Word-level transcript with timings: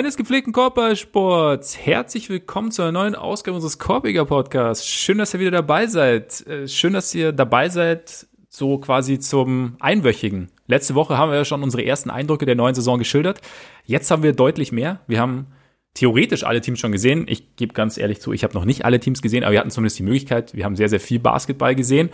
Freunde 0.00 0.08
des 0.08 0.16
gepflegten 0.16 0.54
Korbballsports, 0.54 1.76
herzlich 1.76 2.30
willkommen 2.30 2.70
zu 2.70 2.80
einer 2.80 2.92
neuen 2.92 3.14
Ausgabe 3.14 3.56
unseres 3.56 3.78
Korbiger 3.78 4.24
Podcasts. 4.24 4.86
Schön, 4.86 5.18
dass 5.18 5.34
ihr 5.34 5.40
wieder 5.40 5.50
dabei 5.50 5.88
seid. 5.88 6.40
Äh, 6.46 6.68
schön, 6.68 6.94
dass 6.94 7.14
ihr 7.14 7.32
dabei 7.32 7.68
seid, 7.68 8.26
so 8.48 8.78
quasi 8.78 9.18
zum 9.18 9.76
Einwöchigen. 9.78 10.50
Letzte 10.66 10.94
Woche 10.94 11.18
haben 11.18 11.30
wir 11.30 11.36
ja 11.36 11.44
schon 11.44 11.62
unsere 11.62 11.84
ersten 11.84 12.08
Eindrücke 12.08 12.46
der 12.46 12.54
neuen 12.54 12.74
Saison 12.74 12.98
geschildert. 12.98 13.42
Jetzt 13.84 14.10
haben 14.10 14.22
wir 14.22 14.32
deutlich 14.32 14.72
mehr. 14.72 15.00
Wir 15.06 15.20
haben 15.20 15.48
theoretisch 15.92 16.44
alle 16.44 16.62
Teams 16.62 16.80
schon 16.80 16.92
gesehen. 16.92 17.26
Ich 17.28 17.56
gebe 17.56 17.74
ganz 17.74 17.98
ehrlich 17.98 18.22
zu, 18.22 18.32
ich 18.32 18.42
habe 18.42 18.54
noch 18.54 18.64
nicht 18.64 18.86
alle 18.86 19.00
Teams 19.00 19.20
gesehen, 19.20 19.44
aber 19.44 19.52
wir 19.52 19.60
hatten 19.60 19.70
zumindest 19.70 19.98
die 19.98 20.04
Möglichkeit. 20.04 20.54
Wir 20.54 20.64
haben 20.64 20.76
sehr, 20.76 20.88
sehr 20.88 21.00
viel 21.00 21.18
Basketball 21.18 21.74
gesehen. 21.74 22.08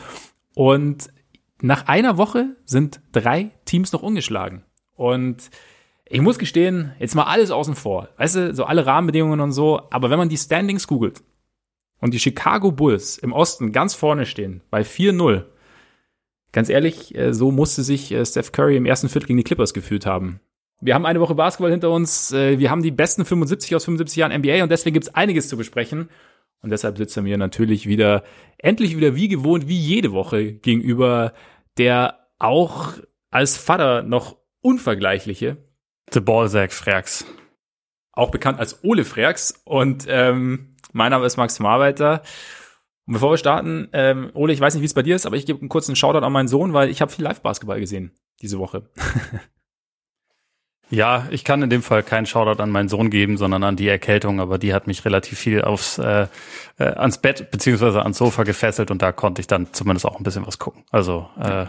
Und 0.57 1.07
nach 1.63 1.87
einer 1.87 2.17
Woche 2.17 2.57
sind 2.65 3.01
drei 3.13 3.53
Teams 3.65 3.93
noch 3.93 4.03
ungeschlagen. 4.03 4.65
Und 4.97 5.51
ich 6.09 6.21
muss 6.21 6.39
gestehen, 6.39 6.93
jetzt 6.99 7.15
mal 7.15 7.25
alles 7.25 7.51
außen 7.51 7.75
vor. 7.75 8.09
Weißt 8.17 8.37
du, 8.37 8.55
so 8.55 8.65
alle 8.65 8.87
Rahmenbedingungen 8.87 9.41
und 9.41 9.53
so. 9.53 9.81
Aber 9.91 10.09
wenn 10.11 10.19
man 10.19 10.29
die 10.29 10.37
Standings 10.37 10.87
googelt 10.87 11.23
und 12.01 12.15
die 12.15 12.21
Chicago 12.21 12.71
Bulls 12.71 13.19
im 13.19 13.33
Osten 13.33 13.73
ganz 13.73 13.95
vorne 13.95 14.25
stehen, 14.25 14.63
bei 14.71 14.83
4-0, 14.83 15.45
ganz 16.53 16.69
ehrlich, 16.69 17.15
äh, 17.17 17.35
so 17.35 17.51
musste 17.51 17.83
sich 17.83 18.13
äh, 18.13 18.25
Steph 18.25 18.53
Curry 18.53 18.77
im 18.77 18.87
ersten 18.87 19.09
Viertel 19.09 19.27
gegen 19.27 19.39
die 19.39 19.45
Clippers 19.45 19.75
gefühlt 19.75 20.07
haben. 20.07 20.41
Wir 20.81 20.95
haben 20.95 21.07
eine 21.07 21.21
Woche 21.21 21.35
Basketball 21.35 21.73
hinter 21.73 21.91
uns. 21.91 22.33
Äh, 22.33 22.61
wir 22.61 22.71
haben 22.71 22.83
die 22.83 22.93
besten 22.93 23.25
75 23.25 23.75
aus 23.75 23.85
75 23.85 24.17
Jahren 24.17 24.41
NBA 24.41 24.63
und 24.63 24.71
deswegen 24.71 24.95
gibt's 24.95 25.15
einiges 25.15 25.49
zu 25.49 25.57
besprechen. 25.57 26.09
Und 26.63 26.71
deshalb 26.71 26.99
sitzen 26.99 27.25
wir 27.25 27.37
natürlich 27.37 27.87
wieder, 27.87 28.23
endlich 28.59 28.97
wieder 28.97 29.17
wie 29.17 29.29
gewohnt, 29.29 29.69
wie 29.69 29.79
jede 29.79 30.13
Woche 30.13 30.53
gegenüber 30.53 31.33
der 31.79 32.27
auch 32.39 32.95
als 33.31 33.59
Vater 33.59 34.03
noch 34.03 34.37
unvergleichliche 34.63 35.59
The 36.13 36.21
Ballsack 36.21 36.73
Freaks. 36.73 37.25
Auch 38.13 38.31
bekannt 38.31 38.59
als 38.59 38.83
Ole 38.85 39.05
Freaks. 39.05 39.61
Und 39.65 40.07
ähm, 40.09 40.77
mein 40.93 41.11
Name 41.11 41.27
ist 41.27 41.37
Max 41.37 41.59
Marbeiter. 41.59 42.23
Und 43.07 43.15
bevor 43.15 43.33
wir 43.33 43.37
starten, 43.37 43.89
ähm, 43.93 44.31
Ole, 44.35 44.53
ich 44.53 44.61
weiß 44.61 44.75
nicht, 44.75 44.83
wie 44.83 44.87
es 44.87 44.95
bei 44.95 45.03
dir 45.03 45.15
ist, 45.15 45.27
aber 45.27 45.37
ich 45.37 45.47
gebe 45.47 45.61
einen 45.61 45.69
kurzen 45.69 45.95
Shoutout 45.95 46.25
an 46.25 46.33
meinen 46.33 46.49
Sohn, 46.49 46.73
weil 46.73 46.89
ich 46.89 47.01
habe 47.01 47.13
viel 47.13 47.25
Live-Basketball 47.25 47.79
gesehen 47.79 48.13
diese 48.43 48.59
Woche. 48.59 48.89
ja, 50.91 51.27
ich 51.31 51.45
kann 51.45 51.63
in 51.63 51.71
dem 51.71 51.83
Fall 51.83 52.03
keinen 52.03 52.27
Shoutout 52.27 52.63
an 52.63 52.71
meinen 52.71 52.89
Sohn 52.89 53.11
geben, 53.11 53.37
sondern 53.37 53.63
an 53.63 53.77
die 53.77 53.89
Erkältung, 53.89 54.41
aber 54.41 54.59
die 54.59 54.75
hat 54.75 54.87
mich 54.87 55.05
relativ 55.05 55.39
viel 55.39 55.63
aufs 55.63 55.99
äh, 55.99 56.27
äh, 56.79 56.85
ans 56.85 57.19
Bett 57.19 57.51
beziehungsweise 57.51 58.03
ans 58.03 58.19
Sofa 58.19 58.43
gefesselt 58.43 58.91
und 58.91 59.03
da 59.03 59.13
konnte 59.13 59.41
ich 59.41 59.47
dann 59.47 59.73
zumindest 59.73 60.07
auch 60.07 60.19
ein 60.19 60.25
bisschen 60.25 60.47
was 60.47 60.59
gucken. 60.59 60.85
Also 60.91 61.29
äh, 61.41 61.67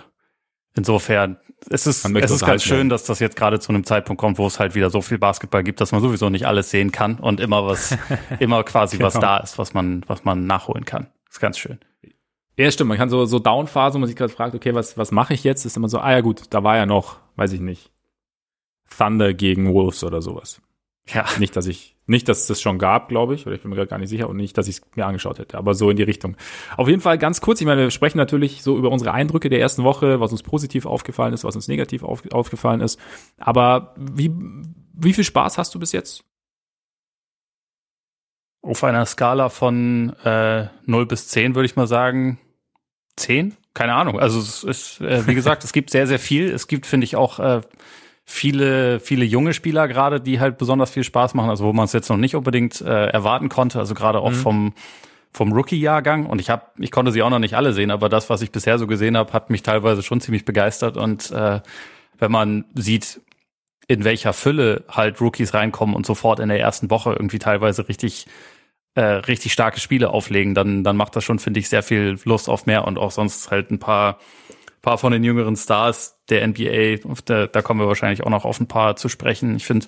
Insofern, 0.77 1.37
es 1.69 1.87
ist, 1.87 2.05
es 2.05 2.31
ist 2.31 2.45
ganz 2.45 2.63
schön, 2.63 2.87
dass 2.89 3.03
das 3.03 3.19
jetzt 3.19 3.35
gerade 3.35 3.59
zu 3.59 3.69
einem 3.69 3.83
Zeitpunkt 3.83 4.19
kommt, 4.19 4.37
wo 4.37 4.45
es 4.45 4.59
halt 4.59 4.75
wieder 4.75 4.89
so 4.89 5.01
viel 5.01 5.17
Basketball 5.17 5.63
gibt, 5.63 5.81
dass 5.81 5.91
man 5.91 6.01
sowieso 6.01 6.29
nicht 6.29 6.45
alles 6.45 6.69
sehen 6.69 6.91
kann 6.91 7.15
und 7.15 7.39
immer 7.39 7.65
was, 7.65 7.97
immer 8.39 8.63
quasi 8.63 8.97
genau. 8.97 9.07
was 9.07 9.19
da 9.19 9.37
ist, 9.37 9.57
was 9.57 9.73
man, 9.73 10.03
was 10.07 10.23
man 10.23 10.45
nachholen 10.45 10.85
kann. 10.85 11.07
ist 11.29 11.39
ganz 11.39 11.57
schön. 11.57 11.79
Ja, 12.57 12.71
stimmt. 12.71 12.89
Man 12.89 12.97
kann 12.97 13.09
so, 13.09 13.25
so 13.25 13.39
Downphasen, 13.39 13.95
wo 13.95 13.99
man 13.99 14.07
sich 14.07 14.15
gerade 14.15 14.31
fragt, 14.31 14.55
okay, 14.55 14.73
was, 14.73 14.97
was 14.97 15.11
mache 15.11 15.33
ich 15.33 15.43
jetzt? 15.43 15.65
Ist 15.65 15.77
immer 15.77 15.89
so, 15.89 15.99
ah 15.99 16.11
ja 16.11 16.21
gut, 16.21 16.43
da 16.51 16.63
war 16.63 16.75
ja 16.75 16.85
noch, 16.85 17.17
weiß 17.35 17.53
ich 17.53 17.61
nicht, 17.61 17.91
Thunder 18.95 19.33
gegen 19.33 19.73
Wolves 19.73 20.03
oder 20.03 20.21
sowas. 20.21 20.61
Ja. 21.13 21.25
Nicht, 21.39 21.55
dass 21.55 21.67
ich, 21.67 21.95
nicht, 22.05 22.27
dass 22.27 22.41
es 22.41 22.47
das 22.47 22.61
schon 22.61 22.79
gab, 22.79 23.07
glaube 23.09 23.35
ich, 23.35 23.45
oder 23.45 23.55
ich 23.55 23.61
bin 23.61 23.69
mir 23.69 23.75
gerade 23.75 23.89
gar 23.89 23.97
nicht 23.97 24.09
sicher 24.09 24.29
und 24.29 24.37
nicht, 24.37 24.57
dass 24.57 24.67
ich 24.67 24.77
es 24.77 24.81
mir 24.95 25.05
angeschaut 25.05 25.39
hätte, 25.39 25.57
aber 25.57 25.73
so 25.73 25.89
in 25.89 25.97
die 25.97 26.03
Richtung. 26.03 26.35
Auf 26.75 26.87
jeden 26.87 27.01
Fall 27.01 27.17
ganz 27.17 27.39
kurz, 27.39 27.61
ich 27.61 27.67
meine, 27.67 27.81
wir 27.81 27.91
sprechen 27.91 28.17
natürlich 28.17 28.61
so 28.61 28.77
über 28.77 28.91
unsere 28.91 29.13
Eindrücke 29.13 29.49
der 29.49 29.61
ersten 29.61 29.83
Woche, 29.83 30.19
was 30.19 30.31
uns 30.31 30.43
positiv 30.43 30.85
aufgefallen 30.85 31.33
ist, 31.33 31.43
was 31.43 31.55
uns 31.55 31.67
negativ 31.67 32.03
auf, 32.03 32.23
aufgefallen 32.31 32.81
ist. 32.81 32.99
Aber 33.37 33.93
wie, 33.97 34.31
wie 34.93 35.13
viel 35.13 35.23
Spaß 35.23 35.57
hast 35.57 35.73
du 35.75 35.79
bis 35.79 35.93
jetzt? 35.93 36.23
Auf 38.61 38.83
einer 38.83 39.05
Skala 39.05 39.47
von 39.49 40.13
äh, 40.25 40.67
0 40.85 41.05
bis 41.05 41.29
10 41.29 41.55
würde 41.55 41.67
ich 41.67 41.77
mal 41.77 41.87
sagen 41.87 42.39
10? 43.15 43.55
Keine 43.73 43.93
Ahnung. 43.93 44.19
Also 44.19 44.39
es 44.39 44.63
ist, 44.63 45.01
äh, 45.01 45.27
wie 45.27 45.35
gesagt, 45.35 45.63
es 45.63 45.71
gibt 45.71 45.91
sehr, 45.91 46.07
sehr 46.07 46.19
viel. 46.19 46.49
Es 46.49 46.67
gibt, 46.67 46.85
finde 46.85 47.05
ich, 47.05 47.15
auch 47.15 47.39
äh, 47.39 47.61
viele, 48.29 48.99
viele 48.99 49.23
junge 49.23 49.53
Spieler 49.53 49.87
gerade, 49.87 50.19
die 50.19 50.41
halt 50.41 50.57
besonders 50.57 50.91
viel 50.91 51.05
Spaß 51.05 51.33
machen, 51.33 51.49
also 51.49 51.63
wo 51.63 51.71
man 51.71 51.85
es 51.85 51.93
jetzt 51.93 52.09
noch 52.09 52.17
nicht 52.17 52.35
unbedingt 52.35 52.81
äh, 52.81 53.07
erwarten 53.07 53.47
konnte, 53.47 53.79
also 53.79 53.95
gerade 53.95 54.19
auch 54.19 54.31
mhm. 54.31 54.35
vom 54.35 54.73
vom 55.33 55.53
Rookie-Jahrgang 55.53 56.25
und 56.25 56.41
ich 56.41 56.49
habe, 56.49 56.63
ich 56.79 56.89
konnte 56.89 57.11
sie 57.11 57.21
auch 57.21 57.29
noch 57.29 57.39
nicht 57.39 57.55
alle 57.55 57.71
sehen, 57.71 57.91
aber 57.91 58.09
das, 58.09 58.29
was 58.29 58.41
ich 58.41 58.51
bisher 58.51 58.79
so 58.79 58.87
gesehen 58.87 59.15
habe, 59.15 59.33
hat 59.33 59.49
mich 59.49 59.61
teilweise 59.61 60.01
schon 60.01 60.19
ziemlich 60.19 60.45
begeistert 60.45 60.97
und 60.97 61.31
äh, 61.31 61.61
wenn 62.17 62.31
man 62.31 62.65
sieht, 62.73 63.21
in 63.87 64.03
welcher 64.03 64.33
Fülle 64.33 64.83
halt 64.89 65.21
Rookies 65.21 65.53
reinkommen 65.53 65.95
und 65.95 66.05
sofort 66.05 66.39
in 66.39 66.49
der 66.49 66.59
ersten 66.59 66.89
Woche 66.89 67.13
irgendwie 67.13 67.39
teilweise 67.39 67.87
richtig 67.87 68.25
äh, 68.95 69.01
richtig 69.01 69.53
starke 69.53 69.79
Spiele 69.79 70.09
auflegen, 70.09 70.55
dann 70.55 70.83
dann 70.83 70.97
macht 70.97 71.15
das 71.15 71.23
schon 71.23 71.39
finde 71.39 71.59
ich 71.59 71.69
sehr 71.69 71.83
viel 71.83 72.17
Lust 72.25 72.49
auf 72.49 72.65
mehr 72.65 72.85
und 72.85 72.97
auch 72.97 73.11
sonst 73.11 73.51
halt 73.51 73.69
ein 73.69 73.79
paar 73.79 74.17
paar 74.81 74.97
von 74.97 75.11
den 75.11 75.23
jüngeren 75.23 75.55
Stars 75.55 76.19
der 76.29 76.47
NBA, 76.47 76.97
der, 77.27 77.47
da 77.47 77.61
kommen 77.61 77.79
wir 77.79 77.87
wahrscheinlich 77.87 78.23
auch 78.23 78.29
noch 78.29 78.45
auf 78.45 78.59
ein 78.59 78.67
paar 78.67 78.95
zu 78.95 79.09
sprechen. 79.09 79.55
Ich 79.55 79.65
finde, 79.65 79.87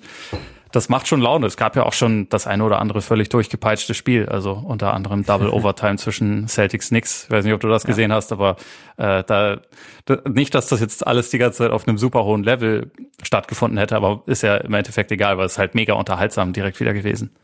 das 0.72 0.88
macht 0.88 1.08
schon 1.08 1.20
Laune. 1.20 1.46
Es 1.46 1.56
gab 1.56 1.74
ja 1.76 1.84
auch 1.84 1.92
schon 1.92 2.28
das 2.28 2.46
eine 2.46 2.64
oder 2.64 2.78
andere 2.78 3.02
völlig 3.02 3.28
durchgepeitschte 3.28 3.94
Spiel, 3.94 4.26
also 4.26 4.52
unter 4.52 4.94
anderem 4.94 5.24
Double 5.24 5.48
Overtime 5.52 5.96
zwischen 5.96 6.48
Celtics 6.48 6.88
Knicks. 6.88 7.24
Ich 7.24 7.30
weiß 7.30 7.44
nicht, 7.44 7.54
ob 7.54 7.60
du 7.60 7.68
das 7.68 7.84
gesehen 7.84 8.10
ja. 8.10 8.16
hast, 8.16 8.32
aber 8.32 8.56
äh, 8.96 9.24
da, 9.24 9.60
da 10.04 10.18
nicht, 10.28 10.54
dass 10.54 10.68
das 10.68 10.80
jetzt 10.80 11.06
alles 11.06 11.30
die 11.30 11.38
ganze 11.38 11.58
Zeit 11.58 11.70
auf 11.70 11.88
einem 11.88 11.98
super 11.98 12.24
hohen 12.24 12.44
Level 12.44 12.90
stattgefunden 13.22 13.78
hätte, 13.78 13.96
aber 13.96 14.22
ist 14.26 14.42
ja 14.42 14.56
im 14.56 14.74
Endeffekt 14.74 15.10
egal, 15.12 15.38
weil 15.38 15.46
es 15.46 15.58
halt 15.58 15.74
mega 15.74 15.94
unterhaltsam 15.94 16.52
direkt 16.52 16.78
wieder 16.80 16.92
gewesen. 16.92 17.36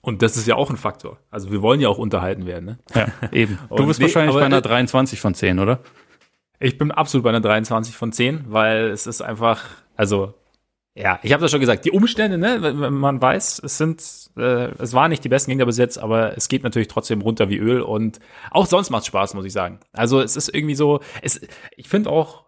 Und 0.00 0.22
das 0.22 0.36
ist 0.36 0.46
ja 0.46 0.54
auch 0.54 0.70
ein 0.70 0.76
Faktor. 0.76 1.18
Also 1.30 1.50
wir 1.50 1.62
wollen 1.62 1.80
ja 1.80 1.88
auch 1.88 1.98
unterhalten 1.98 2.46
werden, 2.46 2.64
ne? 2.64 2.78
Ja, 2.94 3.08
eben. 3.32 3.58
Du 3.76 3.86
bist 3.86 3.98
nee, 3.98 4.06
wahrscheinlich 4.06 4.36
bei 4.36 4.44
einer 4.44 4.60
23 4.60 5.20
von 5.20 5.34
10, 5.34 5.58
oder? 5.58 5.80
Ich 6.58 6.78
bin 6.78 6.90
absolut 6.90 7.24
bei 7.24 7.30
einer 7.30 7.40
23 7.40 7.94
von 7.94 8.12
10, 8.12 8.46
weil 8.48 8.86
es 8.86 9.06
ist 9.06 9.22
einfach, 9.22 9.64
also 9.96 10.34
ja, 10.98 11.20
ich 11.22 11.32
habe 11.34 11.42
das 11.42 11.50
schon 11.50 11.60
gesagt, 11.60 11.84
die 11.84 11.90
Umstände, 11.90 12.38
ne, 12.38 12.72
man 12.72 13.20
weiß, 13.20 13.60
es 13.62 13.76
sind, 13.76 14.02
äh, 14.38 14.70
es 14.78 14.94
waren 14.94 15.10
nicht 15.10 15.22
die 15.22 15.28
besten 15.28 15.50
Gegner 15.50 15.66
bis 15.66 15.76
jetzt, 15.76 15.98
aber 15.98 16.38
es 16.38 16.48
geht 16.48 16.62
natürlich 16.62 16.88
trotzdem 16.88 17.20
runter 17.20 17.50
wie 17.50 17.58
Öl 17.58 17.82
und 17.82 18.18
auch 18.50 18.64
sonst 18.64 18.88
macht 18.88 19.04
Spaß, 19.04 19.34
muss 19.34 19.44
ich 19.44 19.52
sagen. 19.52 19.80
Also 19.92 20.22
es 20.22 20.36
ist 20.36 20.54
irgendwie 20.54 20.74
so, 20.74 21.00
es, 21.20 21.42
ich 21.76 21.88
finde 21.90 22.08
auch, 22.08 22.46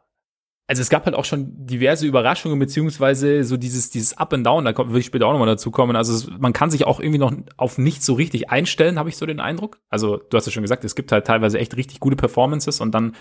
also 0.66 0.80
es 0.80 0.88
gab 0.88 1.04
halt 1.04 1.14
auch 1.14 1.26
schon 1.26 1.66
diverse 1.66 2.06
Überraschungen, 2.06 2.58
beziehungsweise 2.58 3.44
so 3.44 3.58
dieses, 3.58 3.90
dieses 3.90 4.16
Up 4.16 4.32
and 4.32 4.46
Down, 4.46 4.64
da 4.64 4.72
kommt, 4.72 4.94
will 4.94 5.00
ich 5.00 5.06
später 5.06 5.26
auch 5.26 5.32
nochmal 5.32 5.48
dazu 5.48 5.70
kommen. 5.70 5.94
Also 5.94 6.14
es, 6.14 6.30
man 6.38 6.54
kann 6.54 6.70
sich 6.70 6.86
auch 6.86 7.00
irgendwie 7.00 7.18
noch 7.18 7.32
auf 7.58 7.76
nichts 7.76 8.06
so 8.06 8.14
richtig 8.14 8.48
einstellen, 8.48 8.98
habe 8.98 9.10
ich 9.10 9.18
so 9.18 9.26
den 9.26 9.40
Eindruck. 9.40 9.78
Also 9.90 10.16
du 10.16 10.36
hast 10.38 10.46
ja 10.46 10.52
schon 10.52 10.62
gesagt, 10.62 10.84
es 10.84 10.94
gibt 10.94 11.12
halt 11.12 11.26
teilweise 11.26 11.58
echt 11.58 11.76
richtig 11.76 12.00
gute 12.00 12.16
Performances 12.16 12.80
und 12.80 12.92
dann 12.92 13.14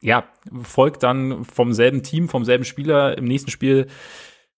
ja, 0.00 0.24
folgt 0.62 1.02
dann 1.02 1.44
vom 1.44 1.72
selben 1.72 2.02
Team, 2.02 2.28
vom 2.28 2.44
selben 2.44 2.64
Spieler 2.64 3.18
im 3.18 3.24
nächsten 3.24 3.50
Spiel 3.50 3.86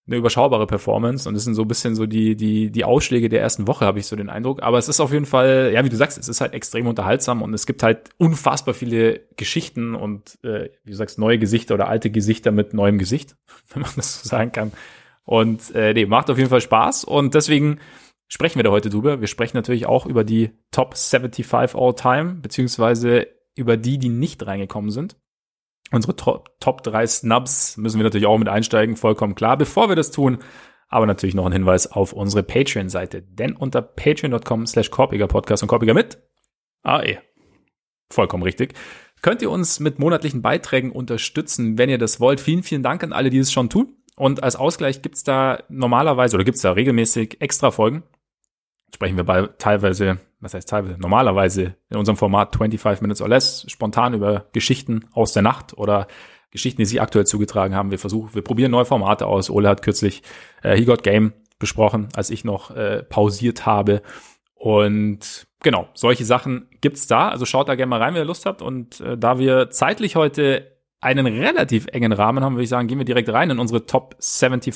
eine 0.07 0.17
überschaubare 0.17 0.67
Performance 0.67 1.29
und 1.29 1.35
das 1.35 1.45
sind 1.45 1.55
so 1.55 1.63
ein 1.63 1.69
bisschen 1.69 1.95
so 1.95 2.07
die 2.07 2.35
die 2.35 2.71
die 2.71 2.85
Ausschläge 2.85 3.29
der 3.29 3.41
ersten 3.41 3.69
Woche 3.69 3.85
habe 3.85 4.01
ich 4.01 4.07
so 4.07 4.17
den 4.17 4.31
Eindruck, 4.31 4.61
aber 4.63 4.79
es 4.79 4.89
ist 4.89 4.99
auf 4.99 5.13
jeden 5.13 5.27
Fall 5.27 5.71
ja 5.73 5.85
wie 5.85 5.89
du 5.89 5.97
sagst, 5.97 6.19
es 6.19 6.29
ist 6.29 6.41
halt 6.41 6.55
extrem 6.55 6.89
unterhaltsam 6.89 7.41
und 7.41 7.55
es 7.55 7.67
gibt 7.67 7.85
halt 7.85 8.11
unfassbar 8.19 8.75
viele 8.75 9.21
Geschichten 9.37 9.95
und 9.95 10.39
äh, 10.43 10.71
wie 10.83 10.91
du 10.91 10.97
sagst 10.97 11.21
neue 11.21 11.39
Gesichter 11.39 11.75
oder 11.75 11.89
alte 11.89 12.11
Gesichter 12.11 12.51
mit 12.51 12.75
neuem 12.75 12.99
Gesicht, 12.99 13.37
wenn 13.73 13.83
man 13.83 13.93
das 13.95 14.23
so 14.23 14.29
sagen 14.29 14.51
kann. 14.51 14.73
Und 15.25 15.73
äh, 15.77 15.95
nee, 15.95 16.07
macht 16.07 16.31
auf 16.31 16.39
jeden 16.39 16.51
Fall 16.51 16.61
Spaß 16.61 17.05
und 17.05 17.35
deswegen 17.35 17.79
sprechen 18.27 18.59
wir 18.59 18.65
da 18.65 18.71
heute 18.71 18.91
drüber. 18.91 19.21
Wir 19.21 19.29
sprechen 19.29 19.57
natürlich 19.57 19.87
auch 19.87 20.05
über 20.05 20.25
die 20.25 20.51
Top 20.73 20.97
75 20.97 21.77
All 21.77 21.95
Time 21.95 22.35
beziehungsweise 22.43 23.29
über 23.55 23.77
die, 23.77 23.99
die 23.99 24.09
nicht 24.09 24.45
reingekommen 24.45 24.91
sind 24.91 25.17
unsere 25.93 26.17
Top, 26.17 26.59
Top 26.61 26.83
3 26.83 27.07
Snubs 27.07 27.77
müssen 27.77 27.99
wir 27.99 28.05
natürlich 28.05 28.27
auch 28.27 28.39
mit 28.39 28.49
einsteigen, 28.49 28.97
vollkommen 28.97 29.35
klar. 29.35 29.57
Bevor 29.57 29.89
wir 29.89 29.97
das 29.97 30.11
tun, 30.11 30.39
aber 30.89 31.07
natürlich 31.07 31.35
noch 31.35 31.47
ein 31.47 31.53
Hinweis 31.53 31.91
auf 31.91 32.13
unsere 32.13 32.43
Patreon-Seite. 32.43 33.23
Denn 33.23 33.57
unter 33.57 33.83
patreon.com 33.83 34.67
slash 34.67 34.91
Podcast 34.91 35.63
und 35.63 35.69
Korpiger 35.69 35.95
mit 35.95 36.19
AE. 36.83 37.19
Vollkommen 38.11 38.43
richtig. 38.43 38.75
Könnt 39.23 39.41
ihr 39.41 39.51
uns 39.51 39.81
mit 39.81 39.99
monatlichen 39.99 40.43
Beiträgen 40.43 40.91
unterstützen, 40.93 41.79
wenn 41.79 41.89
ihr 41.89 41.99
das 41.99 42.21
wollt. 42.21 42.41
Vielen, 42.41 42.63
vielen 42.63 42.83
Dank 42.83 43.03
an 43.05 43.13
alle, 43.13 43.31
die 43.31 43.39
es 43.39 43.53
schon 43.53 43.71
tun. 43.71 43.97
Und 44.17 44.43
als 44.43 44.57
Ausgleich 44.57 45.01
gibt's 45.01 45.25
da 45.25 45.63
normalerweise 45.69 46.37
oder 46.37 46.45
gibt's 46.45 46.61
da 46.61 46.73
regelmäßig 46.73 47.41
extra 47.41 47.71
Folgen. 47.71 48.03
Sprechen 48.95 49.17
wir 49.17 49.25
bei 49.25 49.47
teilweise 49.59 50.19
was 50.43 50.55
heißt 50.55 50.69
teilweise, 50.69 51.01
normalerweise 51.01 51.77
in 51.89 51.97
unserem 51.97 52.17
Format 52.17 52.55
25 52.57 53.01
Minutes 53.01 53.23
or 53.23 53.29
Less 53.29 53.65
spontan 53.69 54.13
über 54.13 54.47
Geschichten 54.53 55.07
aus 55.13 55.33
der 55.33 55.43
Nacht 55.43 55.79
oder 55.79 56.09
Geschichten, 56.51 56.83
die 56.83 56.87
sich 56.87 57.01
aktuell 57.01 57.27
zugetragen 57.27 57.75
haben. 57.75 57.91
Wir 57.91 57.99
versuchen, 57.99 58.35
wir 58.35 58.43
probieren 58.43 58.73
neue 58.73 58.85
Formate 58.85 59.27
aus. 59.27 59.49
Ole 59.49 59.69
hat 59.69 59.83
kürzlich 59.83 60.23
äh, 60.63 60.77
He 60.77 60.85
Got 60.85 61.03
Game 61.03 61.33
besprochen, 61.59 62.09
als 62.15 62.29
ich 62.29 62.45
noch 62.45 62.73
äh, 62.73 63.05
pausiert 63.05 63.65
habe. 63.65 64.03
Und 64.55 65.47
genau, 65.63 65.89
solche 65.95 66.25
Sachen 66.25 66.69
gibt's 66.81 67.07
da. 67.07 67.29
Also 67.29 67.47
schaut 67.47 67.69
da 67.69 67.77
gerne 67.77 67.89
mal 67.89 68.03
rein, 68.03 68.15
wenn 68.15 68.23
ihr 68.23 68.27
Lust 68.27 68.45
habt. 68.45 68.63
Und 68.63 69.01
äh, 69.01 69.17
da 69.17 69.39
wir 69.39 69.71
zeitlich 69.71 70.17
heute 70.17 70.77
einen 71.01 71.27
relativ 71.27 71.87
engen 71.87 72.13
Rahmen 72.13 72.45
haben, 72.45 72.55
würde 72.55 72.65
ich 72.65 72.69
sagen, 72.69 72.89
gehen 72.89 72.99
wir 72.99 73.05
direkt 73.05 73.29
rein 73.29 73.51
in 73.51 73.59
unsere 73.59 73.87
Top 73.87 74.17
75 74.21 74.75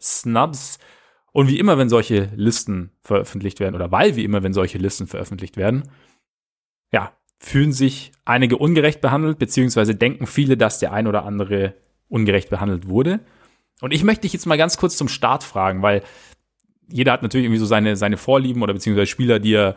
Snubs. 0.00 0.78
Und 1.32 1.48
wie 1.48 1.58
immer, 1.58 1.78
wenn 1.78 1.88
solche 1.88 2.30
Listen 2.36 2.90
veröffentlicht 3.02 3.58
werden, 3.58 3.74
oder 3.74 3.90
weil 3.90 4.16
wie 4.16 4.24
immer, 4.24 4.42
wenn 4.42 4.52
solche 4.52 4.78
Listen 4.78 5.06
veröffentlicht 5.06 5.56
werden, 5.56 5.84
ja, 6.92 7.12
fühlen 7.38 7.72
sich 7.72 8.12
einige 8.24 8.58
ungerecht 8.58 9.00
behandelt, 9.00 9.38
beziehungsweise 9.38 9.94
denken 9.94 10.26
viele, 10.26 10.56
dass 10.56 10.78
der 10.78 10.92
ein 10.92 11.06
oder 11.06 11.24
andere 11.24 11.74
ungerecht 12.08 12.50
behandelt 12.50 12.86
wurde. 12.86 13.20
Und 13.80 13.92
ich 13.92 14.04
möchte 14.04 14.22
dich 14.22 14.32
jetzt 14.32 14.46
mal 14.46 14.58
ganz 14.58 14.76
kurz 14.76 14.96
zum 14.96 15.08
Start 15.08 15.42
fragen, 15.42 15.82
weil 15.82 16.02
jeder 16.88 17.12
hat 17.12 17.22
natürlich 17.22 17.46
irgendwie 17.46 17.58
so 17.58 17.66
seine, 17.66 17.96
seine 17.96 18.18
Vorlieben 18.18 18.62
oder 18.62 18.74
beziehungsweise 18.74 19.06
Spieler, 19.06 19.38
die 19.38 19.54
er 19.54 19.74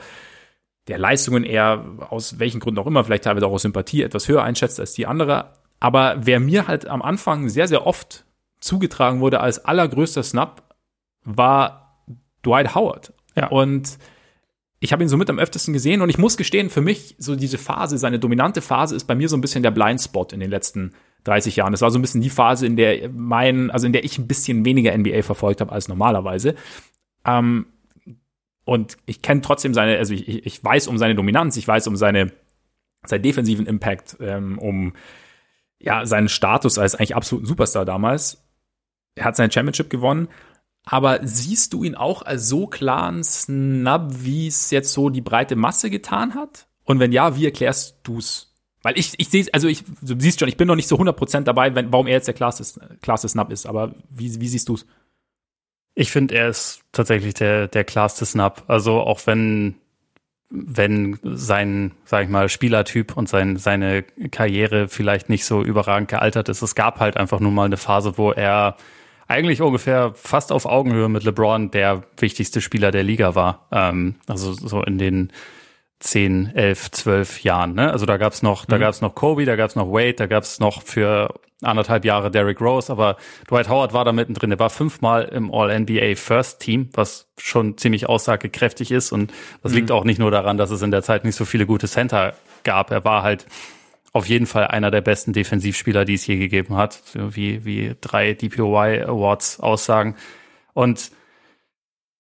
der 0.88 1.00
Leistungen 1.00 1.44
eher 1.44 1.84
aus 2.10 2.38
welchen 2.38 2.60
Gründen 2.60 2.80
auch 2.80 2.86
immer, 2.86 3.04
vielleicht 3.04 3.24
teilweise 3.24 3.48
auch 3.48 3.54
aus 3.54 3.64
Sympathie 3.64 4.04
etwas 4.04 4.28
höher 4.28 4.44
einschätzt 4.44 4.80
als 4.80 4.94
die 4.94 5.08
andere. 5.08 5.54
Aber 5.80 6.18
wer 6.20 6.40
mir 6.40 6.68
halt 6.68 6.88
am 6.88 7.02
Anfang 7.02 7.50
sehr, 7.50 7.68
sehr 7.68 7.88
oft 7.88 8.26
zugetragen 8.60 9.22
wurde 9.22 9.40
als 9.40 9.66
allergrößter 9.66 10.22
Snap, 10.22 10.65
war 11.26 12.02
Dwight 12.46 12.76
Howard. 12.76 13.14
Ja. 13.36 13.48
Und 13.48 13.98
ich 14.80 14.94
habe 14.94 15.04
ihn 15.04 15.10
somit 15.10 15.30
am 15.30 15.40
öftesten 15.40 15.74
gesehen 15.74 16.02
und 16.02 16.10
ich 16.10 16.18
muss 16.18 16.38
gestehen, 16.38 16.70
für 16.70 16.82
mich 16.82 17.16
so 17.18 17.36
diese 17.36 17.58
Phase, 17.58 17.98
seine 17.98 18.20
dominante 18.20 18.62
Phase 18.62 18.96
ist 18.96 19.06
bei 19.06 19.16
mir 19.16 19.28
so 19.28 19.36
ein 19.36 19.42
bisschen 19.42 19.64
der 19.64 19.72
Blindspot 19.72 20.32
in 20.32 20.40
den 20.40 20.50
letzten 20.50 20.94
30 21.24 21.56
Jahren. 21.56 21.72
Das 21.72 21.82
war 21.82 21.92
so 21.92 21.98
ein 21.98 22.02
bisschen 22.02 22.22
die 22.22 22.30
Phase, 22.30 22.68
in 22.68 22.76
der 22.76 23.10
mein, 23.10 23.72
also 23.72 23.88
in 23.88 23.94
der 23.94 24.04
ich 24.04 24.18
ein 24.18 24.28
bisschen 24.28 24.64
weniger 24.64 24.96
NBA 24.96 25.24
verfolgt 25.24 25.62
habe 25.62 25.72
als 25.72 25.88
normalerweise. 25.88 26.56
Ähm, 27.26 27.66
und 28.64 28.98
ich 29.06 29.22
kenne 29.22 29.42
trotzdem 29.42 29.74
seine, 29.74 29.98
also 29.98 30.14
ich, 30.14 30.46
ich 30.46 30.64
weiß 30.64 30.88
um 30.88 30.98
seine 30.98 31.16
Dominanz, 31.16 31.58
ich 31.58 31.68
weiß 31.68 31.88
um 31.88 31.96
seine, 31.96 32.32
seinen 33.06 33.24
defensiven 33.24 33.66
Impact, 33.66 34.18
ähm, 34.20 34.60
um 34.60 34.94
ja, 35.80 36.06
seinen 36.06 36.30
Status 36.30 36.78
als 36.78 36.96
eigentlich 36.96 37.16
absoluten 37.16 37.46
Superstar 37.46 37.86
damals. 37.86 38.44
Er 39.16 39.26
hat 39.26 39.36
seine 39.36 39.52
Championship 39.52 39.90
gewonnen. 39.90 40.28
Aber 40.86 41.20
siehst 41.24 41.74
du 41.74 41.84
ihn 41.84 41.96
auch 41.96 42.22
als 42.22 42.48
so 42.48 42.68
klaren 42.68 43.24
Snub, 43.24 44.12
wie 44.20 44.48
es 44.48 44.70
jetzt 44.70 44.94
so 44.94 45.10
die 45.10 45.22
breite 45.22 45.56
Masse 45.56 45.90
getan 45.90 46.36
hat? 46.36 46.68
Und 46.84 47.00
wenn 47.00 47.12
ja, 47.12 47.36
wie 47.36 47.46
erklärst 47.46 47.98
du's? 48.04 48.54
Weil 48.84 49.00
ich, 49.00 49.14
ich 49.18 49.30
sehe, 49.30 49.48
also 49.52 49.68
ich, 49.68 49.84
du 50.04 50.14
siehst 50.20 50.40
schon, 50.40 50.48
ich 50.48 50.58
bin 50.58 50.68
noch 50.68 50.76
nicht 50.76 50.88
so 50.88 50.96
100% 50.96 51.42
dabei, 51.42 51.74
wenn, 51.74 51.92
warum 51.92 52.06
er 52.06 52.14
jetzt 52.14 52.28
der 52.28 52.36
klarste, 52.36 53.28
Snub 53.28 53.52
ist. 53.52 53.66
Aber 53.66 53.96
wie, 54.12 54.40
wie 54.40 54.48
siehst 54.48 54.70
du's? 54.70 54.86
Ich 55.96 56.12
finde, 56.12 56.36
er 56.36 56.50
ist 56.50 56.82
tatsächlich 56.92 57.34
der, 57.34 57.68
der 57.68 57.84
klarste 57.84 58.28
Snub. 58.28 58.64
Also 58.68 59.00
auch 59.00 59.26
wenn, 59.26 59.74
wenn 60.52 61.18
sein, 61.24 61.94
sag 62.04 62.26
ich 62.26 62.30
mal, 62.30 62.48
Spielertyp 62.48 63.18
und 63.18 63.28
sein, 63.28 63.58
seine 63.58 64.04
Karriere 64.04 64.88
vielleicht 64.88 65.30
nicht 65.30 65.46
so 65.46 65.64
überragend 65.64 66.10
gealtert 66.10 66.50
ist. 66.50 66.62
Es 66.62 66.76
gab 66.76 67.00
halt 67.00 67.18
einfach 67.18 67.40
nur 67.40 67.52
mal 67.52 67.66
eine 67.66 67.78
Phase, 67.78 68.20
wo 68.20 68.32
er 68.32 68.78
eigentlich 69.28 69.62
ungefähr 69.62 70.14
fast 70.16 70.52
auf 70.52 70.66
Augenhöhe 70.66 71.10
mit 71.10 71.24
LeBron 71.24 71.72
der 71.72 72.04
wichtigste 72.18 72.62
Spieler 72.62 72.92
der 72.92 73.04
Liga 73.04 73.36
war. 73.36 73.68
Ähm, 73.72 74.16
also 74.28 74.54
so 74.54 74.84
in 74.84 74.98
den 74.98 75.32
10, 76.00 76.52
11, 76.56 76.92
12 76.92 77.44
Jahren. 77.44 77.74
Ne? 77.74 77.92
Also 77.92 78.06
da 78.06 78.18
gab's 78.18 78.44
noch, 78.44 78.68
mhm. 78.68 78.72
da 78.72 78.78
gab's 78.78 79.02
noch 79.02 79.16
Kobe, 79.16 79.46
da 79.46 79.56
gab's 79.56 79.76
noch 79.76 79.88
Wade, 79.92 80.14
da 80.14 80.28
gab's 80.28 80.60
noch 80.60 80.84
für 80.84 81.34
anderthalb 81.62 82.06
Jahre 82.06 82.30
Derrick 82.30 82.62
Rose, 82.62 82.92
aber 82.92 83.16
Dwight 83.50 83.70
Howard 83.70 83.94
war 83.94 84.06
da 84.06 84.12
mittendrin. 84.12 84.52
Er 84.52 84.60
war 84.60 84.70
fünfmal 84.70 85.24
im 85.24 85.54
All-NBA 85.54 86.16
First 86.16 86.60
Team, 86.60 86.90
was 86.94 87.28
schon 87.38 87.78
ziemlich 87.78 88.08
aussagekräftig 88.08 88.92
ist. 88.92 89.12
Und 89.12 89.34
das 89.64 89.72
mhm. 89.72 89.80
liegt 89.80 89.92
auch 89.92 90.04
nicht 90.04 90.20
nur 90.20 90.32
daran, 90.32 90.58
dass 90.58 90.70
es 90.70 90.82
in 90.82 90.92
der 90.92 91.02
Zeit 91.02 91.24
nicht 91.24 91.36
so 91.36 91.46
viele 91.46 91.66
gute 91.66 91.88
Center 91.88 92.34
gab. 92.64 92.92
Er 92.92 93.04
war 93.06 93.24
halt 93.24 93.46
auf 94.16 94.30
jeden 94.30 94.46
Fall 94.46 94.68
einer 94.68 94.92
der 94.92 95.02
besten 95.02 95.34
Defensivspieler, 95.34 96.06
die 96.06 96.14
es 96.14 96.26
je 96.26 96.38
gegeben 96.38 96.78
hat, 96.78 97.02
wie, 97.16 97.66
wie 97.66 97.98
drei 98.00 98.34
DPOY 98.34 99.02
Awards 99.02 99.60
aussagen. 99.60 100.16
Und 100.74 101.12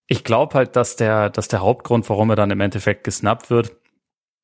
ich 0.06 0.25
glaube 0.25 0.56
halt, 0.56 0.75
dass 0.75 0.97
der, 0.97 1.30
dass 1.30 1.47
der 1.47 1.62
Hauptgrund, 1.62 2.09
warum 2.09 2.30
er 2.31 2.36
dann 2.36 2.51
im 2.51 2.59
Endeffekt 2.59 3.06
gesnappt 3.06 3.50
wird, 3.50 3.77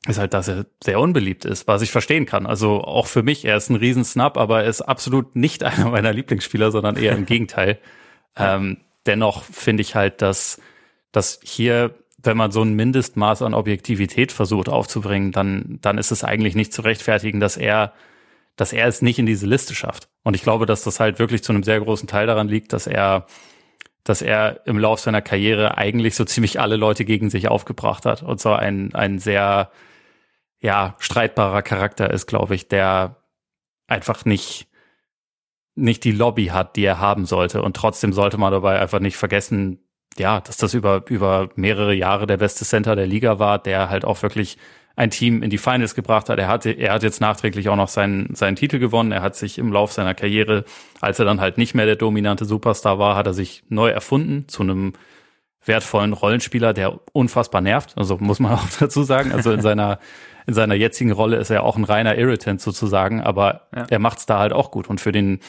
ist 0.07 0.17
halt, 0.17 0.33
dass 0.33 0.47
er 0.47 0.65
sehr 0.81 1.01
unbeliebt 1.01 1.43
ist, 1.43 1.67
was 1.67 1.81
ich 1.81 1.91
verstehen 1.91 2.25
kann. 2.25 2.45
Also 2.45 2.85
auch 2.85 3.07
für 3.07 3.21
mich, 3.21 3.43
er 3.43 3.57
ist 3.57 3.69
ein 3.69 3.75
Riesensnap, 3.75 4.37
aber 4.37 4.63
er 4.63 4.69
ist 4.69 4.79
absolut 4.79 5.35
nicht 5.35 5.61
einer 5.65 5.89
meiner 5.89 6.13
Lieblingsspieler, 6.13 6.71
sondern 6.71 6.95
eher 6.95 7.17
im 7.17 7.25
Gegenteil. 7.25 7.79
Ähm, 8.37 8.77
dennoch 9.05 9.43
finde 9.43 9.81
ich 9.81 9.93
halt, 9.93 10.21
dass, 10.21 10.61
dass 11.11 11.41
hier, 11.43 11.95
wenn 12.23 12.37
man 12.37 12.51
so 12.51 12.61
ein 12.61 12.73
Mindestmaß 12.73 13.41
an 13.41 13.53
Objektivität 13.53 14.31
versucht 14.31 14.69
aufzubringen, 14.69 15.31
dann, 15.31 15.79
dann 15.81 15.97
ist 15.97 16.11
es 16.11 16.23
eigentlich 16.23 16.55
nicht 16.55 16.73
zu 16.73 16.81
rechtfertigen, 16.81 17.39
dass 17.39 17.57
er, 17.57 17.93
dass 18.55 18.73
er 18.73 18.87
es 18.87 19.01
nicht 19.01 19.19
in 19.19 19.25
diese 19.25 19.47
Liste 19.47 19.73
schafft. 19.75 20.09
Und 20.23 20.35
ich 20.35 20.43
glaube, 20.43 20.65
dass 20.65 20.83
das 20.83 20.99
halt 20.99 21.19
wirklich 21.19 21.43
zu 21.43 21.51
einem 21.51 21.63
sehr 21.63 21.79
großen 21.79 22.07
Teil 22.07 22.27
daran 22.27 22.47
liegt, 22.47 22.73
dass 22.73 22.87
er 22.87 23.25
dass 24.03 24.21
er 24.21 24.65
im 24.65 24.79
Lauf 24.79 24.99
seiner 24.99 25.21
Karriere 25.21 25.77
eigentlich 25.77 26.15
so 26.15 26.25
ziemlich 26.25 26.59
alle 26.59 26.75
Leute 26.75 27.05
gegen 27.05 27.29
sich 27.29 27.47
aufgebracht 27.47 28.05
hat 28.05 28.23
und 28.23 28.41
so 28.41 28.51
ein, 28.51 28.95
ein 28.95 29.19
sehr, 29.19 29.71
ja, 30.59 30.95
streitbarer 30.99 31.61
Charakter 31.61 32.09
ist, 32.09 32.25
glaube 32.25 32.55
ich, 32.55 32.67
der 32.67 33.17
einfach 33.87 34.25
nicht, 34.25 34.67
nicht 35.75 36.03
die 36.03 36.11
Lobby 36.11 36.47
hat, 36.47 36.75
die 36.75 36.83
er 36.83 36.99
haben 36.99 37.25
sollte. 37.25 37.61
Und 37.61 37.75
trotzdem 37.75 38.13
sollte 38.13 38.37
man 38.37 38.51
dabei 38.51 38.79
einfach 38.79 38.99
nicht 38.99 39.17
vergessen, 39.17 39.79
ja, 40.17 40.41
dass 40.41 40.57
das 40.57 40.73
über, 40.73 41.03
über 41.07 41.49
mehrere 41.55 41.93
Jahre 41.93 42.27
der 42.27 42.37
beste 42.37 42.65
Center 42.65 42.95
der 42.95 43.07
Liga 43.07 43.39
war, 43.39 43.59
der 43.59 43.89
halt 43.89 44.05
auch 44.05 44.21
wirklich 44.21 44.57
ein 44.95 45.09
Team 45.09 45.41
in 45.41 45.49
die 45.49 45.57
Finals 45.57 45.95
gebracht 45.95 46.29
hat. 46.29 46.37
Er 46.37 46.47
hat, 46.47 46.65
er 46.65 46.93
hat 46.93 47.03
jetzt 47.03 47.21
nachträglich 47.21 47.69
auch 47.69 47.75
noch 47.75 47.87
seinen, 47.87 48.35
seinen 48.35 48.55
Titel 48.55 48.77
gewonnen. 48.77 49.11
Er 49.11 49.21
hat 49.21 49.35
sich 49.35 49.57
im 49.57 49.71
Lauf 49.71 49.93
seiner 49.93 50.13
Karriere, 50.13 50.65
als 50.99 51.17
er 51.19 51.25
dann 51.25 51.39
halt 51.39 51.57
nicht 51.57 51.73
mehr 51.73 51.85
der 51.85 51.95
dominante 51.95 52.45
Superstar 52.45 52.99
war, 52.99 53.15
hat 53.15 53.25
er 53.25 53.33
sich 53.33 53.63
neu 53.69 53.89
erfunden 53.89 54.47
zu 54.47 54.63
einem 54.63 54.93
wertvollen 55.65 56.13
Rollenspieler, 56.13 56.73
der 56.73 56.99
unfassbar 57.13 57.61
nervt. 57.61 57.93
Also 57.97 58.17
muss 58.19 58.39
man 58.39 58.53
auch 58.55 58.67
dazu 58.79 59.03
sagen. 59.03 59.31
Also 59.31 59.51
in 59.51 59.61
seiner, 59.61 59.99
in 60.45 60.53
seiner 60.53 60.75
jetzigen 60.75 61.11
Rolle 61.11 61.37
ist 61.37 61.49
er 61.49 61.63
auch 61.63 61.77
ein 61.77 61.83
reiner 61.83 62.17
Irritant 62.17 62.61
sozusagen, 62.61 63.21
aber 63.21 63.67
ja. 63.75 63.85
er 63.89 63.99
macht's 63.99 64.25
da 64.25 64.39
halt 64.39 64.53
auch 64.53 64.71
gut. 64.71 64.89
Und 64.89 64.99
für 64.99 65.11
den, 65.11 65.39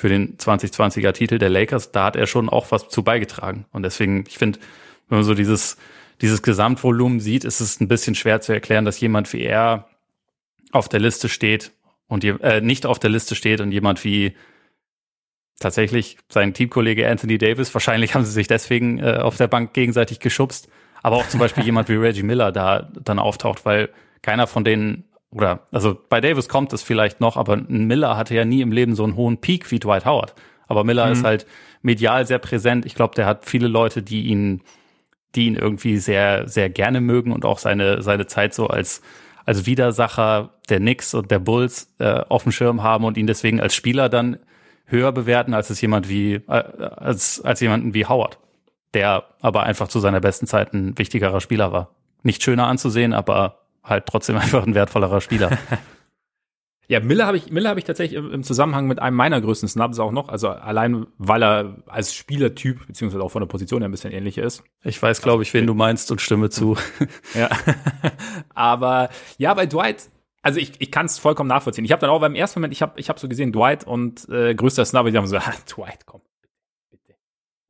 für 0.00 0.08
den 0.08 0.38
2020er 0.38 1.12
Titel 1.12 1.38
der 1.38 1.50
Lakers, 1.50 1.92
da 1.92 2.06
hat 2.06 2.16
er 2.16 2.26
schon 2.26 2.48
auch 2.48 2.70
was 2.70 2.88
zu 2.88 3.04
beigetragen. 3.04 3.66
Und 3.70 3.82
deswegen, 3.82 4.24
ich 4.26 4.38
finde, 4.38 4.58
wenn 5.08 5.18
man 5.18 5.24
so 5.24 5.34
dieses, 5.34 5.76
dieses 6.22 6.42
Gesamtvolumen 6.42 7.20
sieht, 7.20 7.44
ist 7.44 7.60
es 7.60 7.80
ein 7.80 7.88
bisschen 7.88 8.14
schwer 8.14 8.40
zu 8.40 8.52
erklären, 8.52 8.86
dass 8.86 8.98
jemand 8.98 9.30
wie 9.34 9.42
er 9.42 9.88
auf 10.72 10.88
der 10.88 11.00
Liste 11.00 11.28
steht 11.28 11.72
und 12.08 12.24
äh, 12.24 12.62
nicht 12.62 12.86
auf 12.86 12.98
der 12.98 13.10
Liste 13.10 13.34
steht 13.34 13.60
und 13.60 13.72
jemand 13.72 14.02
wie 14.02 14.34
tatsächlich 15.58 16.16
sein 16.30 16.54
Teamkollege 16.54 17.06
Anthony 17.06 17.36
Davis, 17.36 17.74
wahrscheinlich 17.74 18.14
haben 18.14 18.24
sie 18.24 18.32
sich 18.32 18.48
deswegen 18.48 18.98
äh, 19.00 19.18
auf 19.18 19.36
der 19.36 19.48
Bank 19.48 19.74
gegenseitig 19.74 20.18
geschubst, 20.18 20.70
aber 21.02 21.16
auch 21.16 21.28
zum 21.28 21.40
Beispiel 21.40 21.64
jemand 21.64 21.90
wie 21.90 21.96
Reggie 21.96 22.22
Miller 22.22 22.52
da 22.52 22.88
dann 23.04 23.18
auftaucht, 23.18 23.66
weil 23.66 23.90
keiner 24.22 24.46
von 24.46 24.64
denen 24.64 25.04
oder 25.30 25.60
also 25.70 25.96
bei 26.08 26.20
Davis 26.20 26.48
kommt 26.48 26.72
es 26.72 26.82
vielleicht 26.82 27.20
noch, 27.20 27.36
aber 27.36 27.56
Miller 27.56 28.16
hatte 28.16 28.34
ja 28.34 28.44
nie 28.44 28.62
im 28.62 28.72
Leben 28.72 28.94
so 28.94 29.04
einen 29.04 29.16
hohen 29.16 29.38
Peak 29.38 29.70
wie 29.70 29.78
Dwight 29.78 30.04
Howard. 30.04 30.34
Aber 30.66 30.84
Miller 30.84 31.06
mhm. 31.06 31.12
ist 31.12 31.24
halt 31.24 31.46
medial 31.82 32.26
sehr 32.26 32.38
präsent. 32.38 32.86
Ich 32.86 32.94
glaube, 32.94 33.14
der 33.14 33.26
hat 33.26 33.44
viele 33.44 33.68
Leute, 33.68 34.02
die 34.02 34.22
ihn 34.22 34.62
die 35.34 35.46
ihn 35.46 35.56
irgendwie 35.56 35.98
sehr, 35.98 36.48
sehr 36.48 36.70
gerne 36.70 37.00
mögen 37.00 37.32
und 37.32 37.44
auch 37.44 37.58
seine, 37.58 38.02
seine 38.02 38.26
Zeit 38.26 38.54
so 38.54 38.66
als, 38.66 39.00
als 39.44 39.66
Widersacher 39.66 40.50
der 40.68 40.78
Knicks 40.78 41.14
und 41.14 41.30
der 41.30 41.38
Bulls 41.38 41.94
äh, 41.98 42.20
auf 42.28 42.42
dem 42.42 42.52
Schirm 42.52 42.82
haben 42.82 43.04
und 43.04 43.16
ihn 43.16 43.26
deswegen 43.26 43.60
als 43.60 43.74
Spieler 43.74 44.08
dann 44.08 44.38
höher 44.86 45.12
bewerten, 45.12 45.54
als 45.54 45.70
es 45.70 45.80
jemand 45.80 46.08
wie, 46.08 46.34
äh, 46.34 46.40
als, 46.48 47.40
als 47.42 47.60
jemanden 47.60 47.94
wie 47.94 48.06
Howard, 48.06 48.38
der 48.92 49.24
aber 49.40 49.62
einfach 49.62 49.88
zu 49.88 50.00
seiner 50.00 50.20
besten 50.20 50.46
Zeit 50.46 50.74
ein 50.74 50.98
wichtigerer 50.98 51.40
Spieler 51.40 51.72
war. 51.72 51.94
Nicht 52.22 52.42
schöner 52.42 52.66
anzusehen, 52.66 53.12
aber 53.12 53.60
halt 53.82 54.06
trotzdem 54.06 54.36
einfach 54.38 54.66
ein 54.66 54.74
wertvollerer 54.74 55.20
Spieler. 55.20 55.58
Ja, 56.90 56.98
Miller 56.98 57.24
habe 57.24 57.36
ich, 57.36 57.52
Miller 57.52 57.70
habe 57.70 57.78
ich 57.78 57.86
tatsächlich 57.86 58.18
im, 58.18 58.42
Zusammenhang 58.42 58.88
mit 58.88 58.98
einem 58.98 59.16
meiner 59.16 59.40
größten 59.40 59.68
Snubs 59.68 60.00
auch 60.00 60.10
noch. 60.10 60.28
Also 60.28 60.48
allein, 60.48 61.06
weil 61.18 61.40
er 61.40 61.76
als 61.86 62.12
Spielertyp, 62.12 62.84
beziehungsweise 62.84 63.22
auch 63.22 63.28
von 63.28 63.42
der 63.42 63.46
Position 63.46 63.80
her 63.80 63.88
ein 63.88 63.92
bisschen 63.92 64.10
ähnlich 64.10 64.38
ist. 64.38 64.64
Ich 64.82 65.00
weiß, 65.00 65.22
glaube 65.22 65.44
ich, 65.44 65.54
wen 65.54 65.68
du 65.68 65.74
meinst 65.74 66.10
und 66.10 66.20
stimme 66.20 66.50
zu. 66.50 66.76
ja. 67.34 67.48
Aber 68.56 69.08
ja, 69.38 69.54
bei 69.54 69.66
Dwight, 69.66 70.10
also 70.42 70.58
ich, 70.58 70.72
ich 70.80 70.90
kann 70.90 71.06
es 71.06 71.20
vollkommen 71.20 71.46
nachvollziehen. 71.46 71.84
Ich 71.84 71.92
habe 71.92 72.00
dann 72.00 72.10
auch 72.10 72.18
beim 72.18 72.34
ersten 72.34 72.58
Moment, 72.58 72.72
ich 72.72 72.82
habe 72.82 72.98
ich 72.98 73.08
hab 73.08 73.20
so 73.20 73.28
gesehen, 73.28 73.52
Dwight 73.52 73.86
und 73.86 74.28
äh, 74.28 74.56
größter 74.56 74.84
Snub, 74.84 75.06
die 75.06 75.16
haben 75.16 75.28
so, 75.28 75.36
ah, 75.36 75.54
Dwight, 75.72 76.06
komm. 76.06 76.22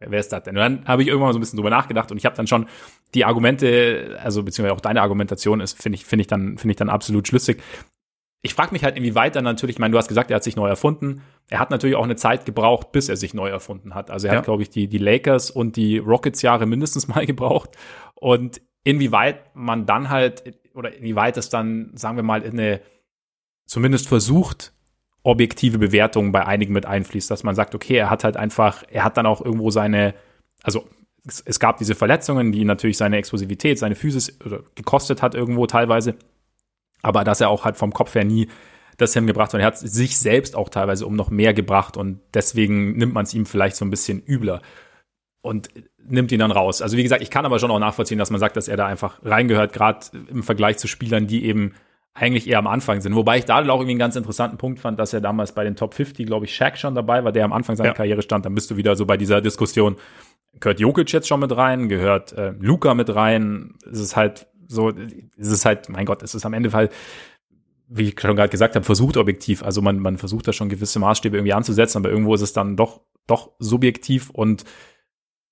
Wer 0.01 0.19
ist 0.19 0.33
das 0.33 0.43
denn? 0.45 0.57
Und 0.57 0.63
dann 0.63 0.85
habe 0.87 1.03
ich 1.03 1.09
irgendwann 1.09 1.33
so 1.33 1.39
ein 1.39 1.41
bisschen 1.41 1.59
drüber 1.59 1.71
nachgedacht 1.71 2.11
und 2.11 2.17
ich 2.17 2.25
habe 2.25 2.35
dann 2.35 2.47
schon 2.47 2.67
die 3.15 3.25
Argumente, 3.25 4.19
also 4.23 4.43
beziehungsweise 4.43 4.75
auch 4.75 4.81
deine 4.81 5.03
Argumentation 5.03 5.61
ist, 5.61 5.81
finde 5.81 5.97
ich, 5.97 6.07
finde 6.07 6.23
ich 6.23 6.27
dann, 6.27 6.57
finde 6.57 6.73
ich 6.73 6.77
dann 6.77 6.89
absolut 6.89 7.29
schlüssig 7.29 7.63
ich 8.43 8.55
frage 8.55 8.73
mich 8.73 8.85
halt, 8.85 8.97
inwieweit 8.97 9.37
dann 9.37 9.45
natürlich, 9.45 9.77
ich 9.77 9.81
meine, 9.81 9.93
du 9.93 9.99
hast 9.99 10.09
gesagt, 10.09 10.31
er 10.31 10.37
hat 10.37 10.45
sich 10.45 10.57
neu 10.57 10.69
erfunden. 10.69 11.23
Er 11.51 11.59
hat 11.59 11.71
natürlich 11.71 11.97
auch 11.97 12.05
eine 12.05 12.17
Zeit 12.17 12.47
gebraucht, 12.47 12.91
bis 12.91 13.09
er 13.09 13.17
sich 13.17 13.35
neu 13.35 13.49
erfunden 13.49 13.95
hat. 13.95 14.11
Also 14.11 14.29
er 14.29 14.33
ja. 14.33 14.39
hat, 14.39 14.47
glaube 14.47 14.63
ich, 14.63 14.71
die, 14.71 14.89
die 14.89 14.99
Lakers 14.99 15.51
und 15.51 15.77
die 15.77 15.99
Rockets-Jahre 15.99 16.65
mindestens 16.65 17.07
mal 17.09 17.27
gebraucht. 17.27 17.77
Und 18.15 18.63
inwieweit 18.83 19.55
man 19.55 19.85
dann 19.85 20.09
halt, 20.09 20.59
oder 20.75 20.95
inwieweit 20.95 21.37
es 21.37 21.51
dann, 21.51 21.91
sagen 21.95 22.17
wir 22.17 22.23
mal, 22.23 22.43
in 22.43 22.59
eine 22.59 22.81
zumindest 23.67 24.09
versucht, 24.09 24.73
objektive 25.23 25.79
Bewertung 25.79 26.33
bei 26.33 26.47
einigen 26.47 26.73
mit 26.73 26.87
einfließt, 26.87 27.31
dass 27.31 27.43
man 27.43 27.55
sagt, 27.55 27.75
okay, 27.75 27.97
er 27.97 28.11
hat 28.11 28.25
halt 28.25 28.37
einfach, 28.37 28.85
er 28.91 29.05
hat 29.05 29.17
dann 29.17 29.27
auch 29.27 29.45
irgendwo 29.45 29.71
seine, 29.71 30.15
also 30.63 30.89
es, 31.27 31.43
es 31.45 31.61
gab 31.61 31.79
diese 31.79 31.95
Verletzungen, 31.95 32.53
die 32.53 32.65
natürlich 32.65 32.97
seine 32.97 33.19
Explosivität, 33.19 33.79
seine 33.79 33.95
Physis 33.95 34.39
gekostet 34.75 35.23
hat 35.23 35.35
irgendwo 35.35 35.67
teilweise. 35.67 36.15
Aber 37.03 37.25
dass 37.25 37.41
er 37.41 37.51
auch 37.51 37.65
halt 37.65 37.77
vom 37.77 37.93
Kopf 37.93 38.15
her 38.15 38.25
nie 38.25 38.49
das 39.01 39.15
hingebracht 39.15 39.53
hat. 39.55 39.61
Er 39.61 39.67
hat 39.67 39.79
sich 39.79 40.19
selbst 40.19 40.55
auch 40.55 40.69
teilweise 40.69 41.07
um 41.07 41.17
noch 41.17 41.31
mehr 41.31 41.55
gebracht 41.55 41.97
und 41.97 42.21
deswegen 42.35 42.97
nimmt 42.97 43.15
man 43.15 43.25
es 43.25 43.35
ihm 43.35 43.47
vielleicht 43.47 43.77
so 43.77 43.85
ein 43.85 43.91
bisschen 43.91 44.23
übler 44.27 44.61
und 45.43 45.71
nimmt 45.99 46.33
ihn 46.33 46.41
dann 46.41 46.51
raus. 46.51 46.83
Also 46.83 46.97
wie 46.97 47.03
gesagt, 47.03 47.23
ich 47.23 47.31
kann 47.31 47.47
aber 47.47 47.59
schon 47.59 47.71
auch 47.71 47.79
nachvollziehen, 47.79 48.19
dass 48.19 48.31
man 48.31 48.41
sagt, 48.41 48.57
dass 48.57 48.69
er 48.69 48.77
da 48.77 48.87
einfach 48.87 49.21
reingehört, 49.25 49.73
gerade 49.73 50.07
im 50.29 50.43
Vergleich 50.43 50.77
zu 50.77 50.87
Spielern, 50.87 51.27
die 51.27 51.45
eben 51.45 51.75
eigentlich 52.15 52.49
eher 52.49 52.59
am 52.59 52.67
Anfang 52.67 53.01
sind. 53.01 53.15
Wobei 53.15 53.39
ich 53.39 53.45
da 53.45 53.59
auch 53.59 53.67
irgendwie 53.67 53.91
einen 53.91 53.99
ganz 53.99 54.17
interessanten 54.17 54.59
Punkt 54.59 54.81
fand, 54.81 54.99
dass 54.99 55.13
er 55.13 55.21
damals 55.21 55.53
bei 55.53 55.65
den 55.65 55.77
Top 55.77 55.95
50, 55.95 56.27
glaube 56.27 56.47
ich, 56.47 56.55
Shaq 56.55 56.77
schon 56.77 56.95
dabei 56.95 57.25
war, 57.25 57.33
der 57.33 57.45
am 57.45 57.53
Anfang 57.53 57.77
seiner 57.77 57.91
ja. 57.91 57.95
Karriere 57.95 58.23
stand. 58.23 58.45
Dann 58.45 58.55
bist 58.55 58.71
du 58.71 58.77
wieder 58.77 58.97
so 58.97 59.07
bei 59.07 59.17
dieser 59.17 59.41
Diskussion, 59.41 59.97
gehört 60.59 60.81
Jokic 60.81 61.13
jetzt 61.13 61.29
schon 61.29 61.41
mit 61.41 61.57
rein, 61.57 61.89
gehört 61.89 62.33
äh, 62.33 62.53
Luca 62.59 62.95
mit 62.95 63.15
rein. 63.15 63.75
Es 63.91 64.01
ist 64.01 64.17
halt 64.17 64.49
so, 64.67 64.91
es 64.91 65.49
ist 65.49 65.65
halt, 65.65 65.89
mein 65.89 66.07
Gott, 66.07 66.23
es 66.23 66.35
ist 66.35 66.45
am 66.45 66.53
Ende 66.53 66.73
halt, 66.73 66.93
wie 67.89 68.09
ich 68.09 68.21
schon 68.21 68.37
gerade 68.37 68.51
gesagt 68.51 68.77
habe, 68.77 68.85
versucht 68.85 69.17
objektiv. 69.17 69.63
Also 69.63 69.83
man, 69.83 69.99
man 69.99 70.19
versucht 70.19 70.47
da 70.47 70.53
schon 70.53 70.69
gewisse 70.69 70.99
Maßstäbe 70.99 71.37
irgendwie 71.37 71.53
anzusetzen, 71.53 71.99
aber 71.99 72.11
irgendwo 72.11 72.35
ist 72.35 72.41
es 72.41 72.53
dann 72.53 72.77
doch, 72.77 73.01
doch 73.27 73.53
subjektiv 73.59 74.31
und 74.31 74.65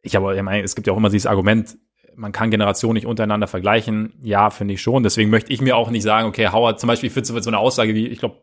ich 0.02 0.14
habe, 0.14 0.36
ich 0.36 0.42
meine, 0.42 0.62
es 0.62 0.74
gibt 0.74 0.86
ja 0.86 0.92
auch 0.92 0.96
immer 0.96 1.10
dieses 1.10 1.26
Argument, 1.26 1.76
man 2.16 2.32
kann 2.32 2.50
Generationen 2.50 2.94
nicht 2.94 3.06
untereinander 3.06 3.46
vergleichen. 3.46 4.14
Ja, 4.22 4.50
finde 4.50 4.74
ich 4.74 4.82
schon. 4.82 5.02
Deswegen 5.02 5.30
möchte 5.30 5.52
ich 5.52 5.60
mir 5.60 5.76
auch 5.76 5.90
nicht 5.90 6.02
sagen, 6.02 6.28
okay, 6.28 6.48
Howard, 6.48 6.80
zum 6.80 6.88
Beispiel 6.88 7.10
für 7.10 7.24
so 7.24 7.34
eine 7.48 7.58
Aussage 7.58 7.94
wie, 7.94 8.06
ich 8.08 8.18
glaube, 8.18 8.36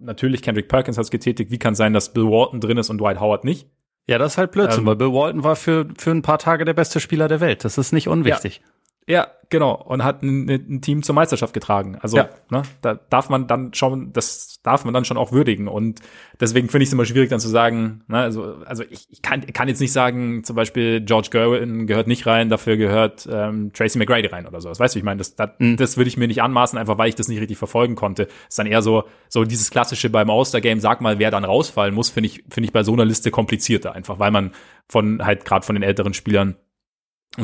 natürlich 0.00 0.42
Kendrick 0.42 0.68
Perkins 0.68 0.96
hat 0.96 1.04
es 1.04 1.10
getätigt, 1.10 1.50
wie 1.50 1.58
kann 1.58 1.72
es 1.72 1.78
sein, 1.78 1.92
dass 1.92 2.12
Bill 2.12 2.24
Walton 2.24 2.60
drin 2.60 2.78
ist 2.78 2.90
und 2.90 3.00
Dwight 3.00 3.20
Howard 3.20 3.44
nicht? 3.44 3.68
Ja, 4.06 4.16
das 4.18 4.32
ist 4.32 4.38
halt 4.38 4.52
Blödsinn, 4.52 4.80
ähm, 4.80 4.86
weil 4.86 4.96
Bill 4.96 5.12
Walton 5.12 5.44
war 5.44 5.56
für, 5.56 5.86
für 5.98 6.10
ein 6.10 6.22
paar 6.22 6.38
Tage 6.38 6.64
der 6.64 6.72
beste 6.72 7.00
Spieler 7.00 7.28
der 7.28 7.40
Welt. 7.40 7.64
Das 7.64 7.76
ist 7.76 7.92
nicht 7.92 8.08
unwichtig. 8.08 8.62
Ja. 8.64 8.72
Ja, 9.08 9.28
genau. 9.48 9.72
Und 9.72 10.04
hat 10.04 10.22
ein, 10.22 10.48
ein, 10.50 10.82
Team 10.82 11.02
zur 11.02 11.14
Meisterschaft 11.14 11.54
getragen. 11.54 11.96
Also, 12.02 12.18
ja. 12.18 12.28
ne, 12.50 12.62
da 12.82 12.94
darf 12.94 13.30
man 13.30 13.46
dann 13.46 13.72
schon, 13.72 14.12
das 14.12 14.57
darf 14.68 14.84
man 14.84 14.92
dann 14.92 15.06
schon 15.06 15.16
auch 15.16 15.32
würdigen. 15.32 15.66
Und 15.66 16.00
deswegen 16.38 16.68
finde 16.68 16.82
ich 16.82 16.90
es 16.90 16.92
immer 16.92 17.06
schwierig, 17.06 17.30
dann 17.30 17.40
zu 17.40 17.48
sagen, 17.48 18.02
ne, 18.06 18.18
also, 18.18 18.56
also 18.66 18.84
ich, 18.90 19.08
ich 19.10 19.22
kann, 19.22 19.46
kann 19.46 19.66
jetzt 19.66 19.80
nicht 19.80 19.92
sagen, 19.92 20.44
zum 20.44 20.56
Beispiel 20.56 21.00
George 21.00 21.28
Gerwin 21.30 21.86
gehört 21.86 22.06
nicht 22.06 22.26
rein, 22.26 22.50
dafür 22.50 22.76
gehört 22.76 23.26
ähm, 23.32 23.72
Tracy 23.72 23.98
McGrady 23.98 24.26
rein 24.26 24.46
oder 24.46 24.60
so. 24.60 24.68
Das 24.68 24.78
weißt 24.78 24.94
du, 24.94 24.98
ich 24.98 25.04
meine, 25.04 25.18
das, 25.18 25.34
das, 25.36 25.50
mhm. 25.58 25.78
das 25.78 25.96
würde 25.96 26.08
ich 26.08 26.18
mir 26.18 26.28
nicht 26.28 26.42
anmaßen, 26.42 26.78
einfach 26.78 26.98
weil 26.98 27.08
ich 27.08 27.14
das 27.14 27.28
nicht 27.28 27.40
richtig 27.40 27.56
verfolgen 27.56 27.94
konnte. 27.94 28.28
Ist 28.48 28.58
dann 28.58 28.66
eher 28.66 28.82
so, 28.82 29.04
so 29.30 29.44
dieses 29.44 29.70
klassische 29.70 30.10
beim 30.10 30.28
All-Star-Game, 30.28 30.80
sag 30.80 31.00
mal, 31.00 31.18
wer 31.18 31.30
dann 31.30 31.44
rausfallen 31.44 31.94
muss, 31.94 32.10
finde 32.10 32.26
ich, 32.26 32.44
finde 32.50 32.66
ich 32.66 32.72
bei 32.72 32.82
so 32.82 32.92
einer 32.92 33.06
Liste 33.06 33.30
komplizierter, 33.30 33.94
einfach 33.94 34.18
weil 34.18 34.30
man 34.30 34.52
von 34.86 35.24
halt 35.24 35.46
gerade 35.46 35.64
von 35.64 35.74
den 35.74 35.82
älteren 35.82 36.12
Spielern 36.12 36.56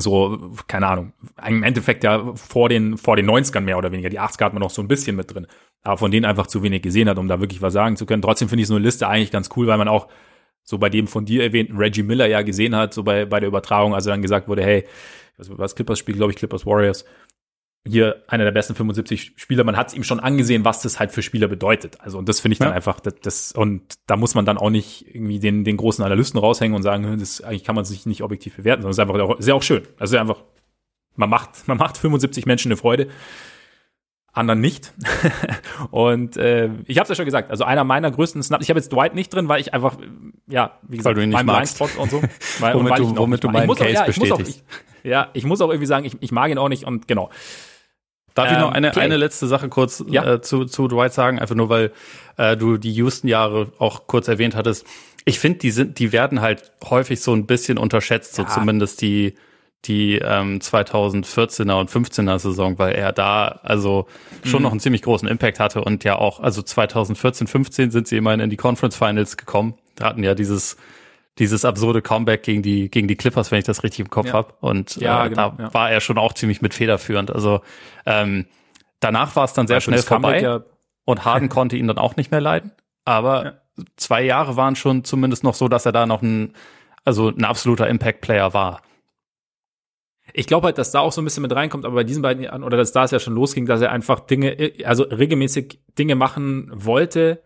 so, 0.01 0.53
keine 0.67 0.87
Ahnung, 0.87 1.13
im 1.47 1.63
Endeffekt 1.63 2.05
ja 2.05 2.35
vor 2.35 2.69
den, 2.69 2.97
vor 2.99 3.17
den 3.17 3.31
90ern 3.31 3.61
mehr 3.61 3.79
oder 3.79 3.93
weniger. 3.93 4.11
Die 4.11 4.21
80er 4.21 4.45
hat 4.45 4.53
man 4.53 4.63
noch 4.63 4.71
so 4.71 4.83
ein 4.83 4.89
bisschen 4.89 5.17
mit 5.17 5.33
drin. 5.33 5.47
Aber 5.83 5.99
von 5.99 6.11
denen 6.11 6.25
einfach 6.25 6.47
zu 6.47 6.63
wenig 6.63 6.83
gesehen 6.83 7.09
hat, 7.09 7.19
um 7.19 7.29
da 7.29 7.41
wirklich 7.41 7.63
was 7.63 7.73
sagen 7.73 7.97
zu 7.97 8.07
können. 8.07 8.23
Trotzdem 8.23 8.49
finde 8.49 8.63
ich 8.63 8.69
so 8.69 8.75
eine 8.75 8.85
Liste 8.85 9.07
eigentlich 9.09 9.31
ganz 9.31 9.51
cool, 9.57 9.67
weil 9.67 9.79
man 9.79 9.89
auch 9.89 10.09
so 10.63 10.79
bei 10.79 10.89
dem 10.89 11.07
von 11.07 11.27
dir 11.27 11.43
erwähnten 11.43 11.77
Reggie 11.77 12.03
Miller 12.03 12.27
ja 12.27 12.43
gesehen 12.43 12.75
hat, 12.75 12.95
so 12.95 13.03
bei, 13.03 13.27
bei 13.27 13.39
der 13.39 13.49
Übertragung, 13.49 13.95
also 13.95 14.11
dann 14.11 14.23
gesagt 14.23 14.49
wurde, 14.49 14.63
hey, 14.63 14.85
was, 15.37 15.51
was 15.59 15.75
Clippers 15.75 15.99
spielt, 15.99 16.17
glaube 16.17 16.33
ich, 16.33 16.39
Clippers 16.39 16.65
Warriors, 16.65 17.05
hier 17.87 18.23
einer 18.29 18.45
der 18.45 18.53
besten 18.53 18.75
75 18.75 19.35
Spieler. 19.37 19.65
Man 19.65 19.77
hat 19.77 19.89
es 19.89 19.95
ihm 19.95 20.05
schon 20.05 20.21
angesehen, 20.21 20.65
was 20.65 20.81
das 20.81 20.99
halt 20.99 21.13
für 21.13 21.23
Spieler 21.23 21.49
bedeutet. 21.49 22.01
Also 22.01 22.19
und 22.19 22.29
das 22.29 22.41
finde 22.41 22.55
ich 22.55 22.59
dann 22.59 22.69
ja. 22.69 22.75
einfach, 22.75 22.99
das, 23.01 23.15
das, 23.21 23.53
und 23.53 23.83
da 24.07 24.17
muss 24.17 24.35
man 24.35 24.47
dann 24.47 24.57
auch 24.57 24.71
nicht 24.71 25.07
irgendwie 25.15 25.39
den, 25.39 25.65
den 25.65 25.77
großen 25.77 26.03
Analysten 26.03 26.41
raushängen 26.41 26.75
und 26.75 26.83
sagen, 26.83 27.19
das 27.19 27.43
eigentlich 27.43 27.65
kann 27.65 27.75
man 27.75 27.85
sich 27.85 28.07
nicht 28.07 28.23
objektiv 28.23 28.57
bewerten, 28.57 28.83
sondern 28.83 28.93
es 28.93 28.99
ist 28.99 29.01
einfach 29.01 29.21
auch, 29.21 29.39
ist 29.39 29.49
ja 29.49 29.55
auch 29.55 29.63
schön. 29.63 29.83
Also 29.99 30.17
einfach, 30.17 30.43
man 31.17 31.29
macht, 31.29 31.69
man 31.69 31.77
macht 31.77 31.99
75 31.99 32.47
Menschen 32.47 32.69
eine 32.69 32.79
Freude, 32.79 33.09
anderen 34.33 34.61
nicht. 34.61 34.93
und 35.91 36.37
äh, 36.37 36.71
ich 36.87 36.99
habe 36.99 37.05
es 37.05 37.09
ja 37.11 37.15
schon 37.15 37.25
gesagt, 37.25 37.51
also 37.51 37.65
einer 37.65 37.85
meiner 37.85 38.11
größten 38.11 38.43
Snaps, 38.43 38.65
ich 38.65 38.71
habe 38.71 38.81
jetzt 38.81 38.93
Dwight 38.93 39.15
nicht 39.15 39.33
drin, 39.33 39.49
weil 39.49 39.61
ich 39.61 39.75
einfach, 39.75 39.97
ja, 40.49 40.79
wie 40.83 40.97
gesagt, 40.97 41.05
weil 41.05 41.15
du 41.15 41.23
ihn 41.23 41.31
nicht 41.31 41.45
magst. 41.45 41.81
und 41.81 42.11
so. 42.11 42.23
Weil, 42.61 42.75
womit 42.75 42.99
du, 42.99 43.17
womit 43.17 43.45
du 43.45 43.49
meinen 43.49 43.69
Case 43.69 43.83
auch, 43.83 43.93
ja, 43.93 44.05
bestätigst. 44.05 44.31
Ich 44.31 44.33
auch, 44.33 45.05
ich, 45.05 45.11
ja, 45.11 45.29
ich 45.35 45.45
muss 45.45 45.61
auch 45.61 45.69
irgendwie 45.69 45.87
sagen, 45.87 46.05
ich, 46.05 46.17
ich 46.21 46.33
mag 46.33 46.51
ihn 46.51 46.59
auch 46.59 46.69
nicht 46.69 46.85
und 46.85 47.07
genau. 47.07 47.31
Darf 48.35 48.49
ähm, 48.49 48.55
ich 48.55 48.61
noch 48.61 48.69
ähm, 48.69 48.75
eine, 48.75 48.97
eine 48.97 49.17
letzte 49.17 49.47
Sache 49.47 49.69
kurz 49.69 50.05
ja. 50.09 50.35
äh, 50.35 50.41
zu, 50.43 50.65
zu 50.65 50.89
Dwight 50.89 51.13
sagen? 51.13 51.39
Einfach 51.39 51.55
nur, 51.55 51.69
weil 51.69 51.93
äh, 52.37 52.57
du 52.57 52.77
die 52.77 52.93
Houston-Jahre 52.93 53.73
auch 53.79 54.07
kurz 54.07 54.29
erwähnt 54.29 54.57
hattest. 54.57 54.87
Ich 55.25 55.39
finde, 55.39 55.61
die 55.61 55.71
sind, 55.71 55.99
die 55.99 56.13
werden 56.13 56.41
halt 56.41 56.73
häufig 56.85 57.21
so 57.21 57.33
ein 57.33 57.47
bisschen 57.47 57.79
unterschätzt, 57.79 58.37
ja. 58.37 58.47
so 58.47 58.55
zumindest 58.55 59.01
die, 59.01 59.35
die 59.85 60.17
ähm, 60.17 60.59
2014er 60.59 61.81
und 61.81 61.91
15er 61.91 62.39
Saison, 62.39 62.79
weil 62.79 62.95
er 62.95 63.13
da 63.13 63.61
also 63.63 64.07
schon 64.45 64.61
mhm. 64.61 64.65
noch 64.65 64.71
einen 64.73 64.81
ziemlich 64.81 65.03
großen 65.03 65.29
Impact 65.29 65.61
hatte 65.61 65.83
und 65.83 66.05
ja 66.05 66.17
auch, 66.17 66.41
also 66.41 66.61
2014, 66.61 67.47
15 67.47 67.91
sind 67.91 68.09
sie 68.09 68.17
immerhin 68.17 68.41
in 68.41 68.51
die 68.51 68.57
Conference 68.57 68.97
Finals 68.97 69.37
gekommen. 69.37 69.75
Da 69.95 70.07
hatten 70.07 70.25
ja 70.25 70.35
dieses 70.35 70.77
dieses 71.39 71.65
absurde 71.65 72.03
Comeback 72.03 72.43
gegen 72.43 72.63
die 72.63 72.91
gegen 72.91 73.09
die 73.09 73.17
Clippers, 73.17 73.51
wenn 73.51 73.59
ich 73.59 73.65
das 73.65 73.83
richtig 73.83 74.01
im 74.01 74.11
Kopf 74.11 74.27
ja. 74.27 74.33
habe. 74.35 74.55
Und 74.61 74.97
ja, 74.97 75.27
äh, 75.27 75.29
genau, 75.31 75.51
da 75.57 75.65
ja. 75.65 75.75
war 75.75 75.91
er 75.91 76.01
schon 76.01 76.19
auch 76.19 76.33
ziemlich 76.33 76.63
mit 76.63 76.75
federführend. 76.75 77.31
Also 77.31 77.61
ähm, 78.07 78.47
danach 79.01 79.35
war 79.37 79.45
es 79.45 79.53
dann 79.53 79.67
sehr 79.67 79.81
schnell 79.81 80.03
vorbei 80.03 80.41
ja 80.41 80.63
und 81.05 81.25
Harden 81.25 81.49
konnte 81.51 81.77
ihn 81.77 81.89
dann 81.89 81.99
auch 81.99 82.17
nicht 82.17 82.31
mehr 82.31 82.41
leiden. 82.41 82.73
Aber 83.05 83.63
zwei 83.97 84.23
Jahre 84.23 84.57
waren 84.57 84.77
schon 84.77 85.05
zumindest 85.05 85.45
noch 85.45 85.55
so, 85.55 85.69
dass 85.69 85.87
er 85.87 85.93
da 85.93 86.07
noch 86.07 86.23
ein 86.23 86.55
also 87.05 87.29
ein 87.29 87.45
absoluter 87.45 87.89
Impact-Player 87.89 88.55
war. 88.55 88.81
Ich 90.33 90.47
glaube 90.47 90.67
halt, 90.67 90.79
dass 90.79 90.91
da 90.91 91.01
auch 91.01 91.13
so 91.13 91.21
ein 91.21 91.25
bisschen 91.25 91.43
mit 91.43 91.55
reinkommt, 91.55 91.85
aber 91.85 91.97
bei 91.97 92.05
diesen 92.05 92.23
beiden 92.23 92.47
oder 92.63 92.77
dass 92.77 92.93
da 92.93 93.05
es 93.05 93.11
ja 93.11 93.19
schon 93.19 93.35
losging, 93.35 93.67
dass 93.67 93.83
er 93.83 93.93
einfach 93.93 94.21
Dinge, 94.21 94.73
also 94.85 95.05
regelmäßig 95.05 95.81
Dinge 95.99 96.15
machen 96.15 96.71
wollte, 96.73 97.43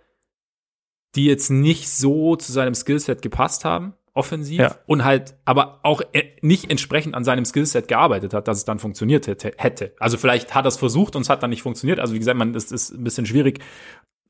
die 1.15 1.27
jetzt 1.27 1.51
nicht 1.51 1.89
so 1.89 2.37
zu 2.37 2.53
seinem 2.53 2.75
Skillset 2.75 3.23
gepasst 3.23 3.65
haben, 3.65 3.95
offensiv, 4.15 4.59
ja. 4.59 4.75
und 4.87 5.05
halt 5.05 5.35
aber 5.45 5.81
auch 5.85 6.03
äh, 6.13 6.25
nicht 6.43 6.71
entsprechend 6.71 7.15
an 7.15 7.25
seinem 7.25 7.45
Skillset 7.45 7.89
gearbeitet 7.89 8.35
hat, 8.35 8.49
dass 8.49 8.59
es 8.59 8.65
dann 8.65 8.79
funktioniert 8.79 9.27
hätte. 9.27 9.93
Also 10.01 10.19
vielleicht 10.19 10.55
hat 10.55 10.65
er 10.65 10.69
es 10.69 10.77
versucht 10.77 11.15
und 11.17 11.23
es 11.23 11.31
hat 11.31 11.43
dann 11.43 11.51
nicht 11.51 11.63
funktioniert. 11.63 12.01
Also 12.01 12.15
wie 12.15 12.19
gesagt, 12.19 12.37
man, 12.37 12.53
das 12.53 12.73
ist 12.73 12.91
ein 12.91 13.05
bisschen 13.05 13.27
schwierig. 13.27 13.61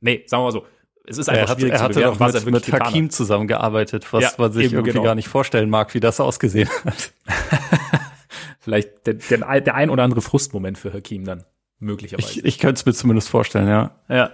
Nee, 0.00 0.24
sagen 0.26 0.42
wir 0.42 0.46
mal 0.46 0.52
so. 0.52 0.66
Es 1.06 1.16
ist 1.16 1.30
einfach 1.30 1.48
er 1.48 1.58
schwierig 1.58 1.72
er 1.72 1.78
zu 1.78 1.88
bewerten, 1.88 2.20
was 2.20 2.44
mit, 2.44 2.44
er 2.44 2.50
mit 2.52 2.72
Hakim 2.72 3.08
zusammengearbeitet, 3.08 4.12
was 4.12 4.22
ja, 4.22 4.30
man 4.36 4.52
sich 4.52 4.72
irgendwie 4.72 4.92
genau. 4.92 5.04
gar 5.04 5.14
nicht 5.14 5.28
vorstellen 5.28 5.70
mag, 5.70 5.94
wie 5.94 6.00
das 6.00 6.20
ausgesehen 6.20 6.68
hat. 6.84 7.12
vielleicht 8.60 9.06
der, 9.06 9.14
der, 9.14 9.60
der 9.62 9.74
ein 9.74 9.88
oder 9.88 10.02
andere 10.02 10.20
Frustmoment 10.20 10.76
für 10.76 10.92
Hakim 10.92 11.24
dann 11.24 11.44
möglicherweise. 11.78 12.40
Ich, 12.40 12.44
ich 12.44 12.58
könnte 12.58 12.80
es 12.80 12.84
mir 12.84 12.92
zumindest 12.92 13.30
vorstellen, 13.30 13.68
ja. 13.68 13.92
Ja. 14.10 14.32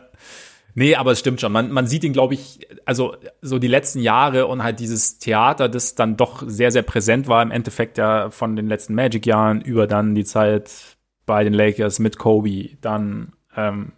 Nee, 0.77 0.97
aber 0.97 1.13
es 1.13 1.21
stimmt 1.21 1.41
schon. 1.41 1.53
Man, 1.53 1.71
man 1.71 1.87
sieht 1.87 2.03
ihn, 2.03 2.13
glaube 2.13 2.35
ich, 2.35 2.67
also 2.85 3.17
so 3.41 3.61
die 3.61 3.69
letzten 3.69 4.01
Jahre 4.01 4.47
und 4.47 4.63
halt 4.65 4.81
dieses 4.81 5.19
Theater, 5.19 5.69
das 5.69 5.95
dann 5.95 6.17
doch 6.17 6.43
sehr, 6.47 6.73
sehr 6.73 6.83
präsent 6.83 7.29
war, 7.29 7.43
im 7.43 7.53
Endeffekt 7.53 7.97
ja 7.97 8.31
von 8.31 8.57
den 8.57 8.67
letzten 8.67 8.95
Magic-Jahren 8.95 9.61
über 9.61 9.87
dann 9.87 10.17
die 10.17 10.25
Zeit 10.25 10.97
bei 11.27 11.45
den 11.45 11.55
Lakers 11.55 12.01
mit 12.01 12.19
Kobe, 12.19 12.71
dann 12.81 13.33
ähm, 13.57 13.93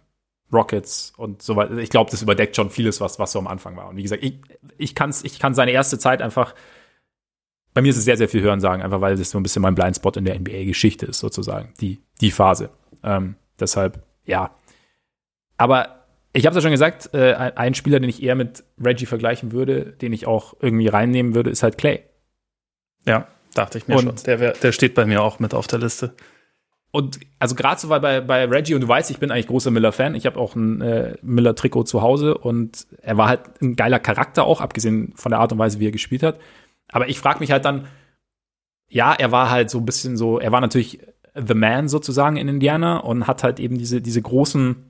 Rockets 0.53 1.13
und 1.17 1.41
so 1.41 1.55
weiter. 1.55 1.77
Ich 1.77 1.89
glaube, 1.89 2.11
das 2.11 2.21
überdeckt 2.21 2.55
schon 2.55 2.69
vieles, 2.69 3.01
was, 3.01 3.17
was 3.17 3.31
so 3.31 3.39
am 3.39 3.47
Anfang 3.47 3.75
war. 3.75 3.89
Und 3.89 3.97
wie 3.97 4.03
gesagt, 4.03 4.23
ich, 4.23 4.39
ich, 4.77 4.93
kann's, 4.93 5.23
ich 5.23 5.39
kann 5.39 5.55
seine 5.55 5.71
erste 5.71 5.97
Zeit 5.97 6.21
einfach, 6.21 6.53
bei 7.73 7.81
mir 7.81 7.89
ist 7.89 7.97
es 7.97 8.05
sehr, 8.05 8.17
sehr 8.17 8.29
viel 8.29 8.41
hören 8.41 8.59
sagen, 8.59 8.83
einfach 8.83 9.01
weil 9.01 9.15
das 9.15 9.31
so 9.31 9.39
ein 9.39 9.43
bisschen 9.43 9.63
mein 9.63 9.75
Blindspot 9.75 10.15
in 10.15 10.25
der 10.25 10.39
NBA-Geschichte 10.39 11.07
ist, 11.07 11.19
sozusagen, 11.19 11.73
die, 11.81 11.99
die 12.21 12.31
Phase. 12.31 12.69
Ähm, 13.03 13.35
deshalb, 13.59 14.03
ja. 14.25 14.51
Aber 15.57 15.96
ich 16.37 16.45
habe 16.45 16.51
es 16.51 16.57
ja 16.57 16.61
schon 16.61 16.71
gesagt, 16.71 17.09
äh, 17.13 17.33
ein 17.33 17.73
Spieler, 17.73 17.99
den 17.99 18.09
ich 18.09 18.21
eher 18.21 18.35
mit 18.35 18.63
Reggie 18.79 19.07
vergleichen 19.07 19.51
würde, 19.51 19.85
den 19.85 20.13
ich 20.13 20.27
auch 20.27 20.53
irgendwie 20.59 20.87
reinnehmen 20.87 21.33
würde, 21.33 21.49
ist 21.49 21.63
halt 21.63 21.79
Clay. 21.79 22.03
Ja, 23.07 23.27
dachte 23.55 23.79
ich 23.79 23.87
mir 23.87 23.95
und, 23.95 24.03
schon. 24.03 24.15
Der, 24.25 24.39
wär, 24.39 24.51
der 24.51 24.71
steht 24.71 24.93
bei 24.93 25.05
mir 25.05 25.23
auch 25.23 25.39
mit 25.39 25.55
auf 25.55 25.65
der 25.65 25.79
Liste. 25.79 26.13
Und 26.91 27.19
also 27.39 27.55
gerade 27.55 27.81
so 27.81 27.89
bei, 27.89 28.21
bei 28.21 28.45
Reggie, 28.45 28.75
und 28.75 28.81
du 28.81 28.87
weißt, 28.87 29.09
ich 29.09 29.17
bin 29.17 29.31
eigentlich 29.31 29.47
großer 29.47 29.71
Miller-Fan. 29.71 30.13
Ich 30.13 30.27
habe 30.27 30.39
auch 30.39 30.55
ein 30.55 30.79
äh, 30.81 31.15
Miller-Trikot 31.23 31.83
zu 31.83 32.03
Hause 32.03 32.37
und 32.37 32.85
er 33.01 33.17
war 33.17 33.29
halt 33.29 33.41
ein 33.61 33.75
geiler 33.75 33.99
Charakter 33.99 34.43
auch, 34.45 34.61
abgesehen 34.61 35.13
von 35.15 35.31
der 35.31 35.39
Art 35.39 35.51
und 35.51 35.57
Weise, 35.57 35.79
wie 35.79 35.87
er 35.87 35.91
gespielt 35.91 36.21
hat. 36.21 36.39
Aber 36.89 37.09
ich 37.09 37.19
frage 37.19 37.39
mich 37.39 37.51
halt 37.51 37.65
dann, 37.65 37.87
ja, 38.89 39.11
er 39.13 39.31
war 39.31 39.49
halt 39.49 39.71
so 39.71 39.79
ein 39.79 39.85
bisschen 39.85 40.17
so, 40.17 40.39
er 40.39 40.51
war 40.51 40.61
natürlich 40.61 40.99
The 41.35 41.55
Man 41.55 41.87
sozusagen 41.87 42.37
in 42.37 42.47
Indiana 42.47 42.97
und 42.97 43.25
hat 43.25 43.43
halt 43.43 43.59
eben 43.59 43.77
diese, 43.77 44.01
diese 44.01 44.21
großen 44.21 44.86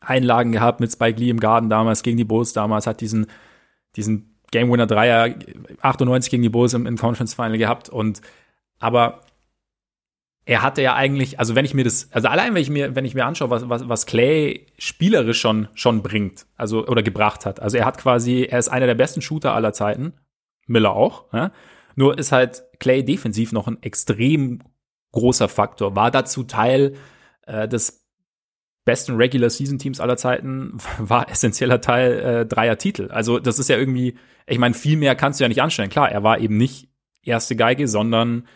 Einlagen 0.00 0.52
gehabt 0.52 0.80
mit 0.80 0.92
Spike 0.92 1.18
Lee 1.18 1.30
im 1.30 1.40
Garten 1.40 1.68
damals 1.68 2.02
gegen 2.02 2.16
die 2.16 2.24
Bulls 2.24 2.52
damals, 2.52 2.86
hat 2.86 3.00
diesen, 3.00 3.26
diesen 3.96 4.38
Game 4.50 4.70
Winner 4.70 4.86
Dreier 4.86 5.34
98 5.82 6.30
gegen 6.30 6.42
die 6.42 6.48
Bulls 6.48 6.74
im, 6.74 6.86
im 6.86 6.96
Conference 6.96 7.34
Final 7.34 7.58
gehabt 7.58 7.88
und 7.88 8.20
aber 8.78 9.22
er 10.48 10.62
hatte 10.62 10.80
ja 10.80 10.94
eigentlich, 10.94 11.38
also 11.38 11.54
wenn 11.54 11.66
ich 11.66 11.74
mir 11.74 11.84
das, 11.84 12.08
also 12.10 12.28
allein 12.28 12.54
wenn 12.54 12.62
ich 12.62 12.70
mir, 12.70 12.94
wenn 12.94 13.04
ich 13.04 13.14
mir 13.14 13.26
anschaue, 13.26 13.50
was, 13.50 13.68
was, 13.68 13.86
was 13.86 14.06
Clay 14.06 14.66
spielerisch 14.78 15.40
schon, 15.40 15.68
schon 15.74 16.02
bringt, 16.02 16.46
also 16.56 16.86
oder 16.86 17.02
gebracht 17.02 17.44
hat. 17.44 17.60
Also 17.60 17.76
er 17.76 17.84
hat 17.84 17.98
quasi, 17.98 18.44
er 18.44 18.58
ist 18.58 18.68
einer 18.68 18.86
der 18.86 18.94
besten 18.94 19.20
Shooter 19.20 19.52
aller 19.52 19.74
Zeiten, 19.74 20.14
Miller 20.66 20.94
auch, 20.94 21.26
ja? 21.34 21.52
Nur 21.96 22.16
ist 22.16 22.32
halt 22.32 22.62
Clay 22.78 23.04
defensiv 23.04 23.52
noch 23.52 23.66
ein 23.66 23.82
extrem 23.82 24.60
großer 25.12 25.48
Faktor. 25.48 25.96
War 25.96 26.12
dazu 26.12 26.44
Teil 26.44 26.94
äh, 27.46 27.66
des 27.66 27.97
besten 28.88 29.16
Regular 29.16 29.50
Season 29.50 29.78
Teams 29.78 30.00
aller 30.00 30.16
Zeiten, 30.16 30.78
war 30.98 31.28
essentieller 31.28 31.82
Teil 31.82 32.12
äh, 32.20 32.46
dreier 32.46 32.78
Titel. 32.78 33.10
Also 33.10 33.38
das 33.38 33.58
ist 33.58 33.68
ja 33.68 33.76
irgendwie, 33.76 34.16
ich 34.46 34.58
meine, 34.58 34.74
viel 34.74 34.96
mehr 34.96 35.14
kannst 35.14 35.38
du 35.38 35.44
ja 35.44 35.48
nicht 35.48 35.60
anstellen. 35.60 35.90
Klar, 35.90 36.10
er 36.10 36.22
war 36.22 36.38
eben 36.38 36.56
nicht 36.56 36.88
erste 37.22 37.54
Geige, 37.54 37.86
sondern 37.86 38.48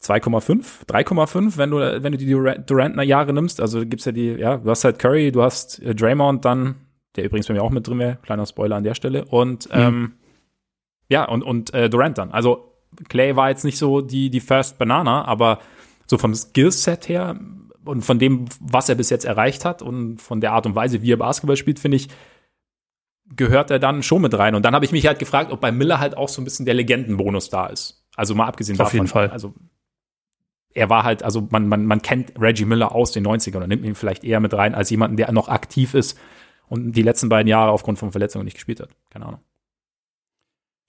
2,5, 0.00 0.86
3,5, 0.86 1.56
wenn 1.56 1.70
du, 1.72 1.78
wenn 2.04 2.12
du 2.12 2.18
die 2.18 2.26
Durant 2.66 3.02
Jahre 3.02 3.32
nimmst. 3.32 3.60
Also 3.60 3.84
gibt's 3.84 4.04
ja 4.04 4.12
die, 4.12 4.28
ja, 4.28 4.58
du 4.58 4.70
hast 4.70 4.84
halt 4.84 5.00
Curry, 5.00 5.32
du 5.32 5.42
hast 5.42 5.80
äh, 5.80 5.92
Draymond 5.92 6.44
dann, 6.44 6.76
der 7.16 7.24
übrigens 7.24 7.48
bei 7.48 7.54
mir 7.54 7.64
auch 7.64 7.70
mit 7.70 7.88
drin 7.88 7.98
wäre, 7.98 8.18
kleiner 8.22 8.46
Spoiler 8.46 8.76
an 8.76 8.84
der 8.84 8.94
Stelle. 8.94 9.24
Und 9.24 9.66
mhm. 9.74 9.80
ähm, 9.80 10.12
ja, 11.08 11.24
und, 11.24 11.42
und 11.42 11.74
äh, 11.74 11.90
Durant 11.90 12.16
dann. 12.16 12.30
Also 12.30 12.76
Clay 13.08 13.34
war 13.34 13.50
jetzt 13.50 13.64
nicht 13.64 13.76
so 13.76 14.02
die, 14.02 14.30
die 14.30 14.38
First 14.38 14.78
Banana, 14.78 15.24
aber 15.24 15.58
so 16.06 16.16
vom 16.16 16.32
Skillset 16.32 17.08
her 17.08 17.36
und 17.84 18.02
von 18.02 18.18
dem, 18.18 18.46
was 18.60 18.88
er 18.88 18.94
bis 18.94 19.10
jetzt 19.10 19.24
erreicht 19.24 19.64
hat 19.64 19.82
und 19.82 20.20
von 20.20 20.40
der 20.40 20.52
Art 20.52 20.66
und 20.66 20.74
Weise, 20.74 21.02
wie 21.02 21.12
er 21.12 21.16
Basketball 21.16 21.56
spielt, 21.56 21.78
finde 21.78 21.96
ich, 21.96 22.08
gehört 23.36 23.70
er 23.70 23.78
dann 23.78 24.02
schon 24.02 24.22
mit 24.22 24.36
rein. 24.36 24.54
Und 24.54 24.64
dann 24.64 24.74
habe 24.74 24.84
ich 24.84 24.92
mich 24.92 25.06
halt 25.06 25.18
gefragt, 25.18 25.52
ob 25.52 25.60
bei 25.60 25.72
Miller 25.72 26.00
halt 26.00 26.16
auch 26.16 26.28
so 26.28 26.40
ein 26.40 26.44
bisschen 26.44 26.66
der 26.66 26.74
Legendenbonus 26.74 27.48
da 27.48 27.66
ist. 27.66 28.04
Also 28.16 28.34
mal 28.34 28.46
abgesehen 28.46 28.76
davon. 28.76 28.88
Auf 28.88 28.94
jeden 28.94 29.06
Fall. 29.06 29.30
Also 29.30 29.54
er 30.72 30.90
war 30.90 31.04
halt, 31.04 31.22
also 31.22 31.48
man, 31.50 31.68
man, 31.68 31.86
man 31.86 32.02
kennt 32.02 32.32
Reggie 32.38 32.64
Miller 32.64 32.94
aus 32.94 33.12
den 33.12 33.26
90ern 33.26 33.62
und 33.62 33.68
nimmt 33.68 33.84
ihn 33.84 33.94
vielleicht 33.94 34.24
eher 34.24 34.40
mit 34.40 34.54
rein 34.54 34.74
als 34.74 34.90
jemanden, 34.90 35.16
der 35.16 35.30
noch 35.32 35.48
aktiv 35.48 35.94
ist 35.94 36.18
und 36.68 36.92
die 36.92 37.02
letzten 37.02 37.28
beiden 37.28 37.48
Jahre 37.48 37.72
aufgrund 37.72 37.98
von 37.98 38.12
Verletzungen 38.12 38.44
nicht 38.44 38.54
gespielt 38.54 38.80
hat. 38.80 38.90
Keine 39.10 39.26
Ahnung. 39.26 39.40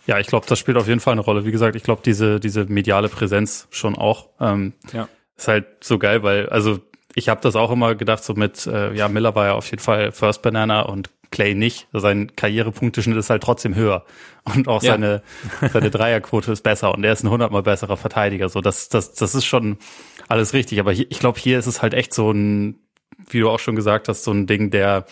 Ja, 0.08 0.20
ich 0.20 0.28
glaube, 0.28 0.46
das 0.48 0.58
spielt 0.58 0.78
auf 0.78 0.88
jeden 0.88 1.00
Fall 1.00 1.14
eine 1.14 1.22
Rolle. 1.22 1.46
Wie 1.46 1.52
gesagt, 1.52 1.76
ich 1.76 1.84
glaube, 1.84 2.02
diese, 2.04 2.40
diese 2.40 2.66
mediale 2.66 3.08
Präsenz 3.08 3.68
schon 3.70 3.96
auch. 3.96 4.30
Ähm, 4.40 4.74
ja. 4.94 5.08
Ist 5.42 5.48
halt 5.48 5.66
so 5.84 5.98
geil, 5.98 6.22
weil, 6.22 6.50
also 6.50 6.78
ich 7.16 7.28
habe 7.28 7.42
das 7.42 7.56
auch 7.56 7.72
immer 7.72 7.96
gedacht, 7.96 8.24
so 8.24 8.36
mit, 8.36 8.68
äh, 8.68 8.94
ja, 8.94 9.08
Miller 9.08 9.34
war 9.34 9.48
ja 9.48 9.54
auf 9.54 9.68
jeden 9.72 9.82
Fall 9.82 10.12
First 10.12 10.44
Banana 10.44 10.82
und 10.84 11.10
Clay 11.32 11.56
nicht. 11.56 11.88
Sein 11.94 12.36
Karrierepunkteschnitt 12.36 13.18
ist 13.18 13.32
halt 13.32 13.42
trotzdem 13.42 13.74
höher. 13.74 14.06
Und 14.44 14.68
auch 14.68 14.84
ja. 14.84 14.92
seine, 14.92 15.24
seine 15.74 15.90
Dreierquote 15.90 16.52
ist 16.52 16.62
besser 16.62 16.94
und 16.94 17.04
er 17.04 17.14
ist 17.14 17.24
ein 17.24 17.32
hundertmal 17.32 17.64
besserer 17.64 17.98
Verteidiger. 17.98 18.50
So, 18.50 18.62
das, 18.62 18.90
das, 18.90 19.16
das 19.16 19.34
ist 19.34 19.46
schon 19.46 19.78
alles 20.28 20.54
richtig. 20.54 20.80
Aber 20.80 20.92
hier, 20.92 21.08
ich 21.10 21.18
glaube, 21.18 21.40
hier 21.40 21.58
ist 21.58 21.66
es 21.66 21.82
halt 21.82 21.96
echt 21.96 22.14
so 22.14 22.30
ein, 22.30 22.76
wie 23.28 23.40
du 23.40 23.50
auch 23.50 23.60
schon 23.60 23.76
gesagt 23.76 24.10
hast, 24.10 24.24
so 24.24 24.32
ein 24.32 24.46
Ding 24.46 24.70
der 24.70 25.06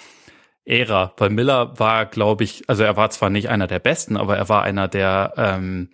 Ära. 0.64 1.14
Weil 1.18 1.32
Miller 1.32 1.80
war, 1.80 2.06
glaube 2.06 2.44
ich, 2.44 2.66
also 2.68 2.84
er 2.84 2.98
war 2.98 3.10
zwar 3.10 3.32
nicht 3.32 3.50
einer 3.50 3.66
der 3.66 3.80
besten, 3.80 4.16
aber 4.16 4.38
er 4.38 4.48
war 4.48 4.62
einer 4.62 4.88
der, 4.88 5.34
ähm, 5.38 5.90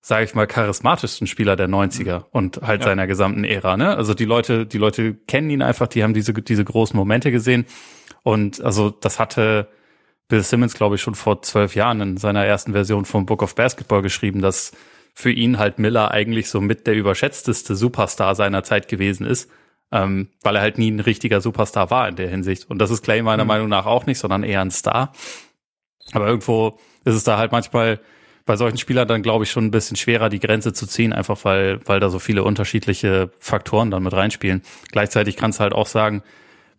sage 0.00 0.24
ich 0.24 0.34
mal, 0.34 0.46
charismatischsten 0.46 1.26
Spieler 1.26 1.56
der 1.56 1.68
90er 1.68 2.24
und 2.30 2.62
halt 2.62 2.80
ja. 2.80 2.88
seiner 2.88 3.06
gesamten 3.06 3.44
Ära. 3.44 3.76
Ne? 3.76 3.96
Also 3.96 4.14
die 4.14 4.24
Leute, 4.24 4.66
die 4.66 4.78
Leute 4.78 5.14
kennen 5.14 5.50
ihn 5.50 5.62
einfach, 5.62 5.88
die 5.88 6.02
haben 6.02 6.14
diese, 6.14 6.32
diese 6.32 6.64
großen 6.64 6.96
Momente 6.96 7.30
gesehen. 7.30 7.66
Und 8.22 8.60
also 8.62 8.90
das 8.90 9.18
hatte 9.18 9.68
Bill 10.28 10.42
Simmons, 10.42 10.74
glaube 10.74 10.94
ich, 10.94 11.02
schon 11.02 11.14
vor 11.14 11.42
zwölf 11.42 11.74
Jahren 11.74 12.00
in 12.00 12.16
seiner 12.16 12.44
ersten 12.46 12.72
Version 12.72 13.04
vom 13.04 13.26
Book 13.26 13.42
of 13.42 13.54
Basketball 13.54 14.00
geschrieben, 14.00 14.40
dass 14.40 14.72
für 15.12 15.30
ihn 15.30 15.58
halt 15.58 15.78
Miller 15.78 16.10
eigentlich 16.12 16.48
so 16.48 16.60
mit 16.60 16.86
der 16.86 16.94
überschätzteste 16.94 17.74
Superstar 17.76 18.34
seiner 18.34 18.62
Zeit 18.62 18.88
gewesen 18.88 19.26
ist, 19.26 19.50
ähm, 19.92 20.28
weil 20.42 20.56
er 20.56 20.62
halt 20.62 20.78
nie 20.78 20.90
ein 20.90 21.00
richtiger 21.00 21.40
Superstar 21.40 21.90
war 21.90 22.08
in 22.08 22.16
der 22.16 22.28
Hinsicht. 22.28 22.70
Und 22.70 22.78
das 22.78 22.90
ist 22.90 23.02
Clay 23.02 23.22
meiner 23.22 23.44
mhm. 23.44 23.48
Meinung 23.48 23.68
nach 23.68 23.86
auch 23.86 24.06
nicht, 24.06 24.18
sondern 24.18 24.44
eher 24.44 24.60
ein 24.60 24.70
Star. 24.70 25.12
Aber 26.12 26.26
irgendwo 26.26 26.78
ist 27.04 27.14
es 27.14 27.24
da 27.24 27.36
halt 27.36 27.52
manchmal 27.52 28.00
bei 28.46 28.56
solchen 28.56 28.78
Spielern 28.78 29.06
dann, 29.06 29.22
glaube 29.22 29.44
ich, 29.44 29.50
schon 29.50 29.66
ein 29.66 29.70
bisschen 29.70 29.96
schwerer, 29.96 30.28
die 30.28 30.40
Grenze 30.40 30.72
zu 30.72 30.86
ziehen, 30.86 31.12
einfach 31.12 31.44
weil, 31.44 31.80
weil 31.86 32.00
da 32.00 32.08
so 32.08 32.18
viele 32.18 32.42
unterschiedliche 32.42 33.30
Faktoren 33.38 33.90
dann 33.90 34.02
mit 34.02 34.12
reinspielen. 34.12 34.62
Gleichzeitig 34.90 35.36
kannst 35.36 35.58
du 35.58 35.62
halt 35.62 35.72
auch 35.72 35.86
sagen, 35.86 36.22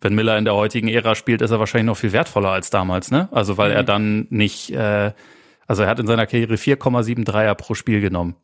wenn 0.02 0.14
Miller 0.14 0.36
in 0.36 0.44
der 0.44 0.54
heutigen 0.54 0.88
Ära 0.88 1.14
spielt, 1.14 1.40
ist 1.42 1.50
er 1.50 1.60
wahrscheinlich 1.60 1.86
noch 1.86 1.96
viel 1.96 2.12
wertvoller 2.12 2.50
als 2.50 2.70
damals, 2.70 3.10
ne? 3.10 3.28
Also 3.30 3.56
weil 3.56 3.70
mhm. 3.70 3.76
er 3.76 3.82
dann 3.84 4.26
nicht, 4.30 4.70
äh, 4.72 5.12
also 5.66 5.84
er 5.84 5.88
hat 5.88 6.00
in 6.00 6.06
seiner 6.06 6.26
Karriere 6.26 6.54
4,7 6.54 7.24
Dreier 7.24 7.54
pro 7.54 7.74
Spiel 7.74 8.00
genommen. 8.00 8.36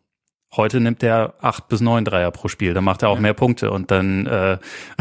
Heute 0.57 0.81
nimmt 0.81 1.03
er 1.03 1.35
acht 1.41 1.69
bis 1.69 1.83
neun 1.83 2.07
Dreier 2.07 2.31
pro 2.31 2.49
Spiel, 2.49 2.73
dann 2.73 2.85
macht 2.85 3.03
er 3.03 3.11
auch 3.11 3.17
ja. 3.17 3.21
mehr 3.21 3.35
Punkte 3.35 3.71
und 3.71 3.91
dann 3.91 4.27
äh, 4.27 4.59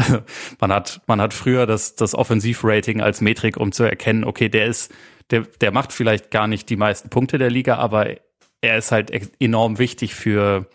man 0.60 0.72
hat 0.72 1.00
man 1.06 1.22
hat 1.22 1.32
früher 1.32 1.64
das 1.64 1.94
das 1.94 2.14
Offensivrating 2.14 3.00
als 3.00 3.22
Metrik, 3.22 3.56
um 3.56 3.72
zu 3.72 3.84
erkennen, 3.84 4.24
okay, 4.24 4.50
der 4.50 4.66
ist 4.66 4.92
der, 5.30 5.42
der 5.60 5.72
macht 5.72 5.92
vielleicht 5.92 6.30
gar 6.30 6.46
nicht 6.46 6.68
die 6.70 6.76
meisten 6.76 7.10
Punkte 7.10 7.38
der 7.38 7.50
Liga, 7.50 7.76
aber 7.76 8.08
er 8.60 8.78
ist 8.78 8.92
halt 8.92 9.12
enorm 9.40 9.78
wichtig 9.78 10.14
für, 10.14 10.66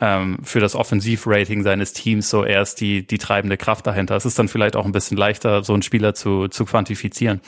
ähm, 0.00 0.38
für 0.42 0.60
das 0.60 0.74
Offensivrating 0.74 1.62
seines 1.62 1.92
Teams. 1.92 2.30
So, 2.30 2.42
er 2.42 2.62
ist 2.62 2.80
die, 2.80 3.06
die 3.06 3.18
treibende 3.18 3.56
Kraft 3.56 3.86
dahinter. 3.86 4.16
Es 4.16 4.24
ist 4.24 4.38
dann 4.38 4.48
vielleicht 4.48 4.76
auch 4.76 4.84
ein 4.84 4.92
bisschen 4.92 5.16
leichter, 5.16 5.62
so 5.62 5.72
einen 5.72 5.82
Spieler 5.82 6.14
zu, 6.14 6.48
zu 6.48 6.64
quantifizieren. 6.64 7.40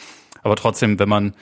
Aber 0.43 0.57
trotzdem, 0.57 0.99
wenn 0.99 1.09
man, 1.09 1.35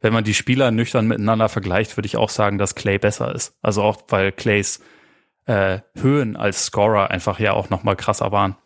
wenn 0.00 0.12
man 0.12 0.24
die 0.24 0.34
Spieler 0.34 0.70
nüchtern 0.70 1.06
miteinander 1.06 1.48
vergleicht, 1.48 1.96
würde 1.96 2.06
ich 2.06 2.16
auch 2.16 2.30
sagen, 2.30 2.58
dass 2.58 2.74
Clay 2.74 2.98
besser 2.98 3.34
ist. 3.34 3.56
Also 3.62 3.82
auch, 3.82 4.02
weil 4.08 4.32
Clays 4.32 4.80
äh, 5.46 5.80
Höhen 5.96 6.36
als 6.36 6.66
Scorer 6.66 7.10
einfach 7.10 7.38
ja 7.40 7.52
auch 7.52 7.70
noch 7.70 7.82
mal 7.82 7.96
krasser 7.96 8.30
waren. 8.30 8.56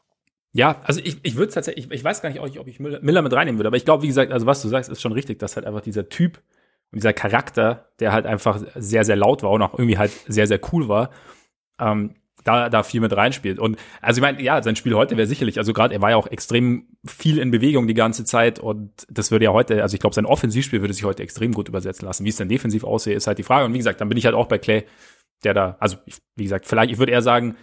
Ja, 0.57 0.81
also 0.85 1.01
ich, 1.03 1.19
ich 1.25 1.35
würde 1.35 1.53
tatsächlich, 1.53 1.87
ich, 1.87 1.91
ich 1.93 2.05
weiß 2.05 2.23
gar 2.23 2.31
nicht, 2.31 2.41
ob 2.41 2.69
ich 2.69 2.79
Miller 2.79 3.23
mit 3.23 3.33
reinnehmen 3.33 3.59
würde, 3.59 3.67
aber 3.67 3.77
ich 3.77 3.85
glaube, 3.85 4.05
wie 4.05 4.07
gesagt, 4.07 4.33
also 4.33 4.47
was 4.47 4.63
du 4.63 4.69
sagst, 4.69 4.89
ist 4.89 5.03
schon 5.03 5.11
richtig, 5.11 5.41
dass 5.41 5.57
halt 5.57 5.67
einfach 5.67 5.81
dieser 5.81 6.09
Typ 6.09 6.41
und 6.93 6.97
dieser 7.03 7.13
Charakter, 7.13 7.89
der 7.99 8.13
halt 8.13 8.25
einfach 8.25 8.61
sehr, 8.77 9.05
sehr 9.05 9.17
laut 9.17 9.43
war 9.43 9.51
und 9.51 9.63
auch 9.63 9.75
irgendwie 9.75 9.99
halt 9.99 10.13
sehr, 10.29 10.47
sehr 10.47 10.61
cool 10.73 10.89
war, 10.89 11.11
ähm, 11.81 12.15
da, 12.45 12.69
da 12.69 12.85
viel 12.85 13.01
mit 13.01 13.17
reinspielt. 13.17 13.59
Und 13.59 13.79
also 14.01 14.19
ich 14.19 14.23
meine, 14.23 14.41
ja, 14.41 14.63
sein 14.63 14.77
Spiel 14.77 14.95
heute 14.95 15.17
wäre 15.17 15.27
sicherlich, 15.27 15.59
also 15.59 15.73
gerade 15.73 15.93
er 15.93 16.03
war 16.03 16.11
ja 16.11 16.17
auch 16.17 16.29
extrem 16.29 16.87
viel 17.05 17.39
in 17.39 17.51
Bewegung 17.51 17.89
die 17.89 17.95
ganze 17.95 18.25
Zeit 18.25 18.61
und 18.61 18.93
das 19.11 19.33
würde 19.33 19.47
ja 19.47 19.53
heute, 19.53 19.83
also 19.83 19.95
ich 19.95 20.01
glaube, 20.01 20.15
sein 20.15 20.27
Offensivspiel 20.27 20.83
würde 20.83 20.95
sich 20.95 21.05
heute 21.05 21.25
extrem 21.25 21.51
gut 21.51 21.69
übersetzen 21.69 22.07
lassen. 22.07 22.25
Wie 22.25 22.29
es 22.29 22.37
dann 22.37 22.49
defensiv 22.49 22.85
aussehe, 22.85 23.17
ist 23.17 23.27
halt 23.27 23.39
die 23.39 23.43
Frage. 23.43 23.65
Und 23.65 23.73
wie 23.73 23.79
gesagt, 23.79 24.01
dann 24.01 24.09
bin 24.09 24.19
ich 24.19 24.25
halt 24.25 24.37
auch 24.37 24.47
bei 24.47 24.59
Clay, 24.59 24.85
der 25.43 25.53
da, 25.53 25.77
also 25.81 25.97
wie 26.37 26.45
gesagt, 26.45 26.67
vielleicht, 26.67 26.93
ich 26.93 26.99
würde 26.99 27.11
eher 27.11 27.23
sagen, 27.23 27.57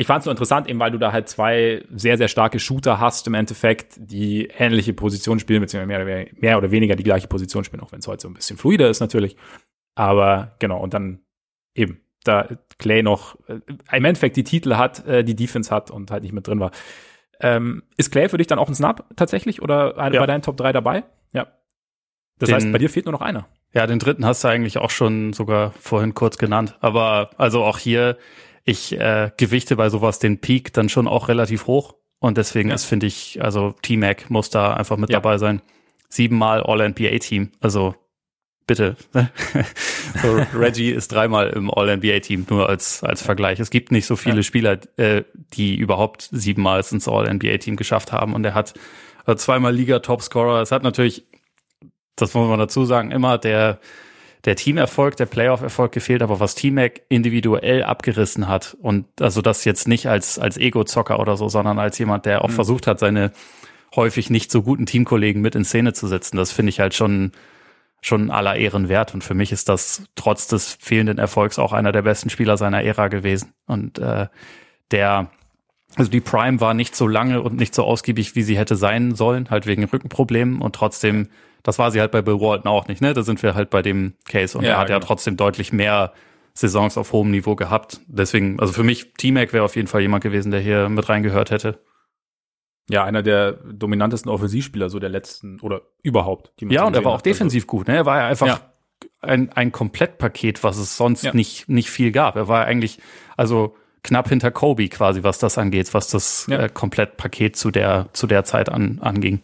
ich 0.00 0.06
fand 0.06 0.20
es 0.20 0.24
so 0.26 0.30
interessant, 0.30 0.68
eben 0.68 0.78
weil 0.78 0.92
du 0.92 0.98
da 0.98 1.10
halt 1.10 1.28
zwei 1.28 1.84
sehr, 1.92 2.16
sehr 2.16 2.28
starke 2.28 2.60
Shooter 2.60 3.00
hast 3.00 3.26
im 3.26 3.34
Endeffekt, 3.34 3.96
die 3.98 4.46
ähnliche 4.46 4.92
Positionen 4.92 5.40
spielen, 5.40 5.60
beziehungsweise 5.60 6.04
mehr, 6.04 6.26
mehr 6.36 6.56
oder 6.56 6.70
weniger 6.70 6.94
die 6.94 7.02
gleiche 7.02 7.26
Position 7.26 7.64
spielen, 7.64 7.82
auch 7.82 7.90
wenn 7.90 7.98
es 7.98 8.06
heute 8.06 8.22
so 8.22 8.28
ein 8.28 8.34
bisschen 8.34 8.56
fluider 8.56 8.88
ist 8.88 9.00
natürlich. 9.00 9.36
Aber 9.96 10.54
genau, 10.60 10.80
und 10.80 10.94
dann 10.94 11.18
eben, 11.74 12.00
da 12.22 12.46
Clay 12.78 13.02
noch 13.02 13.36
äh, 13.48 13.58
im 13.92 14.04
Endeffekt 14.04 14.36
die 14.36 14.44
Titel 14.44 14.76
hat, 14.76 15.04
äh, 15.06 15.24
die 15.24 15.34
Defense 15.34 15.74
hat 15.74 15.90
und 15.90 16.12
halt 16.12 16.22
nicht 16.22 16.32
mit 16.32 16.46
drin 16.46 16.60
war. 16.60 16.70
Ähm, 17.40 17.82
ist 17.96 18.12
Clay 18.12 18.28
für 18.28 18.38
dich 18.38 18.46
dann 18.46 18.60
auch 18.60 18.68
ein 18.68 18.74
Snap 18.76 19.04
tatsächlich 19.16 19.62
oder 19.62 19.96
ja. 19.96 20.20
bei 20.20 20.26
deinen 20.26 20.42
Top 20.42 20.56
3 20.56 20.72
dabei? 20.72 21.04
Ja. 21.32 21.48
Das 22.38 22.48
den, 22.48 22.54
heißt, 22.54 22.72
bei 22.72 22.78
dir 22.78 22.88
fehlt 22.88 23.06
nur 23.06 23.12
noch 23.12 23.20
einer. 23.20 23.48
Ja, 23.74 23.86
den 23.88 23.98
dritten 23.98 24.24
hast 24.24 24.44
du 24.44 24.48
eigentlich 24.48 24.78
auch 24.78 24.90
schon 24.90 25.32
sogar 25.32 25.72
vorhin 25.72 26.14
kurz 26.14 26.38
genannt. 26.38 26.76
Aber 26.80 27.30
also 27.36 27.64
auch 27.64 27.78
hier, 27.78 28.16
ich 28.68 28.98
äh, 28.98 29.30
gewichte 29.36 29.76
bei 29.76 29.88
sowas 29.88 30.18
den 30.18 30.40
Peak 30.40 30.72
dann 30.72 30.88
schon 30.88 31.08
auch 31.08 31.28
relativ 31.28 31.66
hoch. 31.66 31.94
Und 32.20 32.36
deswegen 32.36 32.68
ja. 32.68 32.74
ist, 32.74 32.84
finde 32.84 33.06
ich, 33.06 33.42
also 33.42 33.74
T-Mac 33.82 34.28
muss 34.30 34.50
da 34.50 34.74
einfach 34.74 34.96
mit 34.96 35.10
ja. 35.10 35.16
dabei 35.20 35.38
sein. 35.38 35.62
Siebenmal 36.08 36.62
All-NBA-Team. 36.62 37.52
Also 37.60 37.94
bitte. 38.66 38.96
so, 40.22 40.36
Reggie 40.54 40.90
ist 40.90 41.12
dreimal 41.12 41.50
im 41.50 41.70
All-NBA-Team, 41.70 42.46
nur 42.50 42.68
als, 42.68 43.02
als 43.02 43.22
Vergleich. 43.22 43.60
Es 43.60 43.70
gibt 43.70 43.92
nicht 43.92 44.06
so 44.06 44.16
viele 44.16 44.36
ja. 44.36 44.42
Spieler, 44.42 44.78
äh, 44.96 45.22
die 45.54 45.76
überhaupt 45.76 46.28
siebenmal 46.30 46.84
ins 46.90 47.08
All-NBA-Team 47.08 47.76
geschafft 47.76 48.12
haben. 48.12 48.34
Und 48.34 48.44
er 48.44 48.54
hat 48.54 48.74
äh, 49.26 49.36
zweimal 49.36 49.74
Liga-Topscorer. 49.74 50.60
Es 50.60 50.72
hat 50.72 50.82
natürlich, 50.82 51.26
das 52.16 52.34
muss 52.34 52.48
man 52.48 52.58
dazu 52.58 52.84
sagen, 52.84 53.12
immer 53.12 53.38
der 53.38 53.78
der 54.44 54.56
Teamerfolg, 54.56 55.16
der 55.16 55.26
Playoff-Erfolg 55.26 55.92
gefehlt, 55.92 56.22
aber 56.22 56.40
was 56.40 56.54
T-Mac 56.54 57.02
individuell 57.08 57.82
abgerissen 57.82 58.48
hat 58.48 58.76
und 58.80 59.06
also 59.20 59.42
das 59.42 59.64
jetzt 59.64 59.88
nicht 59.88 60.06
als, 60.06 60.38
als 60.38 60.56
Ego-Zocker 60.56 61.18
oder 61.18 61.36
so, 61.36 61.48
sondern 61.48 61.78
als 61.78 61.98
jemand, 61.98 62.24
der 62.26 62.44
auch 62.44 62.48
mhm. 62.48 62.54
versucht 62.54 62.86
hat, 62.86 63.00
seine 63.00 63.32
häufig 63.96 64.30
nicht 64.30 64.50
so 64.50 64.62
guten 64.62 64.86
Teamkollegen 64.86 65.42
mit 65.42 65.54
in 65.54 65.64
Szene 65.64 65.92
zu 65.92 66.06
setzen, 66.06 66.36
das 66.36 66.52
finde 66.52 66.70
ich 66.70 66.80
halt 66.80 66.94
schon, 66.94 67.32
schon 68.00 68.30
aller 68.30 68.56
Ehren 68.56 68.88
wert. 68.88 69.14
Und 69.14 69.24
für 69.24 69.34
mich 69.34 69.50
ist 69.52 69.68
das 69.68 70.04
trotz 70.14 70.46
des 70.46 70.74
fehlenden 70.80 71.18
Erfolgs 71.18 71.58
auch 71.58 71.72
einer 71.72 71.92
der 71.92 72.02
besten 72.02 72.30
Spieler 72.30 72.56
seiner 72.56 72.82
Ära 72.82 73.08
gewesen. 73.08 73.52
Und 73.66 73.98
äh, 73.98 74.28
der, 74.90 75.30
also 75.96 76.10
die 76.10 76.20
Prime 76.20 76.60
war 76.60 76.74
nicht 76.74 76.94
so 76.94 77.06
lange 77.06 77.42
und 77.42 77.56
nicht 77.56 77.74
so 77.74 77.84
ausgiebig, 77.84 78.34
wie 78.34 78.42
sie 78.42 78.58
hätte 78.58 78.76
sein 78.76 79.14
sollen, 79.14 79.50
halt 79.50 79.66
wegen 79.66 79.84
Rückenproblemen 79.84 80.60
und 80.60 80.74
trotzdem 80.74 81.28
das 81.68 81.78
war 81.78 81.90
sie 81.90 82.00
halt 82.00 82.12
bei 82.12 82.22
Bill 82.22 82.40
Walton 82.40 82.66
auch 82.66 82.88
nicht, 82.88 83.02
ne? 83.02 83.12
Da 83.12 83.22
sind 83.22 83.42
wir 83.42 83.54
halt 83.54 83.68
bei 83.68 83.82
dem 83.82 84.14
Case 84.26 84.56
und 84.56 84.64
ja, 84.64 84.70
er 84.70 84.78
hat 84.78 84.86
genau. 84.86 85.00
ja 85.00 85.04
trotzdem 85.04 85.36
deutlich 85.36 85.70
mehr 85.70 86.14
Saisons 86.54 86.96
auf 86.96 87.12
hohem 87.12 87.30
Niveau 87.30 87.56
gehabt. 87.56 88.00
Deswegen, 88.06 88.58
also 88.58 88.72
für 88.72 88.84
mich, 88.84 89.12
T-Mac 89.18 89.52
wäre 89.52 89.64
auf 89.64 89.76
jeden 89.76 89.86
Fall 89.86 90.00
jemand 90.00 90.24
gewesen, 90.24 90.50
der 90.50 90.60
hier 90.60 90.88
mit 90.88 91.06
reingehört 91.10 91.50
hätte. 91.50 91.78
Ja, 92.88 93.04
einer 93.04 93.22
der 93.22 93.52
dominantesten 93.52 94.30
Offensivspieler 94.30 94.88
so 94.88 94.98
der 94.98 95.10
letzten 95.10 95.60
oder 95.60 95.82
überhaupt. 96.02 96.54
ja, 96.58 96.84
und 96.84 96.96
er 96.96 97.04
war 97.04 97.12
auch 97.12 97.20
defensive 97.20 97.64
also. 97.64 97.66
gut, 97.66 97.88
ne? 97.88 97.96
Er 97.96 98.06
war 98.06 98.16
ja 98.16 98.28
einfach 98.28 98.46
ja. 98.46 98.60
ein, 99.20 99.52
ein 99.52 99.70
Komplettpaket, 99.70 100.64
was 100.64 100.78
es 100.78 100.96
sonst 100.96 101.22
ja. 101.22 101.34
nicht, 101.34 101.68
nicht 101.68 101.90
viel 101.90 102.12
gab. 102.12 102.36
Er 102.36 102.48
war 102.48 102.64
eigentlich, 102.64 102.98
also 103.36 103.76
knapp 104.02 104.30
hinter 104.30 104.50
Kobe 104.50 104.88
quasi, 104.88 105.22
was 105.22 105.38
das 105.38 105.58
angeht, 105.58 105.92
was 105.92 106.08
das 106.08 106.46
ja. 106.48 106.60
äh, 106.60 106.68
Komplettpaket 106.70 107.56
zu 107.56 107.70
der, 107.70 108.08
zu 108.14 108.26
der 108.26 108.44
Zeit 108.44 108.70
an, 108.70 109.00
anging. 109.02 109.42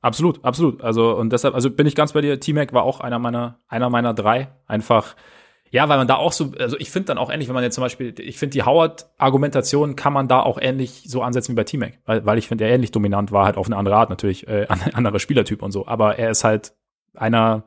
Absolut, 0.00 0.44
absolut. 0.44 0.82
Also, 0.82 1.16
und 1.16 1.32
deshalb, 1.32 1.54
also 1.54 1.70
bin 1.70 1.86
ich 1.86 1.94
ganz 1.94 2.12
bei 2.12 2.20
dir. 2.20 2.38
T-Mac 2.38 2.72
war 2.72 2.84
auch 2.84 3.00
einer 3.00 3.18
meiner, 3.18 3.58
einer 3.68 3.90
meiner 3.90 4.14
drei. 4.14 4.48
Einfach, 4.66 5.16
ja, 5.70 5.88
weil 5.88 5.98
man 5.98 6.06
da 6.06 6.16
auch 6.16 6.32
so, 6.32 6.52
also 6.58 6.78
ich 6.78 6.90
finde 6.90 7.06
dann 7.06 7.18
auch 7.18 7.30
ähnlich, 7.30 7.48
wenn 7.48 7.54
man 7.54 7.64
jetzt 7.64 7.74
zum 7.74 7.82
Beispiel, 7.82 8.14
ich 8.20 8.38
finde 8.38 8.52
die 8.52 8.62
Howard-Argumentation 8.62 9.96
kann 9.96 10.12
man 10.12 10.28
da 10.28 10.40
auch 10.40 10.58
ähnlich 10.60 11.02
so 11.06 11.22
ansetzen 11.22 11.52
wie 11.52 11.56
bei 11.56 11.64
T-Mac, 11.64 11.98
weil, 12.06 12.24
weil 12.24 12.38
ich 12.38 12.48
finde, 12.48 12.64
er 12.64 12.74
ähnlich 12.74 12.92
dominant 12.92 13.32
war, 13.32 13.44
halt 13.44 13.56
auf 13.56 13.66
eine 13.66 13.76
andere 13.76 13.96
Art 13.96 14.10
natürlich, 14.10 14.46
äh, 14.46 14.66
anderer 14.92 15.18
Spielertyp 15.18 15.62
und 15.62 15.72
so. 15.72 15.86
Aber 15.86 16.18
er 16.18 16.30
ist 16.30 16.44
halt 16.44 16.74
einer, 17.14 17.64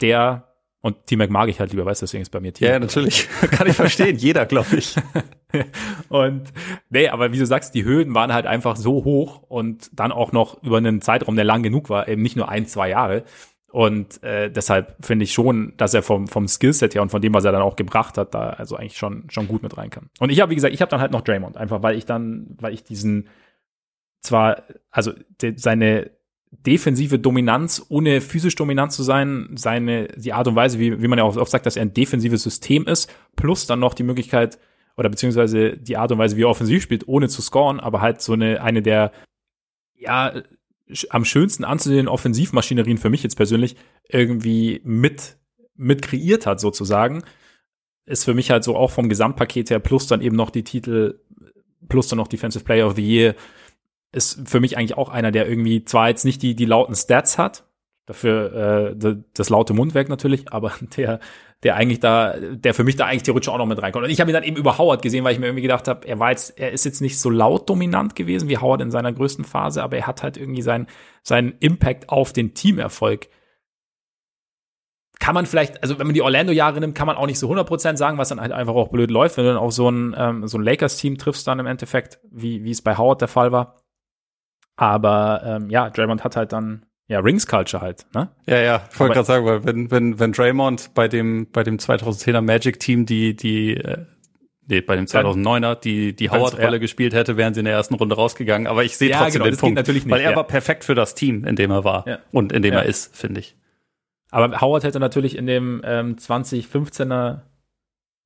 der 0.00 0.53
und 0.84 1.06
T-Mac 1.06 1.30
mag 1.30 1.48
ich 1.48 1.60
halt 1.60 1.72
lieber, 1.72 1.86
weißt 1.86 2.02
du, 2.02 2.04
deswegen 2.04 2.20
ist 2.20 2.28
bei 2.28 2.40
mir 2.40 2.52
T-Mac. 2.52 2.72
Ja, 2.74 2.78
natürlich. 2.78 3.26
Kann 3.52 3.66
ich 3.66 3.72
verstehen. 3.72 4.18
Jeder, 4.18 4.44
glaube 4.44 4.76
ich. 4.76 4.94
und 6.10 6.42
nee, 6.90 7.08
aber 7.08 7.32
wie 7.32 7.38
du 7.38 7.46
sagst, 7.46 7.74
die 7.74 7.84
Höhen 7.84 8.14
waren 8.14 8.34
halt 8.34 8.44
einfach 8.44 8.76
so 8.76 9.02
hoch 9.02 9.44
und 9.48 9.88
dann 9.98 10.12
auch 10.12 10.32
noch 10.32 10.62
über 10.62 10.76
einen 10.76 11.00
Zeitraum, 11.00 11.36
der 11.36 11.46
lang 11.46 11.62
genug 11.62 11.88
war, 11.88 12.06
eben 12.06 12.20
nicht 12.20 12.36
nur 12.36 12.50
ein, 12.50 12.66
zwei 12.66 12.90
Jahre. 12.90 13.24
Und 13.72 14.22
äh, 14.22 14.50
deshalb 14.50 15.02
finde 15.02 15.24
ich 15.24 15.32
schon, 15.32 15.72
dass 15.78 15.94
er 15.94 16.02
vom, 16.02 16.28
vom 16.28 16.48
Skillset 16.48 16.94
her 16.94 17.00
und 17.00 17.08
von 17.08 17.22
dem, 17.22 17.32
was 17.32 17.46
er 17.46 17.52
dann 17.52 17.62
auch 17.62 17.76
gebracht 17.76 18.18
hat, 18.18 18.34
da 18.34 18.50
also 18.50 18.76
eigentlich 18.76 18.98
schon, 18.98 19.24
schon 19.30 19.48
gut 19.48 19.62
mit 19.62 19.78
rein 19.78 19.88
kann. 19.88 20.10
Und 20.18 20.28
ich 20.28 20.42
habe, 20.42 20.50
wie 20.50 20.54
gesagt, 20.54 20.74
ich 20.74 20.82
habe 20.82 20.90
dann 20.90 21.00
halt 21.00 21.12
noch 21.12 21.22
Draymond, 21.22 21.56
einfach 21.56 21.82
weil 21.82 21.96
ich 21.96 22.04
dann, 22.04 22.58
weil 22.60 22.74
ich 22.74 22.84
diesen 22.84 23.30
zwar, 24.20 24.64
also 24.90 25.12
de, 25.40 25.54
seine 25.56 26.10
defensive 26.66 27.18
Dominanz, 27.18 27.84
ohne 27.88 28.20
physisch 28.20 28.54
dominant 28.54 28.92
zu 28.92 29.02
sein, 29.02 29.50
seine, 29.56 30.08
die 30.16 30.32
Art 30.32 30.46
und 30.46 30.56
Weise, 30.56 30.78
wie, 30.78 31.02
wie 31.02 31.08
man 31.08 31.18
ja 31.18 31.24
auch 31.24 31.36
oft 31.36 31.50
sagt, 31.50 31.66
dass 31.66 31.76
er 31.76 31.82
ein 31.82 31.94
defensives 31.94 32.42
System 32.42 32.86
ist, 32.86 33.12
plus 33.36 33.66
dann 33.66 33.80
noch 33.80 33.94
die 33.94 34.02
Möglichkeit, 34.02 34.58
oder 34.96 35.08
beziehungsweise 35.08 35.76
die 35.76 35.96
Art 35.96 36.12
und 36.12 36.18
Weise, 36.18 36.36
wie 36.36 36.42
er 36.42 36.48
offensiv 36.48 36.82
spielt, 36.82 37.08
ohne 37.08 37.28
zu 37.28 37.42
scoren, 37.42 37.80
aber 37.80 38.00
halt 38.00 38.20
so 38.20 38.32
eine, 38.32 38.62
eine 38.62 38.82
der, 38.82 39.12
ja, 39.96 40.32
am 41.08 41.24
schönsten 41.24 41.64
anzusehenden 41.64 42.08
Offensivmaschinerien 42.08 42.98
für 42.98 43.10
mich 43.10 43.22
jetzt 43.22 43.36
persönlich 43.36 43.76
irgendwie 44.08 44.80
mit, 44.84 45.38
mit 45.74 46.02
kreiert 46.02 46.46
hat, 46.46 46.60
sozusagen, 46.60 47.22
ist 48.06 48.24
für 48.24 48.34
mich 48.34 48.50
halt 48.50 48.64
so 48.64 48.76
auch 48.76 48.90
vom 48.90 49.08
Gesamtpaket 49.08 49.70
her, 49.70 49.80
plus 49.80 50.06
dann 50.06 50.20
eben 50.20 50.36
noch 50.36 50.50
die 50.50 50.62
Titel, 50.62 51.20
plus 51.88 52.08
dann 52.08 52.18
noch 52.18 52.28
Defensive 52.28 52.64
Player 52.64 52.86
of 52.86 52.96
the 52.96 53.02
Year, 53.02 53.34
ist 54.14 54.48
für 54.48 54.60
mich 54.60 54.76
eigentlich 54.76 54.96
auch 54.96 55.08
einer, 55.08 55.30
der 55.30 55.48
irgendwie 55.48 55.84
zwar 55.84 56.08
jetzt 56.08 56.24
nicht 56.24 56.42
die, 56.42 56.54
die 56.54 56.64
lauten 56.64 56.94
Stats 56.94 57.38
hat, 57.38 57.64
dafür 58.06 58.96
äh, 59.00 59.16
das 59.32 59.50
laute 59.50 59.72
Mundwerk 59.72 60.08
natürlich, 60.08 60.52
aber 60.52 60.72
der, 60.96 61.20
der 61.62 61.76
eigentlich 61.76 62.00
da, 62.00 62.34
der 62.38 62.74
für 62.74 62.84
mich 62.84 62.96
da 62.96 63.06
eigentlich 63.06 63.22
theoretisch 63.22 63.48
auch 63.48 63.58
noch 63.58 63.66
mit 63.66 63.80
reinkommt. 63.80 64.04
Und 64.04 64.10
ich 64.10 64.20
habe 64.20 64.30
ihn 64.30 64.34
dann 64.34 64.42
eben 64.42 64.56
über 64.56 64.76
Howard 64.78 65.02
gesehen, 65.02 65.24
weil 65.24 65.32
ich 65.32 65.38
mir 65.38 65.46
irgendwie 65.46 65.62
gedacht 65.62 65.88
habe, 65.88 66.06
er 66.06 66.18
war 66.18 66.30
jetzt, 66.30 66.58
er 66.58 66.72
ist 66.72 66.84
jetzt 66.84 67.00
nicht 67.00 67.18
so 67.18 67.30
laut 67.30 67.68
dominant 67.68 68.14
gewesen 68.14 68.48
wie 68.48 68.58
Howard 68.58 68.82
in 68.82 68.90
seiner 68.90 69.12
größten 69.12 69.44
Phase, 69.44 69.82
aber 69.82 69.96
er 69.96 70.06
hat 70.06 70.22
halt 70.22 70.36
irgendwie 70.36 70.62
seinen, 70.62 70.86
seinen 71.22 71.54
Impact 71.60 72.10
auf 72.10 72.32
den 72.32 72.54
Teamerfolg. 72.54 73.28
Kann 75.20 75.34
man 75.34 75.46
vielleicht, 75.46 75.82
also 75.82 75.98
wenn 75.98 76.06
man 76.06 76.14
die 76.14 76.22
Orlando-Jahre 76.22 76.80
nimmt, 76.80 76.94
kann 76.94 77.06
man 77.06 77.16
auch 77.16 77.26
nicht 77.26 77.38
so 77.38 77.50
100% 77.50 77.96
sagen, 77.96 78.18
was 78.18 78.28
dann 78.28 78.40
halt 78.40 78.52
einfach 78.52 78.74
auch 78.74 78.88
blöd 78.88 79.10
läuft, 79.10 79.38
wenn 79.38 79.44
du 79.44 79.52
dann 79.52 79.62
auf 79.62 79.72
so 79.72 79.88
ein, 79.88 80.14
ähm, 80.18 80.46
so 80.46 80.58
ein 80.58 80.64
Lakers-Team 80.64 81.16
triffst 81.16 81.46
dann 81.46 81.60
im 81.60 81.66
Endeffekt, 81.66 82.18
wie, 82.30 82.64
wie 82.64 82.72
es 82.72 82.82
bei 82.82 82.98
Howard 82.98 83.22
der 83.22 83.28
Fall 83.28 83.52
war. 83.52 83.76
Aber 84.76 85.42
ähm, 85.44 85.70
ja, 85.70 85.90
Draymond 85.90 86.24
hat 86.24 86.36
halt 86.36 86.52
dann 86.52 86.84
ja 87.06 87.20
Rings 87.20 87.46
Culture 87.46 87.82
halt, 87.82 88.06
ne? 88.14 88.28
Ja, 88.46 88.60
ja, 88.60 88.88
ich 88.90 88.98
wollte 88.98 89.14
gerade 89.14 89.26
sagen, 89.26 89.46
weil 89.46 89.64
wenn 89.64 89.90
wenn 89.90 90.18
wenn 90.18 90.32
Draymond 90.32 90.94
bei 90.94 91.08
dem 91.08 91.46
bei 91.52 91.62
dem 91.62 91.78
2010er 91.78 92.40
Magic 92.40 92.80
Team 92.80 93.06
die 93.06 93.36
die 93.36 93.76
äh, 93.76 94.06
nee, 94.66 94.80
bei 94.80 94.96
dem 94.96 95.04
2009er 95.04 95.76
die 95.76 96.14
die 96.14 96.30
Howard 96.30 96.58
Rolle 96.58 96.72
ja. 96.72 96.78
gespielt 96.78 97.14
hätte, 97.14 97.36
wären 97.36 97.54
sie 97.54 97.60
in 97.60 97.66
der 97.66 97.74
ersten 97.74 97.94
Runde 97.94 98.16
rausgegangen, 98.16 98.66
aber 98.66 98.84
ich 98.84 98.96
sehe 98.96 99.10
ja, 99.10 99.18
trotzdem 99.18 99.42
genau, 99.42 99.54
den 99.54 99.58
Punkt, 99.58 99.76
natürlich 99.76 100.04
nicht, 100.04 100.12
weil 100.12 100.22
er 100.22 100.30
ja. 100.30 100.36
war 100.36 100.44
perfekt 100.44 100.84
für 100.84 100.94
das 100.94 101.14
Team, 101.14 101.44
in 101.44 101.56
dem 101.56 101.70
er 101.70 101.84
war 101.84 102.04
und 102.32 102.52
in 102.52 102.62
dem 102.62 102.74
er 102.74 102.84
ist, 102.84 103.16
finde 103.16 103.40
ich. 103.40 103.56
Aber 104.30 104.60
Howard 104.60 104.82
hätte 104.82 104.98
natürlich 104.98 105.36
in 105.36 105.46
dem 105.46 105.80
ähm, 105.84 106.16
2015er 106.16 107.42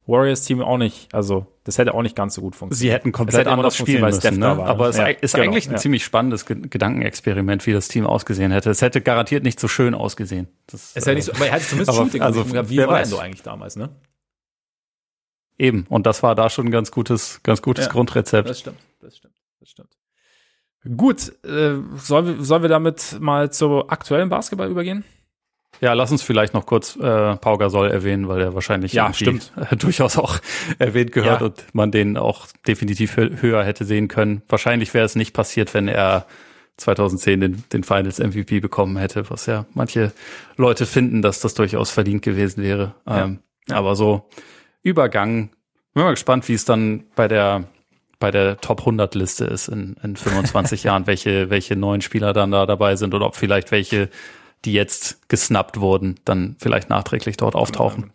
Warriors-Team 0.09 0.63
auch 0.63 0.79
nicht, 0.79 1.15
also 1.15 1.47
das 1.65 1.77
hätte 1.77 1.93
auch 1.93 2.03
nicht 2.03 2.17
ganz 2.17 2.35
so 2.35 2.41
gut 2.41 2.57
funktioniert. 2.57 2.81
Sie 2.81 2.91
hätten 2.91 3.13
komplett 3.13 3.47
anders 3.47 3.77
spielen 3.77 4.03
müssen, 4.03 4.39
ne? 4.39 4.49
aber 4.49 4.89
es 4.89 4.97
ja, 4.97 5.07
ist 5.09 5.35
genau, 5.35 5.45
eigentlich 5.45 5.69
ein 5.69 5.73
ja. 5.73 5.79
ziemlich 5.79 6.03
spannendes 6.03 6.47
Gedankenexperiment, 6.47 7.67
wie 7.67 7.73
das 7.75 7.89
Team 7.89 8.07
ausgesehen 8.07 8.51
hätte. 8.51 8.71
Es 8.71 8.81
hätte 8.81 9.03
garantiert 9.03 9.45
nicht 9.45 9.61
so 9.61 9.69
schön 9.69 9.95
ausgesehen. 9.95 10.49
Das, 10.67 10.93
es 10.95 11.05
hätte 11.05 11.15
nicht 11.17 11.27
so, 11.27 11.33
aber 11.33 11.47
er 11.47 11.53
hätte 11.53 11.67
zumindest 11.67 11.91
aber, 11.91 12.05
Shooting 12.07 12.23
also, 12.23 12.45
gehabt, 12.45 12.71
wie 12.71 12.81
Orlando 12.81 13.19
eigentlich 13.19 13.43
damals, 13.43 13.77
ne? 13.77 13.91
Eben, 15.59 15.85
und 15.91 16.07
das 16.07 16.23
war 16.23 16.35
da 16.35 16.49
schon 16.49 16.67
ein 16.67 16.71
ganz 16.71 16.91
gutes, 16.91 17.41
ganz 17.43 17.61
gutes 17.61 17.87
ja, 17.87 17.93
Grundrezept. 17.93 18.49
Das 18.49 18.61
stimmt, 18.61 18.79
das 19.01 19.17
stimmt, 19.17 19.35
das 19.61 19.69
stimmt. 19.69 19.91
Gut, 20.97 21.33
äh, 21.45 21.75
sollen, 21.97 22.39
wir, 22.39 22.45
sollen 22.45 22.63
wir 22.63 22.69
damit 22.69 23.19
mal 23.21 23.53
zu 23.53 23.89
aktuellen 23.89 24.31
Basketball 24.31 24.71
übergehen? 24.71 25.05
Ja, 25.81 25.93
lass 25.93 26.11
uns 26.11 26.23
vielleicht 26.23 26.55
noch 26.55 26.67
kurz 26.67 26.97
äh, 26.97 27.37
Pau 27.37 27.57
Gasol 27.57 27.91
erwähnen, 27.91 28.29
weil 28.29 28.41
er 28.41 28.55
wahrscheinlich 28.55 28.93
ja, 28.93 29.13
stimmt. 29.13 29.53
Äh, 29.57 29.77
durchaus 29.77 30.19
auch 30.19 30.39
erwähnt 30.79 31.13
gehört 31.13 31.41
ja. 31.41 31.47
und 31.47 31.65
man 31.73 31.91
den 31.91 32.17
auch 32.17 32.47
definitiv 32.67 33.17
höher 33.17 33.65
hätte 33.65 33.85
sehen 33.85 34.09
können. 34.09 34.43
Wahrscheinlich 34.49 34.93
wäre 34.95 35.05
es 35.05 35.15
nicht 35.15 35.33
passiert, 35.35 35.75
wenn 35.75 35.89
er 35.89 36.27
2010 36.79 37.41
den, 37.41 37.65
den 37.73 37.85
Finals 37.85 38.19
MVP 38.19 38.61
bekommen 38.61 38.97
hätte, 38.97 39.31
was 39.31 39.47
ja 39.47 39.67
manche 39.75 40.13
Leute 40.57 40.87
finden, 40.87 41.23
dass 41.23 41.41
das 41.41 41.55
durchaus 41.55 41.91
verdient 41.91 42.23
gewesen 42.23 42.63
wäre. 42.63 42.95
Ja. 43.07 43.25
Ähm, 43.25 43.41
aber 43.71 43.97
so 43.97 44.29
Übergang, 44.83 45.51
bin 45.95 46.05
mal 46.05 46.11
gespannt, 46.13 46.49
wie 46.49 46.55
es 46.55 46.65
dann 46.65 47.05
bei 47.15 47.29
der 47.29 47.65
bei 48.21 48.33
der 48.33 48.61
Top 48.61 48.81
100 48.81 49.15
Liste 49.15 49.45
ist 49.45 49.69
in, 49.69 49.97
in 50.03 50.17
25 50.17 50.83
Jahren, 50.85 51.07
welche 51.07 51.51
welche 51.51 51.77
neuen 51.77 52.01
Spieler 52.01 52.33
dann 52.33 52.51
da 52.51 52.67
dabei 52.67 52.97
sind 52.97 53.15
oder 53.15 53.27
ob 53.27 53.37
vielleicht 53.37 53.71
welche 53.71 54.09
die 54.65 54.73
jetzt 54.73 55.29
gesnappt 55.29 55.81
wurden, 55.81 56.21
dann 56.25 56.57
vielleicht 56.59 56.91
nachträglich 56.91 57.37
dort 57.37 57.55
auftauchen. 57.55 58.13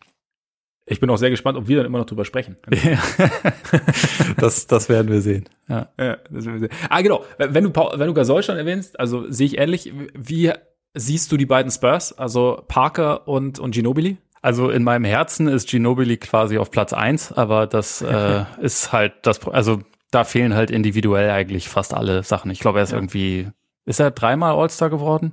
Ich 0.85 0.99
bin 0.99 1.09
auch 1.09 1.17
sehr 1.17 1.29
gespannt, 1.29 1.57
ob 1.57 1.67
wir 1.67 1.77
dann 1.77 1.85
immer 1.85 1.99
noch 1.99 2.05
drüber 2.05 2.25
sprechen. 2.25 2.57
das, 4.37 4.67
das 4.67 4.89
werden 4.89 5.09
wir 5.09 5.21
sehen. 5.21 5.47
Ja. 5.69 5.87
ja 5.97 6.17
das 6.29 6.45
werden 6.45 6.61
wir 6.61 6.67
sehen. 6.67 6.77
Ah, 6.89 7.01
genau. 7.01 7.23
Wenn 7.37 7.63
du, 7.63 7.71
wenn 7.73 8.07
du 8.07 8.13
Gasol 8.13 8.43
schon 8.43 8.57
erwähnst, 8.57 8.99
also 8.99 9.29
sehe 9.31 9.47
ich 9.47 9.57
ähnlich. 9.57 9.93
Wie 10.13 10.51
siehst 10.93 11.31
du 11.31 11.37
die 11.37 11.45
beiden 11.45 11.71
Spurs, 11.71 12.11
also 12.11 12.63
Parker 12.67 13.27
und, 13.27 13.59
und 13.59 13.71
Ginobili? 13.71 14.17
Also 14.41 14.69
in 14.69 14.83
meinem 14.83 15.05
Herzen 15.05 15.47
ist 15.47 15.69
Ginobili 15.69 16.17
quasi 16.17 16.57
auf 16.57 16.69
Platz 16.69 16.91
eins, 16.91 17.31
aber 17.31 17.65
das 17.65 18.01
äh, 18.01 18.43
ist 18.61 18.91
halt 18.91 19.13
das, 19.21 19.47
also 19.47 19.79
da 20.11 20.25
fehlen 20.25 20.53
halt 20.53 20.69
individuell 20.69 21.29
eigentlich 21.29 21.69
fast 21.69 21.93
alle 21.93 22.23
Sachen. 22.23 22.51
Ich 22.51 22.59
glaube, 22.59 22.79
er 22.79 22.83
ist 22.83 22.91
ja. 22.91 22.97
irgendwie, 22.97 23.47
ist 23.85 24.01
er 24.01 24.11
dreimal 24.11 24.53
All-Star 24.53 24.89
geworden? 24.89 25.31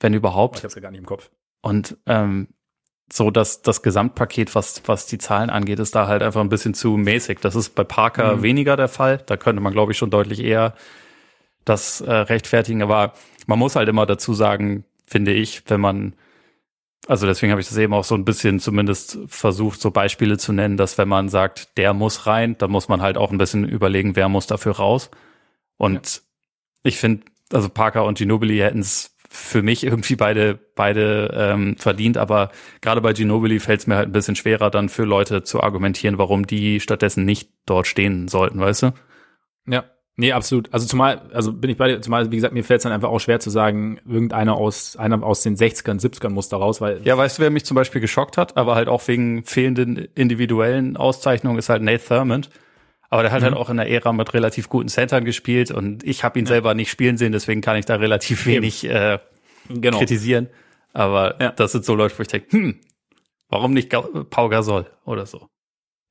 Wenn 0.00 0.14
überhaupt. 0.14 0.58
Ich 0.58 0.64
hab's 0.64 0.74
ja 0.74 0.80
gar 0.80 0.90
nicht 0.90 1.00
im 1.00 1.06
Kopf. 1.06 1.30
Und 1.62 1.96
ähm, 2.06 2.48
so 3.12 3.30
dass 3.30 3.62
das 3.62 3.82
Gesamtpaket, 3.82 4.54
was, 4.54 4.82
was 4.86 5.06
die 5.06 5.18
Zahlen 5.18 5.50
angeht, 5.50 5.80
ist 5.80 5.94
da 5.94 6.06
halt 6.06 6.22
einfach 6.22 6.40
ein 6.40 6.48
bisschen 6.48 6.74
zu 6.74 6.96
mäßig. 6.96 7.40
Das 7.40 7.56
ist 7.56 7.74
bei 7.74 7.84
Parker 7.84 8.36
mhm. 8.36 8.42
weniger 8.42 8.76
der 8.76 8.88
Fall. 8.88 9.18
Da 9.26 9.36
könnte 9.36 9.60
man, 9.60 9.72
glaube 9.72 9.92
ich, 9.92 9.98
schon 9.98 10.10
deutlich 10.10 10.42
eher 10.42 10.74
das 11.64 12.00
äh, 12.00 12.12
rechtfertigen. 12.12 12.82
Aber 12.82 13.12
man 13.46 13.58
muss 13.58 13.76
halt 13.76 13.88
immer 13.88 14.06
dazu 14.06 14.32
sagen, 14.32 14.84
finde 15.06 15.32
ich, 15.32 15.62
wenn 15.66 15.80
man, 15.80 16.14
also 17.08 17.26
deswegen 17.26 17.50
habe 17.50 17.60
ich 17.60 17.68
das 17.68 17.76
eben 17.76 17.94
auch 17.94 18.04
so 18.04 18.14
ein 18.14 18.24
bisschen 18.24 18.60
zumindest 18.60 19.18
versucht, 19.26 19.80
so 19.80 19.90
Beispiele 19.90 20.38
zu 20.38 20.52
nennen, 20.52 20.76
dass 20.76 20.96
wenn 20.96 21.08
man 21.08 21.28
sagt, 21.28 21.76
der 21.76 21.92
muss 21.92 22.26
rein, 22.26 22.56
dann 22.58 22.70
muss 22.70 22.88
man 22.88 23.02
halt 23.02 23.16
auch 23.16 23.32
ein 23.32 23.38
bisschen 23.38 23.68
überlegen, 23.68 24.14
wer 24.14 24.28
muss 24.28 24.46
dafür 24.46 24.76
raus. 24.76 25.10
Und 25.76 26.16
ja. 26.16 26.22
ich 26.84 26.98
finde, 26.98 27.24
also 27.52 27.68
Parker 27.68 28.04
und 28.04 28.18
Ginobili 28.18 28.58
hätten 28.58 28.80
es 28.80 29.16
für 29.32 29.62
mich 29.62 29.84
irgendwie 29.84 30.16
beide 30.16 30.58
beide 30.74 31.32
ähm, 31.32 31.76
verdient, 31.78 32.18
aber 32.18 32.50
gerade 32.80 33.00
bei 33.00 33.12
Ginobili 33.12 33.60
fällt 33.60 33.80
es 33.80 33.86
mir 33.86 33.94
halt 33.94 34.08
ein 34.08 34.12
bisschen 34.12 34.34
schwerer, 34.34 34.70
dann 34.70 34.88
für 34.88 35.04
Leute 35.04 35.44
zu 35.44 35.62
argumentieren, 35.62 36.18
warum 36.18 36.48
die 36.48 36.80
stattdessen 36.80 37.24
nicht 37.24 37.48
dort 37.64 37.86
stehen 37.86 38.26
sollten, 38.26 38.58
weißt 38.58 38.82
du? 38.82 38.92
Ja, 39.68 39.84
nee, 40.16 40.32
absolut. 40.32 40.74
Also 40.74 40.88
zumal, 40.88 41.30
also 41.32 41.52
bin 41.52 41.70
ich 41.70 41.76
bei 41.76 41.86
dir, 41.86 42.00
zumal, 42.00 42.32
wie 42.32 42.36
gesagt, 42.36 42.52
mir 42.52 42.64
fällt 42.64 42.78
es 42.78 42.82
dann 42.82 42.92
einfach 42.92 43.08
auch 43.08 43.20
schwer 43.20 43.38
zu 43.38 43.50
sagen, 43.50 44.00
irgendeiner 44.04 44.56
aus, 44.56 44.96
einer 44.96 45.22
aus 45.22 45.44
den 45.44 45.54
60ern, 45.54 46.00
70ern 46.00 46.30
muss 46.30 46.48
da 46.48 46.56
raus, 46.56 46.80
weil. 46.80 47.00
Ja, 47.04 47.16
weißt 47.16 47.38
du, 47.38 47.42
wer 47.42 47.50
mich 47.50 47.64
zum 47.64 47.76
Beispiel 47.76 48.00
geschockt 48.00 48.36
hat, 48.36 48.56
aber 48.56 48.74
halt 48.74 48.88
auch 48.88 49.06
wegen 49.06 49.44
fehlenden 49.44 49.96
individuellen 50.16 50.96
Auszeichnungen, 50.96 51.56
ist 51.56 51.68
halt 51.68 51.82
Nate 51.82 52.04
Thurmond. 52.04 52.50
Aber 53.10 53.22
der 53.22 53.32
hat 53.32 53.42
halt 53.42 53.52
mhm. 53.52 53.56
halt 53.56 53.66
auch 53.66 53.70
in 53.70 53.76
der 53.76 53.90
Ära 53.90 54.12
mit 54.12 54.32
relativ 54.34 54.68
guten 54.68 54.88
Centern 54.88 55.24
gespielt 55.24 55.72
und 55.72 56.04
ich 56.04 56.22
habe 56.22 56.38
ihn 56.38 56.44
ja. 56.44 56.50
selber 56.50 56.74
nicht 56.74 56.90
spielen 56.90 57.16
sehen, 57.16 57.32
deswegen 57.32 57.60
kann 57.60 57.76
ich 57.76 57.84
da 57.84 57.96
relativ 57.96 58.46
wenig 58.46 58.84
äh, 58.88 59.18
genau. 59.68 59.98
kritisieren. 59.98 60.48
Aber 60.92 61.40
ja. 61.40 61.50
das 61.50 61.72
sind 61.72 61.84
so 61.84 61.94
Leute, 61.94 62.16
wo 62.16 62.22
ich 62.22 62.28
denke, 62.28 62.50
hm, 62.50 62.80
warum 63.48 63.74
nicht 63.74 63.90
Pau 63.90 64.48
Gasol 64.48 64.86
oder 65.04 65.26
so? 65.26 65.48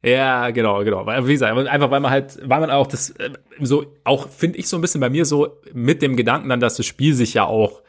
Ja, 0.02 0.50
genau, 0.52 0.84
genau. 0.84 1.06
Wie 1.26 1.34
gesagt, 1.34 1.58
einfach 1.58 1.92
weil 1.92 2.00
man 2.00 2.12
halt, 2.12 2.40
weil 2.44 2.62
man 2.62 2.72
auch 2.72 2.88
das 2.88 3.10
äh, 3.12 3.32
so 3.60 3.86
auch 4.06 4.30
finde 4.30 4.58
ich 4.58 4.68
so 4.68 4.78
ein 4.78 4.82
bisschen 4.82 5.02
bei 5.02 5.10
mir 5.10 5.26
so 5.26 5.58
mit 5.74 6.02
dem 6.02 6.16
Gedanken 6.16 6.48
dann, 6.48 6.62
dass 6.62 6.76
das 6.76 6.86
Spiel 6.86 7.14
sich 7.14 7.34
ja 7.34 7.46
auch 7.46 7.82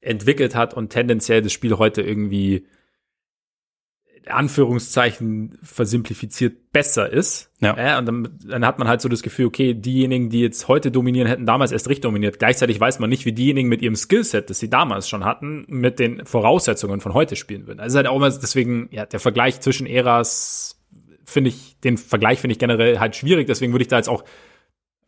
entwickelt 0.00 0.54
hat 0.54 0.74
und 0.74 0.90
tendenziell 0.90 1.42
das 1.42 1.52
Spiel 1.52 1.78
heute 1.78 2.02
irgendwie 2.02 2.68
Anführungszeichen 4.28 5.58
versimplifiziert 5.62 6.72
besser 6.72 7.10
ist. 7.10 7.50
Ja. 7.60 7.76
Äh, 7.76 7.98
und 7.98 8.06
dann, 8.06 8.38
dann 8.44 8.66
hat 8.66 8.78
man 8.78 8.88
halt 8.88 9.00
so 9.00 9.08
das 9.08 9.22
Gefühl, 9.22 9.46
okay, 9.46 9.74
diejenigen, 9.74 10.30
die 10.30 10.40
jetzt 10.40 10.68
heute 10.68 10.90
dominieren, 10.90 11.28
hätten 11.28 11.46
damals 11.46 11.72
erst 11.72 11.88
recht 11.88 12.04
dominiert. 12.04 12.38
Gleichzeitig 12.38 12.78
weiß 12.78 12.98
man 12.98 13.08
nicht, 13.08 13.24
wie 13.24 13.32
diejenigen 13.32 13.68
mit 13.68 13.82
ihrem 13.82 13.96
Skillset, 13.96 14.50
das 14.50 14.58
sie 14.58 14.70
damals 14.70 15.08
schon 15.08 15.24
hatten, 15.24 15.64
mit 15.68 15.98
den 15.98 16.26
Voraussetzungen 16.26 17.00
von 17.00 17.14
heute 17.14 17.36
spielen 17.36 17.66
würden. 17.66 17.80
Also 17.80 17.96
halt 17.96 18.06
auch 18.06 18.16
immer 18.16 18.30
deswegen, 18.30 18.88
ja, 18.90 19.06
der 19.06 19.20
Vergleich 19.20 19.60
zwischen 19.60 19.86
Äras 19.86 20.80
finde 21.24 21.50
ich, 21.50 21.78
den 21.80 21.96
Vergleich 21.96 22.40
finde 22.40 22.52
ich 22.52 22.58
generell 22.58 22.98
halt 22.98 23.16
schwierig. 23.16 23.46
Deswegen 23.46 23.72
würde 23.72 23.82
ich 23.82 23.88
da 23.88 23.96
jetzt 23.96 24.08
auch 24.08 24.24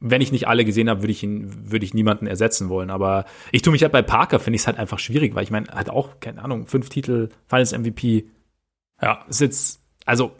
wenn 0.00 0.20
ich 0.20 0.32
nicht 0.32 0.46
alle 0.46 0.64
gesehen 0.64 0.88
habe, 0.88 1.02
würde 1.02 1.12
ich 1.12 1.22
ihn, 1.22 1.72
würde 1.72 1.84
ich 1.84 1.94
niemanden 1.94 2.26
ersetzen 2.26 2.68
wollen. 2.68 2.90
Aber 2.90 3.24
ich 3.50 3.62
tue 3.62 3.72
mich 3.72 3.82
halt 3.82 3.92
bei 3.92 4.02
Parker, 4.02 4.38
finde 4.38 4.56
ich 4.56 4.62
es 4.62 4.66
halt 4.66 4.78
einfach 4.78 4.98
schwierig, 4.98 5.34
weil 5.34 5.42
ich 5.42 5.50
meine, 5.50 5.66
hat 5.68 5.90
auch, 5.90 6.20
keine 6.20 6.42
Ahnung, 6.42 6.66
fünf 6.66 6.88
Titel, 6.88 7.30
Finals 7.48 7.76
MVP. 7.76 8.26
Ja, 9.00 9.24
ist 9.28 9.40
jetzt, 9.40 9.80
also 10.04 10.32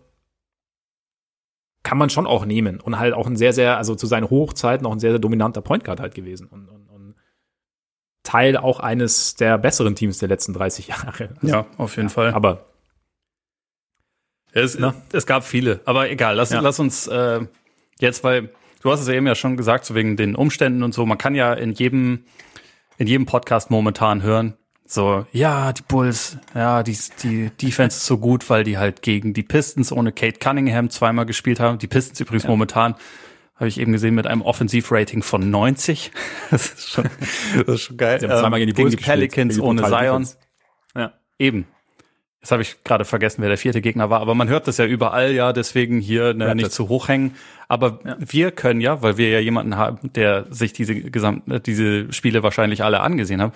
kann 1.83 1.99
man 1.99 2.11
schon 2.11 2.27
auch 2.27 2.45
nehmen 2.45 2.81
und 2.81 2.99
halt 2.99 3.15
auch 3.15 3.27
ein 3.27 3.37
sehr, 3.37 3.53
sehr, 3.53 3.79
also 3.79 3.95
zu 3.95 4.07
seinen 4.07 4.29
Hochzeiten 4.29 4.87
auch 4.87 4.93
ein 4.93 5.01
sehr, 5.01 5.13
sehr 5.13 5.19
dominanter 5.19 5.63
Point 5.63 5.85
Guard 5.85 6.01
halt 6.01 6.15
gewesen 6.15 6.47
und, 6.49 6.69
und, 6.69 6.89
und 6.89 7.15
Teil 8.25 8.57
auch 8.57 8.81
eines 8.81 9.37
der 9.37 9.57
besseren 9.59 9.95
Teams 9.95 10.19
der 10.19 10.29
letzten 10.29 10.53
30 10.53 10.89
Jahre. 10.89 11.31
Also, 11.37 11.37
ja, 11.47 11.67
auf 11.79 11.97
jeden 11.97 12.09
ja, 12.09 12.15
Fall. 12.15 12.35
Aber 12.35 12.67
es, 14.53 14.79
es, 15.13 15.27
gab 15.27 15.45
viele, 15.45 15.81
aber 15.85 16.11
egal, 16.11 16.35
lass, 16.35 16.51
ja. 16.51 16.61
lass 16.61 16.81
uns 16.81 17.07
äh, 17.07 17.41
jetzt, 18.01 18.25
weil 18.25 18.51
du 18.83 18.91
hast 18.91 19.01
es 19.01 19.09
ja 19.09 19.15
eben 19.15 19.27
ja 19.27 19.35
schon 19.35 19.57
gesagt, 19.57 19.85
so 19.85 19.95
wegen 19.95 20.17
den 20.17 20.35
Umständen 20.35 20.83
und 20.83 20.93
so. 20.93 21.07
Man 21.07 21.19
kann 21.19 21.35
ja 21.35 21.53
in 21.55 21.73
jedem, 21.73 22.25
in 22.97 23.07
jedem 23.07 23.27
Podcast 23.27 23.71
momentan 23.71 24.23
hören, 24.23 24.55
so, 24.91 25.27
ja, 25.33 25.75
die 25.75 25.83
Bulls, 25.87 26.39
ja, 26.55 26.83
die, 26.83 26.97
die 27.23 27.51
Defense 27.51 27.99
ist 27.99 28.07
so 28.07 28.17
gut, 28.17 28.49
weil 28.49 28.65
die 28.65 28.79
halt 28.79 29.03
gegen 29.03 29.35
die 29.35 29.43
Pistons 29.43 29.93
ohne 29.93 30.13
Kate 30.13 30.39
Cunningham 30.39 30.89
zweimal 30.89 31.27
gespielt 31.27 31.61
haben. 31.61 31.79
Die 31.79 31.87
Pistons 31.87 32.19
übrigens 32.21 32.45
ja. 32.45 32.51
momentan, 32.51 32.95
habe 33.57 33.69
ich 33.69 33.79
eben 33.79 33.93
gesehen, 33.93 34.15
mit 34.15 34.27
einem 34.27 34.41
Offensivrating 34.41 35.23
von 35.23 35.51
90. 35.51 36.11
Das 36.51 36.73
ist 36.73 36.89
schon, 36.89 37.05
das 37.67 37.75
ist 37.75 37.81
schon 37.83 37.97
geil. 37.99 38.19
Sie 38.19 38.29
haben 38.29 38.41
zweimal 38.41 38.61
gegen 38.61 38.73
die, 38.73 38.81
Bulls 38.81 38.93
gegen 38.93 39.03
die 39.03 39.11
Pelicans 39.11 39.55
die 39.57 39.61
ohne 39.61 39.83
Zion. 39.83 40.23
Defense. 40.23 40.37
Ja. 40.97 41.13
Eben. 41.39 41.67
Jetzt 42.41 42.53
habe 42.53 42.63
ich 42.63 42.83
gerade 42.83 43.05
vergessen, 43.05 43.43
wer 43.43 43.49
der 43.49 43.59
vierte 43.59 43.83
Gegner 43.83 44.09
war, 44.09 44.21
aber 44.21 44.35
man 44.35 44.49
hört 44.49 44.69
das 44.69 44.79
ja 44.79 44.87
überall, 44.87 45.33
ja, 45.33 45.53
deswegen 45.53 46.01
hier 46.01 46.33
ne, 46.33 46.55
nicht 46.55 46.73
zu 46.73 46.89
hoch 46.89 47.09
hängen. 47.09 47.35
Aber 47.67 47.99
ja. 48.07 48.17
wir 48.21 48.53
können 48.53 48.81
ja, 48.81 49.03
weil 49.03 49.19
wir 49.19 49.29
ja 49.29 49.41
jemanden 49.41 49.77
haben, 49.77 50.13
der 50.15 50.47
sich 50.49 50.73
diese 50.73 50.95
gesamten, 50.95 51.51
äh, 51.51 51.61
diese 51.61 52.11
Spiele 52.11 52.43
wahrscheinlich 52.43 52.85
alle 52.85 53.01
angesehen 53.01 53.43
haben, 53.43 53.53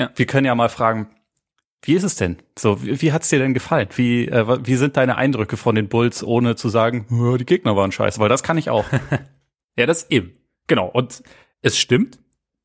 ja. 0.00 0.10
wir 0.14 0.26
können 0.26 0.46
ja 0.46 0.54
mal 0.54 0.68
fragen, 0.68 1.08
wie 1.82 1.94
ist 1.94 2.02
es 2.02 2.16
denn? 2.16 2.38
So, 2.58 2.82
wie, 2.82 3.00
wie 3.00 3.12
hat's 3.12 3.28
dir 3.28 3.38
denn 3.38 3.54
gefallen? 3.54 3.88
Wie, 3.94 4.26
äh, 4.26 4.66
wie 4.66 4.76
sind 4.76 4.96
deine 4.96 5.16
Eindrücke 5.16 5.56
von 5.56 5.74
den 5.74 5.88
Bulls, 5.88 6.22
ohne 6.22 6.56
zu 6.56 6.68
sagen, 6.68 7.06
die 7.38 7.46
Gegner 7.46 7.76
waren 7.76 7.92
scheiße? 7.92 8.20
Weil 8.20 8.28
das 8.28 8.42
kann 8.42 8.58
ich 8.58 8.70
auch. 8.70 8.84
ja, 9.76 9.86
das 9.86 10.10
eben. 10.10 10.32
Genau. 10.66 10.88
Und 10.88 11.22
es 11.62 11.78
stimmt. 11.78 12.18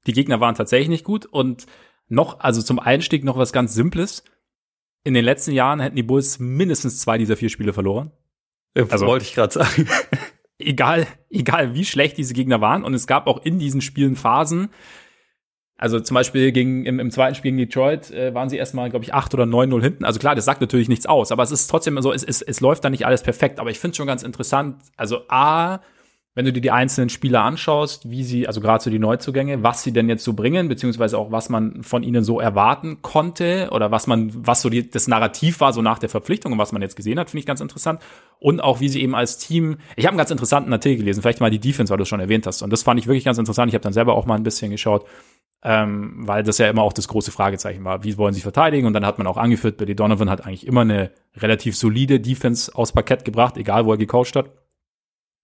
Die 0.07 0.13
Gegner 0.13 0.39
waren 0.39 0.55
tatsächlich 0.55 0.89
nicht 0.89 1.05
gut. 1.05 1.25
Und 1.25 1.65
noch, 2.07 2.39
also 2.39 2.61
zum 2.61 2.79
Einstieg 2.79 3.23
noch 3.23 3.37
was 3.37 3.53
ganz 3.53 3.73
Simples 3.73 4.23
in 5.05 5.13
den 5.13 5.23
letzten 5.23 5.51
Jahren 5.51 5.79
hätten 5.79 5.95
die 5.95 6.03
Bulls 6.03 6.39
mindestens 6.39 6.99
zwei 6.99 7.17
dieser 7.17 7.37
vier 7.37 7.49
Spiele 7.49 7.73
verloren. 7.73 8.11
Also 8.89 9.05
wollte 9.05 9.23
ich 9.23 9.35
gerade 9.35 9.53
sagen. 9.53 9.87
egal, 10.57 11.07
egal 11.29 11.75
wie 11.75 11.85
schlecht 11.85 12.17
diese 12.17 12.33
Gegner 12.33 12.59
waren. 12.59 12.83
Und 12.83 12.93
es 12.93 13.07
gab 13.07 13.27
auch 13.27 13.45
in 13.45 13.59
diesen 13.59 13.81
Spielen 13.81 14.15
Phasen, 14.15 14.69
also 15.77 15.99
zum 15.99 16.15
Beispiel 16.15 16.51
gegen, 16.51 16.85
im, 16.85 16.99
im 16.99 17.11
zweiten 17.11 17.35
Spiel 17.35 17.51
gegen 17.51 17.57
Detroit 17.57 18.09
äh, 18.11 18.33
waren 18.33 18.49
sie 18.49 18.57
erstmal, 18.57 18.89
glaube 18.89 19.03
ich, 19.03 19.13
8 19.13 19.33
oder 19.33 19.43
9-0 19.43 19.81
hinten. 19.81 20.05
Also 20.05 20.19
klar, 20.19 20.33
das 20.33 20.45
sagt 20.45 20.61
natürlich 20.61 20.87
nichts 20.87 21.05
aus, 21.05 21.31
aber 21.31 21.43
es 21.43 21.51
ist 21.51 21.67
trotzdem 21.67 22.01
so, 22.01 22.13
es, 22.13 22.23
es, 22.23 22.41
es 22.41 22.61
läuft 22.61 22.85
da 22.85 22.89
nicht 22.89 23.05
alles 23.05 23.23
perfekt. 23.23 23.59
Aber 23.59 23.69
ich 23.69 23.79
finde 23.79 23.97
schon 23.97 24.07
ganz 24.07 24.23
interessant. 24.23 24.77
Also 24.95 25.23
A, 25.27 25.81
wenn 26.35 26.43
du 26.43 26.51
dir 26.51 26.61
die 26.61 26.71
einzelnen 26.71 27.09
Spieler 27.09 27.43
anschaust, 27.43 28.09
wie 28.09 28.23
sie, 28.23 28.45
also 28.45 28.59
gerade 28.59 28.83
so 28.83 28.89
die 28.89 28.99
Neuzugänge, 28.99 29.63
was 29.63 29.83
sie 29.83 29.93
denn 29.93 30.09
jetzt 30.09 30.25
so 30.25 30.33
bringen, 30.33 30.67
beziehungsweise 30.67 31.17
auch 31.17 31.31
was 31.31 31.47
man 31.47 31.81
von 31.81 32.03
ihnen 32.03 32.25
so 32.25 32.41
erwarten 32.41 33.01
konnte 33.01 33.69
oder 33.71 33.89
was 33.89 34.05
man, 34.05 34.31
was 34.45 34.61
so 34.61 34.69
die, 34.69 34.89
das 34.89 35.07
Narrativ 35.07 35.61
war 35.61 35.71
so 35.71 35.81
nach 35.81 35.97
der 35.97 36.09
Verpflichtung 36.09 36.51
und 36.51 36.57
was 36.57 36.73
man 36.73 36.81
jetzt 36.81 36.97
gesehen 36.97 37.19
hat, 37.19 37.29
finde 37.29 37.39
ich 37.39 37.45
ganz 37.45 37.61
interessant. 37.61 38.01
Und 38.39 38.59
auch 38.59 38.81
wie 38.81 38.89
sie 38.89 39.01
eben 39.01 39.15
als 39.15 39.37
Team, 39.37 39.77
ich 39.95 40.05
habe 40.05 40.11
einen 40.11 40.17
ganz 40.17 40.29
interessanten 40.29 40.73
Artikel 40.73 40.97
gelesen, 40.97 41.21
vielleicht 41.21 41.39
mal 41.39 41.49
die 41.49 41.59
Defense, 41.59 41.89
weil 41.89 41.97
du 41.97 42.03
es 42.03 42.09
schon 42.09 42.19
erwähnt 42.19 42.45
hast. 42.45 42.61
Und 42.61 42.71
das 42.71 42.83
fand 42.83 42.99
ich 42.99 43.07
wirklich 43.07 43.23
ganz 43.23 43.37
interessant. 43.37 43.69
Ich 43.69 43.73
habe 43.73 43.83
dann 43.83 43.93
selber 43.93 44.13
auch 44.13 44.25
mal 44.25 44.35
ein 44.35 44.43
bisschen 44.43 44.71
geschaut, 44.71 45.05
ähm, 45.67 46.13
weil 46.27 46.43
das 46.43 46.59
ja 46.59 46.69
immer 46.69 46.83
auch 46.83 46.93
das 46.93 47.07
große 47.07 47.31
Fragezeichen 47.31 47.83
war. 47.83 48.03
Wie 48.03 48.19
wollen 48.19 48.35
sie 48.35 48.41
verteidigen? 48.41 48.85
Und 48.85 48.93
dann 48.93 49.05
hat 49.05 49.17
man 49.17 49.25
auch 49.25 49.35
angeführt, 49.35 49.77
Billy 49.77 49.95
Donovan 49.95 50.29
hat 50.29 50.45
eigentlich 50.45 50.67
immer 50.67 50.81
eine 50.81 51.09
relativ 51.35 51.75
solide 51.75 52.19
Defense 52.19 52.73
aus 52.75 52.91
Parkett 52.91 53.25
gebracht, 53.25 53.57
egal 53.57 53.87
wo 53.87 53.91
er 53.91 53.97
gecoacht 53.97 54.35
hat. 54.35 54.51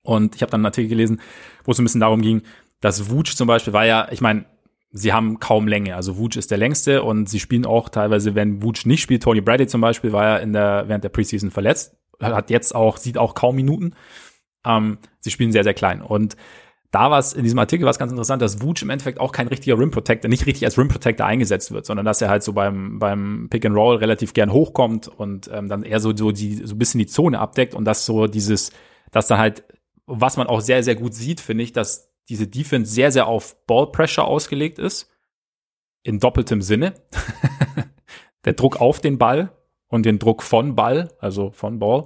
Und 0.03 0.35
ich 0.35 0.43
habe 0.43 0.51
dann 0.51 0.59
einen 0.59 0.67
Artikel 0.67 0.89
gelesen, 0.89 1.21
wo 1.63 1.71
es 1.71 1.79
ein 1.79 1.85
bisschen 1.85 2.01
darum 2.01 2.21
ging, 2.21 2.43
dass 2.81 3.09
Wutsch 3.09 3.35
zum 3.35 3.47
Beispiel 3.47 3.73
war 3.73 3.85
ja, 3.85 4.09
ich 4.11 4.21
meine, 4.21 4.45
sie 4.91 5.11
haben 5.11 5.39
kaum 5.39 5.67
Länge. 5.67 5.95
Also 5.95 6.17
Wutsch 6.17 6.37
ist 6.37 6.51
der 6.51 6.59
längste 6.59 7.01
und 7.01 7.27
sie 7.27 7.39
spielen 7.39 7.65
auch 7.65 7.89
teilweise, 7.89 8.35
wenn 8.35 8.61
Wutsch 8.61 8.85
nicht 8.85 9.01
spielt, 9.01 9.23
Tony 9.23 9.41
Brady 9.41 9.65
zum 9.65 9.81
Beispiel 9.81 10.13
war 10.13 10.23
ja 10.23 10.37
in 10.37 10.53
der, 10.53 10.83
während 10.87 11.03
der 11.03 11.09
Preseason 11.09 11.49
verletzt, 11.49 11.97
hat 12.19 12.51
jetzt 12.51 12.75
auch, 12.75 12.97
sieht 12.97 13.17
auch 13.17 13.33
kaum 13.33 13.55
Minuten. 13.55 13.95
Ähm, 14.67 14.99
sie 15.19 15.31
spielen 15.31 15.51
sehr, 15.51 15.63
sehr 15.63 15.73
klein. 15.73 16.03
Und 16.03 16.37
da 16.91 17.09
war 17.09 17.19
es 17.19 17.33
in 17.33 17.43
diesem 17.43 17.59
Artikel 17.59 17.85
was 17.85 17.97
ganz 17.97 18.11
interessant, 18.11 18.41
dass 18.41 18.61
Wutsch 18.61 18.83
im 18.83 18.89
Endeffekt 18.89 19.19
auch 19.19 19.31
kein 19.31 19.47
richtiger 19.47 19.79
Rim 19.79 19.91
Protector, 19.91 20.29
nicht 20.29 20.45
richtig 20.45 20.65
als 20.65 20.77
Rim 20.77 20.89
Protector 20.89 21.25
eingesetzt 21.25 21.71
wird, 21.71 21.85
sondern 21.85 22.05
dass 22.05 22.21
er 22.21 22.29
halt 22.29 22.43
so 22.43 22.53
beim, 22.53 22.99
beim 22.99 23.47
Pick 23.49 23.65
and 23.65 23.75
Roll 23.75 23.95
relativ 23.97 24.33
gern 24.33 24.51
hochkommt 24.51 25.07
und 25.07 25.49
ähm, 25.53 25.69
dann 25.69 25.83
eher 25.83 25.99
so, 25.99 26.15
so 26.15 26.31
die, 26.31 26.55
so 26.55 26.75
ein 26.75 26.77
bisschen 26.77 26.99
die 26.99 27.07
Zone 27.07 27.39
abdeckt 27.39 27.73
und 27.73 27.85
dass 27.85 28.05
so 28.05 28.27
dieses, 28.27 28.71
dass 29.11 29.27
dann 29.27 29.39
halt 29.39 29.63
was 30.11 30.37
man 30.37 30.47
auch 30.47 30.61
sehr, 30.61 30.83
sehr 30.83 30.95
gut 30.95 31.13
sieht, 31.13 31.39
finde 31.39 31.63
ich, 31.63 31.71
dass 31.71 32.11
diese 32.29 32.47
Defense 32.47 32.91
sehr, 32.91 33.11
sehr 33.11 33.27
auf 33.27 33.65
Ball 33.65 33.87
Pressure 33.87 34.25
ausgelegt 34.25 34.77
ist. 34.77 35.09
In 36.03 36.19
doppeltem 36.19 36.61
Sinne. 36.61 36.93
Der 38.45 38.53
Druck 38.53 38.81
auf 38.81 38.99
den 38.99 39.17
Ball 39.17 39.55
und 39.87 40.05
den 40.05 40.17
Druck 40.17 40.41
von 40.41 40.75
Ball, 40.75 41.09
also 41.19 41.51
von 41.51 41.77
Ball, 41.77 42.05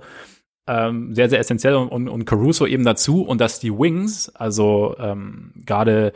ähm, 0.68 1.14
sehr, 1.14 1.30
sehr 1.30 1.40
essentiell 1.40 1.76
und, 1.76 1.90
und, 1.90 2.08
und 2.08 2.26
Caruso 2.26 2.66
eben 2.66 2.84
dazu 2.84 3.24
und 3.24 3.40
dass 3.40 3.60
die 3.60 3.72
Wings, 3.72 4.30
also 4.36 4.96
ähm, 5.00 5.52
gerade 5.66 6.14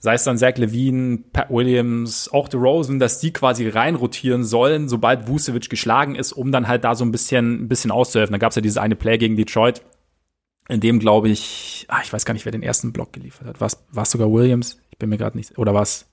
sei 0.00 0.14
es 0.14 0.24
dann 0.24 0.38
Zach 0.38 0.56
Levine, 0.56 1.18
Pat 1.32 1.50
Williams, 1.50 2.30
auch 2.32 2.52
Rosen, 2.54 2.98
dass 2.98 3.20
die 3.20 3.32
quasi 3.32 3.68
reinrotieren 3.68 4.44
sollen, 4.44 4.88
sobald 4.88 5.28
Vucevic 5.28 5.68
geschlagen 5.68 6.14
ist, 6.14 6.32
um 6.32 6.50
dann 6.50 6.68
halt 6.68 6.84
da 6.84 6.94
so 6.94 7.04
ein 7.04 7.12
bisschen, 7.12 7.64
ein 7.64 7.68
bisschen 7.68 7.90
auszuhelfen. 7.90 8.32
Da 8.32 8.38
gab 8.38 8.50
es 8.50 8.56
ja 8.56 8.62
dieses 8.62 8.78
eine 8.78 8.96
Play 8.96 9.18
gegen 9.18 9.36
Detroit, 9.36 9.82
in 10.68 10.80
dem 10.80 10.98
glaube 10.98 11.28
ich, 11.28 11.84
ah, 11.88 12.00
ich 12.02 12.12
weiß 12.12 12.24
gar 12.24 12.32
nicht, 12.32 12.46
wer 12.46 12.52
den 12.52 12.62
ersten 12.62 12.92
Block 12.92 13.12
geliefert 13.12 13.46
hat. 13.46 13.60
War 13.60 14.02
es 14.02 14.10
sogar 14.10 14.32
Williams? 14.32 14.80
Ich 14.90 14.98
bin 14.98 15.10
mir 15.10 15.18
gerade 15.18 15.36
nicht, 15.36 15.58
oder 15.58 15.74
was? 15.74 16.06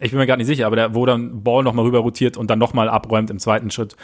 Ich 0.00 0.10
bin 0.10 0.18
mir 0.18 0.26
gerade 0.26 0.40
nicht 0.40 0.48
sicher, 0.48 0.66
aber 0.66 0.76
der, 0.76 0.94
wo 0.94 1.06
dann 1.06 1.44
Ball 1.44 1.62
nochmal 1.62 1.84
rüber 1.84 2.00
rotiert 2.00 2.36
und 2.36 2.50
dann 2.50 2.58
nochmal 2.58 2.88
abräumt 2.88 3.30
im 3.30 3.38
zweiten 3.38 3.70
Schritt. 3.70 3.96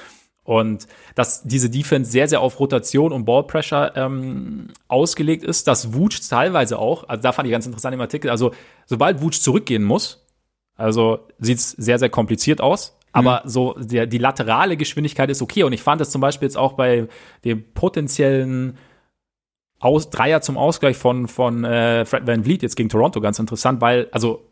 Und 0.46 0.86
dass 1.16 1.42
diese 1.42 1.68
Defense 1.68 2.10
sehr, 2.10 2.28
sehr 2.28 2.40
auf 2.40 2.58
Rotation 2.60 3.12
und 3.12 3.24
Ballpressure 3.24 3.92
ähm, 3.96 4.68
ausgelegt 4.86 5.42
ist, 5.44 5.66
dass 5.66 5.92
Wutsch 5.92 6.20
teilweise 6.30 6.78
auch, 6.78 7.08
also 7.08 7.20
da 7.20 7.32
fand 7.32 7.48
ich 7.48 7.52
ganz 7.52 7.66
interessant 7.66 7.94
im 7.94 8.00
Artikel, 8.00 8.30
also 8.30 8.52
sobald 8.86 9.20
Wutsch 9.20 9.40
zurückgehen 9.40 9.82
muss, 9.82 10.24
also 10.76 11.26
sieht's 11.38 11.72
sehr, 11.72 11.98
sehr 11.98 12.10
kompliziert 12.10 12.60
aus, 12.60 12.96
aber 13.12 13.42
mhm. 13.44 13.48
so 13.48 13.74
der, 13.78 14.06
die 14.06 14.18
laterale 14.18 14.76
Geschwindigkeit 14.76 15.30
ist 15.30 15.42
okay. 15.42 15.64
Und 15.64 15.72
ich 15.72 15.82
fand 15.82 16.00
das 16.00 16.10
zum 16.10 16.20
Beispiel 16.20 16.46
jetzt 16.46 16.56
auch 16.56 16.74
bei 16.74 17.08
dem 17.44 17.64
potenziellen 17.72 18.78
aus, 19.80 20.10
Dreier 20.10 20.42
zum 20.42 20.56
Ausgleich 20.56 20.96
von, 20.96 21.26
von 21.26 21.64
äh, 21.64 22.04
Fred 22.04 22.26
Van 22.26 22.44
Vliet 22.44 22.62
jetzt 22.62 22.76
gegen 22.76 22.88
Toronto 22.88 23.20
ganz 23.20 23.38
interessant, 23.38 23.80
weil, 23.80 24.08
also 24.12 24.45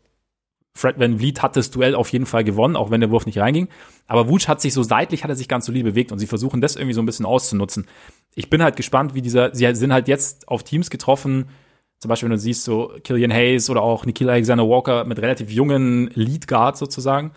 Fred 0.77 0.99
Van 0.99 1.19
Vliet 1.19 1.41
hat 1.41 1.55
das 1.55 1.71
Duell 1.71 1.95
auf 1.95 2.09
jeden 2.09 2.25
Fall 2.25 2.43
gewonnen, 2.43 2.75
auch 2.75 2.91
wenn 2.91 2.99
der 2.99 3.09
Wurf 3.09 3.25
nicht 3.25 3.39
reinging. 3.39 3.69
Aber 4.07 4.27
Wutsch 4.27 4.49
hat 4.49 4.61
sich 4.61 4.73
so 4.73 4.83
seitlich, 4.83 5.23
hat 5.23 5.29
er 5.29 5.35
sich 5.35 5.47
ganz 5.47 5.65
solide 5.65 5.89
bewegt 5.89 6.11
und 6.11 6.19
sie 6.19 6.27
versuchen 6.27 6.59
das 6.59 6.75
irgendwie 6.75 6.93
so 6.93 7.01
ein 7.01 7.05
bisschen 7.05 7.25
auszunutzen. 7.25 7.87
Ich 8.35 8.49
bin 8.49 8.61
halt 8.61 8.75
gespannt, 8.75 9.15
wie 9.15 9.21
dieser, 9.21 9.55
sie 9.55 9.73
sind 9.73 9.93
halt 9.93 10.09
jetzt 10.09 10.49
auf 10.49 10.63
Teams 10.63 10.89
getroffen, 10.89 11.45
zum 11.99 12.09
Beispiel, 12.09 12.27
wenn 12.27 12.35
du 12.35 12.39
siehst, 12.39 12.65
so 12.65 12.91
Killian 13.03 13.31
Hayes 13.31 13.69
oder 13.69 13.81
auch 13.81 14.05
Nikhil 14.05 14.29
Alexander 14.29 14.67
Walker 14.67 15.05
mit 15.05 15.17
relativ 15.19 15.49
jungen 15.49 16.11
Lead 16.13 16.45
Guards 16.45 16.79
sozusagen, 16.79 17.31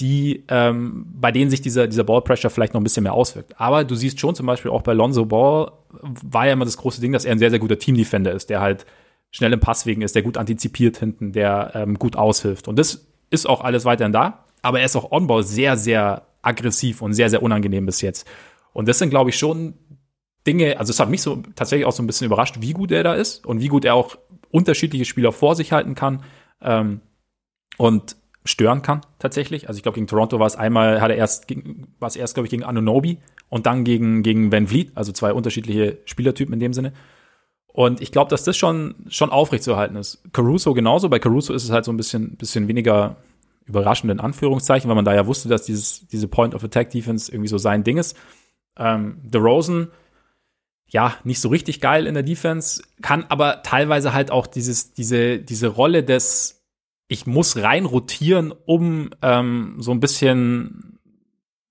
die, 0.00 0.44
ähm, 0.48 1.06
bei 1.14 1.30
denen 1.30 1.50
sich 1.50 1.60
dieser, 1.60 1.86
dieser 1.86 2.04
Ball 2.04 2.22
Pressure 2.22 2.50
vielleicht 2.50 2.74
noch 2.74 2.80
ein 2.80 2.84
bisschen 2.84 3.04
mehr 3.04 3.14
auswirkt. 3.14 3.60
Aber 3.60 3.84
du 3.84 3.94
siehst 3.94 4.18
schon 4.18 4.34
zum 4.34 4.46
Beispiel 4.46 4.72
auch 4.72 4.82
bei 4.82 4.92
Lonzo 4.92 5.24
Ball 5.24 5.70
war 5.92 6.46
ja 6.46 6.54
immer 6.54 6.64
das 6.64 6.76
große 6.78 7.00
Ding, 7.00 7.12
dass 7.12 7.24
er 7.24 7.32
ein 7.32 7.38
sehr, 7.38 7.50
sehr 7.50 7.60
guter 7.60 7.78
Team-Defender 7.78 8.32
ist, 8.32 8.50
der 8.50 8.60
halt 8.60 8.86
schnell 9.30 9.52
im 9.52 9.60
Passwegen 9.60 10.02
ist, 10.02 10.14
der 10.14 10.22
gut 10.22 10.36
antizipiert 10.36 10.98
hinten, 10.98 11.32
der 11.32 11.72
ähm, 11.74 11.98
gut 11.98 12.16
aushilft. 12.16 12.68
Und 12.68 12.78
das 12.78 13.06
ist 13.30 13.48
auch 13.48 13.62
alles 13.62 13.84
weiterhin 13.84 14.12
da. 14.12 14.44
Aber 14.62 14.80
er 14.80 14.86
ist 14.86 14.96
auch 14.96 15.10
on-ball 15.10 15.42
sehr, 15.42 15.76
sehr 15.76 16.26
aggressiv 16.42 17.02
und 17.02 17.12
sehr, 17.14 17.30
sehr 17.30 17.42
unangenehm 17.42 17.86
bis 17.86 18.00
jetzt. 18.00 18.28
Und 18.72 18.88
das 18.88 18.98
sind, 18.98 19.10
glaube 19.10 19.30
ich, 19.30 19.38
schon 19.38 19.74
Dinge, 20.46 20.78
also 20.78 20.90
es 20.90 21.00
hat 21.00 21.10
mich 21.10 21.22
so 21.22 21.42
tatsächlich 21.54 21.86
auch 21.86 21.92
so 21.92 22.02
ein 22.02 22.06
bisschen 22.06 22.26
überrascht, 22.26 22.56
wie 22.60 22.72
gut 22.72 22.92
er 22.92 23.02
da 23.02 23.14
ist 23.14 23.46
und 23.46 23.60
wie 23.60 23.68
gut 23.68 23.84
er 23.84 23.94
auch 23.94 24.16
unterschiedliche 24.50 25.04
Spieler 25.04 25.32
vor 25.32 25.54
sich 25.54 25.72
halten 25.72 25.94
kann. 25.94 26.24
Ähm, 26.62 27.00
und 27.76 28.16
stören 28.44 28.82
kann, 28.82 29.02
tatsächlich. 29.18 29.68
Also 29.68 29.78
ich 29.78 29.82
glaube, 29.82 29.96
gegen 29.96 30.06
Toronto 30.06 30.38
war 30.38 30.46
es 30.46 30.56
einmal, 30.56 31.00
hat 31.00 31.10
er 31.10 31.16
erst, 31.16 31.46
war 31.98 32.08
es 32.08 32.16
erst, 32.16 32.34
glaube 32.34 32.46
ich, 32.46 32.50
gegen 32.50 32.64
Anunobi 32.64 33.18
und 33.48 33.66
dann 33.66 33.84
gegen, 33.84 34.22
gegen 34.22 34.50
Van 34.50 34.66
Vliet, 34.66 34.92
also 34.94 35.12
zwei 35.12 35.32
unterschiedliche 35.32 35.98
Spielertypen 36.04 36.54
in 36.54 36.60
dem 36.60 36.72
Sinne. 36.72 36.92
Und 37.72 38.00
ich 38.00 38.12
glaube, 38.12 38.30
dass 38.30 38.44
das 38.44 38.56
schon, 38.56 38.94
schon 39.08 39.30
aufrechtzuerhalten 39.30 39.96
ist. 39.96 40.22
Caruso 40.32 40.74
genauso. 40.74 41.08
Bei 41.08 41.18
Caruso 41.18 41.54
ist 41.54 41.64
es 41.64 41.70
halt 41.70 41.84
so 41.84 41.92
ein 41.92 41.96
bisschen, 41.96 42.36
bisschen 42.36 42.68
weniger 42.68 43.16
überraschend 43.66 44.10
in 44.10 44.20
Anführungszeichen, 44.20 44.88
weil 44.88 44.96
man 44.96 45.04
da 45.04 45.14
ja 45.14 45.26
wusste, 45.26 45.48
dass 45.48 45.62
dieses, 45.62 46.06
diese 46.08 46.26
Point 46.28 46.54
of 46.54 46.64
Attack 46.64 46.90
Defense 46.90 47.30
irgendwie 47.30 47.48
so 47.48 47.58
sein 47.58 47.84
Ding 47.84 47.98
ist. 47.98 48.16
Ähm, 48.76 49.20
Rosen, 49.34 49.88
ja, 50.88 51.14
nicht 51.22 51.40
so 51.40 51.48
richtig 51.48 51.80
geil 51.80 52.06
in 52.06 52.14
der 52.14 52.24
Defense, 52.24 52.82
kann 53.00 53.24
aber 53.28 53.62
teilweise 53.62 54.12
halt 54.12 54.32
auch 54.32 54.48
dieses, 54.48 54.92
diese, 54.92 55.38
diese 55.38 55.68
Rolle 55.68 56.02
des, 56.02 56.64
ich 57.06 57.26
muss 57.26 57.56
rein 57.56 57.84
rotieren, 57.84 58.52
um 58.66 59.10
ähm, 59.22 59.76
so 59.78 59.92
ein 59.92 60.00
bisschen, 60.00 60.98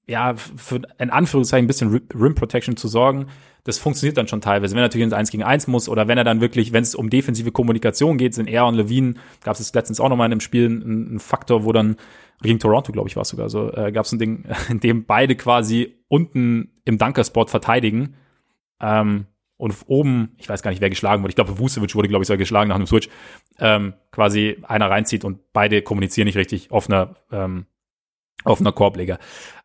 ja, 0.08 0.36
für 0.36 0.82
in 0.98 1.10
Anführungszeichen 1.10 1.66
ein 1.66 1.68
bisschen 1.68 2.02
Rim 2.14 2.36
Protection 2.36 2.78
zu 2.78 2.88
sorgen 2.88 3.28
das 3.64 3.78
funktioniert 3.78 4.18
dann 4.18 4.28
schon 4.28 4.42
teilweise. 4.42 4.74
Wenn 4.74 4.82
er 4.82 4.88
natürlich 4.88 5.06
ins 5.06 5.14
1 5.14 5.32
gegen 5.32 5.44
1 5.44 5.68
muss 5.68 5.90
oder 5.90 6.08
wenn 6.08 6.18
er 6.18 6.24
dann 6.24 6.42
wirklich, 6.42 6.74
wenn 6.74 6.84
es 6.84 6.96
um 6.96 7.10
defensive 7.10 7.52
Kommunikation 7.52 8.18
geht, 8.18 8.34
sind 8.34 8.48
er 8.48 8.66
und 8.66 8.76
Levine, 8.76 9.16
gab 9.44 9.60
es 9.60 9.74
letztens 9.74 10.00
auch 10.00 10.10
nochmal 10.10 10.28
in 10.28 10.34
einem 10.34 10.42
Spiel 10.42 10.68
ein, 10.70 11.16
ein 11.16 11.20
Faktor, 11.20 11.66
wo 11.66 11.72
dann 11.72 11.98
gegen 12.42 12.60
Toronto, 12.60 12.92
glaube 12.92 13.10
ich, 13.10 13.16
war 13.16 13.24
es 13.24 13.30
sogar 13.30 13.50
so, 13.50 13.72
äh, 13.74 13.92
gab 13.92 14.06
es 14.06 14.12
ein 14.12 14.20
Ding, 14.20 14.46
in 14.70 14.80
dem 14.80 15.06
beide 15.06 15.36
quasi 15.36 15.98
unten 16.08 16.72
im 16.86 16.98
Dunkerspot 16.98 17.50
verteidigen 17.50 18.16
ähm, 18.82 19.26
und 19.58 19.76
oben, 19.88 20.36
ich 20.38 20.48
weiß 20.48 20.62
gar 20.62 20.72
nicht, 20.72 20.82
wer 20.82 20.90
geschlagen 20.90 21.22
wurde, 21.22 21.32
ich 21.32 21.36
glaube, 21.36 21.60
Vucevic 21.60 21.94
wurde, 21.96 22.08
glaube 22.08 22.24
ich, 22.24 22.28
sogar 22.28 22.38
geschlagen 22.38 22.70
nach 22.70 22.78
einem 22.78 22.88
Switch, 22.88 23.10
ähm, 23.60 23.94
quasi 24.12 24.58
einer 24.64 24.90
reinzieht 24.90 25.26
und 25.26 25.52
beide 25.52 25.82
kommunizieren 25.82 26.26
nicht 26.26 26.38
richtig 26.38 26.72
auf 26.72 26.90
einer, 26.90 27.16
ähm, 27.32 27.66
auf 28.46 28.62
einer 28.62 28.72
Korbleger. 28.72 29.20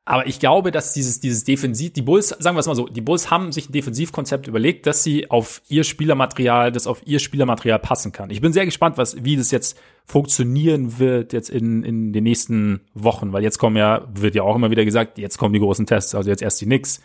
Aber 0.07 0.27
ich 0.27 0.39
glaube, 0.39 0.71
dass 0.71 0.93
dieses, 0.93 1.21
dieses 1.21 1.45
Defensiv, 1.45 1.95
die 1.95 2.03
Bulls, 2.03 2.29
sagen 2.29 2.57
wir 2.57 2.61
es 2.61 2.67
mal 2.67 2.75
so, 2.75 2.89
die 2.89 3.01
Bulls 3.01 3.31
haben 3.31 3.53
sich 3.53 3.71
ein 3.71 3.73
Defensivkonzept 3.73 4.47
überlegt, 4.47 4.87
dass 4.87 5.03
sie 5.03 5.31
auf 5.31 5.63
ihr 5.69 5.83
Spielermaterial, 5.83 6.73
das 6.73 6.87
auf 6.87 7.01
ihr 7.07 7.19
Spielermaterial 7.19 7.79
passen 7.79 8.13
kann. 8.13 8.29
Ich 8.29 8.43
bin 8.43 8.53
sehr 8.53 8.67
gespannt, 8.67 8.99
was, 8.99 9.25
wie 9.25 9.37
das 9.37 9.51
jetzt 9.51 9.79
funktionieren 10.05 10.99
wird 10.99 11.33
jetzt 11.33 11.49
in, 11.49 11.85
in 11.85 12.13
den 12.13 12.25
nächsten 12.25 12.83
Wochen, 12.93 13.33
weil 13.33 13.43
jetzt 13.43 13.59
kommen 13.59 13.77
ja, 13.77 14.07
wird 14.13 14.35
ja 14.35 14.43
auch 14.43 14.55
immer 14.55 14.71
wieder 14.71 14.85
gesagt, 14.85 15.17
jetzt 15.17 15.39
kommen 15.39 15.55
die 15.55 15.61
großen 15.61 15.87
Tests, 15.87 16.15
also 16.15 16.29
jetzt 16.29 16.43
erst 16.43 16.61
die 16.61 16.67
Knicks, 16.67 17.01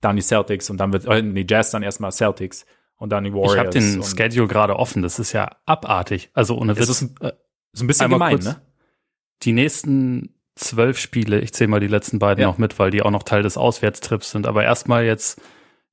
dann 0.00 0.14
die 0.14 0.22
Celtics 0.22 0.70
und 0.70 0.76
dann 0.76 0.92
wird, 0.92 1.06
äh, 1.06 1.20
die 1.20 1.46
Jazz 1.48 1.72
dann 1.72 1.82
erstmal 1.82 2.12
Celtics 2.12 2.66
und 2.98 3.10
dann 3.10 3.24
die 3.24 3.32
Warriors. 3.32 3.54
Ich 3.54 3.58
habe 3.58 3.70
den 3.70 4.02
Schedule 4.04 4.46
gerade 4.46 4.76
offen, 4.76 5.02
das 5.02 5.18
ist 5.18 5.32
ja 5.32 5.56
abartig. 5.66 6.30
Also 6.34 6.56
ohne 6.56 6.76
Witz. 6.76 6.86
Das 6.86 7.02
ist, 7.02 7.20
ein, 7.20 7.32
ist 7.72 7.80
ein 7.82 7.88
bisschen 7.88 8.10
gemein, 8.10 8.38
ne? 8.38 8.62
Die 9.42 9.52
nächsten 9.52 10.34
zwölf 10.58 10.98
Spiele. 10.98 11.40
Ich 11.40 11.52
zähle 11.52 11.68
mal 11.68 11.80
die 11.80 11.86
letzten 11.86 12.18
beiden 12.18 12.42
ja. 12.42 12.48
noch 12.48 12.58
mit, 12.58 12.78
weil 12.78 12.90
die 12.90 13.02
auch 13.02 13.10
noch 13.10 13.22
Teil 13.22 13.42
des 13.42 13.56
Auswärtstrips 13.56 14.30
sind. 14.30 14.46
Aber 14.46 14.64
erstmal 14.64 15.04
jetzt 15.04 15.40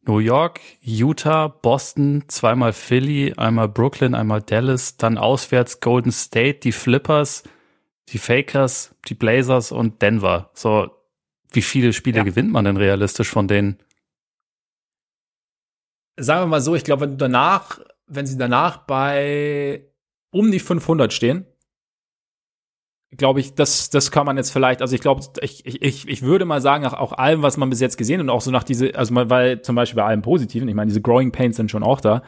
New 0.07 0.19
York, 0.19 0.59
Utah, 0.81 1.47
Boston, 1.47 2.25
zweimal 2.27 2.73
Philly, 2.73 3.33
einmal 3.37 3.67
Brooklyn, 3.67 4.13
einmal 4.13 4.41
Dallas, 4.41 4.97
dann 4.97 5.17
auswärts 5.17 5.79
Golden 5.79 6.11
State, 6.11 6.59
die 6.59 6.71
Flippers, 6.71 7.43
die 8.09 8.19
Fakers, 8.19 8.95
die 9.07 9.15
Blazers 9.15 9.71
und 9.71 10.01
Denver. 10.01 10.51
So, 10.53 10.91
wie 11.51 11.63
viele 11.63 11.93
Spiele 11.93 12.17
ja. 12.17 12.23
gewinnt 12.23 12.51
man 12.51 12.65
denn 12.65 12.77
realistisch 12.77 13.29
von 13.29 13.47
denen? 13.47 13.79
Sagen 16.17 16.43
wir 16.43 16.47
mal 16.47 16.61
so, 16.61 16.75
ich 16.75 16.83
glaube, 16.83 17.01
wenn 17.01 17.11
du 17.11 17.17
danach, 17.17 17.79
wenn 18.07 18.27
sie 18.27 18.37
danach 18.37 18.77
bei 18.77 19.85
um 20.29 20.51
die 20.51 20.59
500 20.59 21.13
stehen, 21.13 21.45
glaube 23.17 23.39
ich, 23.39 23.53
das, 23.53 23.89
das 23.89 24.11
kann 24.11 24.25
man 24.25 24.37
jetzt 24.37 24.51
vielleicht, 24.51 24.81
also 24.81 24.95
ich 24.95 25.01
glaube, 25.01 25.23
ich, 25.41 25.65
ich, 25.65 26.07
ich 26.07 26.21
würde 26.21 26.45
mal 26.45 26.61
sagen, 26.61 26.83
nach 26.83 26.93
auch 26.93 27.13
allem, 27.13 27.41
was 27.41 27.57
man 27.57 27.69
bis 27.69 27.79
jetzt 27.79 27.97
gesehen 27.97 28.21
und 28.21 28.29
auch 28.29 28.41
so 28.41 28.51
nach 28.51 28.63
diese, 28.63 28.95
also 28.95 29.13
mal, 29.13 29.29
weil 29.29 29.61
zum 29.61 29.75
Beispiel 29.75 29.97
bei 30.01 30.07
allem 30.07 30.21
Positiven, 30.21 30.67
ich 30.67 30.75
meine, 30.75 30.89
diese 30.89 31.01
Growing 31.01 31.31
Pains 31.31 31.57
sind 31.57 31.71
schon 31.71 31.83
auch 31.83 32.01
da, 32.01 32.23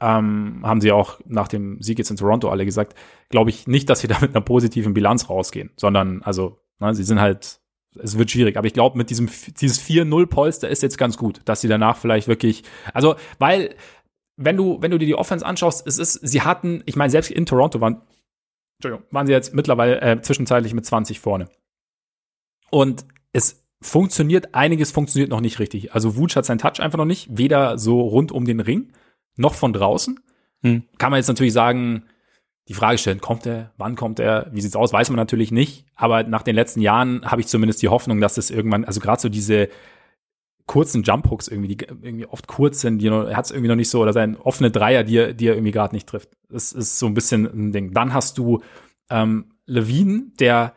ähm, 0.00 0.60
haben 0.62 0.80
sie 0.80 0.92
auch 0.92 1.20
nach 1.26 1.48
dem 1.48 1.80
Sieg 1.80 1.98
jetzt 1.98 2.10
in 2.10 2.16
Toronto 2.16 2.48
alle 2.48 2.64
gesagt, 2.64 2.94
glaube 3.28 3.50
ich 3.50 3.66
nicht, 3.66 3.88
dass 3.90 4.00
sie 4.00 4.08
da 4.08 4.18
mit 4.20 4.30
einer 4.30 4.44
positiven 4.44 4.94
Bilanz 4.94 5.28
rausgehen, 5.28 5.70
sondern, 5.76 6.22
also, 6.22 6.58
ne, 6.78 6.94
sie 6.94 7.04
sind 7.04 7.20
halt, 7.20 7.60
es 7.98 8.16
wird 8.16 8.30
schwierig, 8.30 8.56
aber 8.56 8.66
ich 8.66 8.72
glaube, 8.72 8.96
mit 8.96 9.10
diesem, 9.10 9.28
dieses 9.60 9.80
4-0-Polster 9.82 10.68
ist 10.68 10.82
jetzt 10.82 10.98
ganz 10.98 11.16
gut, 11.16 11.40
dass 11.44 11.60
sie 11.60 11.68
danach 11.68 11.96
vielleicht 11.96 12.28
wirklich, 12.28 12.62
also, 12.94 13.16
weil, 13.38 13.74
wenn 14.36 14.56
du, 14.56 14.78
wenn 14.80 14.90
du 14.90 14.98
dir 14.98 15.06
die 15.06 15.14
Offense 15.14 15.44
anschaust, 15.44 15.86
es 15.86 15.98
ist, 15.98 16.14
sie 16.14 16.40
hatten, 16.40 16.82
ich 16.86 16.96
meine, 16.96 17.10
selbst 17.10 17.30
in 17.30 17.44
Toronto 17.44 17.80
waren 17.80 18.00
Entschuldigung, 18.80 19.06
waren 19.10 19.26
sie 19.26 19.32
jetzt 19.34 19.52
mittlerweile 19.52 20.00
äh, 20.00 20.22
zwischenzeitlich 20.22 20.72
mit 20.72 20.86
20 20.86 21.20
vorne. 21.20 21.50
Und 22.70 23.04
es 23.34 23.62
funktioniert, 23.82 24.54
einiges 24.54 24.90
funktioniert 24.90 25.28
noch 25.28 25.42
nicht 25.42 25.58
richtig. 25.58 25.92
Also 25.92 26.16
Wutsch 26.16 26.34
hat 26.34 26.46
seinen 26.46 26.58
Touch 26.58 26.80
einfach 26.80 26.96
noch 26.96 27.04
nicht, 27.04 27.28
weder 27.36 27.76
so 27.76 28.00
rund 28.00 28.32
um 28.32 28.46
den 28.46 28.58
Ring, 28.58 28.92
noch 29.36 29.54
von 29.54 29.74
draußen. 29.74 30.18
Hm. 30.62 30.84
Kann 30.96 31.10
man 31.10 31.18
jetzt 31.18 31.28
natürlich 31.28 31.52
sagen, 31.52 32.04
die 32.68 32.74
Frage 32.74 32.96
stellen, 32.96 33.20
kommt 33.20 33.44
er, 33.44 33.72
wann 33.76 33.96
kommt 33.96 34.18
er, 34.18 34.48
wie 34.50 34.62
sieht's 34.62 34.76
aus, 34.76 34.94
weiß 34.94 35.10
man 35.10 35.16
natürlich 35.16 35.52
nicht. 35.52 35.84
Aber 35.94 36.22
nach 36.22 36.42
den 36.42 36.54
letzten 36.54 36.80
Jahren 36.80 37.22
habe 37.30 37.42
ich 37.42 37.48
zumindest 37.48 37.82
die 37.82 37.88
Hoffnung, 37.88 38.18
dass 38.22 38.38
es 38.38 38.50
irgendwann, 38.50 38.86
also 38.86 39.00
gerade 39.00 39.20
so 39.20 39.28
diese 39.28 39.68
kurzen 40.70 41.02
Jump-Hooks 41.02 41.48
irgendwie, 41.48 41.74
die 41.74 41.84
irgendwie 41.84 42.26
oft 42.26 42.46
kurz 42.46 42.80
sind, 42.80 42.98
die 42.98 43.08
er 43.08 43.36
hat 43.36 43.46
es 43.46 43.50
irgendwie 43.50 43.66
noch 43.66 43.74
nicht 43.74 43.90
so, 43.90 44.00
oder 44.00 44.12
sein 44.12 44.36
offene 44.36 44.70
Dreier, 44.70 45.02
die 45.02 45.16
er, 45.16 45.34
die 45.34 45.48
er 45.48 45.54
irgendwie 45.54 45.72
gerade 45.72 45.92
nicht 45.92 46.08
trifft. 46.08 46.30
Das 46.48 46.72
ist 46.72 47.00
so 47.00 47.06
ein 47.06 47.14
bisschen 47.14 47.44
ein 47.46 47.72
Ding. 47.72 47.92
Dann 47.92 48.14
hast 48.14 48.38
du 48.38 48.60
ähm, 49.10 49.46
Levine, 49.66 50.30
der 50.38 50.74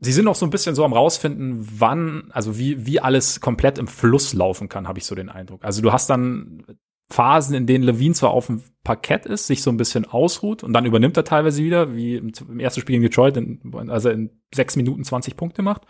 Sie 0.00 0.12
sind 0.12 0.24
noch 0.24 0.36
so 0.36 0.46
ein 0.46 0.50
bisschen 0.50 0.74
so 0.74 0.86
am 0.86 0.94
rausfinden, 0.94 1.68
wann, 1.80 2.30
also 2.30 2.56
wie, 2.56 2.86
wie 2.86 3.00
alles 3.00 3.40
komplett 3.40 3.78
im 3.78 3.88
Fluss 3.88 4.32
laufen 4.32 4.70
kann, 4.70 4.88
habe 4.88 5.00
ich 5.00 5.04
so 5.04 5.14
den 5.14 5.28
Eindruck. 5.28 5.64
Also 5.64 5.82
du 5.82 5.92
hast 5.92 6.08
dann 6.08 6.64
Phasen, 7.10 7.54
in 7.54 7.66
denen 7.66 7.84
Levine 7.84 8.14
zwar 8.14 8.30
auf 8.30 8.46
dem 8.46 8.62
Parkett 8.84 9.26
ist, 9.26 9.48
sich 9.48 9.60
so 9.60 9.70
ein 9.70 9.76
bisschen 9.76 10.06
ausruht 10.06 10.62
und 10.62 10.72
dann 10.72 10.86
übernimmt 10.86 11.16
er 11.16 11.24
teilweise 11.24 11.62
wieder, 11.62 11.94
wie 11.94 12.14
im, 12.14 12.32
im 12.48 12.60
ersten 12.60 12.80
Spiel 12.80 12.96
in 12.96 13.02
Detroit, 13.02 13.36
in, 13.36 13.90
also 13.90 14.08
in 14.08 14.30
sechs 14.54 14.76
Minuten 14.76 15.04
20 15.04 15.36
Punkte 15.36 15.60
macht. 15.60 15.82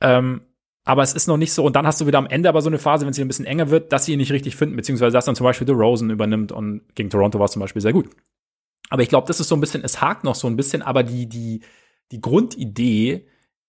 Ähm, 0.00 0.42
aber 0.84 1.02
es 1.02 1.12
ist 1.12 1.28
noch 1.28 1.36
nicht 1.36 1.52
so. 1.52 1.64
Und 1.64 1.76
dann 1.76 1.86
hast 1.86 2.00
du 2.00 2.06
wieder 2.06 2.18
am 2.18 2.26
Ende 2.26 2.48
aber 2.48 2.62
so 2.62 2.68
eine 2.68 2.78
Phase, 2.78 3.04
wenn 3.04 3.10
es 3.10 3.16
hier 3.16 3.24
ein 3.24 3.28
bisschen 3.28 3.44
enger 3.44 3.70
wird, 3.70 3.92
dass 3.92 4.04
sie 4.04 4.12
ihn 4.12 4.18
nicht 4.18 4.32
richtig 4.32 4.56
finden, 4.56 4.76
beziehungsweise 4.76 5.12
dass 5.12 5.24
dann 5.24 5.36
zum 5.36 5.44
Beispiel 5.44 5.66
The 5.66 5.74
Rosen 5.74 6.10
übernimmt 6.10 6.52
und 6.52 6.82
gegen 6.94 7.10
Toronto 7.10 7.38
war 7.38 7.46
es 7.46 7.52
zum 7.52 7.60
Beispiel 7.60 7.82
sehr 7.82 7.92
gut. 7.92 8.10
Aber 8.90 9.02
ich 9.02 9.08
glaube, 9.08 9.26
das 9.26 9.40
ist 9.40 9.48
so 9.48 9.54
ein 9.54 9.60
bisschen, 9.60 9.84
es 9.84 10.00
hakt 10.00 10.24
noch 10.24 10.34
so 10.34 10.48
ein 10.48 10.56
bisschen, 10.56 10.82
aber 10.82 11.02
die, 11.02 11.28
die, 11.28 11.60
die 12.10 12.20
Grundidee, 12.20 13.26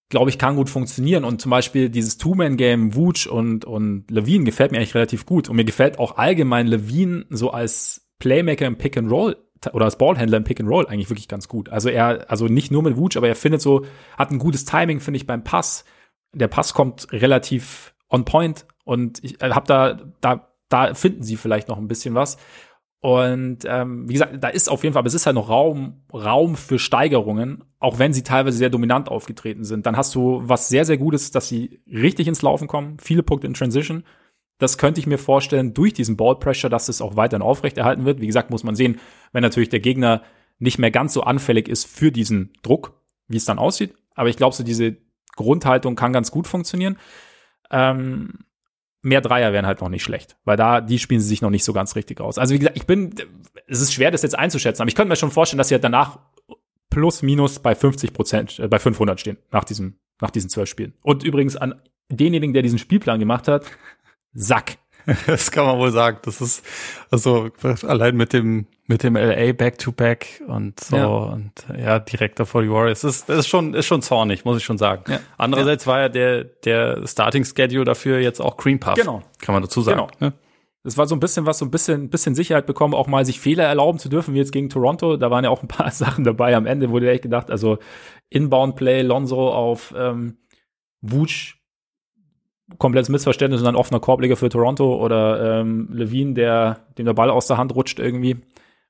glaube 0.10 0.30
ich, 0.30 0.38
kann 0.38 0.56
gut 0.56 0.70
funktionieren. 0.70 1.24
Und 1.24 1.42
zum 1.42 1.50
Beispiel 1.52 1.90
dieses 1.90 2.18
Two-Man-Game, 2.18 2.96
Wooch 2.96 3.28
und, 3.28 3.64
und 3.64 4.10
Levine 4.10 4.44
gefällt 4.44 4.72
mir 4.72 4.80
eigentlich 4.80 4.96
relativ 4.96 5.26
gut. 5.26 5.50
Und 5.50 5.56
mir 5.56 5.66
gefällt 5.66 5.98
auch 6.00 6.18
allgemein 6.18 6.68
Levine 6.68 7.26
so 7.30 7.52
als 7.52 8.10
Playmaker 8.20 8.66
im 8.66 8.78
Pick 8.78 8.98
and 8.98 9.10
Roll 9.10 9.38
oder 9.72 9.86
als 9.86 9.98
Ballhändler 9.98 10.38
im 10.38 10.44
Pick 10.44 10.60
and 10.60 10.70
Roll 10.70 10.88
eigentlich 10.88 11.10
wirklich 11.10 11.30
ganz 11.30 11.48
gut. 11.48 11.70
Also 11.70 11.88
er, 11.88 12.30
also 12.30 12.48
nicht 12.48 12.72
nur 12.72 12.84
mit 12.84 12.98
Wooch, 12.98 13.16
aber 13.16 13.30
er 13.30 13.36
findet 13.36 13.62
so, 13.62 13.86
hat 14.18 14.32
ein 14.32 14.40
gutes 14.40 14.66
Timing, 14.66 15.00
finde 15.00 15.18
ich, 15.18 15.26
beim 15.26 15.44
Pass 15.46 15.86
der 16.34 16.48
Pass 16.48 16.74
kommt 16.74 17.08
relativ 17.12 17.94
on 18.10 18.26
point 18.26 18.66
und 18.86 19.24
ich 19.24 19.42
äh, 19.42 19.52
habe 19.52 19.68
da, 19.68 20.00
da, 20.22 20.50
da 20.70 20.94
finden 20.94 21.24
sie 21.24 21.38
vielleicht 21.38 21.68
noch 21.68 21.78
ein 21.78 21.88
bisschen 21.88 22.16
was. 22.16 22.38
Und 23.00 23.66
ähm, 23.66 24.08
wie 24.08 24.14
gesagt, 24.14 24.42
da 24.42 24.48
ist 24.48 24.70
auf 24.70 24.84
jeden 24.84 24.94
Fall, 24.94 25.02
aber 25.02 25.08
es 25.08 25.14
ist 25.14 25.26
halt 25.26 25.36
noch 25.36 25.50
Raum, 25.50 26.04
Raum 26.14 26.56
für 26.56 26.80
Steigerungen, 26.80 27.66
auch 27.80 28.00
wenn 28.00 28.14
sie 28.14 28.24
teilweise 28.24 28.58
sehr 28.58 28.70
dominant 28.70 29.10
aufgetreten 29.10 29.66
sind. 29.66 29.86
Dann 29.86 29.98
hast 29.98 30.16
du 30.16 30.42
was 30.46 30.70
sehr, 30.70 30.86
sehr 30.86 30.98
Gutes, 30.98 31.30
dass 31.32 31.50
sie 31.50 31.82
richtig 31.86 32.30
ins 32.30 32.42
Laufen 32.42 32.70
kommen, 32.70 32.98
viele 33.02 33.22
Punkte 33.22 33.46
in 33.46 33.56
Transition. 33.56 34.06
Das 34.58 34.78
könnte 34.78 35.02
ich 35.02 35.08
mir 35.08 35.18
vorstellen, 35.18 35.74
durch 35.74 35.94
diesen 35.94 36.16
Ball 36.16 36.40
Pressure, 36.40 36.70
dass 36.70 36.88
es 36.88 37.02
auch 37.02 37.18
weiterhin 37.18 37.42
aufrechterhalten 37.42 38.06
wird. 38.06 38.22
Wie 38.22 38.28
gesagt, 38.28 38.52
muss 38.52 38.64
man 38.64 38.76
sehen, 38.76 39.02
wenn 39.34 39.42
natürlich 39.42 39.68
der 39.68 39.82
Gegner 39.82 40.22
nicht 40.60 40.80
mehr 40.80 40.92
ganz 40.92 41.12
so 41.12 41.24
anfällig 41.24 41.68
ist 41.68 41.86
für 41.86 42.10
diesen 42.10 42.54
Druck, 42.62 42.94
wie 43.28 43.36
es 43.36 43.44
dann 43.44 43.60
aussieht. 43.60 43.96
Aber 44.16 44.30
ich 44.30 44.38
glaube, 44.38 44.56
so 44.56 44.64
diese, 44.64 44.96
Grundhaltung 45.36 45.96
kann 45.96 46.14
ganz 46.14 46.32
gut 46.32 46.48
funktionieren. 46.48 46.98
Ähm, 47.72 48.46
mehr 49.02 49.22
Dreier 49.22 49.54
wären 49.54 49.66
halt 49.66 49.82
noch 49.82 49.90
nicht 49.90 50.04
schlecht, 50.04 50.38
weil 50.46 50.58
da, 50.58 50.82
die 50.82 51.00
spielen 51.00 51.20
sie 51.20 51.28
sich 51.28 51.42
noch 51.42 51.50
nicht 51.50 51.64
so 51.64 51.74
ganz 51.74 51.96
richtig 51.96 52.22
aus. 52.22 52.38
Also 52.38 52.54
wie 52.54 52.60
gesagt, 52.60 52.78
ich 52.78 52.88
bin, 52.88 53.14
es 53.68 53.82
ist 53.82 53.94
schwer, 53.94 54.12
das 54.12 54.22
jetzt 54.22 54.38
einzuschätzen, 54.38 54.82
aber 54.82 54.90
ich 54.90 54.96
könnte 54.96 55.10
mir 55.10 55.16
schon 55.16 55.32
vorstellen, 55.32 55.58
dass 55.58 55.68
sie 55.68 55.76
halt 55.76 55.84
danach 55.84 56.20
plus 56.90 57.22
minus 57.22 57.60
bei 57.60 57.76
50 57.76 58.14
Prozent, 58.14 58.60
äh, 58.60 58.68
bei 58.68 58.80
500 58.80 59.20
stehen, 59.20 59.38
nach 59.52 59.64
diesem, 59.64 60.00
nach 60.22 60.32
diesen 60.32 60.50
zwölf 60.50 60.70
Spielen. 60.70 60.94
Und 61.02 61.24
übrigens 61.24 61.56
an 61.58 61.82
denjenigen, 62.10 62.54
der 62.54 62.62
diesen 62.62 62.80
Spielplan 62.80 63.20
gemacht 63.20 63.48
hat, 63.48 63.66
Sack. 64.34 64.78
Das 65.28 65.52
kann 65.52 65.66
man 65.66 65.78
wohl 65.78 65.92
sagen. 65.92 66.20
Das 66.24 66.42
ist, 66.42 66.66
also, 67.12 67.50
allein 67.88 68.16
mit 68.16 68.34
dem, 68.34 68.68
mit 68.88 69.04
dem 69.04 69.16
LA 69.16 69.54
Back-to-Back 69.54 70.44
und 70.48 70.80
so 70.80 70.96
ja. 70.96 71.08
und 71.08 71.52
ja, 71.78 72.00
direkt 72.00 72.40
davor 72.40 72.62
die 72.62 72.70
Warriors. 72.70 73.02
Das 73.02 73.16
ist, 73.16 73.30
das 73.30 73.40
ist 73.40 73.48
schon, 73.48 73.74
ist 73.74 73.86
schon 73.86 74.02
zornig, 74.02 74.46
muss 74.46 74.58
ich 74.58 74.64
schon 74.64 74.78
sagen. 74.78 75.12
Ja. 75.12 75.20
Andererseits 75.38 75.86
ja. 75.86 75.92
war 75.92 76.00
ja 76.02 76.10
der, 76.10 76.44
der 76.44 77.08
Starting-Schedule 77.08 77.86
dafür 77.86 78.20
jetzt 78.20 78.42
auch 78.42 78.58
Cream 78.58 78.80
Puff. 78.80 78.96
Genau. 78.96 79.24
Kann 79.40 79.54
man 79.54 79.62
dazu 79.62 79.82
sagen. 79.82 80.00
Genau. 80.00 80.12
Ne? 80.20 80.34
Das 80.84 80.98
war 80.98 81.08
so 81.08 81.16
ein 81.16 81.22
bisschen 81.22 81.46
was, 81.46 81.60
so 81.60 81.66
ein 81.66 81.72
bisschen, 81.72 82.10
bisschen 82.10 82.36
Sicherheit 82.36 82.66
bekommen, 82.66 82.94
auch 82.94 83.08
mal 83.08 83.26
sich 83.26 83.40
Fehler 83.40 83.64
erlauben 83.64 84.00
zu 84.00 84.10
dürfen, 84.10 84.34
wie 84.34 84.40
jetzt 84.40 84.52
gegen 84.52 84.70
Toronto. 84.70 85.16
Da 85.16 85.32
waren 85.32 85.46
ja 85.46 85.50
auch 85.50 85.62
ein 85.62 85.70
paar 85.70 85.92
Sachen 85.92 86.26
dabei 86.26 86.56
am 86.56 86.66
Ende, 86.66 86.90
wurde 86.90 87.10
echt 87.10 87.24
gedacht, 87.24 87.50
also 87.50 87.78
Inbound 88.30 88.76
Play, 88.76 89.02
Lonzo 89.02 89.50
auf 89.50 89.94
ähm, 89.98 90.38
Wutsch, 91.02 91.56
komplettes 92.78 93.10
Missverständnis 93.10 93.62
und 93.62 93.66
dann 93.66 93.76
offener 93.76 94.00
Korbleger 94.00 94.36
für 94.36 94.50
Toronto 94.50 94.96
oder 94.96 95.62
ähm, 95.62 95.90
Levine, 95.92 96.34
der 96.34 96.88
dem 96.98 97.06
der 97.06 97.14
Ball 97.14 97.30
aus 97.30 97.48
der 97.48 97.58
Hand 97.58 97.74
rutscht 97.76 98.00
irgendwie 98.00 98.38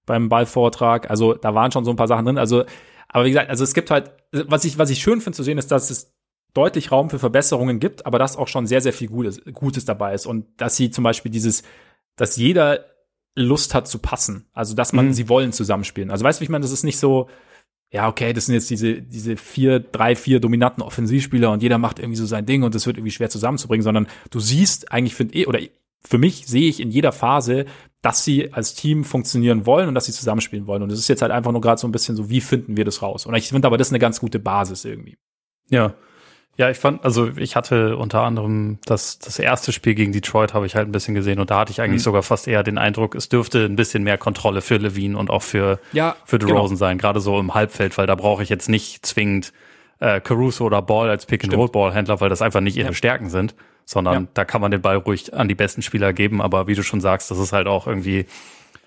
beim 0.06 0.30
Ballvortrag. 0.30 1.10
Also 1.10 1.34
da 1.34 1.56
waren 1.56 1.72
schon 1.72 1.86
so 1.86 1.92
ein 1.92 1.96
paar 1.96 2.08
Sachen 2.08 2.26
drin. 2.26 2.38
Also, 2.38 2.64
aber 3.08 3.26
wie 3.26 3.30
gesagt, 3.30 3.50
also 3.50 3.64
es 3.64 3.74
gibt 3.74 3.92
halt, 3.92 4.12
was 4.32 4.66
ich, 4.66 4.78
was 4.78 4.90
ich 4.90 5.00
schön 5.00 5.22
finde 5.22 5.36
zu 5.36 5.44
sehen, 5.44 5.58
ist, 5.58 5.72
dass 5.72 5.90
es 5.90 6.14
deutlich 6.54 6.92
Raum 6.92 7.10
für 7.10 7.20
Verbesserungen 7.20 7.80
gibt, 7.80 8.06
aber 8.06 8.20
dass 8.20 8.38
auch 8.38 8.48
schon 8.48 8.68
sehr, 8.68 8.82
sehr 8.82 8.94
viel 8.94 9.08
Gutes, 9.08 9.42
Gutes 9.54 9.86
dabei 9.86 10.14
ist. 10.14 10.26
Und 10.26 10.46
dass 10.58 10.76
sie 10.76 10.92
zum 10.92 11.04
Beispiel 11.04 11.32
dieses, 11.32 11.64
dass 12.16 12.38
jeder 12.38 12.86
Lust 13.36 13.74
hat 13.74 13.88
zu 13.88 14.00
passen. 14.00 14.48
Also, 14.54 14.76
dass 14.76 14.94
man, 14.94 15.08
mhm. 15.08 15.14
sie 15.14 15.30
wollen 15.30 15.52
zusammenspielen. 15.52 16.12
Also, 16.12 16.24
weißt 16.24 16.40
du, 16.40 16.42
wie 16.42 16.46
ich 16.46 16.50
meine, 16.50 16.64
das 16.64 16.72
ist 16.72 16.84
nicht 16.84 17.00
so, 17.00 17.28
ja, 17.94 18.08
okay, 18.10 18.34
das 18.34 18.48
sind 18.48 18.56
jetzt 18.56 18.72
diese, 18.72 19.02
diese 19.02 19.38
vier, 19.38 19.80
drei, 19.80 20.16
vier 20.16 20.40
dominanten 20.40 20.82
Offensivspieler 20.82 21.52
und 21.52 21.62
jeder 21.62 21.78
macht 21.78 22.00
irgendwie 22.00 22.18
so 22.18 22.26
sein 22.26 22.46
Ding 22.46 22.64
und 22.64 22.74
das 22.74 22.88
wird 22.88 22.98
irgendwie 22.98 23.12
schwer 23.12 23.30
zusammenzubringen, 23.30 23.84
sondern 23.84 24.08
du 24.32 24.40
siehst 24.40 24.92
eigentlich, 24.92 25.14
finde 25.14 25.36
ich, 25.36 25.48
oder 25.48 25.60
für 26.02 26.18
mich 26.18 26.48
sehe 26.48 26.68
ich 26.68 26.80
in 26.80 26.90
jeder 26.90 27.12
Phase, 27.12 27.66
dass 28.02 28.26
sie 28.26 28.52
als 28.52 28.74
Team 28.74 29.04
funktionieren 29.04 29.68
wollen 29.68 29.88
und 29.88 29.96
dass 29.96 30.06
sie 30.06 30.12
zusammenspielen 30.12 30.66
wollen. 30.66 30.82
Und 30.82 30.92
das 30.92 30.98
ist 30.98 31.08
jetzt 31.08 31.22
halt 31.22 31.32
einfach 31.32 31.52
nur 31.52 31.62
gerade 31.62 31.80
so 31.80 31.88
ein 31.88 31.92
bisschen 31.92 32.16
so, 32.16 32.32
wie 32.32 32.42
finden 32.42 32.76
wir 32.76 32.84
das 32.84 33.04
raus? 33.04 33.28
Und 33.28 33.36
ich 33.36 33.50
finde 33.50 33.68
aber, 33.68 33.78
das 33.78 33.88
ist 33.88 33.94
eine 33.94 34.00
ganz 34.00 34.20
gute 34.20 34.40
Basis 34.40 34.86
irgendwie. 34.86 35.18
Ja, 35.70 35.94
ja, 36.56 36.70
ich 36.70 36.78
fand, 36.78 37.04
also 37.04 37.32
ich 37.36 37.56
hatte 37.56 37.98
unter 37.98 38.22
anderem 38.22 38.78
das, 38.86 39.18
das 39.18 39.40
erste 39.40 39.72
Spiel 39.72 39.96
gegen 39.96 40.12
Detroit 40.12 40.54
habe 40.54 40.68
ich 40.68 40.76
halt 40.76 40.88
ein 40.88 40.92
bisschen 40.92 41.16
gesehen 41.16 41.40
und 41.40 41.50
da 41.50 41.60
hatte 41.60 41.72
ich 41.72 41.82
eigentlich 41.82 42.02
mhm. 42.02 42.06
sogar 42.06 42.22
fast 42.24 42.48
eher 42.48 42.62
den 42.62 42.78
Eindruck, 42.78 43.16
es 43.16 43.28
dürfte 43.28 43.66
ein 43.66 43.76
bisschen 43.76 44.04
mehr 44.04 44.20
Kontrolle 44.20 44.62
für 44.62 44.78
Levine 44.78 45.18
und 45.18 45.32
auch 45.32 45.42
für, 45.42 45.80
ja, 45.94 46.16
für 46.26 46.38
DeRozan 46.38 46.68
genau. 46.68 46.76
sein, 46.76 46.98
gerade 47.00 47.22
so 47.22 47.40
im 47.40 47.56
Halbfeld, 47.56 47.98
weil 47.98 48.06
da 48.06 48.14
brauche 48.14 48.44
ich 48.44 48.50
jetzt 48.50 48.70
nicht 48.70 49.04
zwingend 49.04 49.52
äh, 50.00 50.22
Caruso 50.22 50.66
oder 50.66 50.84
Ball 50.84 51.10
als 51.10 51.26
Pick-and-Roll-Ball-Händler, 51.26 52.22
weil 52.22 52.30
das 52.30 52.44
einfach 52.44 52.62
nicht 52.62 52.78
ihre 52.78 52.90
ja. 52.90 52.94
Stärken 52.94 53.30
sind, 53.30 53.56
sondern 53.86 54.24
ja. 54.24 54.30
da 54.36 54.46
kann 54.46 54.62
man 54.62 54.70
den 54.70 54.82
Ball 54.82 54.98
ruhig 54.98 55.34
an 55.34 55.48
die 55.48 55.56
besten 55.56 55.82
Spieler 55.82 56.14
geben, 56.14 56.40
aber 56.40 56.68
wie 56.68 56.76
du 56.76 56.84
schon 56.84 57.02
sagst, 57.02 57.32
das 57.32 57.40
ist 57.40 57.52
halt 57.52 57.66
auch 57.66 57.88
irgendwie 57.88 58.28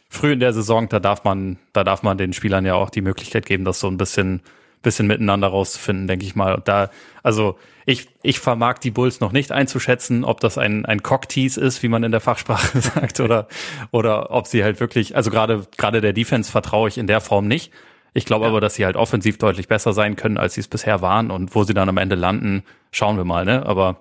früh 0.09 0.33
in 0.33 0.41
der 0.41 0.53
Saison, 0.53 0.89
da 0.89 1.01
darf 1.01 1.25
man, 1.25 1.59
da 1.73 1.83
darf 1.83 2.05
man 2.05 2.17
den 2.17 2.33
Spielern 2.33 2.65
ja 2.65 2.75
auch 2.75 2.91
die 2.91 3.01
Möglichkeit 3.01 3.45
geben, 3.45 3.65
das 3.65 3.81
so 3.81 3.89
ein 3.89 3.97
bisschen 3.97 4.41
bisschen 4.83 5.07
miteinander 5.07 5.49
rauszufinden, 5.49 6.07
denke 6.07 6.25
ich 6.25 6.37
mal. 6.37 6.55
Und 6.55 6.69
da, 6.69 6.91
also 7.23 7.59
ich, 7.87 8.09
ich 8.23 8.41
vermag 8.41 8.79
die 8.79 8.91
Bulls 8.91 9.21
noch 9.21 9.33
nicht 9.33 9.53
einzuschätzen, 9.53 10.25
ob 10.25 10.41
das 10.41 10.59
ein, 10.59 10.85
ein 10.85 11.03
Cocktease 11.03 11.61
ist, 11.61 11.83
wie 11.83 11.89
man 11.89 12.03
in 12.03 12.11
der 12.11 12.21
Fachsprache 12.21 12.81
sagt, 12.81 13.21
oder, 13.21 13.47
oder 13.93 14.31
ob 14.31 14.47
sie 14.47 14.65
halt 14.65 14.81
wirklich, 14.81 15.17
also 15.17 15.31
gerade, 15.31 15.67
gerade 15.77 16.01
der 16.01 16.13
Defense 16.13 16.51
vertraue 16.51 16.89
ich 16.89 16.99
in 16.99 17.07
der 17.07 17.21
Form 17.21 17.47
nicht. 17.47 17.73
Ich 18.13 18.25
glaube 18.25 18.45
ja. 18.45 18.51
aber, 18.51 18.61
dass 18.61 18.75
sie 18.75 18.85
halt 18.85 18.97
offensiv 18.97 19.39
deutlich 19.39 19.69
besser 19.69 19.93
sein 19.93 20.17
können, 20.17 20.39
als 20.39 20.55
sie 20.55 20.61
es 20.61 20.69
bisher 20.69 21.03
waren. 21.03 21.31
Und 21.31 21.55
wo 21.55 21.65
sie 21.65 21.75
dann 21.75 21.89
am 21.89 21.99
Ende 21.99 22.17
landen, 22.17 22.65
schauen 22.91 23.19
wir 23.19 23.25
mal, 23.25 23.45
ne? 23.45 23.67
Aber 23.67 24.01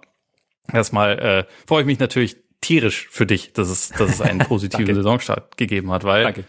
erstmal 0.72 1.20
äh, 1.20 1.44
freue 1.68 1.82
ich 1.82 1.86
mich 1.86 2.00
natürlich 2.00 2.38
tierisch 2.62 3.08
für 3.12 3.26
dich, 3.26 3.54
dass 3.54 3.70
es, 3.70 3.90
dass 3.90 4.10
es 4.10 4.22
einen 4.22 4.40
positiven 4.48 4.96
Saisonstart 4.96 5.58
gegeben 5.58 5.92
hat, 5.92 6.06
weil 6.06 6.24
Danke. 6.24 6.44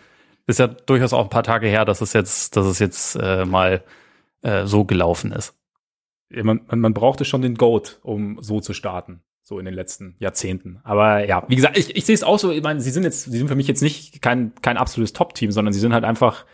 ist 0.47 0.59
ja 0.59 0.69
durchaus 0.69 1.13
auch 1.13 1.25
ein 1.25 1.31
paar 1.31 1.43
Tage 1.43 1.67
her, 1.67 1.85
dass 1.85 2.01
es 2.01 2.13
jetzt, 2.13 2.57
dass 2.57 2.67
es 2.67 2.79
jetzt 2.79 3.17
äh, 3.17 3.45
mal 3.45 3.83
äh, 4.47 4.67
so 4.67 4.85
gelaufen 4.85 5.33
ist. 5.33 5.55
Man, 6.31 6.61
man, 6.73 6.95
brauchte 6.95 7.25
schon 7.25 7.43
den 7.43 7.57
Goat, 7.57 7.99
um 8.03 8.39
so 8.41 8.61
zu 8.61 8.75
starten, 8.75 9.23
so 9.43 9.59
in 9.59 9.65
den 9.65 9.75
letzten 9.75 10.17
Jahrzehnten. 10.19 10.81
Aber 10.85 11.25
ja, 11.27 11.45
wie 11.49 11.57
gesagt, 11.57 11.77
ich, 11.77 11.97
ich 11.97 12.05
sehe 12.05 12.15
es 12.15 12.23
auch 12.23 12.39
so, 12.39 12.53
ich 12.53 12.63
meine, 12.63 12.81
sie 12.81 12.91
sind 12.91 13.03
jetzt, 13.03 13.25
sie 13.25 13.39
sind 13.39 13.49
für 13.49 13.55
mich 13.57 13.69
jetzt 13.69 13.83
nicht 13.83 14.23
kein, 14.23 14.53
kein 14.63 14.77
absolutes 14.77 15.13
Top-Team, 15.13 15.51
sondern 15.51 15.73
sie 15.73 15.81
sind 15.81 15.93
halt 15.93 16.05
einfach, 16.05 16.45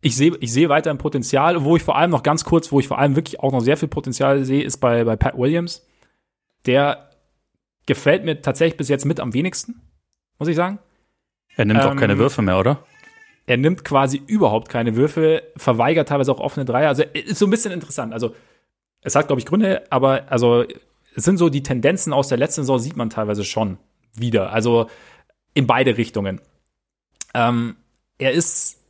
ich 0.00 0.14
sehe 0.16 0.36
ich 0.40 0.52
sehe 0.52 0.68
weiter 0.68 0.90
ein 0.90 0.98
Potenzial, 0.98 1.64
wo 1.64 1.76
ich 1.76 1.82
vor 1.82 1.96
allem 1.96 2.10
noch 2.10 2.22
ganz 2.22 2.44
kurz, 2.44 2.70
wo 2.70 2.80
ich 2.80 2.88
vor 2.88 2.98
allem 2.98 3.16
wirklich 3.16 3.40
auch 3.40 3.52
noch 3.52 3.60
sehr 3.60 3.76
viel 3.76 3.88
Potenzial 3.88 4.44
sehe, 4.44 4.62
ist 4.62 4.78
bei, 4.78 5.04
bei 5.04 5.16
Pat 5.16 5.38
Williams. 5.38 5.86
Der 6.66 7.10
gefällt 7.86 8.24
mir 8.24 8.42
tatsächlich 8.42 8.76
bis 8.76 8.88
jetzt 8.88 9.04
mit 9.04 9.20
am 9.20 9.32
wenigsten, 9.32 9.80
muss 10.38 10.48
ich 10.48 10.56
sagen. 10.56 10.78
Er 11.54 11.64
nimmt 11.64 11.82
ähm, 11.82 11.90
auch 11.90 11.96
keine 11.96 12.18
Würfe 12.18 12.42
mehr, 12.42 12.58
oder? 12.58 12.84
Er 13.46 13.56
nimmt 13.56 13.84
quasi 13.84 14.20
überhaupt 14.26 14.68
keine 14.68 14.96
Würfe, 14.96 15.42
verweigert 15.56 16.08
teilweise 16.08 16.32
auch 16.32 16.40
offene 16.40 16.64
Dreier. 16.64 16.88
Also 16.88 17.04
ist 17.04 17.38
so 17.38 17.46
ein 17.46 17.50
bisschen 17.50 17.72
interessant. 17.72 18.12
Also 18.12 18.34
es 19.02 19.14
hat, 19.14 19.28
glaube 19.28 19.40
ich, 19.40 19.46
Gründe, 19.46 19.84
aber 19.90 20.30
also 20.30 20.64
es 21.14 21.24
sind 21.24 21.38
so 21.38 21.48
die 21.48 21.62
Tendenzen 21.62 22.12
aus 22.12 22.28
der 22.28 22.38
letzten 22.38 22.62
Saison, 22.62 22.78
sieht 22.78 22.96
man 22.96 23.08
teilweise 23.08 23.44
schon 23.44 23.78
wieder. 24.14 24.52
Also 24.52 24.90
in 25.54 25.66
beide 25.66 25.96
Richtungen. 25.96 26.40
Ähm, 27.34 27.76
er 28.18 28.32
ist 28.32 28.80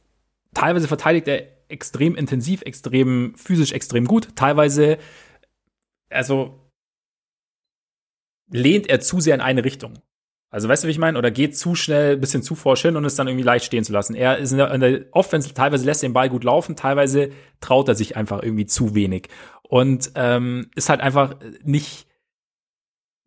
teilweise 0.54 0.88
verteidigt 0.88 1.28
er 1.28 1.44
extrem 1.68 2.16
intensiv, 2.16 2.62
extrem 2.62 3.34
physisch, 3.36 3.72
extrem 3.72 4.06
gut. 4.06 4.34
Teilweise, 4.36 4.98
also 6.08 6.58
lehnt 8.48 8.88
er 8.88 9.00
zu 9.00 9.20
sehr 9.20 9.34
in 9.34 9.40
eine 9.40 9.64
Richtung. 9.64 9.98
Also 10.50 10.68
weißt 10.68 10.84
du, 10.84 10.86
wie 10.86 10.92
ich 10.92 10.98
meine? 10.98 11.18
Oder 11.18 11.30
geht 11.30 11.56
zu 11.56 11.74
schnell, 11.74 12.12
ein 12.12 12.20
bisschen 12.20 12.42
zu 12.42 12.54
forsch 12.54 12.82
hin 12.82 12.96
und 12.96 13.04
ist 13.04 13.18
dann 13.18 13.26
irgendwie 13.26 13.44
leicht 13.44 13.64
stehen 13.64 13.84
zu 13.84 13.92
lassen. 13.92 14.14
Er 14.14 14.38
ist 14.38 14.52
in 14.52 14.58
der, 14.58 14.72
in 14.72 14.80
der 14.80 15.04
Offense, 15.10 15.52
teilweise 15.52 15.84
lässt 15.84 16.02
er 16.02 16.08
den 16.08 16.14
Ball 16.14 16.28
gut 16.28 16.44
laufen, 16.44 16.76
teilweise 16.76 17.30
traut 17.60 17.88
er 17.88 17.94
sich 17.94 18.16
einfach 18.16 18.42
irgendwie 18.42 18.66
zu 18.66 18.94
wenig. 18.94 19.28
Und 19.62 20.12
ähm, 20.14 20.70
ist 20.76 20.88
halt 20.88 21.00
einfach 21.00 21.34
nicht, 21.64 22.06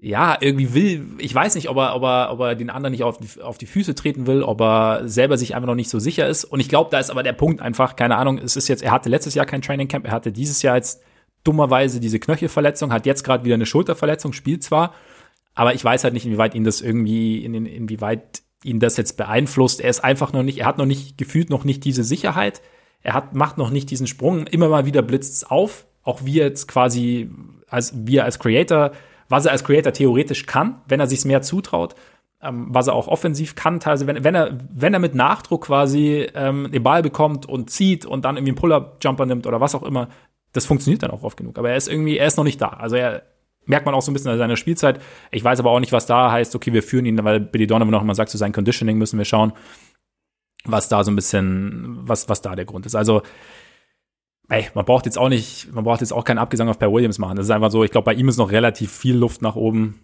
ja, 0.01 0.37
irgendwie 0.39 0.73
will, 0.73 1.05
ich 1.17 1.35
weiß 1.35 1.55
nicht, 1.55 1.69
ob 1.69 1.75
er, 1.75 1.93
ob 1.93 2.03
er, 2.03 2.31
ob 2.31 2.39
er 2.39 2.55
den 2.55 2.69
anderen 2.69 2.91
nicht 2.91 3.03
auf 3.03 3.17
die, 3.17 3.41
auf 3.41 3.57
die 3.57 3.65
Füße 3.65 3.95
treten 3.95 4.25
will, 4.25 4.43
ob 4.43 4.61
er 4.61 5.01
selber 5.09 5.37
sich 5.37 5.55
einfach 5.55 5.67
noch 5.67 5.75
nicht 5.75 5.89
so 5.89 5.99
sicher 5.99 6.25
ist. 6.25 6.45
Und 6.45 6.61
ich 6.61 6.69
glaube, 6.69 6.89
da 6.89 6.99
ist 6.99 7.11
aber 7.11 7.21
der 7.21 7.33
Punkt 7.33 7.61
einfach, 7.61 7.97
keine 7.97 8.15
Ahnung, 8.15 8.37
es 8.37 8.55
ist 8.55 8.69
jetzt, 8.69 8.81
er 8.81 8.91
hatte 8.91 9.09
letztes 9.09 9.35
Jahr 9.35 9.45
kein 9.45 9.61
Training 9.61 9.89
Camp, 9.89 10.05
er 10.05 10.13
hatte 10.13 10.31
dieses 10.31 10.61
Jahr 10.61 10.77
jetzt 10.77 11.03
dummerweise 11.43 11.99
diese 11.99 12.19
Knöchelverletzung, 12.19 12.93
hat 12.93 13.05
jetzt 13.05 13.23
gerade 13.23 13.43
wieder 13.43 13.55
eine 13.55 13.65
Schulterverletzung, 13.65 14.31
spielt 14.31 14.63
zwar, 14.63 14.93
aber 15.59 15.73
ich 15.73 15.83
weiß 15.83 16.05
halt 16.05 16.13
nicht, 16.13 16.25
inwieweit 16.25 16.55
ihn 16.55 16.63
das 16.63 16.79
irgendwie, 16.79 17.43
in, 17.43 17.53
inwieweit 17.65 18.43
ihn 18.63 18.79
das 18.79 18.95
jetzt 18.95 19.17
beeinflusst. 19.17 19.81
Er 19.81 19.89
ist 19.89 19.99
einfach 19.99 20.31
noch 20.31 20.41
nicht, 20.41 20.59
er 20.59 20.65
hat 20.65 20.77
noch 20.77 20.85
nicht 20.85 21.17
gefühlt 21.17 21.49
noch 21.49 21.65
nicht 21.65 21.83
diese 21.83 22.05
Sicherheit. 22.05 22.61
Er 23.01 23.13
hat, 23.13 23.35
macht 23.35 23.57
noch 23.57 23.69
nicht 23.69 23.91
diesen 23.91 24.07
Sprung. 24.07 24.47
Immer 24.47 24.69
mal 24.69 24.85
wieder 24.85 25.01
blitzt 25.01 25.33
es 25.33 25.43
auf. 25.43 25.85
Auch 26.01 26.23
wir 26.23 26.45
jetzt 26.45 26.69
quasi, 26.69 27.29
als 27.67 27.93
wir 27.93 28.23
als 28.23 28.39
Creator, 28.39 28.91
was 29.27 29.47
er 29.47 29.51
als 29.51 29.65
Creator 29.65 29.91
theoretisch 29.91 30.45
kann, 30.45 30.79
wenn 30.87 31.01
er 31.01 31.07
sich 31.07 31.25
mehr 31.25 31.41
zutraut, 31.41 31.93
ähm, 32.41 32.67
was 32.69 32.87
er 32.87 32.93
auch 32.93 33.09
offensiv 33.09 33.55
kann, 33.55 33.81
teilweise, 33.81 34.07
wenn, 34.07 34.23
wenn 34.23 34.35
er, 34.35 34.57
wenn 34.73 34.93
er 34.93 35.01
mit 35.01 35.13
Nachdruck 35.13 35.65
quasi 35.65 36.25
ähm, 36.35 36.71
den 36.71 36.83
Ball 36.83 37.01
bekommt 37.01 37.47
und 37.47 37.69
zieht 37.69 38.05
und 38.05 38.23
dann 38.23 38.37
irgendwie 38.37 38.51
einen 38.51 38.59
Pull-Up-Jumper 38.59 39.25
nimmt 39.25 39.45
oder 39.45 39.59
was 39.59 39.75
auch 39.75 39.83
immer, 39.83 40.07
das 40.53 40.65
funktioniert 40.65 41.03
dann 41.03 41.11
auch 41.11 41.23
oft 41.23 41.35
genug. 41.35 41.57
Aber 41.57 41.69
er 41.69 41.75
ist 41.75 41.89
irgendwie, 41.89 42.17
er 42.17 42.27
ist 42.27 42.37
noch 42.37 42.45
nicht 42.45 42.61
da. 42.61 42.69
Also 42.69 42.95
er, 42.95 43.23
merkt 43.69 43.85
man 43.85 43.95
auch 43.95 44.01
so 44.01 44.11
ein 44.11 44.13
bisschen 44.13 44.31
an 44.31 44.37
seiner 44.37 44.57
Spielzeit. 44.57 44.99
Ich 45.31 45.43
weiß 45.43 45.59
aber 45.59 45.71
auch 45.71 45.79
nicht, 45.79 45.91
was 45.91 46.07
da 46.07 46.31
heißt, 46.31 46.55
okay, 46.55 46.73
wir 46.73 46.83
führen 46.83 47.05
ihn, 47.05 47.23
weil 47.23 47.39
Billy 47.39 47.67
Donovan 47.67 47.91
noch 47.91 48.03
mal 48.03 48.15
sagt, 48.15 48.31
zu 48.31 48.37
sein 48.37 48.51
Conditioning 48.51 48.97
müssen 48.97 49.17
wir 49.17 49.25
schauen, 49.25 49.53
was 50.65 50.89
da 50.89 51.03
so 51.03 51.11
ein 51.11 51.15
bisschen, 51.15 51.99
was, 52.01 52.27
was 52.29 52.41
da 52.41 52.55
der 52.55 52.65
Grund 52.65 52.87
ist. 52.87 52.95
Also, 52.95 53.21
ey, 54.49 54.67
man 54.73 54.85
braucht 54.85 55.05
jetzt 55.05 55.17
auch 55.17 55.29
nicht, 55.29 55.71
man 55.71 55.83
braucht 55.83 56.01
jetzt 56.01 56.11
auch 56.11 56.23
keinen 56.23 56.39
Abgesang 56.39 56.67
auf 56.67 56.79
Per 56.79 56.91
Williams 56.91 57.19
machen. 57.19 57.37
Das 57.37 57.45
ist 57.45 57.51
einfach 57.51 57.71
so, 57.71 57.83
ich 57.83 57.91
glaube, 57.91 58.05
bei 58.05 58.15
ihm 58.15 58.27
ist 58.27 58.37
noch 58.37 58.51
relativ 58.51 58.91
viel 58.91 59.15
Luft 59.15 59.41
nach 59.43 59.55
oben. 59.55 59.99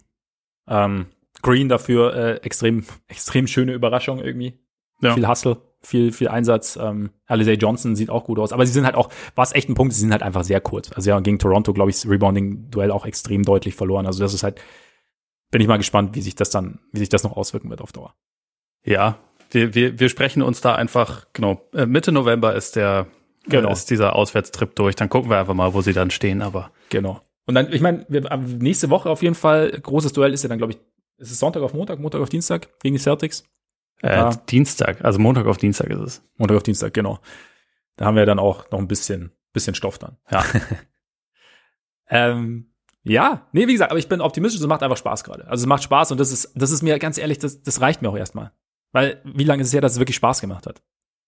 Ähm, 0.68 1.06
Green 1.42 1.68
dafür 1.68 2.14
äh, 2.14 2.36
extrem, 2.36 2.84
extrem 3.08 3.48
schöne 3.48 3.72
Überraschung 3.72 4.20
irgendwie. 4.20 4.60
Ja. 5.02 5.12
Viel 5.14 5.28
Hustle 5.28 5.60
viel, 5.86 6.12
viel 6.12 6.28
Einsatz. 6.28 6.76
Ähm, 6.80 7.10
Alizé 7.28 7.52
Johnson 7.52 7.96
sieht 7.96 8.10
auch 8.10 8.24
gut 8.24 8.38
aus. 8.38 8.52
Aber 8.52 8.66
sie 8.66 8.72
sind 8.72 8.84
halt 8.84 8.96
auch, 8.96 9.08
was 9.34 9.54
echt 9.54 9.68
ein 9.68 9.74
Punkt, 9.74 9.94
sie 9.94 10.00
sind 10.00 10.12
halt 10.12 10.22
einfach 10.22 10.44
sehr 10.44 10.60
kurz. 10.60 10.90
Also 10.92 11.10
ja, 11.10 11.20
gegen 11.20 11.38
Toronto, 11.38 11.72
glaube 11.72 11.90
ich, 11.90 11.96
das 11.96 12.10
Rebounding-Duell 12.10 12.90
auch 12.90 13.06
extrem 13.06 13.44
deutlich 13.44 13.74
verloren. 13.74 14.06
Also 14.06 14.22
das 14.22 14.34
ist 14.34 14.42
halt, 14.42 14.60
bin 15.50 15.60
ich 15.60 15.68
mal 15.68 15.76
gespannt, 15.76 16.14
wie 16.14 16.22
sich 16.22 16.34
das 16.34 16.50
dann, 16.50 16.80
wie 16.92 16.98
sich 16.98 17.08
das 17.08 17.22
noch 17.22 17.36
auswirken 17.36 17.70
wird 17.70 17.80
auf 17.80 17.92
Dauer. 17.92 18.14
Ja, 18.84 19.18
wir, 19.50 19.74
wir, 19.74 19.98
wir 20.00 20.08
sprechen 20.08 20.42
uns 20.42 20.60
da 20.60 20.74
einfach, 20.74 21.26
genau, 21.32 21.62
äh, 21.72 21.86
Mitte 21.86 22.10
November 22.10 22.54
ist 22.54 22.76
der, 22.76 23.06
genau. 23.46 23.70
ist 23.70 23.90
dieser 23.90 24.16
Auswärtstrip 24.16 24.74
durch. 24.74 24.96
Dann 24.96 25.08
gucken 25.08 25.30
wir 25.30 25.38
einfach 25.38 25.54
mal, 25.54 25.72
wo 25.72 25.82
sie 25.82 25.92
dann 25.92 26.10
stehen, 26.10 26.42
aber. 26.42 26.72
Genau. 26.90 27.20
Und 27.46 27.54
dann, 27.54 27.72
ich 27.72 27.80
meine, 27.80 28.04
nächste 28.08 28.90
Woche 28.90 29.08
auf 29.08 29.22
jeden 29.22 29.36
Fall, 29.36 29.70
großes 29.70 30.12
Duell 30.12 30.32
ist 30.32 30.42
ja 30.42 30.48
dann, 30.48 30.58
glaube 30.58 30.72
ich, 30.72 30.78
ist 31.18 31.30
es 31.30 31.38
Sonntag 31.38 31.62
auf 31.62 31.74
Montag, 31.74 32.00
Montag 32.00 32.20
auf 32.20 32.28
Dienstag 32.28 32.68
gegen 32.80 32.96
die 32.96 33.00
Celtics? 33.00 33.44
Äh, 34.02 34.30
Dienstag, 34.48 35.04
also 35.04 35.18
Montag 35.18 35.46
auf 35.46 35.56
Dienstag 35.56 35.88
ist 35.90 36.00
es. 36.00 36.22
Montag 36.36 36.56
auf 36.56 36.62
Dienstag, 36.62 36.94
genau. 36.94 37.18
Da 37.96 38.04
haben 38.04 38.16
wir 38.16 38.26
dann 38.26 38.38
auch 38.38 38.70
noch 38.70 38.78
ein 38.78 38.88
bisschen, 38.88 39.32
bisschen 39.52 39.74
Stoff 39.74 39.98
dann. 39.98 40.16
Ja. 40.30 40.44
ähm, 42.10 42.72
ja, 43.04 43.46
nee, 43.52 43.66
wie 43.68 43.72
gesagt, 43.72 43.90
aber 43.90 43.98
ich 43.98 44.08
bin 44.08 44.20
optimistisch, 44.20 44.60
es 44.60 44.66
macht 44.66 44.82
einfach 44.82 44.96
Spaß 44.96 45.24
gerade. 45.24 45.46
Also 45.46 45.62
es 45.62 45.66
macht 45.66 45.84
Spaß 45.84 46.12
und 46.12 46.18
das 46.18 46.32
ist, 46.32 46.52
das 46.54 46.70
ist 46.70 46.82
mir 46.82 46.98
ganz 46.98 47.18
ehrlich, 47.18 47.38
das, 47.38 47.62
das 47.62 47.80
reicht 47.80 48.02
mir 48.02 48.08
auch 48.08 48.16
erstmal. 48.16 48.52
Weil, 48.92 49.22
wie 49.24 49.44
lange 49.44 49.62
ist 49.62 49.68
es 49.68 49.74
her, 49.74 49.80
dass 49.80 49.92
es 49.92 49.98
wirklich 49.98 50.16
Spaß 50.16 50.40
gemacht 50.40 50.66
hat? 50.66 50.82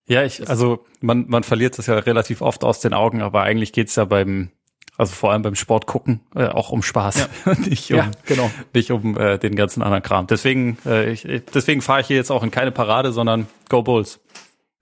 Ja, 0.06 0.24
ich, 0.24 0.48
also 0.48 0.86
man, 1.00 1.28
man 1.28 1.42
verliert 1.42 1.78
das 1.78 1.86
ja 1.86 1.94
relativ 1.98 2.40
oft 2.40 2.64
aus 2.64 2.80
den 2.80 2.94
Augen, 2.94 3.20
aber 3.20 3.42
eigentlich 3.42 3.72
geht's 3.72 3.94
ja 3.96 4.06
beim 4.06 4.50
Also 4.98 5.14
vor 5.14 5.30
allem 5.30 5.42
beim 5.42 5.54
Sport 5.54 5.86
gucken, 5.86 6.20
äh, 6.34 6.48
auch 6.48 6.70
um 6.70 6.82
Spaß, 6.82 7.28
ja. 7.46 7.54
nicht 7.58 7.88
um, 7.92 7.96
ja, 7.98 8.10
genau. 8.26 8.50
nicht 8.74 8.90
um 8.90 9.16
äh, 9.16 9.38
den 9.38 9.54
ganzen 9.54 9.80
anderen 9.80 10.02
Kram. 10.02 10.26
Deswegen, 10.26 10.76
äh, 10.84 11.12
ich, 11.12 11.22
deswegen 11.54 11.82
fahre 11.82 12.00
ich 12.00 12.08
hier 12.08 12.16
jetzt 12.16 12.32
auch 12.32 12.42
in 12.42 12.50
keine 12.50 12.72
Parade, 12.72 13.12
sondern 13.12 13.46
Go 13.68 13.82
Bulls. 13.82 14.18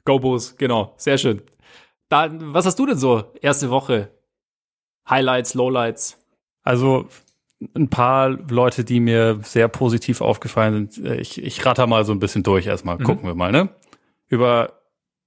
Go 0.06 0.18
Bulls, 0.18 0.56
genau, 0.56 0.94
sehr 0.96 1.18
schön. 1.18 1.42
Da, 2.08 2.30
was 2.32 2.64
hast 2.64 2.78
du 2.78 2.86
denn 2.86 2.96
so 2.96 3.24
erste 3.42 3.68
Woche? 3.68 4.08
Highlights, 5.08 5.52
Lowlights? 5.52 6.18
Also 6.62 7.08
ein 7.74 7.90
paar 7.90 8.30
Leute, 8.30 8.84
die 8.84 9.00
mir 9.00 9.40
sehr 9.42 9.68
positiv 9.68 10.22
aufgefallen 10.22 10.88
sind. 10.90 11.06
Äh, 11.06 11.16
ich, 11.16 11.42
ich 11.42 11.66
ratter 11.66 11.86
mal 11.86 12.06
so 12.06 12.12
ein 12.12 12.20
bisschen 12.20 12.42
durch 12.42 12.66
erstmal. 12.66 12.96
Mhm. 12.96 13.04
Gucken 13.04 13.26
wir 13.26 13.34
mal, 13.34 13.52
ne? 13.52 13.68
Über 14.28 14.72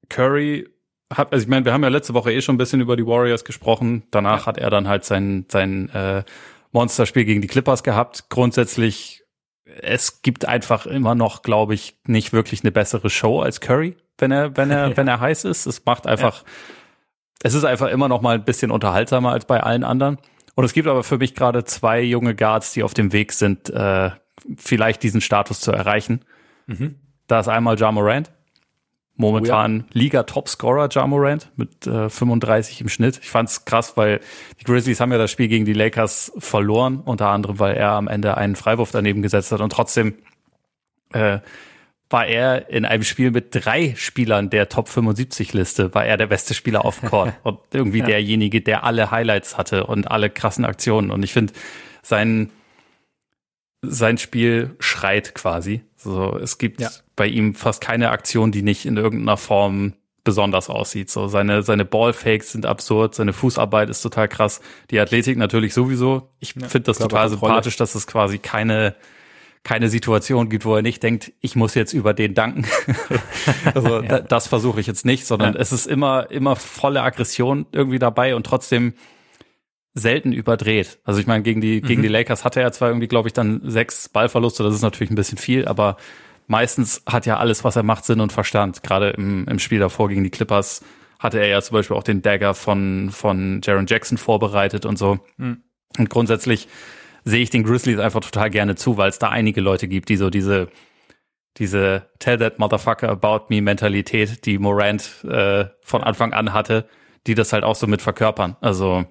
Curry 0.09 0.67
hab, 1.11 1.33
also 1.33 1.43
ich 1.43 1.49
meine, 1.49 1.65
wir 1.65 1.73
haben 1.73 1.83
ja 1.83 1.89
letzte 1.89 2.13
Woche 2.13 2.31
eh 2.31 2.41
schon 2.41 2.55
ein 2.55 2.59
bisschen 2.59 2.81
über 2.81 2.95
die 2.95 3.05
Warriors 3.05 3.43
gesprochen. 3.43 4.03
Danach 4.11 4.41
ja. 4.41 4.45
hat 4.45 4.57
er 4.57 4.69
dann 4.69 4.87
halt 4.87 5.05
sein, 5.05 5.45
sein 5.49 5.89
äh, 5.89 6.23
Monsterspiel 6.71 7.25
gegen 7.25 7.41
die 7.41 7.47
Clippers 7.47 7.83
gehabt. 7.83 8.29
Grundsätzlich, 8.29 9.23
es 9.65 10.21
gibt 10.21 10.45
einfach 10.45 10.85
immer 10.85 11.15
noch, 11.15 11.41
glaube 11.41 11.73
ich, 11.73 11.97
nicht 12.05 12.31
wirklich 12.31 12.63
eine 12.63 12.71
bessere 12.71 13.09
Show 13.09 13.41
als 13.41 13.59
Curry, 13.59 13.97
wenn 14.17 14.31
er, 14.31 14.55
wenn 14.55 14.69
er, 14.69 14.89
ja. 14.89 14.97
wenn 14.97 15.07
er 15.07 15.19
heiß 15.19 15.45
ist. 15.45 15.65
Es 15.65 15.83
macht 15.85 16.05
einfach, 16.05 16.43
ja. 16.43 16.49
es 17.43 17.53
ist 17.55 17.63
einfach 17.63 17.87
immer 17.87 18.07
noch 18.07 18.21
mal 18.21 18.35
ein 18.35 18.45
bisschen 18.45 18.69
unterhaltsamer 18.69 19.31
als 19.31 19.45
bei 19.45 19.61
allen 19.61 19.83
anderen. 19.83 20.17
Und 20.53 20.65
es 20.65 20.73
gibt 20.73 20.87
aber 20.87 21.03
für 21.03 21.17
mich 21.17 21.33
gerade 21.33 21.63
zwei 21.63 22.01
junge 22.01 22.35
Guards, 22.35 22.73
die 22.73 22.83
auf 22.83 22.93
dem 22.93 23.13
Weg 23.13 23.33
sind, 23.33 23.69
äh, 23.69 24.11
vielleicht 24.57 25.01
diesen 25.01 25.21
Status 25.21 25.59
zu 25.59 25.71
erreichen. 25.71 26.25
Mhm. 26.67 26.95
Da 27.27 27.39
ist 27.39 27.47
einmal 27.47 27.79
Ja 27.79 27.91
Morant 27.91 28.31
Momentan 29.19 29.81
oh 29.81 29.83
ja. 29.93 29.99
Liga-Topscorer 29.99 30.87
Ja 30.91 31.05
Morant 31.05 31.51
mit 31.57 31.85
äh, 31.85 32.09
35 32.09 32.79
im 32.79 32.87
Schnitt. 32.87 33.19
Ich 33.21 33.29
fand's 33.29 33.65
krass, 33.65 33.97
weil 33.97 34.21
die 34.61 34.63
Grizzlies 34.63 35.01
haben 35.01 35.11
ja 35.11 35.17
das 35.17 35.29
Spiel 35.29 35.49
gegen 35.49 35.65
die 35.65 35.73
Lakers 35.73 36.31
verloren, 36.37 37.01
unter 37.03 37.27
anderem, 37.27 37.59
weil 37.59 37.75
er 37.75 37.91
am 37.91 38.07
Ende 38.07 38.37
einen 38.37 38.55
Freiwurf 38.55 38.91
daneben 38.91 39.21
gesetzt 39.21 39.51
hat 39.51 39.59
und 39.59 39.73
trotzdem 39.73 40.15
äh, 41.11 41.39
war 42.09 42.27
er 42.27 42.69
in 42.69 42.85
einem 42.85 43.03
Spiel 43.03 43.31
mit 43.31 43.53
drei 43.53 43.93
Spielern 43.97 44.49
der 44.49 44.69
Top 44.69 44.87
75 44.87 45.51
Liste, 45.51 45.93
war 45.93 46.05
er 46.05 46.15
der 46.15 46.27
beste 46.27 46.53
Spieler 46.53 46.85
auf 46.85 47.01
dem 47.01 47.09
Court 47.09 47.33
und 47.43 47.59
irgendwie 47.73 47.99
ja. 47.99 48.05
derjenige, 48.05 48.61
der 48.61 48.85
alle 48.85 49.11
Highlights 49.11 49.57
hatte 49.57 49.85
und 49.85 50.09
alle 50.09 50.29
krassen 50.29 50.63
Aktionen. 50.63 51.11
Und 51.11 51.23
ich 51.23 51.33
finde, 51.33 51.51
sein, 52.03 52.51
sein 53.81 54.17
Spiel 54.17 54.77
schreit 54.79 55.35
quasi. 55.35 55.81
So, 56.01 56.37
es 56.37 56.57
gibt 56.57 56.79
ja. 56.79 56.89
bei 57.15 57.27
ihm 57.27 57.53
fast 57.55 57.81
keine 57.81 58.11
Aktion, 58.11 58.51
die 58.51 58.61
nicht 58.61 58.85
in 58.85 58.95
irgendeiner 58.95 59.35
Form 59.35 59.93
besonders 60.23 60.69
aussieht. 60.69 61.09
So, 61.09 61.27
seine, 61.27 61.61
seine 61.63 61.83
Ballfakes 61.83 62.53
sind 62.53 62.65
absurd, 62.65 63.15
seine 63.15 63.33
Fußarbeit 63.33 63.89
ist 63.89 64.01
total 64.01 64.29
krass. 64.29 64.61
Die 64.91 64.99
Athletik 64.99 65.37
natürlich 65.37 65.73
sowieso. 65.73 66.29
Ich 66.39 66.55
ja, 66.55 66.67
finde 66.67 66.85
das 66.85 66.99
total 66.99 67.29
sympathisch, 67.29 67.75
dass 67.75 67.95
es 67.95 68.07
quasi 68.07 68.37
keine, 68.37 68.95
keine 69.63 69.89
Situation 69.89 70.47
gibt, 70.47 70.63
wo 70.65 70.75
er 70.75 70.81
nicht 70.81 71.03
denkt, 71.03 71.33
ich 71.41 71.57
muss 71.57 71.73
jetzt 71.75 71.91
über 71.91 72.13
den 72.13 72.33
danken. 72.33 72.65
also 73.73 74.01
ja. 74.01 74.21
das 74.21 74.47
versuche 74.47 74.79
ich 74.79 74.87
jetzt 74.87 75.05
nicht, 75.05 75.25
sondern 75.25 75.55
es 75.55 75.73
ist 75.73 75.85
immer, 75.85 76.31
immer 76.31 76.55
volle 76.55 77.01
Aggression 77.01 77.65
irgendwie 77.73 77.99
dabei 77.99 78.35
und 78.35 78.45
trotzdem 78.45 78.93
selten 79.99 80.31
überdreht. 80.33 80.99
Also 81.03 81.19
ich 81.19 81.27
meine, 81.27 81.43
gegen 81.43 81.61
die, 81.61 81.81
mhm. 81.81 81.87
gegen 81.87 82.01
die 82.01 82.07
Lakers 82.07 82.45
hatte 82.45 82.61
er 82.61 82.71
zwar 82.71 82.89
irgendwie, 82.89 83.07
glaube 83.07 83.29
ich, 83.29 83.33
dann 83.33 83.61
sechs 83.63 84.09
Ballverluste, 84.09 84.63
das 84.63 84.75
ist 84.75 84.81
natürlich 84.81 85.11
ein 85.11 85.15
bisschen 85.15 85.37
viel, 85.37 85.67
aber 85.67 85.97
meistens 86.47 87.03
hat 87.05 87.25
ja 87.25 87.37
alles, 87.37 87.63
was 87.63 87.75
er 87.75 87.83
macht, 87.83 88.05
Sinn 88.05 88.19
und 88.19 88.31
Verstand. 88.31 88.83
Gerade 88.83 89.11
im, 89.11 89.47
im 89.47 89.59
Spiel 89.59 89.79
davor 89.79 90.09
gegen 90.09 90.23
die 90.23 90.29
Clippers 90.29 90.83
hatte 91.19 91.39
er 91.39 91.47
ja 91.47 91.61
zum 91.61 91.75
Beispiel 91.75 91.97
auch 91.97 92.03
den 92.03 92.21
Dagger 92.21 92.53
von, 92.53 93.09
von 93.11 93.61
Jaron 93.63 93.85
Jackson 93.87 94.17
vorbereitet 94.17 94.85
und 94.85 94.97
so. 94.97 95.19
Mhm. 95.37 95.63
Und 95.97 96.09
grundsätzlich 96.09 96.67
sehe 97.23 97.41
ich 97.41 97.49
den 97.49 97.63
Grizzlies 97.63 97.99
einfach 97.99 98.21
total 98.21 98.49
gerne 98.49 98.75
zu, 98.75 98.97
weil 98.97 99.09
es 99.09 99.19
da 99.19 99.29
einige 99.29 99.61
Leute 99.61 99.87
gibt, 99.87 100.09
die 100.09 100.15
so 100.15 100.29
diese, 100.29 100.69
diese 101.57 102.09
Tell 102.19 102.37
that 102.37 102.57
motherfucker 102.57 103.09
about 103.09 103.45
me 103.49 103.61
Mentalität, 103.61 104.45
die 104.45 104.57
Morant 104.57 105.23
äh, 105.25 105.65
von 105.81 106.03
Anfang 106.03 106.33
an 106.33 106.53
hatte, 106.53 106.87
die 107.27 107.35
das 107.35 107.53
halt 107.53 107.63
auch 107.63 107.75
so 107.75 107.85
mit 107.85 108.01
verkörpern. 108.01 108.55
Also 108.61 109.05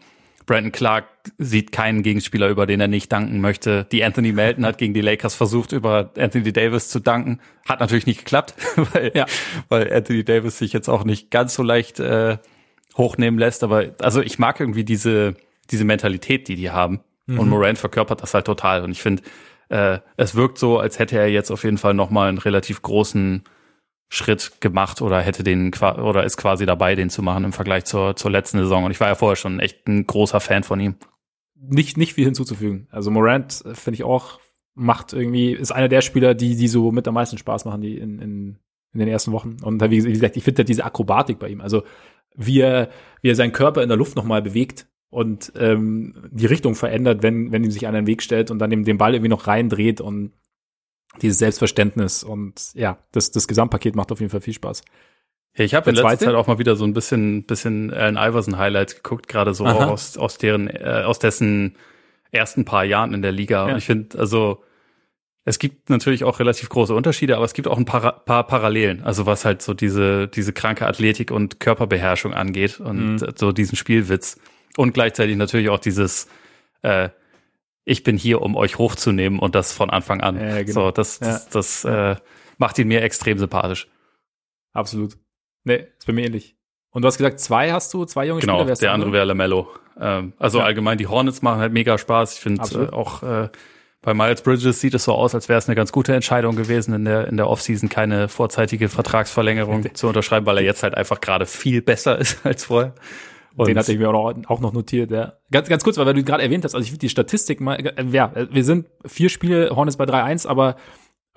Brandon 0.49 0.73
Clark 0.73 1.05
sieht 1.37 1.73
keinen 1.73 2.03
Gegenspieler, 2.03 2.49
über 2.49 2.67
den 2.67 2.81
er 2.81 2.89
nicht 2.89 3.13
danken 3.13 3.41
möchte. 3.41 3.87
Die 3.93 4.03
Anthony 4.03 4.33
Melton 4.33 4.65
hat 4.65 4.79
gegen 4.79 4.95
die 4.95 5.03
Lakers 5.03 5.35
versucht, 5.35 5.73
über 5.73 6.11
Anthony 6.19 6.53
Davis 6.55 6.89
zu 6.89 7.01
danken. 7.01 7.39
Hat 7.69 7.81
natürlich 7.81 8.07
nicht 8.07 8.21
geklappt, 8.21 8.55
weil, 8.93 9.13
ja. 9.15 9.27
weil 9.69 9.93
Anthony 9.93 10.25
Davis 10.25 10.59
sich 10.59 10.73
jetzt 10.73 10.89
auch 10.89 11.05
nicht 11.05 11.31
ganz 11.31 11.55
so 11.55 11.63
leicht 11.63 12.01
äh, 12.01 12.39
hochnehmen 12.97 13.39
lässt. 13.39 13.63
Aber 13.63 13.93
also 14.01 14.23
ich 14.23 14.39
mag 14.39 14.59
irgendwie 14.59 14.85
diese, 14.85 15.35
diese 15.71 15.85
Mentalität, 15.85 16.49
die 16.49 16.57
die 16.57 16.71
haben. 16.71 17.01
Mhm. 17.27 17.41
Und 17.41 17.49
Morant 17.51 17.77
verkörpert 17.77 18.23
das 18.23 18.33
halt 18.33 18.47
total. 18.47 18.83
Und 18.83 18.91
ich 18.91 19.03
finde, 19.03 19.23
äh, 19.69 19.99
es 20.17 20.35
wirkt 20.35 20.59
so, 20.59 20.79
als 20.79 20.99
hätte 20.99 21.19
er 21.19 21.29
jetzt 21.29 21.51
auf 21.51 21.63
jeden 21.63 21.79
Fall 21.79 21.93
nochmal 21.93 22.31
einen 22.31 22.39
relativ 22.39 22.81
großen 22.81 23.45
Schritt 24.09 24.61
gemacht 24.61 25.03
oder 25.03 25.21
hätte 25.21 25.45
den 25.45 25.73
oder 25.75 26.25
ist 26.25 26.39
quasi 26.39 26.65
dabei, 26.65 26.95
den 26.95 27.11
zu 27.11 27.23
machen 27.23 27.45
im 27.45 27.53
Vergleich 27.53 27.85
zur, 27.85 28.17
zur 28.17 28.31
letzten 28.31 28.59
Saison. 28.59 28.85
Und 28.85 28.91
ich 28.91 29.01
war 29.01 29.09
ja 29.09 29.15
vorher 29.15 29.37
schon 29.37 29.61
echt 29.61 29.87
ein 29.87 30.07
großer 30.07 30.41
Fan 30.41 30.63
von 30.63 30.81
ihm. 30.81 30.95
Nicht, 31.55 31.97
nicht 31.97 32.15
viel 32.15 32.25
hinzuzufügen. 32.25 32.89
Also 32.91 33.11
Morant 33.11 33.65
äh, 33.67 33.75
finde 33.75 33.97
ich 33.97 34.05
auch, 34.05 34.41
macht 34.75 35.13
irgendwie, 35.13 35.53
ist 35.53 35.73
einer 35.73 35.89
der 35.89 36.01
Spieler, 36.01 36.35
die, 36.35 36.57
die 36.57 36.69
so 36.69 36.91
mit 36.93 37.07
am 37.07 37.15
meisten 37.15 37.37
Spaß 37.37 37.65
machen, 37.65 37.83
die 37.83 37.99
in, 37.99 38.19
in, 38.21 38.59
in 38.93 39.01
den 39.01 39.09
ersten 39.09 39.33
Wochen. 39.33 39.57
Und 39.63 39.83
wie 39.91 40.01
gesagt, 40.01 40.37
ich 40.37 40.45
finde 40.45 40.65
diese 40.65 40.85
Akrobatik 40.85 41.39
bei 41.39 41.49
ihm. 41.49 41.61
Also 41.61 41.83
wie 42.35 42.61
er, 42.61 42.89
wie 43.21 43.31
er 43.31 43.35
seinen 43.35 43.53
Körper 43.53 43.83
in 43.83 43.89
der 43.89 43.99
Luft 43.99 44.17
nochmal 44.17 44.41
bewegt 44.41 44.87
und 45.11 45.53
ähm, 45.57 46.29
die 46.31 46.47
Richtung 46.47 46.75
verändert, 46.75 47.23
wenn, 47.23 47.51
wenn 47.53 47.65
ihm 47.65 47.71
sich 47.71 47.87
einer 47.87 47.99
in 47.99 48.05
den 48.05 48.11
Weg 48.11 48.23
stellt 48.23 48.51
und 48.51 48.59
dann 48.59 48.71
den, 48.71 48.85
den 48.85 48.99
Ball 48.99 49.15
irgendwie 49.15 49.31
noch 49.31 49.47
reindreht 49.49 50.01
und 50.01 50.33
dieses 51.23 51.39
Selbstverständnis 51.39 52.23
und 52.23 52.71
ja, 52.75 52.99
das, 53.13 53.31
das 53.31 53.49
Gesamtpaket 53.49 53.97
macht 53.97 54.13
auf 54.13 54.21
jeden 54.21 54.31
Fall 54.31 54.41
viel 54.41 54.55
Spaß. 54.55 54.83
Ja, 55.57 55.65
ich 55.65 55.75
habe 55.75 55.91
in 55.91 55.97
letzter 55.97 56.19
Zeit 56.19 56.35
auch 56.35 56.47
mal 56.47 56.59
wieder 56.59 56.77
so 56.77 56.85
ein 56.85 56.95
bisschen, 56.95 57.45
bisschen 57.45 57.93
Allen 57.93 58.17
Iverson 58.17 58.59
Highlights 58.59 58.97
geguckt, 58.97 59.27
gerade 59.27 59.55
so 59.55 59.67
aus, 59.67 60.17
aus 60.17 60.39
deren, 60.39 60.69
äh, 60.69 61.03
aus 61.05 61.19
dessen 61.19 61.77
ersten 62.31 62.65
paar 62.65 62.85
Jahren 62.85 63.15
in 63.15 63.23
der 63.23 63.33
Liga. 63.33 63.67
Ja. 63.67 63.73
Und 63.73 63.79
ich 63.79 63.87
finde, 63.87 64.19
also 64.19 64.63
es 65.45 65.59
gibt 65.59 65.89
natürlich 65.89 66.25
auch 66.25 66.41
relativ 66.41 66.69
große 66.69 66.95
Unterschiede, 66.95 67.37
aber 67.37 67.45
es 67.45 67.55
gibt 67.55 67.69
auch 67.69 67.79
ein 67.79 67.87
paar, 67.87 68.25
paar 68.25 68.47
Parallelen. 68.47 69.03
Also 69.03 69.25
was 69.27 69.45
halt 69.45 69.63
so 69.63 69.75
diese, 69.75 70.29
diese 70.29 70.53
kranke 70.53 70.87
Athletik 70.87 71.31
und 71.31 71.59
Körperbeherrschung 71.59 72.35
angeht 72.35 72.79
und 72.81 73.17
mhm. 73.17 73.33
so 73.35 73.51
diesen 73.51 73.77
Spielwitz. 73.77 74.39
Und 74.77 74.93
gleichzeitig 74.93 75.37
natürlich 75.37 75.71
auch 75.71 75.81
dieses, 75.81 76.29
äh, 76.83 77.09
ich 77.89 78.03
bin 78.03 78.17
hier, 78.17 78.43
um 78.43 78.55
euch 78.55 78.79
hochzunehmen 78.79 79.39
und 79.39 79.55
das 79.55 79.73
von 79.73 79.91
Anfang 79.91 80.21
an. 80.21 80.39
Ja, 80.39 80.63
genau. 80.63 80.73
So, 80.87 80.91
das, 80.91 81.19
das, 81.19 81.45
ja. 81.45 81.51
das 81.53 81.85
äh, 81.85 82.17
macht 82.59 82.79
ihn 82.79 82.89
mir 82.89 83.03
extrem 83.03 83.39
sympathisch. 83.39 83.89
Absolut. 84.73 85.17
Nee, 85.65 85.87
ist 85.99 86.07
bei 86.07 86.13
mir 86.13 86.27
ähnlich. 86.27 86.57
Und 86.91 87.03
du 87.03 87.07
hast 87.09 87.19
gesagt, 87.19 87.41
zwei 87.41 87.73
hast 87.73 87.93
du, 87.95 88.05
zwei 88.05 88.27
junge 88.27 88.41
genau, 88.41 88.61
Spieler. 88.61 88.67
Genau, 88.67 88.81
der 88.81 88.93
andere 88.93 89.13
wäre 89.13 89.25
Lamello. 89.25 89.69
Ähm, 89.99 90.33
also 90.39 90.59
ja. 90.59 90.65
allgemein, 90.65 90.99
die 90.99 91.07
Hornets 91.07 91.43
machen 91.43 91.61
halt 91.61 91.73
mega 91.73 91.99
Spaß. 91.99 92.35
Ich 92.35 92.41
finde 92.41 92.63
äh, 92.63 92.95
auch 92.95 93.23
äh, 93.23 93.49
bei 94.03 94.15
Miles 94.15 94.43
Bridges 94.43 94.81
sieht 94.81 94.95
es 94.95 95.05
so 95.05 95.15
aus, 95.15 95.35
als 95.35 95.49
wäre 95.49 95.59
es 95.59 95.69
eine 95.69 95.75
ganz 95.75 95.91
gute 95.91 96.15
Entscheidung 96.15 96.57
gewesen, 96.57 96.95
in 96.95 97.05
der, 97.05 97.29
in 97.29 97.37
der 97.37 97.49
Offseason 97.49 97.89
keine 97.89 98.29
vorzeitige 98.29 98.89
Vertragsverlängerung 98.89 99.87
zu 99.95 100.09
unterschreiben, 100.09 100.47
weil 100.47 100.59
er 100.59 100.65
jetzt 100.65 100.83
halt 100.83 100.95
einfach 100.95 101.21
gerade 101.21 101.47
viel 101.47 101.83
besser 101.83 102.19
ist 102.19 102.45
als 102.45 102.67
vorher. 102.67 102.95
Und 103.59 103.69
den 103.69 103.79
hatte 103.79 103.93
ich 103.93 103.99
mir 103.99 104.09
auch 104.09 104.61
noch, 104.61 104.73
notiert. 104.73 105.11
Ja. 105.11 105.35
Ganz, 105.51 105.69
ganz 105.69 105.83
kurz, 105.83 105.99
weil 105.99 106.15
du 106.15 106.23
gerade 106.23 106.43
erwähnt 106.43 106.65
hast, 106.65 106.75
also 106.75 106.83
ich 106.85 106.91
finde 106.91 107.01
die 107.01 107.09
Statistik 107.09 107.61
mal, 107.61 107.75
äh, 107.75 108.05
ja, 108.13 108.33
wir 108.51 108.65
sind 108.65 108.87
vier 109.05 109.29
Spiele, 109.29 109.71
Hornets 109.75 109.97
bei 109.97 110.05
3-1, 110.05 110.47
aber 110.47 110.77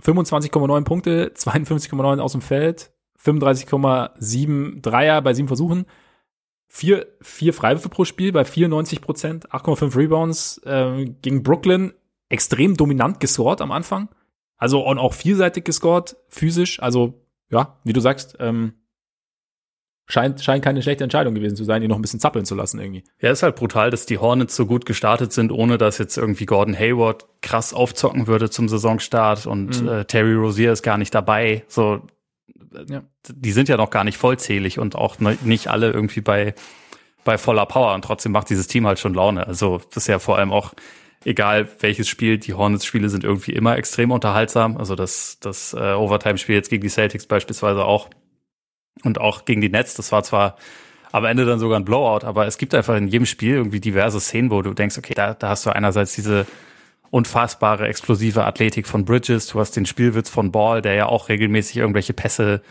25,9 0.03 0.83
Punkte, 0.83 1.31
52,9 1.35 2.19
aus 2.19 2.33
dem 2.33 2.41
Feld, 2.41 2.91
35,7 3.23 4.81
Dreier 4.81 5.21
bei 5.21 5.33
sieben 5.33 5.47
Versuchen, 5.47 5.85
vier, 6.67 7.07
vier 7.21 7.53
Freiwürfe 7.53 7.89
pro 7.89 8.05
Spiel 8.05 8.31
bei 8.31 8.45
94 8.45 9.01
Prozent, 9.01 9.49
8,5 9.49 9.97
Rebounds 9.97 10.61
äh, 10.65 11.05
gegen 11.21 11.43
Brooklyn, 11.43 11.93
extrem 12.29 12.77
dominant 12.77 13.19
gescored 13.19 13.61
am 13.61 13.71
Anfang. 13.71 14.09
Also 14.57 14.85
und 14.87 14.99
auch 14.99 15.13
vielseitig 15.13 15.63
gescored, 15.63 16.15
physisch, 16.29 16.81
also 16.81 17.25
ja, 17.49 17.79
wie 17.83 17.93
du 17.93 17.99
sagst, 17.99 18.37
ähm, 18.39 18.73
scheint, 20.11 20.43
scheint 20.43 20.63
keine 20.63 20.81
schlechte 20.81 21.03
Entscheidung 21.03 21.33
gewesen 21.33 21.55
zu 21.55 21.63
sein, 21.63 21.81
ihn 21.81 21.89
noch 21.89 21.97
ein 21.97 22.01
bisschen 22.01 22.19
zappeln 22.19 22.45
zu 22.45 22.55
lassen 22.55 22.79
irgendwie. 22.79 23.03
Ja, 23.19 23.31
ist 23.31 23.43
halt 23.43 23.55
brutal, 23.55 23.89
dass 23.89 24.05
die 24.05 24.17
Hornets 24.17 24.55
so 24.55 24.65
gut 24.65 24.85
gestartet 24.85 25.31
sind, 25.31 25.51
ohne 25.51 25.77
dass 25.77 25.97
jetzt 25.97 26.17
irgendwie 26.17 26.45
Gordon 26.45 26.77
Hayward 26.77 27.25
krass 27.41 27.73
aufzocken 27.73 28.27
würde 28.27 28.49
zum 28.49 28.67
Saisonstart 28.67 29.47
und 29.47 29.81
mhm. 29.81 29.87
äh, 29.87 30.05
Terry 30.05 30.33
Rozier 30.33 30.71
ist 30.71 30.83
gar 30.83 30.97
nicht 30.97 31.15
dabei. 31.15 31.63
So, 31.67 32.01
ja. 32.89 33.03
die 33.27 33.51
sind 33.51 33.69
ja 33.69 33.77
noch 33.77 33.89
gar 33.89 34.03
nicht 34.03 34.17
vollzählig 34.17 34.79
und 34.79 34.95
auch 34.95 35.19
ne, 35.19 35.37
nicht 35.43 35.67
alle 35.67 35.91
irgendwie 35.91 36.21
bei, 36.21 36.53
bei 37.23 37.37
voller 37.37 37.65
Power 37.65 37.93
und 37.93 38.03
trotzdem 38.03 38.31
macht 38.31 38.49
dieses 38.49 38.67
Team 38.67 38.85
halt 38.85 38.99
schon 38.99 39.13
Laune. 39.13 39.47
Also, 39.47 39.81
das 39.93 40.03
ist 40.03 40.07
ja 40.07 40.19
vor 40.19 40.37
allem 40.37 40.51
auch 40.51 40.73
egal 41.23 41.67
welches 41.79 42.07
Spiel, 42.07 42.37
die 42.37 42.53
Hornets-Spiele 42.53 43.09
sind 43.09 43.23
irgendwie 43.23 43.51
immer 43.51 43.77
extrem 43.77 44.11
unterhaltsam. 44.11 44.77
Also 44.77 44.95
das, 44.95 45.37
das 45.39 45.73
äh, 45.73 45.93
Overtime-Spiel 45.93 46.55
jetzt 46.55 46.69
gegen 46.69 46.81
die 46.81 46.89
Celtics 46.89 47.27
beispielsweise 47.27 47.85
auch 47.85 48.09
und 49.03 49.19
auch 49.19 49.45
gegen 49.45 49.61
die 49.61 49.69
Nets. 49.69 49.95
Das 49.95 50.11
war 50.11 50.23
zwar 50.23 50.57
am 51.11 51.25
Ende 51.25 51.45
dann 51.45 51.59
sogar 51.59 51.79
ein 51.79 51.85
Blowout. 51.85 52.25
Aber 52.25 52.47
es 52.47 52.57
gibt 52.57 52.73
einfach 52.73 52.95
in 52.95 53.07
jedem 53.07 53.25
Spiel 53.25 53.55
irgendwie 53.55 53.79
diverse 53.79 54.19
Szenen, 54.19 54.51
wo 54.51 54.61
du 54.61 54.73
denkst, 54.73 54.97
okay, 54.97 55.13
da, 55.13 55.33
da 55.33 55.49
hast 55.49 55.65
du 55.65 55.69
einerseits 55.71 56.13
diese 56.13 56.45
unfassbare 57.09 57.87
explosive 57.87 58.45
Athletik 58.45 58.87
von 58.87 59.03
Bridges, 59.05 59.47
du 59.47 59.59
hast 59.59 59.75
den 59.75 59.85
Spielwitz 59.85 60.29
von 60.29 60.51
Ball, 60.51 60.81
der 60.81 60.93
ja 60.93 61.05
auch 61.07 61.27
regelmäßig 61.27 61.77
irgendwelche 61.77 62.13
Pässe 62.13 62.61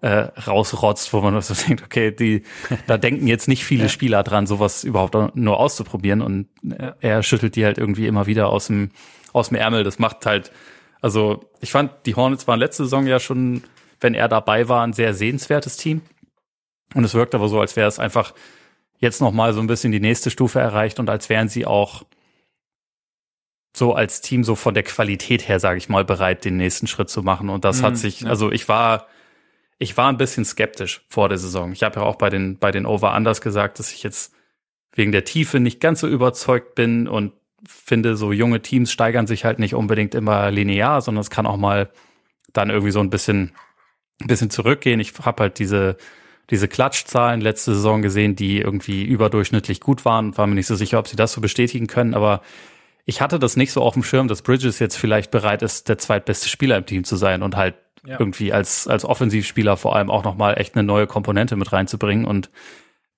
äh, 0.00 0.28
rausrotzt, 0.46 1.12
wo 1.12 1.20
man 1.20 1.40
so 1.42 1.54
denkt, 1.66 1.82
okay, 1.84 2.12
die, 2.12 2.44
da 2.86 2.96
denken 2.96 3.26
jetzt 3.26 3.48
nicht 3.48 3.64
viele 3.64 3.84
ja. 3.84 3.88
Spieler 3.88 4.22
dran, 4.22 4.46
sowas 4.46 4.84
überhaupt 4.84 5.34
nur 5.34 5.58
auszuprobieren 5.58 6.22
und 6.22 6.46
ja. 6.62 6.94
er 7.00 7.22
schüttelt 7.24 7.56
die 7.56 7.64
halt 7.64 7.78
irgendwie 7.78 8.06
immer 8.06 8.26
wieder 8.26 8.48
aus 8.48 8.68
dem, 8.68 8.90
aus 9.32 9.48
dem 9.48 9.56
Ärmel. 9.56 9.82
Das 9.82 9.98
macht 9.98 10.24
halt, 10.24 10.52
also 11.00 11.40
ich 11.60 11.72
fand, 11.72 11.90
die 12.06 12.14
Hornets 12.14 12.46
waren 12.46 12.60
letzte 12.60 12.84
Saison 12.84 13.06
ja 13.08 13.18
schon, 13.18 13.64
wenn 14.00 14.14
er 14.14 14.28
dabei 14.28 14.68
war, 14.68 14.84
ein 14.84 14.92
sehr 14.92 15.14
sehenswertes 15.14 15.76
Team. 15.76 16.02
Und 16.94 17.04
es 17.04 17.14
wirkt 17.14 17.34
aber 17.34 17.48
so, 17.48 17.60
als 17.60 17.76
wäre 17.76 17.88
es 17.88 17.98
einfach 17.98 18.34
jetzt 18.98 19.20
noch 19.20 19.32
mal 19.32 19.52
so 19.52 19.60
ein 19.60 19.66
bisschen 19.66 19.92
die 19.92 20.00
nächste 20.00 20.30
Stufe 20.30 20.60
erreicht 20.60 20.98
und 20.98 21.08
als 21.08 21.28
wären 21.28 21.48
sie 21.48 21.66
auch 21.66 22.04
so 23.76 23.94
als 23.94 24.20
Team 24.20 24.42
so 24.44 24.54
von 24.54 24.74
der 24.74 24.82
Qualität 24.82 25.48
her, 25.48 25.60
sage 25.60 25.78
ich 25.78 25.88
mal, 25.88 26.04
bereit, 26.04 26.44
den 26.44 26.56
nächsten 26.56 26.86
Schritt 26.86 27.10
zu 27.10 27.22
machen. 27.22 27.48
Und 27.48 27.64
das 27.64 27.80
mhm, 27.80 27.86
hat 27.86 27.96
sich, 27.96 28.20
ja. 28.22 28.28
also 28.28 28.50
ich 28.50 28.68
war, 28.68 29.06
ich 29.78 29.96
war 29.96 30.08
ein 30.08 30.16
bisschen 30.16 30.44
skeptisch 30.44 31.04
vor 31.08 31.28
der 31.28 31.38
Saison. 31.38 31.72
Ich 31.72 31.82
habe 31.82 32.00
ja 32.00 32.06
auch 32.06 32.16
bei 32.16 32.30
den 32.30 32.58
bei 32.58 32.72
den 32.72 32.86
Over-Unders 32.86 33.40
gesagt, 33.40 33.78
dass 33.78 33.92
ich 33.92 34.02
jetzt 34.02 34.34
wegen 34.92 35.12
der 35.12 35.24
Tiefe 35.24 35.60
nicht 35.60 35.80
ganz 35.80 36.00
so 36.00 36.08
überzeugt 36.08 36.74
bin 36.74 37.06
und 37.06 37.32
finde, 37.66 38.16
so 38.16 38.32
junge 38.32 38.62
Teams 38.62 38.90
steigern 38.90 39.26
sich 39.26 39.44
halt 39.44 39.58
nicht 39.58 39.74
unbedingt 39.74 40.14
immer 40.14 40.50
linear, 40.50 41.00
sondern 41.00 41.20
es 41.20 41.30
kann 41.30 41.46
auch 41.46 41.56
mal 41.56 41.90
dann 42.52 42.70
irgendwie 42.70 42.92
so 42.92 43.00
ein 43.00 43.10
bisschen, 43.10 43.52
ein 44.20 44.26
bisschen 44.26 44.50
zurückgehen. 44.50 45.00
Ich 45.00 45.12
habe 45.20 45.42
halt 45.44 45.58
diese 45.58 45.96
diese 46.50 46.68
Klatschzahlen 46.68 47.40
letzte 47.40 47.74
Saison 47.74 48.02
gesehen, 48.02 48.34
die 48.34 48.58
irgendwie 48.58 49.04
überdurchschnittlich 49.04 49.80
gut 49.80 50.04
waren. 50.04 50.36
War 50.38 50.46
mir 50.46 50.54
nicht 50.54 50.66
so 50.66 50.76
sicher, 50.76 50.98
ob 50.98 51.08
sie 51.08 51.16
das 51.16 51.32
so 51.32 51.40
bestätigen 51.40 51.86
können, 51.86 52.14
aber 52.14 52.42
ich 53.04 53.20
hatte 53.20 53.38
das 53.38 53.56
nicht 53.56 53.72
so 53.72 53.82
auf 53.82 53.94
dem 53.94 54.02
Schirm, 54.02 54.28
dass 54.28 54.42
Bridges 54.42 54.78
jetzt 54.78 54.96
vielleicht 54.96 55.30
bereit 55.30 55.62
ist, 55.62 55.88
der 55.88 55.98
zweitbeste 55.98 56.48
Spieler 56.48 56.76
im 56.76 56.86
Team 56.86 57.04
zu 57.04 57.16
sein 57.16 57.42
und 57.42 57.56
halt 57.56 57.74
ja. 58.06 58.16
irgendwie 58.18 58.52
als, 58.52 58.86
als 58.86 59.04
Offensivspieler 59.04 59.76
vor 59.76 59.94
allem 59.96 60.10
auch 60.10 60.24
nochmal 60.24 60.58
echt 60.58 60.74
eine 60.74 60.84
neue 60.84 61.06
Komponente 61.06 61.56
mit 61.56 61.72
reinzubringen. 61.72 62.24
Und 62.24 62.50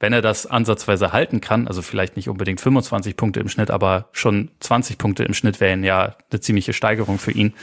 wenn 0.01 0.13
er 0.13 0.23
das 0.23 0.47
ansatzweise 0.47 1.13
halten 1.13 1.41
kann, 1.41 1.69
also 1.69 1.83
vielleicht 1.83 2.17
nicht 2.17 2.29
unbedingt 2.29 2.61
25 2.61 3.17
Punkte 3.17 3.41
im 3.41 3.49
Schnitt, 3.49 3.71
aber 3.71 4.09
schon 4.13 4.51
20 4.61 4.99
Punkte 4.99 5.25
im 5.25 5.35
Schnitt 5.35 5.61
wären 5.61 5.85
ja 5.85 6.17
eine 6.31 6.41
ziemliche 6.41 6.73
Steigerung 6.73 7.19
für 7.19 7.33
ihn, 7.33 7.55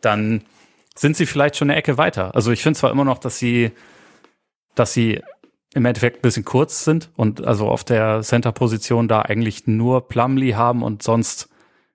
dann 0.00 0.42
sind 0.98 1.16
sie 1.16 1.26
vielleicht 1.26 1.56
schon 1.56 1.70
eine 1.70 1.78
Ecke 1.78 1.96
weiter. 1.96 2.34
Also 2.34 2.50
ich 2.50 2.62
finde 2.62 2.78
zwar 2.78 2.90
immer 2.90 3.04
noch, 3.04 3.18
dass 3.18 3.38
sie, 3.38 3.70
dass 4.74 4.92
sie 4.92 5.22
im 5.74 5.84
Endeffekt 5.84 6.18
ein 6.18 6.22
bisschen 6.22 6.44
kurz 6.44 6.84
sind 6.84 7.10
und 7.14 7.44
also 7.44 7.68
auf 7.68 7.84
der 7.84 8.22
Center-Position 8.22 9.06
da 9.06 9.22
eigentlich 9.22 9.66
nur 9.66 10.08
Plumlee 10.08 10.54
haben 10.54 10.82
und 10.82 11.02
sonst 11.02 11.48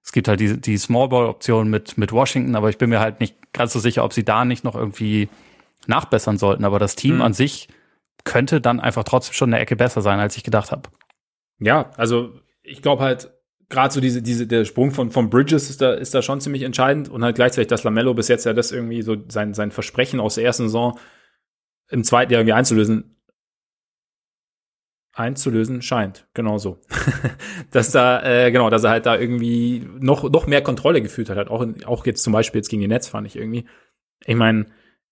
es 0.03 0.11
gibt 0.11 0.27
halt 0.27 0.39
die, 0.39 0.59
die 0.59 0.77
Small 0.77 1.07
Ball 1.07 1.25
Option 1.25 1.69
mit, 1.69 1.97
mit 1.97 2.11
Washington, 2.11 2.55
aber 2.55 2.69
ich 2.69 2.77
bin 2.77 2.89
mir 2.89 2.99
halt 2.99 3.19
nicht 3.19 3.53
ganz 3.53 3.71
so 3.71 3.79
sicher, 3.79 4.03
ob 4.03 4.11
sie 4.13 4.25
da 4.25 4.43
nicht 4.43 4.63
noch 4.63 4.75
irgendwie 4.75 5.29
nachbessern 5.87 6.37
sollten. 6.37 6.65
Aber 6.65 6.77
das 6.77 6.95
Team 6.95 7.15
mhm. 7.15 7.21
an 7.21 7.33
sich 7.33 7.69
könnte 8.25 8.59
dann 8.59 8.81
einfach 8.81 9.05
trotzdem 9.05 9.33
schon 9.33 9.53
eine 9.53 9.61
Ecke 9.61 9.77
besser 9.77 10.01
sein, 10.01 10.19
als 10.19 10.35
ich 10.35 10.43
gedacht 10.43 10.71
habe. 10.71 10.89
Ja, 11.59 11.91
also 11.95 12.33
ich 12.63 12.81
glaube 12.81 13.03
halt, 13.03 13.31
gerade 13.73 13.93
so 13.93 13.99
diese, 13.99 14.21
diese, 14.21 14.47
der 14.47 14.63
Sprung 14.63 14.91
von, 14.91 15.11
von 15.11 15.29
Bridges 15.29 15.69
ist 15.69 15.81
da, 15.81 15.93
ist 15.93 16.13
da 16.13 16.21
schon 16.21 16.39
ziemlich 16.39 16.61
entscheidend 16.61 17.09
und 17.09 17.23
halt 17.23 17.35
gleichzeitig, 17.35 17.67
dass 17.67 17.83
Lamello 17.83 18.13
bis 18.13 18.29
jetzt 18.29 18.45
ja 18.45 18.53
das 18.53 18.71
irgendwie 18.71 19.01
so 19.01 19.17
sein, 19.27 19.53
sein 19.53 19.71
Versprechen 19.71 20.19
aus 20.19 20.35
der 20.35 20.45
ersten 20.45 20.63
Saison 20.63 20.97
im 21.89 22.03
zweiten 22.03 22.31
Jahr 22.31 22.41
irgendwie 22.41 22.53
einzulösen, 22.53 23.17
einzulösen 25.13 25.81
scheint. 25.81 26.27
Genau 26.33 26.57
so. 26.57 26.79
dass 27.71 27.91
da, 27.91 28.23
äh, 28.23 28.51
genau, 28.51 28.69
dass 28.69 28.83
er 28.83 28.91
halt 28.91 29.05
da 29.05 29.17
irgendwie 29.17 29.87
noch, 29.99 30.29
noch 30.29 30.47
mehr 30.47 30.61
Kontrolle 30.61 31.01
gefühlt 31.01 31.29
hat. 31.29 31.47
Auch, 31.49 31.65
auch 31.85 32.05
jetzt 32.05 32.23
zum 32.23 32.33
Beispiel 32.33 32.59
jetzt 32.59 32.69
gegen 32.69 32.81
die 32.81 32.87
Netz 32.87 33.07
fand 33.07 33.27
ich 33.27 33.35
irgendwie. 33.35 33.65
Ich 34.25 34.35
meine, 34.35 34.67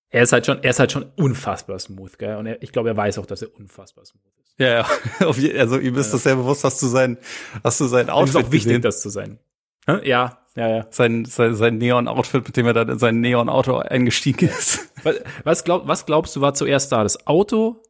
er 0.09 0.24
ist 0.24 0.34
halt 0.34 0.45
schon, 0.45 0.64
er 0.64 0.70
ist 0.70 0.80
halt 0.80 0.91
schon 0.91 1.12
unfassbar 1.16 1.80
smooth, 1.80 2.18
gell? 2.18 2.36
Und 2.38 2.45
er, 2.45 2.62
ich 2.62 2.72
glaube, 2.72 2.89
er 2.89 2.97
weiß 2.97 3.18
auch, 3.18 3.26
dass 3.26 3.41
er 3.41 3.55
unfassbar 3.55 4.05
smooth 4.05 4.24
ist. 4.39 4.41
Ja, 4.62 4.68
ja. 4.70 4.86
also 5.26 5.80
ihm 5.80 5.95
ist 5.95 6.07
ja. 6.07 6.12
das 6.12 6.24
sehr 6.24 6.36
bewusst, 6.36 6.64
hast 6.64 6.82
du 6.84 6.88
sein, 6.88 7.18
hast 7.64 7.80
du 7.80 7.86
sein 7.86 8.12
Outfit. 8.12 8.30
Ist 8.30 8.36
auch 8.36 8.51
wichtig, 8.51 8.70
gesehen? 8.70 8.82
das 8.84 9.01
zu 9.01 9.09
sein. 9.09 9.39
Ja, 9.88 10.38
ja, 10.55 10.68
ja. 10.68 10.86
Sein, 10.91 11.26
sein, 11.26 11.55
sein 11.55 11.80
Neon-Outfit, 11.80 12.45
mit 12.45 12.57
dem 12.57 12.68
er 12.68 12.74
dann 12.74 12.89
in 12.89 12.99
sein 12.99 13.22
Neon-Auto 13.22 13.78
eingestiegen 13.78 14.49
ist. 14.49 14.88
Was, 15.03 15.16
was, 15.43 15.64
glaub, 15.64 15.88
was 15.88 16.05
glaubst 16.05 16.36
du 16.36 16.41
war 16.41 16.53
zuerst 16.53 16.91
da? 16.91 17.01
Das 17.01 17.26
Auto 17.26 17.82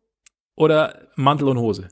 oder 0.55 1.09
Mantel 1.17 1.49
und 1.49 1.57
Hose? 1.57 1.89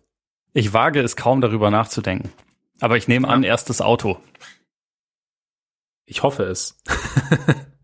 Ich 0.53 0.71
wage 0.71 1.01
es 1.01 1.17
kaum 1.17 1.41
darüber 1.41 1.71
nachzudenken. 1.71 2.31
Aber 2.79 2.95
ich 2.95 3.09
nehme 3.09 3.27
ja. 3.27 3.33
an, 3.33 3.43
erst 3.43 3.69
das 3.69 3.81
Auto. 3.81 4.17
Ich 6.05 6.23
hoffe 6.23 6.43
es. 6.43 6.77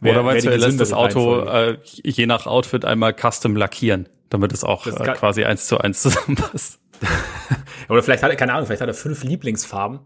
Oder 0.00 0.22
meinst 0.22 0.46
du, 0.46 0.50
er 0.50 0.58
lässt 0.58 0.80
das 0.80 0.92
Auto 0.92 1.40
äh, 1.40 1.78
je 1.82 2.26
nach 2.26 2.46
Outfit 2.46 2.84
einmal 2.84 3.14
custom 3.14 3.56
lackieren, 3.56 4.08
damit 4.28 4.52
es 4.52 4.64
auch 4.64 4.86
äh, 4.86 4.90
quasi 5.14 5.44
eins 5.44 5.66
zu 5.66 5.78
eins 5.78 6.02
zusammenpasst? 6.02 6.80
Oder 7.88 8.02
vielleicht 8.02 8.22
hat 8.22 8.30
er, 8.30 8.36
keine 8.36 8.52
Ahnung, 8.52 8.66
vielleicht 8.66 8.82
hat 8.82 8.88
er 8.88 8.94
fünf 8.94 9.24
Lieblingsfarben 9.24 10.00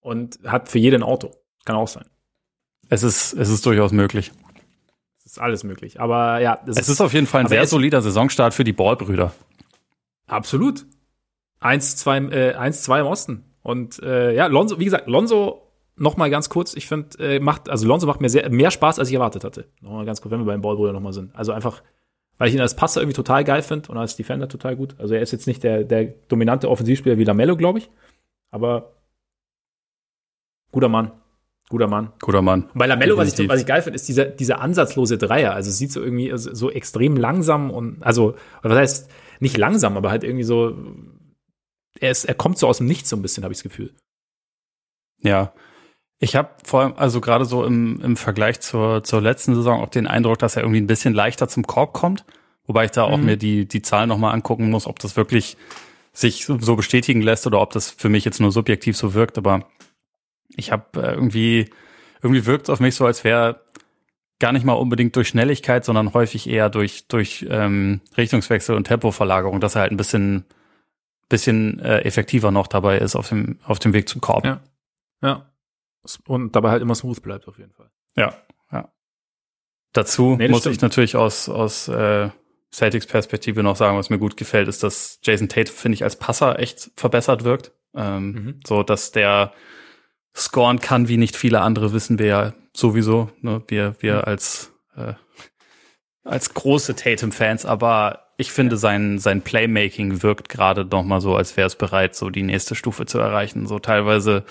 und 0.00 0.38
hat 0.44 0.68
für 0.68 0.78
jeden 0.78 1.02
Auto. 1.02 1.32
Kann 1.64 1.76
auch 1.76 1.88
sein. 1.88 2.04
Es 2.88 3.02
ist, 3.02 3.32
es 3.32 3.48
ist 3.48 3.64
durchaus 3.64 3.92
möglich. 3.92 4.32
Es 5.24 5.32
ist 5.32 5.38
alles 5.38 5.64
möglich. 5.64 6.00
Aber 6.00 6.40
ja, 6.40 6.58
es 6.66 6.76
ist, 6.76 6.88
ist 6.88 7.00
auf 7.00 7.14
jeden 7.14 7.26
Fall 7.26 7.42
ein 7.42 7.48
sehr 7.48 7.66
solider 7.66 8.02
Saisonstart 8.02 8.54
für 8.54 8.64
die 8.64 8.72
Ballbrüder. 8.72 9.32
Absolut. 10.26 10.86
Eins, 11.60 11.96
zwei, 11.96 12.18
äh, 12.18 12.54
eins, 12.54 12.82
zwei 12.82 13.00
im 13.00 13.06
Osten. 13.06 13.44
Und 13.62 14.02
äh, 14.02 14.34
ja, 14.34 14.46
Lonzo, 14.46 14.78
wie 14.78 14.84
gesagt, 14.84 15.06
Lonzo 15.06 15.63
noch 15.96 16.16
mal 16.16 16.30
ganz 16.30 16.48
kurz, 16.48 16.74
ich 16.74 16.86
finde, 16.86 17.18
äh, 17.18 17.40
macht, 17.40 17.68
also 17.68 17.86
Lonzo 17.86 18.06
macht 18.06 18.20
mir 18.20 18.28
sehr, 18.28 18.48
mehr 18.50 18.70
Spaß, 18.70 18.98
als 18.98 19.08
ich 19.08 19.14
erwartet 19.14 19.44
hatte. 19.44 19.68
Noch 19.80 19.92
mal 19.92 20.04
ganz 20.04 20.20
kurz, 20.20 20.32
wenn 20.32 20.40
wir 20.40 20.46
beim 20.46 20.60
Ballbrüder 20.60 20.92
noch 20.92 21.00
mal 21.00 21.12
sind. 21.12 21.34
Also 21.34 21.52
einfach, 21.52 21.82
weil 22.38 22.48
ich 22.48 22.54
ihn 22.54 22.60
als 22.60 22.74
Passer 22.74 23.00
irgendwie 23.00 23.16
total 23.16 23.44
geil 23.44 23.62
finde 23.62 23.90
und 23.90 23.98
als 23.98 24.16
Defender 24.16 24.48
total 24.48 24.76
gut. 24.76 24.96
Also 24.98 25.14
er 25.14 25.22
ist 25.22 25.32
jetzt 25.32 25.46
nicht 25.46 25.62
der, 25.62 25.84
der 25.84 26.06
dominante 26.28 26.68
Offensivspieler 26.68 27.18
wie 27.18 27.24
Lamello, 27.24 27.56
glaube 27.56 27.78
ich. 27.78 27.90
Aber 28.50 28.92
guter 30.72 30.88
Mann. 30.88 31.12
Guter 31.70 31.86
Mann. 31.88 32.12
Guter 32.20 32.42
Mann. 32.42 32.68
Bei 32.74 32.86
Lamello, 32.86 33.16
was 33.16 33.38
ich, 33.38 33.48
was 33.48 33.60
ich 33.60 33.66
geil 33.66 33.82
finde, 33.82 33.96
ist 33.96 34.06
dieser, 34.08 34.26
dieser 34.26 34.60
ansatzlose 34.60 35.16
Dreier. 35.16 35.54
Also 35.54 35.70
es 35.70 35.78
sieht 35.78 35.92
so 35.92 36.02
irgendwie 36.02 36.30
so, 36.36 36.54
so 36.54 36.70
extrem 36.70 37.16
langsam 37.16 37.70
und, 37.70 38.02
also, 38.02 38.34
was 38.62 38.76
heißt, 38.76 39.10
nicht 39.40 39.56
langsam, 39.56 39.96
aber 39.96 40.10
halt 40.10 40.24
irgendwie 40.24 40.44
so, 40.44 40.76
er, 42.00 42.10
ist, 42.10 42.24
er 42.24 42.34
kommt 42.34 42.58
so 42.58 42.68
aus 42.68 42.78
dem 42.78 42.86
Nichts 42.86 43.08
so 43.08 43.16
ein 43.16 43.22
bisschen, 43.22 43.44
habe 43.44 43.52
ich 43.52 43.58
das 43.58 43.64
Gefühl. 43.64 43.94
Ja. 45.22 45.52
Ich 46.18 46.36
habe 46.36 46.50
vor 46.64 46.80
allem, 46.80 46.94
also 46.96 47.20
gerade 47.20 47.44
so 47.44 47.64
im, 47.64 48.00
im 48.00 48.16
Vergleich 48.16 48.60
zur, 48.60 49.02
zur 49.04 49.20
letzten 49.20 49.54
Saison 49.54 49.80
auch 49.80 49.88
den 49.88 50.06
Eindruck, 50.06 50.38
dass 50.38 50.56
er 50.56 50.62
irgendwie 50.62 50.80
ein 50.80 50.86
bisschen 50.86 51.14
leichter 51.14 51.48
zum 51.48 51.66
Korb 51.66 51.92
kommt. 51.92 52.24
Wobei 52.66 52.86
ich 52.86 52.92
da 52.92 53.04
auch 53.04 53.18
mhm. 53.18 53.24
mir 53.24 53.36
die, 53.36 53.66
die 53.66 53.82
Zahlen 53.82 54.08
nochmal 54.08 54.32
angucken 54.32 54.70
muss, 54.70 54.86
ob 54.86 54.98
das 54.98 55.16
wirklich 55.16 55.56
sich 56.12 56.46
so 56.46 56.76
bestätigen 56.76 57.20
lässt 57.20 57.46
oder 57.46 57.60
ob 57.60 57.72
das 57.72 57.90
für 57.90 58.08
mich 58.08 58.24
jetzt 58.24 58.40
nur 58.40 58.52
subjektiv 58.52 58.96
so 58.96 59.14
wirkt. 59.14 59.36
Aber 59.36 59.66
ich 60.56 60.72
habe 60.72 61.02
äh, 61.02 61.14
irgendwie, 61.14 61.70
irgendwie 62.22 62.46
wirkt 62.46 62.68
es 62.68 62.70
auf 62.70 62.80
mich 62.80 62.94
so, 62.94 63.04
als 63.04 63.24
wäre 63.24 63.60
gar 64.38 64.52
nicht 64.52 64.64
mal 64.64 64.74
unbedingt 64.74 65.14
durch 65.16 65.28
Schnelligkeit, 65.28 65.84
sondern 65.84 66.14
häufig 66.14 66.48
eher 66.48 66.70
durch, 66.70 67.06
durch 67.08 67.46
ähm, 67.48 68.00
Richtungswechsel 68.16 68.76
und 68.76 68.84
Tempoverlagerung, 68.84 69.60
dass 69.60 69.74
er 69.74 69.82
halt 69.82 69.92
ein 69.92 69.96
bisschen, 69.96 70.44
bisschen 71.28 71.80
äh, 71.80 72.00
effektiver 72.00 72.50
noch 72.50 72.66
dabei 72.66 72.98
ist 72.98 73.16
auf 73.16 73.28
dem, 73.28 73.58
auf 73.64 73.78
dem 73.78 73.92
Weg 73.92 74.08
zum 74.08 74.20
Korb. 74.20 74.44
Ja. 74.44 74.60
Ja. 75.22 75.50
Und 76.26 76.54
dabei 76.54 76.70
halt 76.70 76.82
immer 76.82 76.94
smooth 76.94 77.22
bleibt 77.22 77.48
auf 77.48 77.58
jeden 77.58 77.72
Fall. 77.72 77.90
Ja, 78.16 78.34
ja. 78.72 78.92
Dazu 79.92 80.36
nee, 80.36 80.48
muss 80.48 80.60
stimmt. 80.60 80.76
ich 80.76 80.82
natürlich 80.82 81.16
aus, 81.16 81.48
aus 81.48 81.88
äh, 81.88 82.30
Celtics 82.72 83.06
Perspektive 83.06 83.62
noch 83.62 83.76
sagen, 83.76 83.96
was 83.96 84.10
mir 84.10 84.18
gut 84.18 84.36
gefällt, 84.36 84.68
ist, 84.68 84.82
dass 84.82 85.20
Jason 85.22 85.48
Tate, 85.48 85.70
finde 85.70 85.94
ich, 85.94 86.04
als 86.04 86.16
Passer 86.16 86.58
echt 86.58 86.90
verbessert 86.96 87.44
wirkt. 87.44 87.72
Ähm, 87.94 88.32
mhm. 88.32 88.60
So, 88.66 88.82
dass 88.82 89.12
der 89.12 89.52
scoren 90.36 90.80
kann, 90.80 91.08
wie 91.08 91.16
nicht 91.16 91.36
viele 91.36 91.60
andere, 91.60 91.92
wissen 91.92 92.18
wir 92.18 92.26
ja 92.26 92.54
sowieso. 92.74 93.30
Ne? 93.40 93.62
Wir, 93.68 93.94
wir 94.00 94.16
mhm. 94.16 94.24
als, 94.24 94.72
äh, 94.96 95.14
als 96.24 96.52
große 96.52 96.96
Tatum-Fans, 96.96 97.64
aber 97.64 98.24
ich 98.36 98.50
finde, 98.50 98.76
sein, 98.76 99.18
sein 99.20 99.42
Playmaking 99.42 100.22
wirkt 100.22 100.48
gerade 100.48 100.84
noch 100.84 101.04
mal 101.04 101.20
so, 101.20 101.36
als 101.36 101.56
wäre 101.56 101.68
es 101.68 101.76
bereit, 101.76 102.16
so 102.16 102.30
die 102.30 102.42
nächste 102.42 102.74
Stufe 102.74 103.06
zu 103.06 103.18
erreichen. 103.18 103.66
So 103.66 103.78
teilweise 103.78 104.44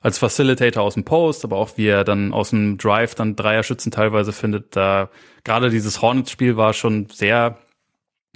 als 0.00 0.18
Facilitator 0.18 0.82
aus 0.82 0.94
dem 0.94 1.04
Post, 1.04 1.44
aber 1.44 1.56
auch 1.56 1.76
wie 1.76 1.88
er 1.88 2.04
dann 2.04 2.32
aus 2.32 2.50
dem 2.50 2.78
Drive 2.78 3.14
dann 3.14 3.36
Dreierschützen 3.36 3.92
teilweise 3.92 4.32
findet. 4.32 4.74
Da 4.76 5.10
gerade 5.44 5.70
dieses 5.70 6.00
Hornets-Spiel 6.00 6.56
war 6.56 6.72
schon 6.72 7.08
sehr, 7.10 7.58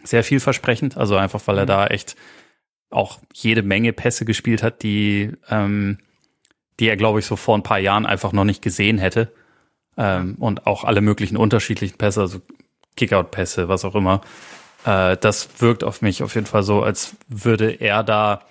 sehr 0.03 0.25
vielversprechend. 0.25 0.97
Also 0.97 1.17
einfach, 1.17 1.41
weil 1.47 1.59
er 1.59 1.65
mhm. 1.65 1.69
da 1.69 1.87
echt 1.87 2.17
auch 2.91 3.19
jede 3.33 3.62
Menge 3.62 3.93
Pässe 3.93 4.25
gespielt 4.25 4.62
hat, 4.62 4.83
die 4.83 5.33
ähm, 5.49 5.99
die 6.81 6.89
er, 6.89 6.97
glaube 6.97 7.21
ich, 7.21 7.27
so 7.27 7.37
vor 7.37 7.57
ein 7.57 7.62
paar 7.62 7.79
Jahren 7.79 8.07
einfach 8.07 8.33
noch 8.33 8.45
nicht 8.45 8.62
gesehen 8.62 8.99
hätte. 8.99 9.33
Ähm, 9.97 10.37
und 10.39 10.67
auch 10.67 10.85
alle 10.85 11.01
möglichen 11.01 11.37
unterschiedlichen 11.37 11.97
Pässe, 11.97 12.21
also 12.21 12.41
Kickout-Pässe, 12.97 13.69
was 13.69 13.85
auch 13.85 13.95
immer. 13.95 14.23
Äh, 14.85 15.17
das 15.19 15.49
wirkt 15.61 15.85
auf 15.85 16.03
mich 16.03 16.23
auf 16.23 16.35
jeden 16.35 16.47
Fall 16.47 16.65
so, 16.65 16.83
als 16.83 17.15
würde 17.29 17.71
er 17.71 18.03
da 18.03 18.43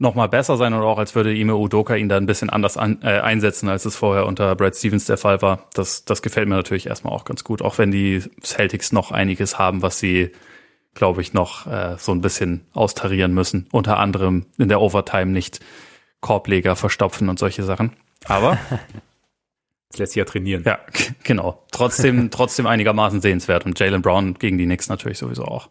noch 0.00 0.14
mal 0.14 0.28
besser 0.28 0.56
sein 0.56 0.72
oder 0.72 0.86
auch 0.86 0.98
als 0.98 1.14
würde 1.14 1.34
Ime 1.34 1.56
Udoka 1.56 1.94
ihn 1.94 2.08
da 2.08 2.16
ein 2.16 2.26
bisschen 2.26 2.50
anders 2.50 2.76
an, 2.76 3.00
äh, 3.02 3.20
einsetzen, 3.20 3.68
als 3.68 3.84
es 3.84 3.96
vorher 3.96 4.26
unter 4.26 4.56
Brad 4.56 4.74
Stevens 4.74 5.04
der 5.04 5.18
Fall 5.18 5.42
war. 5.42 5.68
Das, 5.74 6.04
das 6.06 6.22
gefällt 6.22 6.48
mir 6.48 6.56
natürlich 6.56 6.86
erstmal 6.86 7.12
auch 7.12 7.24
ganz 7.24 7.44
gut, 7.44 7.60
auch 7.60 7.76
wenn 7.76 7.90
die 7.90 8.22
Celtics 8.42 8.92
noch 8.92 9.12
einiges 9.12 9.58
haben, 9.58 9.82
was 9.82 9.98
sie, 9.98 10.32
glaube 10.94 11.20
ich, 11.20 11.34
noch 11.34 11.66
äh, 11.66 11.96
so 11.98 12.12
ein 12.12 12.22
bisschen 12.22 12.66
austarieren 12.72 13.34
müssen. 13.34 13.68
Unter 13.72 13.98
anderem 13.98 14.46
in 14.56 14.68
der 14.68 14.80
Overtime 14.80 15.32
nicht 15.32 15.60
Korbleger 16.20 16.76
verstopfen 16.76 17.28
und 17.28 17.38
solche 17.38 17.62
Sachen. 17.62 17.92
Aber 18.24 18.58
Das 19.90 19.98
lässt 19.98 20.12
sich 20.12 20.20
ja 20.20 20.24
trainieren. 20.24 20.62
ja, 20.64 20.78
genau. 21.24 21.64
Trotzdem, 21.72 22.30
trotzdem 22.30 22.66
einigermaßen 22.66 23.20
sehenswert. 23.20 23.66
Und 23.66 23.78
Jalen 23.78 24.02
Brown 24.02 24.34
gegen 24.34 24.56
die 24.56 24.64
Knicks 24.64 24.88
natürlich 24.88 25.18
sowieso 25.18 25.44
auch. 25.44 25.68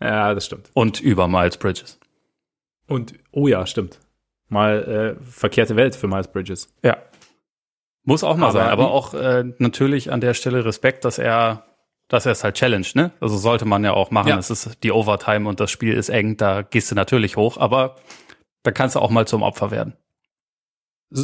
Ja, 0.00 0.34
das 0.34 0.46
stimmt. 0.46 0.70
Und 0.72 1.00
über 1.00 1.28
Miles 1.28 1.58
Bridges. 1.58 1.97
Und, 2.88 3.14
oh 3.30 3.46
ja, 3.46 3.66
stimmt. 3.66 4.00
Mal 4.48 5.16
äh, 5.20 5.24
verkehrte 5.24 5.76
Welt 5.76 5.94
für 5.94 6.08
Miles 6.08 6.28
Bridges. 6.28 6.74
Ja. 6.82 6.96
Muss 8.04 8.24
auch 8.24 8.36
mal 8.36 8.46
Aber 8.46 8.52
sein. 8.52 8.68
Aber 8.68 8.90
auch 8.90 9.14
äh, 9.14 9.44
natürlich 9.58 10.10
an 10.10 10.20
der 10.20 10.34
Stelle 10.34 10.64
Respekt, 10.64 11.04
dass 11.04 11.18
er, 11.18 11.66
dass 12.08 12.24
er 12.24 12.32
es 12.32 12.42
halt 12.42 12.56
challenge, 12.56 12.86
ne? 12.94 13.12
Also 13.20 13.36
sollte 13.36 13.66
man 13.66 13.84
ja 13.84 13.92
auch 13.92 14.10
machen. 14.10 14.28
Ja. 14.30 14.38
Es 14.38 14.50
ist 14.50 14.82
die 14.82 14.90
Overtime 14.90 15.46
und 15.46 15.60
das 15.60 15.70
Spiel 15.70 15.92
ist 15.92 16.08
eng, 16.08 16.38
da 16.38 16.62
gehst 16.62 16.90
du 16.90 16.94
natürlich 16.94 17.36
hoch, 17.36 17.58
aber 17.58 17.96
da 18.62 18.70
kannst 18.70 18.96
du 18.96 19.00
auch 19.00 19.10
mal 19.10 19.26
zum 19.26 19.42
Opfer 19.42 19.70
werden. 19.70 19.92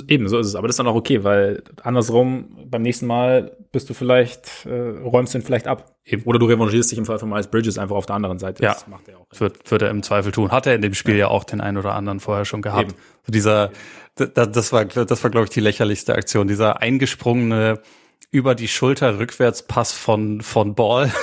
Eben, 0.09 0.29
so 0.29 0.39
ist 0.39 0.47
es. 0.47 0.55
Aber 0.55 0.67
das 0.67 0.75
ist 0.75 0.79
dann 0.79 0.87
auch 0.87 0.95
okay, 0.95 1.25
weil 1.25 1.63
andersrum, 1.83 2.57
beim 2.71 2.83
nächsten 2.83 3.07
Mal 3.07 3.55
bist 3.71 3.91
du 3.91 3.95
vielleicht, 3.95 4.65
äh, 4.65 4.71
räumst 4.71 5.35
den 5.35 5.43
vielleicht 5.43 5.67
ab. 5.67 5.95
Eben. 6.05 6.23
Oder 6.25 6.39
du 6.39 6.47
revanchierst 6.47 6.91
dich 6.91 6.99
im 6.99 7.05
Fall 7.05 7.19
von 7.19 7.29
Miles 7.29 7.49
Bridges 7.49 7.77
einfach 7.77 7.97
auf 7.97 8.07
der 8.07 8.17
anderen 8.17 8.39
Seite. 8.39 8.63
Ja. 8.63 8.73
Das 8.73 8.87
macht 8.87 9.09
er 9.09 9.19
auch. 9.19 9.27
Wird, 9.39 9.71
wird 9.71 9.83
er 9.83 9.91
im 9.91 10.03
Zweifel 10.03 10.33
tun. 10.33 10.51
Hat 10.51 10.67
er 10.67 10.75
in 10.75 10.83
dem 10.83 10.95
Spiel 10.95 11.17
ja, 11.17 11.29
auch 11.29 11.45
den 11.45 11.61
einen 11.61 11.77
oder 11.77 11.95
anderen 11.95 12.21
vorher 12.21 12.47
schon 12.47 12.63
gehabt. 12.63 12.93
Eben. 12.93 13.01
So 13.27 13.33
dieser, 13.33 13.71
das, 14.15 14.51
das 14.53 14.73
war, 14.73 14.87
das 14.87 15.23
war, 15.23 15.31
glaube 15.31 15.45
ich, 15.45 15.51
die 15.51 15.61
lächerlichste 15.61 16.15
Aktion. 16.15 16.49
Dieser 16.49 16.81
eingesprungene 16.81 17.81
über 18.31 18.55
die 18.55 18.69
Schulter 18.69 19.19
Rückwärtspass 19.19 19.93
von, 19.93 20.41
von 20.41 20.75
Ball. 20.75 21.13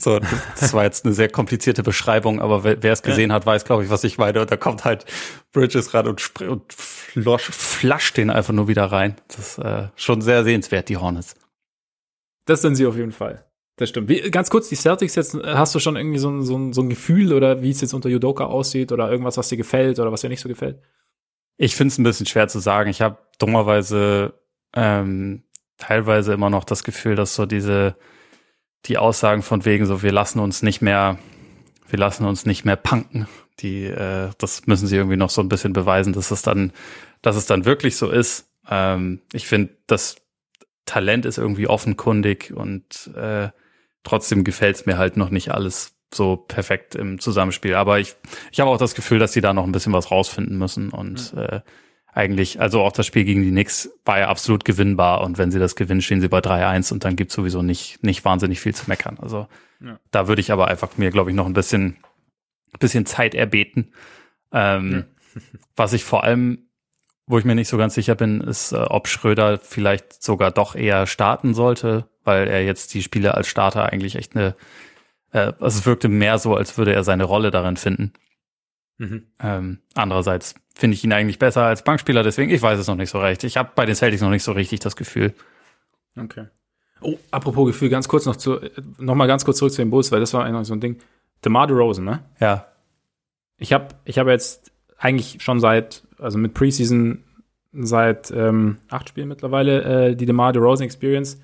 So, 0.00 0.18
das 0.58 0.72
war 0.72 0.82
jetzt 0.82 1.04
eine 1.04 1.14
sehr 1.14 1.28
komplizierte 1.28 1.84
Beschreibung, 1.84 2.40
aber 2.40 2.64
wer, 2.64 2.92
es 2.92 3.02
gesehen 3.02 3.32
hat, 3.32 3.46
weiß, 3.46 3.64
glaube 3.64 3.84
ich, 3.84 3.90
was 3.90 4.02
ich 4.02 4.18
meine. 4.18 4.40
Und 4.40 4.50
da 4.50 4.56
kommt 4.56 4.84
halt 4.84 5.04
Bridges 5.52 5.94
ran 5.94 6.08
und, 6.08 6.40
und 6.40 6.72
flosch, 6.72 7.44
flasht 7.44 8.16
den 8.16 8.30
einfach 8.30 8.52
nur 8.52 8.66
wieder 8.66 8.86
rein. 8.86 9.14
Das 9.28 9.38
ist 9.38 9.58
äh, 9.58 9.86
schon 9.94 10.22
sehr 10.22 10.42
sehenswert, 10.42 10.88
die 10.88 10.96
Hornets. 10.96 11.36
Das 12.46 12.62
sind 12.62 12.74
sie 12.74 12.84
auf 12.84 12.96
jeden 12.96 13.12
Fall. 13.12 13.46
Das 13.76 13.90
stimmt. 13.90 14.08
Wie, 14.08 14.22
ganz 14.30 14.50
kurz, 14.50 14.68
die 14.68 14.74
Celtics 14.74 15.14
jetzt, 15.14 15.34
äh, 15.34 15.54
hast 15.54 15.74
du 15.74 15.78
schon 15.78 15.96
irgendwie 15.96 16.18
so 16.18 16.30
ein, 16.30 16.42
so, 16.42 16.56
ein, 16.56 16.72
so 16.72 16.82
ein 16.82 16.88
Gefühl 16.88 17.32
oder 17.32 17.62
wie 17.62 17.70
es 17.70 17.80
jetzt 17.80 17.92
unter 17.92 18.08
Judoka 18.08 18.44
aussieht 18.46 18.90
oder 18.90 19.10
irgendwas, 19.10 19.36
was 19.36 19.48
dir 19.48 19.56
gefällt 19.56 19.98
oder 20.00 20.10
was 20.10 20.22
dir 20.22 20.30
nicht 20.30 20.40
so 20.40 20.48
gefällt? 20.48 20.80
Ich 21.58 21.76
finde 21.76 21.92
es 21.92 21.98
ein 21.98 22.02
bisschen 22.02 22.26
schwer 22.26 22.48
zu 22.48 22.58
sagen. 22.58 22.90
Ich 22.90 23.02
habe 23.02 23.18
dummerweise 23.38 24.34
ähm, 24.74 25.42
teilweise 25.78 26.32
immer 26.32 26.50
noch 26.50 26.64
das 26.64 26.84
Gefühl, 26.84 27.16
dass 27.16 27.34
so 27.34 27.46
diese 27.46 27.96
die 28.86 28.98
Aussagen 28.98 29.42
von 29.42 29.64
wegen 29.64 29.86
so 29.86 30.02
wir 30.02 30.12
lassen 30.12 30.38
uns 30.38 30.62
nicht 30.62 30.80
mehr 30.80 31.18
wir 31.88 31.98
lassen 31.98 32.24
uns 32.26 32.46
nicht 32.46 32.64
mehr 32.64 32.76
punken. 32.76 33.28
Die 33.60 33.84
äh, 33.84 34.30
das 34.38 34.66
müssen 34.66 34.86
sie 34.86 34.96
irgendwie 34.96 35.16
noch 35.16 35.30
so 35.30 35.40
ein 35.40 35.48
bisschen 35.48 35.72
beweisen, 35.72 36.12
dass 36.12 36.30
es 36.30 36.42
dann 36.42 36.72
dass 37.22 37.36
es 37.36 37.46
dann 37.46 37.64
wirklich 37.64 37.96
so 37.96 38.10
ist. 38.10 38.48
Ähm, 38.68 39.20
ich 39.32 39.46
finde 39.46 39.76
das 39.86 40.16
Talent 40.84 41.26
ist 41.26 41.38
irgendwie 41.38 41.66
offenkundig 41.66 42.52
und 42.54 43.10
äh, 43.16 43.48
trotzdem 44.04 44.44
gefällt 44.44 44.76
es 44.76 44.86
mir 44.86 44.98
halt 44.98 45.16
noch 45.16 45.30
nicht 45.30 45.50
alles 45.50 45.96
so 46.14 46.36
perfekt 46.36 46.94
im 46.94 47.18
Zusammenspiel. 47.18 47.74
Aber 47.74 47.98
ich, 47.98 48.14
ich 48.52 48.60
habe 48.60 48.70
auch 48.70 48.78
das 48.78 48.94
Gefühl, 48.94 49.18
dass 49.18 49.32
sie 49.32 49.40
da 49.40 49.52
noch 49.52 49.64
ein 49.64 49.72
bisschen 49.72 49.92
was 49.92 50.10
rausfinden 50.10 50.56
müssen. 50.56 50.90
Und 50.90 51.34
äh, 51.34 51.60
eigentlich, 52.16 52.60
also 52.60 52.82
auch 52.82 52.92
das 52.92 53.06
Spiel 53.06 53.24
gegen 53.24 53.42
die 53.42 53.50
Knicks 53.50 53.90
war 54.04 54.18
ja 54.18 54.28
absolut 54.28 54.64
gewinnbar. 54.64 55.20
Und 55.20 55.38
wenn 55.38 55.50
sie 55.50 55.58
das 55.58 55.76
gewinnen, 55.76 56.00
stehen 56.00 56.20
sie 56.20 56.28
bei 56.28 56.38
3-1 56.38 56.92
und 56.92 57.04
dann 57.04 57.14
gibt's 57.14 57.34
sowieso 57.34 57.62
nicht, 57.62 58.02
nicht 58.02 58.24
wahnsinnig 58.24 58.60
viel 58.60 58.74
zu 58.74 58.88
meckern. 58.88 59.18
Also 59.20 59.48
Ja. 59.80 59.98
da 60.10 60.26
würde 60.26 60.40
ich 60.40 60.50
aber 60.50 60.68
einfach 60.68 60.96
mir, 60.96 61.10
glaube 61.10 61.30
ich, 61.30 61.36
noch 61.36 61.46
ein 61.46 61.52
bisschen, 61.52 61.98
bisschen 62.78 63.06
Zeit 63.06 63.34
erbeten. 63.34 63.92
Ähm, 64.52 65.04
Was 65.76 65.92
ich 65.92 66.04
vor 66.04 66.24
allem 66.24 66.66
wo 67.26 67.38
ich 67.38 67.44
mir 67.44 67.56
nicht 67.56 67.68
so 67.68 67.76
ganz 67.76 67.94
sicher 67.94 68.14
bin, 68.14 68.40
ist, 68.40 68.72
äh, 68.72 68.76
ob 68.76 69.08
Schröder 69.08 69.58
vielleicht 69.58 70.22
sogar 70.22 70.52
doch 70.52 70.76
eher 70.76 71.06
starten 71.06 71.54
sollte, 71.54 72.08
weil 72.24 72.46
er 72.46 72.64
jetzt 72.64 72.94
die 72.94 73.02
Spiele 73.02 73.34
als 73.34 73.48
Starter 73.48 73.86
eigentlich 73.86 74.14
echt 74.14 74.36
eine, 74.36 74.54
äh, 75.32 75.52
also 75.58 75.78
es 75.80 75.86
wirkte 75.86 76.08
mehr 76.08 76.38
so, 76.38 76.54
als 76.54 76.78
würde 76.78 76.94
er 76.94 77.02
seine 77.02 77.24
Rolle 77.24 77.50
darin 77.50 77.76
finden. 77.76 78.12
Mhm. 78.98 79.26
Ähm, 79.40 79.78
andererseits 79.94 80.54
finde 80.74 80.94
ich 80.94 81.04
ihn 81.04 81.12
eigentlich 81.12 81.38
besser 81.38 81.64
als 81.64 81.84
Bankspieler, 81.84 82.22
deswegen, 82.22 82.50
ich 82.50 82.62
weiß 82.62 82.78
es 82.78 82.86
noch 82.86 82.96
nicht 82.96 83.10
so 83.10 83.18
recht. 83.18 83.44
Ich 83.44 83.56
habe 83.56 83.70
bei 83.74 83.86
den 83.86 83.94
Celtics 83.94 84.22
noch 84.22 84.30
nicht 84.30 84.42
so 84.42 84.52
richtig 84.52 84.80
das 84.80 84.96
Gefühl. 84.96 85.34
Okay. 86.16 86.46
Oh, 87.00 87.18
apropos 87.30 87.66
Gefühl, 87.66 87.88
ganz 87.88 88.08
kurz 88.08 88.26
noch 88.26 88.36
zu, 88.36 88.60
äh, 88.60 88.70
noch 88.98 89.14
mal 89.14 89.26
ganz 89.26 89.44
kurz 89.44 89.58
zurück 89.58 89.72
zu 89.72 89.82
den 89.82 89.90
Bulls, 89.90 90.12
weil 90.12 90.20
das 90.20 90.32
war 90.34 90.44
eigentlich 90.44 90.66
so 90.66 90.74
ein 90.74 90.80
Ding. 90.80 90.98
DeMar 91.44 91.66
DeRozan, 91.66 92.04
ne? 92.04 92.24
Ja. 92.40 92.66
Ich 93.58 93.72
habe 93.72 93.88
ich 94.04 94.18
hab 94.18 94.26
jetzt 94.26 94.72
eigentlich 94.98 95.42
schon 95.42 95.60
seit, 95.60 96.02
also 96.18 96.38
mit 96.38 96.54
Preseason 96.54 97.22
seit 97.72 98.30
ähm, 98.30 98.78
acht 98.88 99.10
Spielen 99.10 99.28
mittlerweile 99.28 100.10
äh, 100.10 100.16
die 100.16 100.26
DeMar 100.26 100.52
DeRozan 100.52 100.86
Experience 100.86 101.38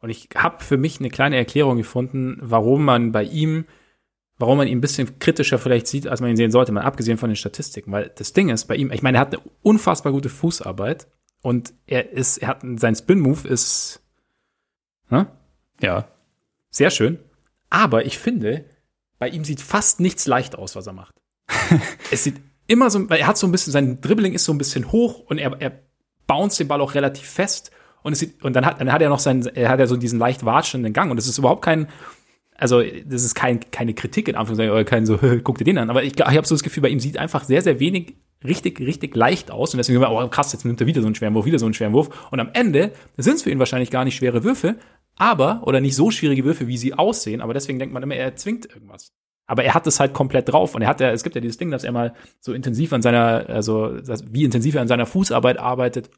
und 0.00 0.10
ich 0.10 0.28
habe 0.36 0.62
für 0.62 0.76
mich 0.76 1.00
eine 1.00 1.10
kleine 1.10 1.36
Erklärung 1.36 1.76
gefunden, 1.76 2.38
warum 2.40 2.84
man 2.84 3.12
bei 3.12 3.24
ihm, 3.24 3.64
warum 4.38 4.58
man 4.58 4.66
ihn 4.66 4.78
ein 4.78 4.80
bisschen 4.80 5.18
kritischer 5.18 5.58
vielleicht 5.58 5.86
sieht, 5.86 6.06
als 6.08 6.20
man 6.20 6.30
ihn 6.30 6.36
sehen 6.36 6.50
sollte, 6.50 6.72
mal 6.72 6.82
abgesehen 6.82 7.18
von 7.18 7.30
den 7.30 7.36
Statistiken, 7.36 7.92
weil 7.92 8.10
das 8.16 8.32
Ding 8.32 8.48
ist 8.48 8.64
bei 8.66 8.76
ihm, 8.76 8.90
ich 8.90 9.02
meine, 9.02 9.18
er 9.18 9.22
hat 9.22 9.34
eine 9.34 9.42
unfassbar 9.62 10.12
gute 10.12 10.28
Fußarbeit 10.28 11.06
und 11.42 11.74
er 11.86 12.12
ist, 12.12 12.38
er 12.38 12.48
hat 12.48 12.62
sein 12.76 12.94
Spin-Move 12.94 13.46
ist 13.48 14.02
ne? 15.12 15.28
Ja. 15.80 16.08
Sehr 16.70 16.90
schön. 16.90 17.18
Aber 17.70 18.04
ich 18.04 18.18
finde, 18.18 18.64
bei 19.18 19.28
ihm 19.28 19.44
sieht 19.44 19.60
fast 19.60 20.00
nichts 20.00 20.26
leicht 20.26 20.56
aus, 20.56 20.74
was 20.74 20.86
er 20.86 20.92
macht. 20.94 21.14
es 22.10 22.24
sieht 22.24 22.40
immer 22.66 22.90
so, 22.90 23.08
weil 23.08 23.20
er 23.20 23.26
hat 23.26 23.38
so 23.38 23.46
ein 23.46 23.52
bisschen, 23.52 23.72
sein 23.72 24.00
Dribbling 24.00 24.32
ist 24.32 24.44
so 24.44 24.52
ein 24.52 24.58
bisschen 24.58 24.90
hoch 24.90 25.20
und 25.20 25.38
er, 25.38 25.60
er 25.60 25.80
bounced 26.26 26.58
den 26.58 26.68
Ball 26.68 26.80
auch 26.80 26.94
relativ 26.94 27.28
fest. 27.28 27.70
Und 28.02 28.14
es 28.14 28.18
sieht, 28.18 28.42
und 28.42 28.54
dann 28.54 28.66
hat, 28.66 28.80
dann 28.80 28.92
hat 28.92 29.02
er 29.02 29.10
noch 29.10 29.20
seinen, 29.20 29.46
er 29.46 29.68
hat 29.68 29.78
ja 29.78 29.86
so 29.86 29.96
diesen 29.96 30.18
leicht 30.18 30.44
watschenden 30.44 30.92
Gang 30.92 31.10
und 31.10 31.16
das 31.16 31.28
ist 31.28 31.38
überhaupt 31.38 31.62
kein, 31.62 31.88
also 32.56 32.82
das 32.82 33.24
ist 33.24 33.34
kein, 33.34 33.60
keine 33.70 33.94
Kritik 33.94 34.28
in 34.28 34.36
Anführungszeichen 34.36 34.72
oder 34.72 34.84
kein 34.84 35.06
so, 35.06 35.18
guck 35.44 35.58
dir 35.58 35.64
den 35.64 35.78
an. 35.78 35.90
Aber 35.90 36.04
ich, 36.04 36.18
ich 36.18 36.24
habe 36.24 36.46
so 36.46 36.54
das 36.54 36.62
Gefühl, 36.62 36.82
bei 36.82 36.88
ihm 36.88 37.00
sieht 37.00 37.18
einfach 37.18 37.44
sehr, 37.44 37.62
sehr 37.62 37.80
wenig 37.80 38.14
richtig, 38.44 38.80
richtig 38.80 39.14
leicht 39.16 39.50
aus. 39.50 39.72
Und 39.72 39.78
deswegen, 39.78 40.00
wir, 40.00 40.10
oh 40.10 40.28
krass, 40.28 40.52
jetzt 40.52 40.64
nimmt 40.64 40.80
er 40.80 40.86
wieder 40.86 41.00
so 41.00 41.06
einen 41.06 41.14
schweren 41.14 41.34
Wurf, 41.34 41.46
wieder 41.46 41.58
so 41.58 41.66
einen 41.66 41.74
schweren 41.74 41.92
Wurf. 41.92 42.28
Und 42.30 42.40
am 42.40 42.50
Ende 42.52 42.92
sind 43.16 43.36
es 43.36 43.42
für 43.42 43.50
ihn 43.50 43.58
wahrscheinlich 43.58 43.90
gar 43.90 44.04
nicht 44.04 44.16
schwere 44.16 44.44
Würfe, 44.44 44.76
aber, 45.16 45.62
oder 45.66 45.80
nicht 45.80 45.94
so 45.94 46.10
schwierige 46.10 46.44
Würfe, 46.44 46.66
wie 46.66 46.76
sie 46.76 46.94
aussehen, 46.94 47.40
aber 47.40 47.54
deswegen 47.54 47.78
denkt 47.78 47.92
man 47.92 48.02
immer, 48.02 48.14
er 48.14 48.34
zwingt 48.36 48.66
irgendwas. 48.66 49.12
Aber 49.46 49.64
er 49.64 49.74
hat 49.74 49.86
es 49.86 50.00
halt 50.00 50.14
komplett 50.14 50.48
drauf 50.50 50.74
und 50.74 50.82
er 50.82 50.88
hat 50.88 51.00
ja, 51.00 51.10
es 51.10 51.22
gibt 51.22 51.34
ja 51.34 51.40
dieses 51.40 51.58
Ding, 51.58 51.70
dass 51.70 51.84
er 51.84 51.92
mal 51.92 52.14
so 52.40 52.52
intensiv 52.52 52.92
an 52.92 53.02
seiner, 53.02 53.48
also 53.48 53.98
wie 54.30 54.44
intensiv 54.44 54.74
er 54.76 54.82
an 54.82 54.88
seiner 54.88 55.06
Fußarbeit 55.06 55.58
arbeitet 55.58 56.10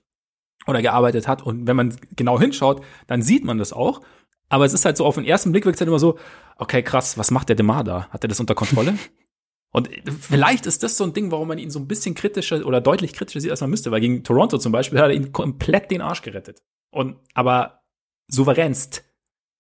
oder 0.66 0.82
gearbeitet 0.82 1.26
hat 1.26 1.42
und 1.42 1.66
wenn 1.66 1.76
man 1.76 1.96
genau 2.16 2.38
hinschaut, 2.38 2.82
dann 3.06 3.22
sieht 3.22 3.44
man 3.44 3.58
das 3.58 3.72
auch. 3.72 4.02
Aber 4.48 4.64
es 4.64 4.72
ist 4.72 4.84
halt 4.84 4.96
so, 4.96 5.04
auf 5.06 5.14
den 5.16 5.24
ersten 5.24 5.52
Blick 5.52 5.64
wirkt 5.64 5.76
es 5.76 5.80
halt 5.80 5.88
immer 5.88 5.98
so, 5.98 6.18
okay, 6.58 6.82
krass, 6.82 7.18
was 7.18 7.30
macht 7.30 7.48
der 7.48 7.56
Demar 7.56 7.82
da? 7.84 8.08
Hat 8.10 8.24
er 8.24 8.28
das 8.28 8.40
unter 8.40 8.54
Kontrolle? 8.54 8.96
und 9.72 9.88
vielleicht 10.20 10.66
ist 10.66 10.82
das 10.82 10.96
so 10.96 11.04
ein 11.04 11.12
Ding, 11.12 11.30
warum 11.30 11.48
man 11.48 11.58
ihn 11.58 11.70
so 11.70 11.78
ein 11.78 11.88
bisschen 11.88 12.14
kritischer 12.14 12.64
oder 12.66 12.80
deutlich 12.80 13.12
kritischer 13.14 13.40
sieht, 13.40 13.50
als 13.50 13.60
man 13.60 13.70
müsste, 13.70 13.90
weil 13.90 14.00
gegen 14.00 14.22
Toronto 14.22 14.58
zum 14.58 14.72
Beispiel 14.72 14.98
hat 15.00 15.08
er 15.08 15.14
ihn 15.14 15.32
komplett 15.32 15.90
den 15.90 16.00
Arsch 16.00 16.22
gerettet. 16.22 16.62
Und, 16.90 17.16
aber 17.34 17.82
souveränst. 18.28 19.04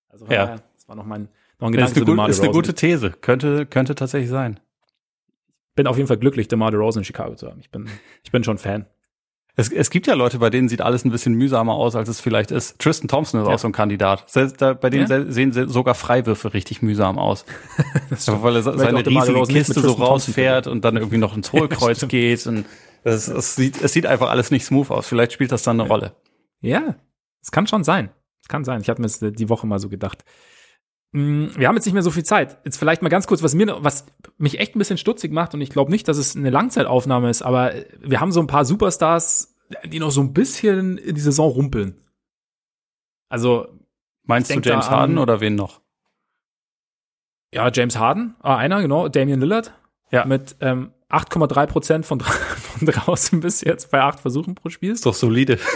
Also, 0.08 0.26
Ja. 0.26 0.44
daher, 0.44 0.62
das 0.76 0.86
war 0.88 0.94
noch 0.96 1.04
mein, 1.06 1.28
noch 1.58 1.68
ein 1.68 1.72
Das 1.72 1.90
ist 1.90 1.94
Gedanke 1.94 1.96
eine, 1.96 2.04
zu 2.04 2.22
gut, 2.22 2.28
ist 2.30 2.40
eine 2.42 2.52
gute 2.52 2.74
These. 2.74 3.10
Könnte, 3.10 3.66
könnte 3.66 3.94
tatsächlich 3.94 4.30
sein. 4.30 4.60
bin 5.74 5.86
auf 5.88 5.96
jeden 5.96 6.06
Fall 6.06 6.18
glücklich, 6.18 6.46
DeMar 6.46 6.70
DeRozan 6.70 7.00
in 7.00 7.04
Chicago 7.04 7.34
zu 7.34 7.48
haben. 7.48 7.58
Ich 7.60 7.70
bin, 7.70 7.88
ich 8.22 8.30
bin 8.30 8.44
schon 8.44 8.58
Fan. 8.58 8.86
Es, 9.56 9.70
es 9.70 9.90
gibt 9.90 10.08
ja 10.08 10.14
Leute, 10.14 10.38
bei 10.40 10.50
denen 10.50 10.68
sieht 10.68 10.80
alles 10.80 11.04
ein 11.04 11.10
bisschen 11.12 11.34
mühsamer 11.34 11.74
aus, 11.74 11.94
als 11.94 12.08
es 12.08 12.20
vielleicht 12.20 12.50
ist. 12.50 12.78
Tristan 12.80 13.06
Thompson 13.06 13.40
ist 13.40 13.46
Ja. 13.46 13.54
auch 13.54 13.58
so 13.60 13.68
ein 13.68 13.72
Kandidat. 13.72 14.28
Selbst 14.28 14.60
da, 14.60 14.72
bei 14.74 14.90
denen 14.90 15.02
Ja? 15.02 15.06
se- 15.24 15.32
sehen 15.32 15.52
se- 15.52 15.68
sogar 15.68 15.94
Freiwürfe 15.94 16.54
richtig 16.54 16.82
mühsam 16.82 17.18
aus. 17.18 17.44
Ja, 18.26 18.42
weil 18.42 18.56
er 18.56 18.62
seine 18.62 19.06
riesige 19.06 19.42
Kiste 19.44 19.80
so 19.80 19.92
rausfährt 19.92 20.66
und 20.66 20.84
dann 20.84 20.96
irgendwie 20.96 21.18
noch 21.18 21.36
ins 21.36 21.52
Hohlkreuz 21.52 21.98
stimmt. 21.98 22.10
geht. 22.10 22.46
Und 22.46 22.64
es, 23.04 23.28
es, 23.28 23.54
sieht, 23.54 23.80
es 23.82 23.92
sieht 23.92 24.06
einfach 24.06 24.30
alles 24.30 24.50
nicht 24.50 24.64
smooth 24.64 24.90
aus. 24.90 25.06
Vielleicht 25.06 25.32
spielt 25.32 25.52
das 25.52 25.62
dann 25.62 25.78
eine 25.80 25.88
Rolle. 25.88 26.16
Ja, 26.60 26.96
es 27.42 27.50
kann 27.52 27.66
schon 27.68 27.84
sein. 27.84 28.10
Es 28.42 28.48
kann 28.48 28.64
sein. 28.64 28.80
Ich 28.80 28.88
habe 28.88 29.00
mir 29.00 29.06
das 29.08 29.20
die 29.20 29.48
Woche 29.48 29.66
mal 29.66 29.78
so 29.78 29.88
gedacht. 29.88 30.24
Mm, 31.14 31.46
Wir 31.56 31.68
haben 31.68 31.76
jetzt 31.76 31.84
nicht 31.86 31.94
mehr 31.94 32.02
so 32.02 32.10
viel 32.10 32.24
Zeit. 32.24 32.58
Jetzt 32.64 32.76
vielleicht 32.76 33.00
mal 33.02 33.08
ganz 33.08 33.26
kurz, 33.26 33.42
was 33.42 33.54
mir, 33.54 33.76
was 33.82 34.04
mich 34.36 34.58
echt 34.58 34.74
ein 34.74 34.78
bisschen 34.80 34.98
stutzig 34.98 35.32
macht 35.32 35.54
und 35.54 35.60
ich 35.60 35.70
glaube 35.70 35.90
nicht, 35.90 36.08
dass 36.08 36.18
es 36.18 36.34
eine 36.36 36.50
Langzeitaufnahme 36.50 37.30
ist, 37.30 37.42
aber 37.42 37.72
wir 38.00 38.20
haben 38.20 38.32
so 38.32 38.40
ein 38.40 38.46
paar 38.48 38.64
Superstars, 38.64 39.56
die 39.84 40.00
noch 40.00 40.10
so 40.10 40.20
ein 40.20 40.32
bisschen 40.32 40.98
in 40.98 41.14
die 41.14 41.20
Saison 41.20 41.50
rumpeln. 41.50 42.00
Also 43.28 43.68
Meinst 44.24 44.50
du 44.54 44.60
James 44.60 44.86
an- 44.86 44.90
Harden 44.90 45.18
oder 45.18 45.40
wen 45.40 45.54
noch? 45.54 45.80
Ja, 47.52 47.70
James 47.72 47.96
Harden, 47.98 48.34
ah, 48.40 48.56
einer, 48.56 48.82
genau, 48.82 49.08
Damian 49.08 49.40
Lillard. 49.40 49.72
Ja. 50.10 50.24
Mit 50.24 50.56
ähm, 50.60 50.92
8,3 51.10 51.66
Prozent 51.66 52.06
von, 52.06 52.20
von 52.20 52.86
draußen 52.86 53.40
bis 53.40 53.60
jetzt 53.60 53.90
bei 53.90 54.00
acht 54.02 54.20
Versuchen 54.20 54.54
pro 54.54 54.68
Spiel. 54.68 54.92
Ist 54.92 55.06
doch 55.06 55.14
solide. 55.14 55.58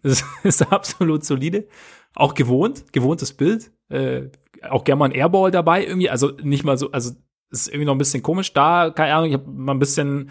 Das 0.00 0.22
ist 0.44 0.62
absolut 0.72 1.24
solide. 1.24 1.66
Auch 2.14 2.34
gewohnt, 2.34 2.92
gewohntes 2.92 3.32
Bild. 3.32 3.72
Äh, 3.88 4.28
auch 4.68 4.84
gerne 4.84 4.98
mal 4.98 5.04
ein 5.06 5.12
Airball 5.12 5.50
dabei 5.50 5.84
irgendwie. 5.84 6.10
Also 6.10 6.32
nicht 6.42 6.64
mal 6.64 6.76
so, 6.78 6.90
also 6.92 7.12
ist 7.50 7.68
irgendwie 7.68 7.86
noch 7.86 7.94
ein 7.94 7.98
bisschen 7.98 8.22
komisch. 8.22 8.52
Da, 8.52 8.90
keine 8.90 9.14
Ahnung, 9.14 9.28
ich 9.28 9.34
habe 9.34 9.50
mal 9.50 9.72
ein 9.72 9.78
bisschen 9.78 10.30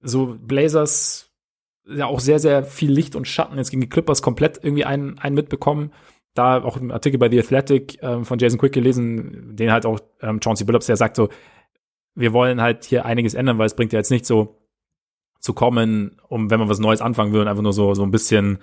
so 0.00 0.36
Blazers 0.40 1.30
ja 1.86 2.06
auch 2.06 2.20
sehr, 2.20 2.38
sehr 2.38 2.64
viel 2.64 2.90
Licht 2.92 3.16
und 3.16 3.26
Schatten 3.26 3.58
jetzt 3.58 3.70
gegen 3.70 3.80
die 3.80 3.88
Clippers 3.88 4.22
komplett 4.22 4.58
irgendwie 4.62 4.84
einen, 4.84 5.18
einen 5.18 5.34
mitbekommen. 5.34 5.92
Da 6.34 6.62
auch 6.62 6.76
ein 6.76 6.90
Artikel 6.90 7.18
bei 7.18 7.28
The 7.28 7.40
Athletic 7.40 7.98
ähm, 8.02 8.24
von 8.24 8.38
Jason 8.38 8.58
Quick 8.58 8.72
gelesen, 8.72 9.54
den 9.54 9.70
halt 9.70 9.84
auch 9.84 10.00
ähm, 10.20 10.40
Chauncey 10.42 10.64
Billups, 10.64 10.86
der 10.86 10.96
sagt 10.96 11.16
so, 11.16 11.28
wir 12.14 12.32
wollen 12.32 12.60
halt 12.60 12.84
hier 12.84 13.04
einiges 13.04 13.34
ändern, 13.34 13.58
weil 13.58 13.66
es 13.66 13.76
bringt 13.76 13.92
ja 13.92 13.98
jetzt 13.98 14.10
nicht 14.10 14.26
so 14.26 14.58
zu 15.40 15.54
kommen, 15.54 16.20
um 16.28 16.50
wenn 16.50 16.60
man 16.60 16.68
was 16.68 16.78
Neues 16.78 17.02
anfangen 17.02 17.32
will, 17.32 17.48
einfach 17.48 17.62
nur 17.62 17.72
so, 17.72 17.94
so 17.94 18.02
ein 18.02 18.10
bisschen 18.10 18.58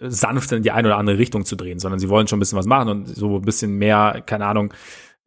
sanft 0.00 0.52
in 0.52 0.62
die 0.62 0.70
eine 0.70 0.88
oder 0.88 0.98
andere 0.98 1.18
Richtung 1.18 1.44
zu 1.44 1.56
drehen, 1.56 1.78
sondern 1.78 1.98
sie 1.98 2.08
wollen 2.08 2.28
schon 2.28 2.38
ein 2.38 2.40
bisschen 2.40 2.58
was 2.58 2.66
machen 2.66 2.88
und 2.88 3.06
so 3.06 3.36
ein 3.36 3.42
bisschen 3.42 3.76
mehr, 3.78 4.22
keine 4.26 4.46
Ahnung, 4.46 4.72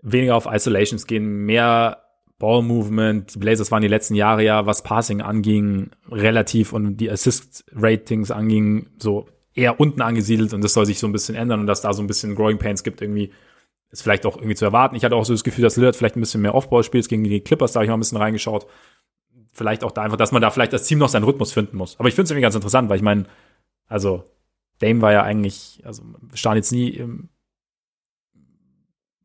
weniger 0.02 0.36
auf 0.36 0.48
Isolations 0.50 1.08
gehen, 1.08 1.46
mehr 1.46 2.04
Ball 2.38 2.62
Movement. 2.62 3.36
Die 3.36 3.40
Blazers 3.40 3.72
waren 3.72 3.82
die 3.82 3.88
letzten 3.88 4.16
Jahre 4.16 4.44
ja, 4.44 4.66
was 4.66 4.84
Passing 4.84 5.22
anging, 5.22 5.92
relativ 6.10 6.74
und 6.74 6.98
die 6.98 7.12
Assist 7.12 7.66
Ratings 7.74 8.32
anging, 8.32 8.88
so 8.98 9.28
eher 9.54 9.80
unten 9.80 10.02
angesiedelt 10.02 10.54
und 10.54 10.64
das 10.64 10.74
soll 10.74 10.86
sich 10.86 11.00
so 11.00 11.08
ein 11.08 11.12
bisschen 11.12 11.36
ändern 11.36 11.60
und 11.60 11.68
dass 11.68 11.82
da 11.82 11.94
so 11.94 12.02
ein 12.02 12.08
bisschen 12.08 12.36
Growing 12.36 12.60
Pains 12.60 12.84
gibt 12.84 13.02
irgendwie 13.02 13.32
ist 13.92 14.04
vielleicht 14.04 14.26
auch 14.26 14.38
irgendwie 14.38 14.56
zu 14.56 14.66
erwarten. 14.66 14.96
Ich 14.96 15.04
hatte 15.04 15.16
auch 15.16 15.26
so 15.26 15.34
das 15.34 15.44
Gefühl, 15.44 15.64
dass 15.64 15.76
Lillard 15.76 15.96
vielleicht 15.96 16.16
ein 16.16 16.20
bisschen 16.20 16.42
mehr 16.42 16.56
Offball 16.56 16.84
spielt 16.84 17.08
gegen 17.10 17.24
die 17.24 17.42
Clippers, 17.42 17.72
da 17.72 17.80
habe 17.80 17.86
ich 17.86 17.90
mal 17.90 17.98
ein 17.98 18.02
bisschen 18.02 18.18
reingeschaut. 18.18 18.68
Vielleicht 19.52 19.84
auch 19.84 19.92
da 19.92 20.04
einfach, 20.04 20.18
dass 20.18 20.32
man 20.32 20.42
da 20.42 20.52
vielleicht 20.52 20.74
das 20.74 20.86
Team 20.86 21.00
noch 21.00 21.10
seinen 21.10 21.24
Rhythmus 21.24 21.52
finden 21.52 21.76
muss. 21.76 22.00
Aber 22.00 22.08
ich 22.08 22.14
finde 22.14 22.26
es 22.26 22.32
irgendwie 22.32 22.44
ganz 22.44 22.56
interessant, 22.56 22.90
weil 22.90 22.98
ich 22.98 23.04
meine, 23.04 23.26
also 23.88 24.24
Dame 24.80 25.02
war 25.02 25.12
ja 25.12 25.24
eigentlich, 25.24 25.82
also 25.86 26.04
stand 26.34 26.56
jetzt 26.56 26.72
nie 26.72 26.90
im, 26.90 27.30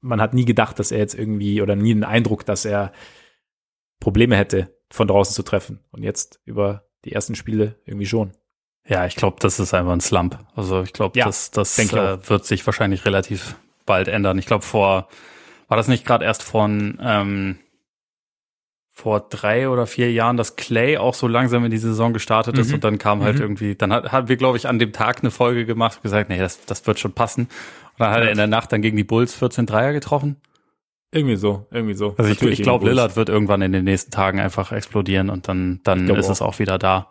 man 0.01 0.21
hat 0.21 0.35
nie 0.35 0.45
gedacht, 0.45 0.79
dass 0.79 0.93
er 0.93 0.99
jetzt 0.99 1.15
irgendwie 1.15 1.63
oder 1.63 1.77
nie 1.77 1.95
den 1.95 2.05
Eindruck, 2.05 2.45
dass 2.45 2.65
er 2.65 2.93
Probleme 4.01 4.37
hätte, 4.37 4.77
von 4.91 5.09
draußen 5.09 5.35
zu 5.35 5.43
treffen. 5.43 5.81
Und 5.91 6.03
jetzt 6.03 6.41
über 6.45 6.85
die 7.05 7.13
ersten 7.13 7.35
Spiele 7.35 7.77
irgendwie 7.87 8.07
schon. 8.07 8.33
Ja, 8.87 9.07
ich 9.07 9.17
glaube, 9.17 9.37
das 9.41 9.59
ist 9.59 9.73
einfach 9.73 9.93
ein 9.93 10.01
Slump. 10.01 10.39
Also 10.55 10.83
ich 10.83 10.93
glaube, 10.93 11.19
Ja, 11.19 11.25
das, 11.25 11.51
das 11.51 11.79
äh, 11.79 12.29
wird 12.29 12.45
sich 12.45 12.67
wahrscheinlich 12.67 13.07
relativ 13.07 13.57
bald 13.87 14.09
ändern. 14.09 14.39
Ich 14.39 14.47
glaube, 14.47 14.65
vor 14.65 15.09
war 15.69 15.77
das 15.77 15.89
nicht 15.89 16.05
gerade 16.05 16.25
erst 16.25 16.43
von 16.43 16.99
ähm, 17.03 17.59
vor 18.97 19.27
drei 19.29 19.69
oder 19.69 19.87
vier 19.89 20.13
Jahren, 20.13 20.37
dass 20.37 20.55
Clay 20.57 20.97
auch 20.99 21.15
so 21.15 21.27
langsam 21.27 21.65
in 21.65 21.71
die 21.73 21.79
Saison 21.79 22.13
gestartet 22.13 22.57
ist 22.59 22.69
Mhm. 22.69 22.75
und 22.75 22.85
dann 22.85 22.99
kam 22.99 23.23
halt 23.25 23.37
Mhm. 23.37 23.43
irgendwie, 23.43 23.75
dann 23.75 23.93
hat, 23.93 24.13
haben 24.13 24.29
wir, 24.29 24.37
glaube 24.37 24.57
ich, 24.57 24.69
an 24.69 24.79
dem 24.79 24.93
Tag 24.93 25.19
eine 25.21 25.33
Folge 25.33 25.67
gemacht 25.67 25.97
und 25.97 26.03
gesagt, 26.05 26.29
nee, 26.31 26.39
das, 26.39 26.65
das 26.65 26.87
wird 26.87 27.01
schon 27.01 27.13
passen. 27.13 27.43
Und 27.43 27.51
dann 27.99 28.11
hat 28.11 28.19
Ja. 28.21 28.25
er 28.27 28.31
in 28.31 28.37
der 28.39 28.47
Nacht 28.47 28.73
dann 28.73 28.83
gegen 28.83 28.97
die 28.97 29.03
Bulls 29.05 29.35
14 29.35 29.67
Dreier 29.67 29.93
getroffen. 29.93 30.37
Irgendwie 31.11 31.37
so, 31.37 31.67
irgendwie 31.71 31.95
so. 31.95 32.15
Also 32.19 32.25
ich, 32.31 32.37
Natürlich 32.39 32.61
ich 32.61 32.63
glaube. 32.65 32.87
Lillard 32.89 33.15
wird 33.17 33.29
irgendwann 33.29 33.63
in 33.63 33.73
den 33.73 33.85
nächsten 33.85 34.11
Tagen 34.11 34.39
einfach 34.41 34.73
explodieren 34.73 35.29
und 35.31 35.47
dann, 35.49 35.81
dann 35.85 36.09
ist 36.11 36.29
es 36.29 36.41
auch 36.43 36.59
wieder 36.61 36.79
da. 36.79 37.09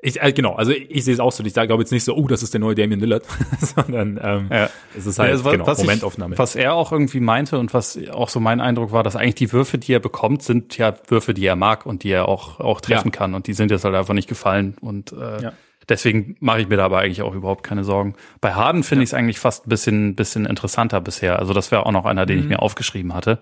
Ich, 0.00 0.22
äh, 0.22 0.32
genau, 0.32 0.54
also 0.54 0.70
ich, 0.70 0.90
ich 0.92 1.04
sehe 1.04 1.14
es 1.14 1.18
auch 1.18 1.32
so. 1.32 1.42
Ich 1.44 1.54
glaube 1.54 1.74
jetzt 1.82 1.90
nicht 1.90 2.04
so, 2.04 2.14
oh, 2.14 2.28
das 2.28 2.44
ist 2.44 2.54
der 2.54 2.60
neue 2.60 2.76
Damian 2.76 3.00
Lillard, 3.00 3.24
sondern 3.60 4.20
ähm, 4.22 4.48
Ja. 4.52 4.70
es 4.96 5.06
ist 5.06 5.18
halt 5.18 5.36
Ja, 5.36 5.44
was- 5.44 5.52
genau, 5.52 5.66
was 5.66 5.78
ich- 5.80 5.84
Momentaufnahme. 5.86 6.38
Was 6.38 6.54
er 6.54 6.74
auch 6.74 6.92
irgendwie 6.92 7.18
meinte 7.20 7.58
und 7.58 7.74
was 7.74 7.98
auch 8.12 8.28
so 8.28 8.38
mein 8.38 8.60
Eindruck 8.60 8.92
war, 8.92 9.02
dass 9.02 9.16
eigentlich 9.16 9.34
die 9.34 9.52
Würfe, 9.52 9.76
die 9.78 9.92
er 9.92 9.98
bekommt, 10.00 10.42
sind 10.44 10.78
ja 10.78 10.94
Würfe, 11.08 11.34
die 11.34 11.44
er 11.44 11.56
mag 11.56 11.84
und 11.84 12.04
die 12.04 12.10
er 12.10 12.28
auch, 12.28 12.60
auch 12.60 12.80
treffen 12.80 13.10
kann. 13.10 13.34
Und 13.34 13.48
die 13.48 13.54
sind 13.54 13.70
jetzt 13.72 13.84
halt 13.84 13.96
einfach 13.96 14.14
nicht 14.14 14.28
gefallen. 14.28 14.76
Und 14.80 15.10
äh, 15.12 15.42
Ja. 15.42 15.52
deswegen 15.88 16.36
mache 16.38 16.60
ich 16.60 16.68
mir 16.68 16.76
da 16.76 16.84
aber 16.84 16.98
eigentlich 17.00 17.22
auch 17.22 17.34
überhaupt 17.34 17.64
keine 17.64 17.82
Sorgen. 17.82 18.14
Bei 18.40 18.54
Harden 18.54 18.84
finde 18.84 19.02
ich 19.02 19.10
es 19.10 19.14
eigentlich 19.14 19.40
fast 19.40 19.66
ein 19.66 19.68
bisschen, 19.68 20.14
bisschen 20.14 20.46
interessanter 20.46 21.00
bisher. 21.00 21.40
Also 21.40 21.52
das 21.54 21.72
wäre 21.72 21.84
auch 21.86 21.92
noch 21.92 22.04
einer, 22.04 22.24
den 22.24 22.38
ich 22.38 22.44
Mhm. 22.44 22.50
mir 22.50 22.62
aufgeschrieben 22.62 23.14
hatte. 23.14 23.40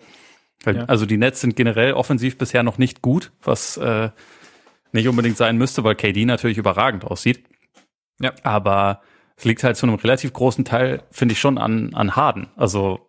Ja. 0.64 0.84
Also 0.86 1.04
die 1.04 1.18
Nets 1.18 1.42
sind 1.42 1.54
generell 1.54 1.92
offensiv 1.92 2.38
bisher 2.38 2.62
noch 2.62 2.78
nicht 2.78 3.02
gut, 3.02 3.30
was 3.42 3.76
äh, 3.76 4.08
nicht 4.96 5.08
unbedingt 5.08 5.36
sein 5.36 5.56
müsste, 5.56 5.84
weil 5.84 5.94
KD 5.94 6.24
natürlich 6.24 6.58
überragend 6.58 7.04
aussieht. 7.04 7.44
Ja. 8.20 8.32
Aber 8.42 9.02
es 9.36 9.44
liegt 9.44 9.62
halt 9.62 9.76
zu 9.76 9.86
einem 9.86 9.96
relativ 9.96 10.32
großen 10.32 10.64
Teil, 10.64 11.02
finde 11.10 11.32
ich, 11.34 11.40
schon 11.40 11.58
an, 11.58 11.94
an 11.94 12.16
Harden. 12.16 12.48
Also 12.56 13.00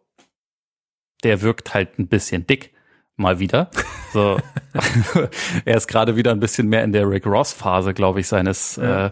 der 1.23 1.41
wirkt 1.41 1.73
halt 1.73 1.97
ein 1.99 2.07
bisschen 2.07 2.45
dick. 2.45 2.73
Mal 3.15 3.39
wieder. 3.39 3.69
So, 4.13 4.39
er 5.65 5.75
ist 5.75 5.87
gerade 5.87 6.15
wieder 6.15 6.31
ein 6.31 6.39
bisschen 6.39 6.69
mehr 6.69 6.85
in 6.85 6.93
der 6.93 7.07
Rick 7.09 7.25
Ross 7.25 7.51
Phase, 7.51 7.93
glaube 7.93 8.21
ich, 8.21 8.27
seines 8.27 8.77
Ja. 8.77 9.07
äh, 9.07 9.11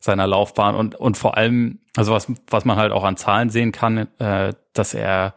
seiner 0.00 0.26
Laufbahn 0.26 0.74
und 0.74 0.96
und 0.96 1.16
vor 1.16 1.36
allem, 1.36 1.78
also 1.96 2.12
was 2.12 2.26
was 2.50 2.64
man 2.64 2.76
halt 2.76 2.90
auch 2.90 3.04
an 3.04 3.16
Zahlen 3.16 3.48
sehen 3.48 3.70
kann, 3.70 4.08
äh, 4.18 4.52
dass 4.72 4.92
er 4.92 5.34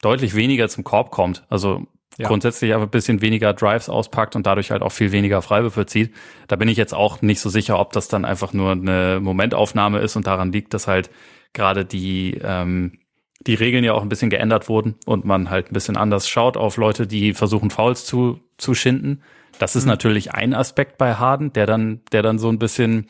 deutlich 0.00 0.36
weniger 0.36 0.68
zum 0.68 0.84
Korb 0.84 1.10
kommt. 1.10 1.44
Also 1.50 1.86
Ja. 2.18 2.28
grundsätzlich 2.28 2.74
aber 2.74 2.84
ein 2.84 2.90
bisschen 2.90 3.20
weniger 3.22 3.52
Drives 3.54 3.88
auspackt 3.88 4.36
und 4.36 4.46
dadurch 4.46 4.70
halt 4.70 4.82
auch 4.82 4.92
viel 4.92 5.12
weniger 5.12 5.40
Freiwürfe 5.40 5.86
zieht. 5.86 6.12
Da 6.48 6.56
bin 6.56 6.68
ich 6.68 6.76
jetzt 6.76 6.92
auch 6.94 7.22
nicht 7.22 7.40
so 7.40 7.48
sicher, 7.48 7.78
ob 7.78 7.92
das 7.92 8.08
dann 8.08 8.24
einfach 8.24 8.52
nur 8.52 8.72
eine 8.72 9.20
Momentaufnahme 9.22 10.00
ist 10.00 10.16
und 10.16 10.26
daran 10.26 10.52
liegt, 10.52 10.74
dass 10.74 10.86
halt 10.88 11.10
gerade 11.52 11.84
die 11.84 12.38
ähm, 12.42 12.98
die 13.46 13.54
Regeln 13.54 13.84
ja 13.84 13.92
auch 13.94 14.02
ein 14.02 14.08
bisschen 14.08 14.30
geändert 14.30 14.68
wurden 14.68 14.96
und 15.06 15.24
man 15.24 15.48
halt 15.48 15.70
ein 15.70 15.74
bisschen 15.74 15.96
anders 15.96 16.28
schaut 16.28 16.56
auf 16.56 16.76
Leute, 16.76 17.06
die 17.06 17.34
versuchen 17.34 17.70
Fouls 17.70 18.04
zu 18.04 18.40
zu 18.58 18.74
schinden. 18.74 19.22
Das 19.60 19.76
ist 19.76 19.84
Mhm. 19.84 19.90
natürlich 19.90 20.34
ein 20.34 20.54
Aspekt 20.54 20.98
bei 20.98 21.14
Harden, 21.14 21.52
der 21.52 21.66
dann 21.66 22.00
der 22.12 22.22
dann 22.22 22.38
so 22.40 22.48
ein 22.48 22.58
bisschen 22.58 23.06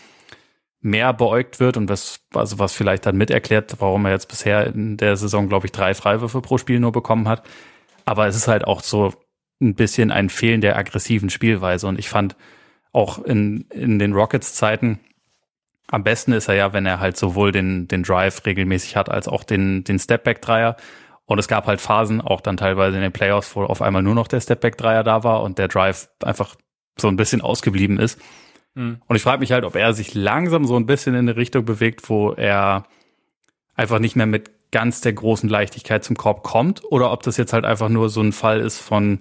mehr 0.80 1.12
beäugt 1.12 1.58
wird 1.60 1.76
und 1.76 1.88
was, 1.88 2.20
also 2.34 2.58
was 2.58 2.72
vielleicht 2.72 3.04
dann 3.06 3.16
mit 3.16 3.30
erklärt, 3.30 3.74
warum 3.80 4.04
er 4.04 4.12
jetzt 4.12 4.28
bisher 4.28 4.66
in 4.68 4.96
der 4.96 5.16
Saison, 5.16 5.48
glaube 5.48 5.66
ich, 5.66 5.72
drei 5.72 5.92
Freiwürfe 5.94 6.40
pro 6.40 6.56
Spiel 6.58 6.78
nur 6.78 6.92
bekommen 6.92 7.26
hat. 7.26 7.42
Aber 8.08 8.26
es 8.26 8.36
ist 8.36 8.48
halt 8.48 8.64
auch 8.64 8.80
so 8.80 9.12
ein 9.60 9.74
bisschen 9.74 10.10
ein 10.10 10.30
Fehlen 10.30 10.62
der 10.62 10.78
aggressiven 10.78 11.28
Spielweise. 11.28 11.86
Und 11.86 11.98
ich 11.98 12.08
fand 12.08 12.36
auch 12.92 13.18
in, 13.22 13.66
in 13.70 13.98
den 13.98 14.14
Rockets-Zeiten, 14.14 14.98
am 15.90 16.04
besten 16.04 16.32
ist 16.32 16.48
er 16.48 16.54
ja, 16.54 16.72
wenn 16.72 16.86
er 16.86 17.00
halt 17.00 17.18
sowohl 17.18 17.52
den, 17.52 17.86
den 17.86 18.02
Drive 18.02 18.46
regelmäßig 18.46 18.96
hat, 18.96 19.10
als 19.10 19.28
auch 19.28 19.44
den, 19.44 19.84
den 19.84 19.98
Stepback-Dreier. 19.98 20.76
Und 21.26 21.38
es 21.38 21.48
gab 21.48 21.66
halt 21.66 21.82
Phasen, 21.82 22.22
auch 22.22 22.40
dann 22.40 22.56
teilweise 22.56 22.96
in 22.96 23.02
den 23.02 23.12
Playoffs, 23.12 23.54
wo 23.54 23.64
auf 23.64 23.82
einmal 23.82 24.02
nur 24.02 24.14
noch 24.14 24.28
der 24.28 24.40
Stepback-Dreier 24.40 25.04
da 25.04 25.22
war 25.22 25.42
und 25.42 25.58
der 25.58 25.68
Drive 25.68 26.08
einfach 26.24 26.56
so 26.98 27.08
ein 27.08 27.16
bisschen 27.16 27.42
ausgeblieben 27.42 27.98
ist. 27.98 28.18
Mhm. 28.74 29.02
Und 29.06 29.16
ich 29.16 29.22
frage 29.22 29.40
mich 29.40 29.52
halt, 29.52 29.64
ob 29.64 29.76
er 29.76 29.92
sich 29.92 30.14
langsam 30.14 30.64
so 30.64 30.76
ein 30.76 30.86
bisschen 30.86 31.14
in 31.14 31.28
eine 31.28 31.36
Richtung 31.36 31.66
bewegt, 31.66 32.08
wo 32.08 32.32
er 32.32 32.84
einfach 33.74 33.98
nicht 33.98 34.16
mehr 34.16 34.26
mit 34.26 34.50
ganz 34.70 35.00
der 35.00 35.12
großen 35.12 35.48
Leichtigkeit 35.48 36.04
zum 36.04 36.16
Korb 36.16 36.42
kommt 36.42 36.82
oder 36.84 37.12
ob 37.12 37.22
das 37.22 37.36
jetzt 37.36 37.52
halt 37.52 37.64
einfach 37.64 37.88
nur 37.88 38.08
so 38.08 38.20
ein 38.20 38.32
Fall 38.32 38.60
ist 38.60 38.78
von 38.78 39.20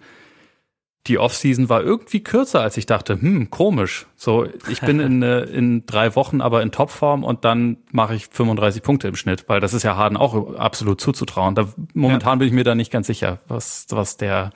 die 1.07 1.19
Offseason 1.19 1.69
war 1.69 1.81
irgendwie 1.81 2.21
kürzer, 2.21 2.61
als 2.61 2.77
ich 2.77 2.85
dachte. 2.85 3.21
Hm, 3.21 3.49
komisch. 3.49 4.07
So, 4.15 4.47
ich 4.69 4.81
bin 4.81 4.99
in, 4.99 5.23
äh, 5.23 5.43
in 5.43 5.85
drei 5.85 6.15
Wochen 6.15 6.41
aber 6.41 6.61
in 6.61 6.71
Topform 6.71 7.23
und 7.23 7.45
dann 7.45 7.77
mache 7.91 8.15
ich 8.15 8.27
35 8.27 8.83
Punkte 8.83 9.07
im 9.07 9.15
Schnitt, 9.15 9.47
weil 9.47 9.59
das 9.59 9.73
ist 9.73 9.83
ja 9.83 9.95
Harden 9.95 10.17
auch 10.17 10.55
absolut 10.55 10.99
zuzutrauen. 10.99 11.55
Da, 11.55 11.69
momentan 11.93 12.39
bin 12.39 12.47
ich 12.47 12.53
mir 12.53 12.63
da 12.63 12.75
nicht 12.75 12.91
ganz 12.91 13.07
sicher, 13.07 13.39
was, 13.47 13.87
was 13.89 14.17
der, 14.17 14.51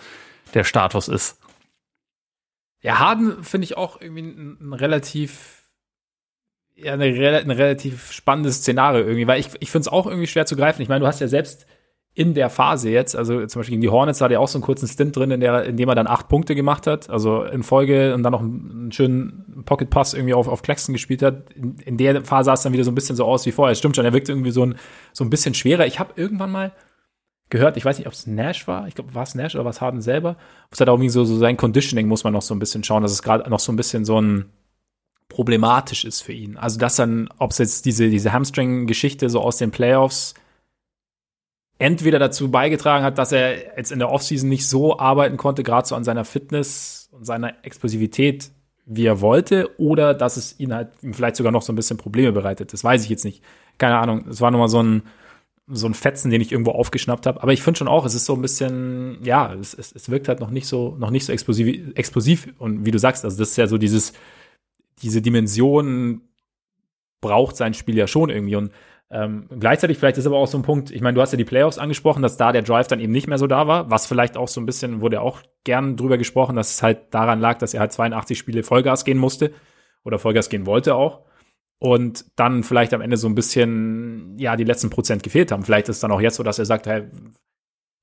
der 0.54 0.64
Status 0.64 1.08
ist. 1.08 1.38
Ja, 2.82 3.00
Harden 3.00 3.44
finde 3.44 3.66
ich 3.66 3.78
auch 3.78 4.02
irgendwie 4.02 4.22
ein 4.22 4.74
relativ, 4.74 5.61
ja, 6.84 6.94
eine, 6.94 7.06
ein 7.06 7.52
relativ 7.52 8.12
spannendes 8.12 8.58
Szenario 8.58 9.02
irgendwie, 9.02 9.28
weil 9.28 9.40
ich, 9.40 9.50
ich 9.60 9.72
finde 9.72 9.82
es 9.82 9.88
auch 9.88 10.08
irgendwie 10.08 10.28
schwer 10.28 10.46
zu 10.46 10.56
greifen. 10.56 10.82
Ich 10.82 10.90
meine, 10.90 11.02
du 11.02 11.08
hast 11.08 11.20
ja 11.20 11.28
selbst 11.28 11.66
in 12.14 12.34
der 12.34 12.50
Phase 12.50 12.90
jetzt, 12.90 13.16
also 13.16 13.46
zum 13.46 13.60
Beispiel 13.60 13.74
gegen 13.74 13.82
die 13.82 13.90
Hornets 13.90 14.20
hat 14.20 14.32
er 14.32 14.42
auch 14.42 14.48
so 14.50 14.58
einen 14.58 14.64
kurzen 14.64 14.88
Stint 14.88 15.16
drin, 15.16 15.32
in, 15.32 15.40
der, 15.40 15.64
in 15.64 15.78
dem 15.78 15.88
er 15.88 15.96
dann 15.96 16.08
acht 16.08 16.28
Punkte 16.28 16.56
gemacht 16.56 16.86
hat, 16.86 17.10
also 17.10 17.44
in 17.44 17.64
Folge 17.64 18.14
und 18.14 18.24
dann 18.24 18.34
noch 18.34 18.42
einen, 18.42 18.92
schönen 18.92 19.64
Pocket 19.66 19.90
Pass 19.90 20.14
irgendwie 20.14 20.34
auf, 20.34 20.50
auf 20.50 20.62
Claxton 20.62 20.92
gespielt 20.94 21.22
hat. 21.22 21.54
In, 21.54 21.78
in 21.86 21.98
der 21.98 22.26
Phase 22.26 22.48
sah 22.48 22.54
es 22.54 22.64
dann 22.64 22.74
wieder 22.74 22.84
so 22.84 22.92
ein 22.92 22.96
bisschen 22.96 23.16
so 23.16 23.24
aus 23.24 23.46
wie 23.46 23.54
vorher. 23.54 23.72
Es 23.72 23.80
stimmt 23.80 23.96
schon, 23.96 24.04
er 24.04 24.12
wirkt 24.12 24.28
irgendwie 24.28 24.52
so 24.52 24.66
ein, 24.66 24.76
so 25.14 25.24
ein 25.24 25.30
bisschen 25.30 25.54
schwerer. 25.54 25.86
Ich 25.86 26.00
habe 26.00 26.12
irgendwann 26.18 26.52
mal 26.52 26.74
gehört, 27.50 27.78
ich 27.78 27.86
weiß 27.86 27.98
nicht, 27.98 28.08
ob 28.08 28.14
es 28.14 28.28
Nash 28.28 28.68
war, 28.68 28.88
ich 28.88 28.96
glaube, 28.96 29.16
war 29.16 29.24
es 29.24 29.36
Nash 29.36 29.56
oder 29.56 29.66
was 29.66 29.80
Harden 29.80 30.02
selber, 30.02 30.36
wo 30.36 30.74
es 30.74 30.80
halt 30.80 30.90
auch 30.90 30.96
irgendwie 30.96 31.10
so, 31.10 31.24
so 31.24 31.38
sein 31.38 31.58
Conditioning 31.58 32.08
muss 32.08 32.24
man 32.26 32.34
noch 32.34 32.42
so 32.42 32.54
ein 32.54 32.60
bisschen 32.60 32.84
schauen, 32.84 33.04
dass 33.04 33.12
es 33.12 33.24
gerade 33.24 33.50
noch 33.50 33.60
so 33.60 33.72
ein 33.72 33.78
bisschen 33.78 34.04
so 34.04 34.20
ein 34.20 34.46
problematisch 35.32 36.06
ist 36.06 36.22
für 36.22 36.34
ihn. 36.34 36.58
Also 36.58 36.78
dass 36.78 36.98
dann, 36.98 37.30
ob 37.38 37.52
es 37.52 37.58
jetzt 37.58 37.86
diese, 37.86 38.10
diese 38.10 38.34
Hamstring-Geschichte 38.34 39.30
so 39.30 39.40
aus 39.42 39.58
den 39.58 39.72
Playoffs 39.72 40.34
entweder 41.80 42.20
dazu 42.20 42.52
beigetragen 42.52 43.04
hat, 43.04 43.18
dass 43.18 43.32
er 43.32 43.76
jetzt 43.78 43.92
in 43.92 44.00
der 44.00 44.12
Offseason 44.12 44.48
nicht 44.48 44.68
so 44.68 45.00
arbeiten 45.00 45.38
konnte, 45.38 45.64
gerade 45.64 45.88
so 45.88 45.96
an 45.96 46.04
seiner 46.04 46.26
Fitness 46.26 47.10
und 47.12 47.26
seiner 47.26 47.56
Explosivität, 47.64 48.52
wie 48.86 49.06
er 49.06 49.22
wollte, 49.22 49.70
oder 49.80 50.14
dass 50.14 50.38
es 50.38 50.60
ihn 50.60 50.76
halt 50.76 50.90
vielleicht 51.14 51.38
sogar 51.38 51.52
noch 51.52 51.64
so 51.64 51.74
ein 51.74 51.76
bisschen 51.76 51.98
Probleme 51.98 52.34
bereitet. 52.34 52.74
Das 52.74 52.84
weiß 52.84 53.04
ich 53.04 53.10
jetzt 53.10 53.26
nicht. 53.26 53.42
Keine 53.78 53.98
Ahnung. 53.98 54.26
Es 54.30 54.42
war 54.42 54.52
nochmal 54.52 54.68
so 54.68 54.84
ein, 54.84 55.04
so 55.68 55.88
ein 55.88 55.94
Fetzen, 55.94 56.30
den 56.30 56.42
ich 56.42 56.52
irgendwo 56.52 56.72
aufgeschnappt 56.72 57.26
habe. 57.26 57.42
Aber 57.42 57.54
ich 57.54 57.64
finde 57.64 57.80
schon 57.80 57.88
auch, 57.88 58.06
es 58.06 58.14
ist 58.14 58.26
so 58.26 58.36
ein 58.36 58.42
bisschen, 58.42 59.18
ja, 59.24 59.54
es, 59.54 59.74
es, 59.74 59.92
es 59.92 60.10
wirkt 60.10 60.28
halt 60.28 60.40
noch 60.40 60.52
nicht 60.52 60.68
so, 60.68 60.96
noch 61.00 61.10
nicht 61.10 61.26
so 61.26 61.34
explosiv, 61.34 61.94
explosiv. 61.96 62.50
Und 62.60 62.86
wie 62.86 62.92
du 62.92 63.00
sagst, 63.00 63.24
also 63.24 63.38
das 63.38 63.52
ist 63.52 63.58
ja 63.58 63.68
so 63.68 63.78
dieses, 63.78 64.14
diese 65.02 65.22
Dimension 65.22 66.22
braucht 67.22 67.56
sein 67.56 67.74
Spiel 67.74 67.98
ja 67.98 68.08
schon 68.08 68.30
irgendwie. 68.30 68.56
Und 68.56 68.72
ähm, 69.10 69.48
gleichzeitig 69.60 69.98
vielleicht 69.98 70.18
ist 70.18 70.26
aber 70.26 70.38
auch 70.38 70.48
so 70.48 70.58
ein 70.58 70.64
Punkt, 70.64 70.90
ich 70.90 71.02
meine, 71.02 71.16
du 71.16 71.22
hast 71.22 71.32
ja 71.32 71.38
die 71.38 71.46
Playoffs 71.46 71.78
angesprochen, 71.78 72.24
dass 72.24 72.38
da 72.38 72.52
der 72.52 72.62
Drive 72.62 72.88
dann 72.88 73.00
eben 73.00 73.12
nicht 73.12 73.28
mehr 73.28 73.38
so 73.38 73.48
da 73.48 73.68
war, 73.68 73.90
was 73.90 74.06
vielleicht 74.06 74.38
auch 74.38 74.48
so 74.48 74.62
ein 74.62 74.66
bisschen, 74.66 75.02
wurde 75.02 75.22
auch 75.22 75.42
gern 75.64 75.98
drüber 75.98 76.18
gesprochen, 76.18 76.56
dass 76.56 76.72
es 76.72 76.84
halt 76.84 77.14
daran 77.14 77.40
lag, 77.40 77.58
dass 77.58 77.74
er 77.74 77.82
halt 77.82 77.92
82 77.92 78.38
Spiele 78.38 78.64
Vollgas 78.64 79.06
gehen 79.06 79.18
musste 79.18 79.52
oder 80.04 80.18
Vollgas 80.18 80.50
gehen 80.50 80.66
wollte 80.66 80.96
auch 80.96 81.26
und 81.82 82.26
dann 82.36 82.64
vielleicht 82.64 82.94
am 82.94 83.02
Ende 83.02 83.18
so 83.18 83.28
ein 83.28 83.34
bisschen, 83.34 84.38
ja, 84.38 84.56
die 84.56 84.64
letzten 84.64 84.92
Prozent 84.92 85.24
gefehlt 85.24 85.52
haben. 85.52 85.64
Vielleicht 85.64 85.90
ist 85.90 85.98
es 85.98 86.02
dann 86.02 86.12
auch 86.12 86.22
jetzt 86.22 86.36
so, 86.36 86.44
dass 86.44 86.60
er 86.60 86.66
sagt, 86.66 86.86
hey, 86.86 87.08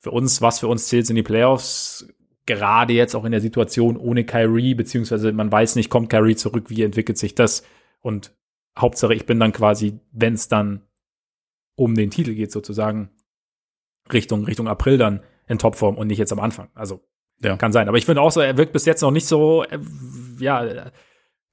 für 0.01 0.11
uns, 0.11 0.43
was 0.43 0.59
für 0.59 0.67
uns 0.67 0.89
zählt, 0.89 1.07
sind 1.07 1.15
die 1.15 1.23
Playoffs, 1.23 2.09
gerade 2.49 2.93
jetzt 2.93 3.15
auch 3.15 3.25
in 3.25 3.31
der 3.31 3.41
Situation 3.41 3.97
ohne 3.97 4.25
Kyrie, 4.25 4.75
beziehungsweise 4.75 5.31
man 5.33 5.53
weiß 5.53 5.77
nicht, 5.77 5.91
kommt 5.91 6.11
Kyrie 6.11 6.35
zurück, 6.35 6.65
wie 6.69 6.83
entwickelt 6.83 7.19
sich 7.19 7.37
das 7.37 7.63
und 8.01 8.33
Hauptsache, 8.77 9.15
ich 9.15 9.27
bin 9.27 9.39
dann 9.39 9.53
quasi, 9.53 10.01
wenn 10.13 10.35
es 10.35 10.49
dann 10.49 10.83
um 11.77 11.95
den 11.95 12.11
Titel 12.11 12.35
geht, 12.35 12.53
sozusagen, 12.53 13.11
Richtung, 14.13 14.45
Richtung 14.45 14.69
April 14.69 14.99
dann 14.99 15.21
in 15.47 15.59
Topform 15.59 15.97
und 15.97 16.07
nicht 16.07 16.19
jetzt 16.19 16.33
am 16.33 16.41
Anfang. 16.41 16.69
Also, 16.75 17.01
ja. 17.43 17.57
kann 17.57 17.73
sein. 17.73 17.89
Aber 17.89 17.99
ich 17.99 18.07
finde 18.07 18.23
auch 18.23 18.33
so, 18.33 18.41
er 18.41 18.57
wirkt 18.57 18.73
bis 18.73 18.85
jetzt 18.85 19.03
noch 19.03 19.11
nicht 19.11 19.27
so, 19.27 19.65
äh, 19.65 19.79
ja, 20.39 20.91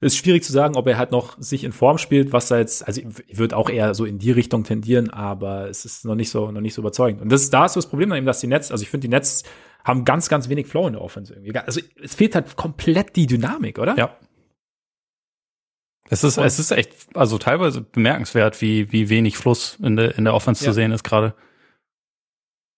ist 0.01 0.17
schwierig 0.17 0.43
zu 0.43 0.51
sagen, 0.51 0.75
ob 0.75 0.87
er 0.87 0.97
halt 0.97 1.11
noch 1.11 1.39
sich 1.39 1.63
in 1.63 1.71
Form 1.71 1.97
spielt, 1.97 2.31
was 2.31 2.47
da 2.47 2.57
jetzt, 2.57 2.87
also 2.87 3.01
ich 3.27 3.37
würde 3.37 3.57
auch 3.57 3.69
eher 3.69 3.93
so 3.93 4.05
in 4.05 4.19
die 4.19 4.31
Richtung 4.31 4.63
tendieren, 4.63 5.09
aber 5.09 5.69
es 5.69 5.85
ist 5.85 6.05
noch 6.05 6.15
nicht 6.15 6.29
so, 6.29 6.51
noch 6.51 6.61
nicht 6.61 6.73
so 6.73 6.81
überzeugend. 6.81 7.21
Und 7.21 7.31
das, 7.31 7.49
da 7.49 7.65
ist 7.65 7.73
so 7.73 7.79
das 7.79 7.89
Problem 7.89 8.09
dann 8.09 8.17
eben, 8.17 8.27
dass 8.27 8.39
die 8.39 8.47
Netz, 8.47 8.71
also 8.71 8.83
ich 8.83 8.89
finde, 8.89 9.07
die 9.07 9.11
Netz 9.11 9.43
haben 9.85 10.03
ganz, 10.03 10.27
ganz 10.27 10.49
wenig 10.49 10.67
Flow 10.67 10.87
in 10.87 10.93
der 10.93 11.01
Offense 11.01 11.33
irgendwie. 11.33 11.55
Also 11.57 11.79
es 12.03 12.15
fehlt 12.15 12.35
halt 12.35 12.57
komplett 12.57 13.15
die 13.15 13.27
Dynamik, 13.27 13.79
oder? 13.79 13.95
Ja. 13.95 14.17
Es 16.09 16.23
ist, 16.23 16.37
es 16.37 16.59
ist 16.59 16.71
echt, 16.71 17.15
also 17.15 17.37
teilweise 17.37 17.81
bemerkenswert, 17.81 18.61
wie, 18.61 18.91
wie 18.91 19.09
wenig 19.09 19.37
Fluss 19.37 19.77
in 19.81 19.95
der, 19.95 20.17
in 20.17 20.25
der 20.25 20.33
Offense 20.33 20.63
ja. 20.63 20.71
zu 20.71 20.73
sehen 20.73 20.91
ist 20.91 21.03
gerade. 21.03 21.33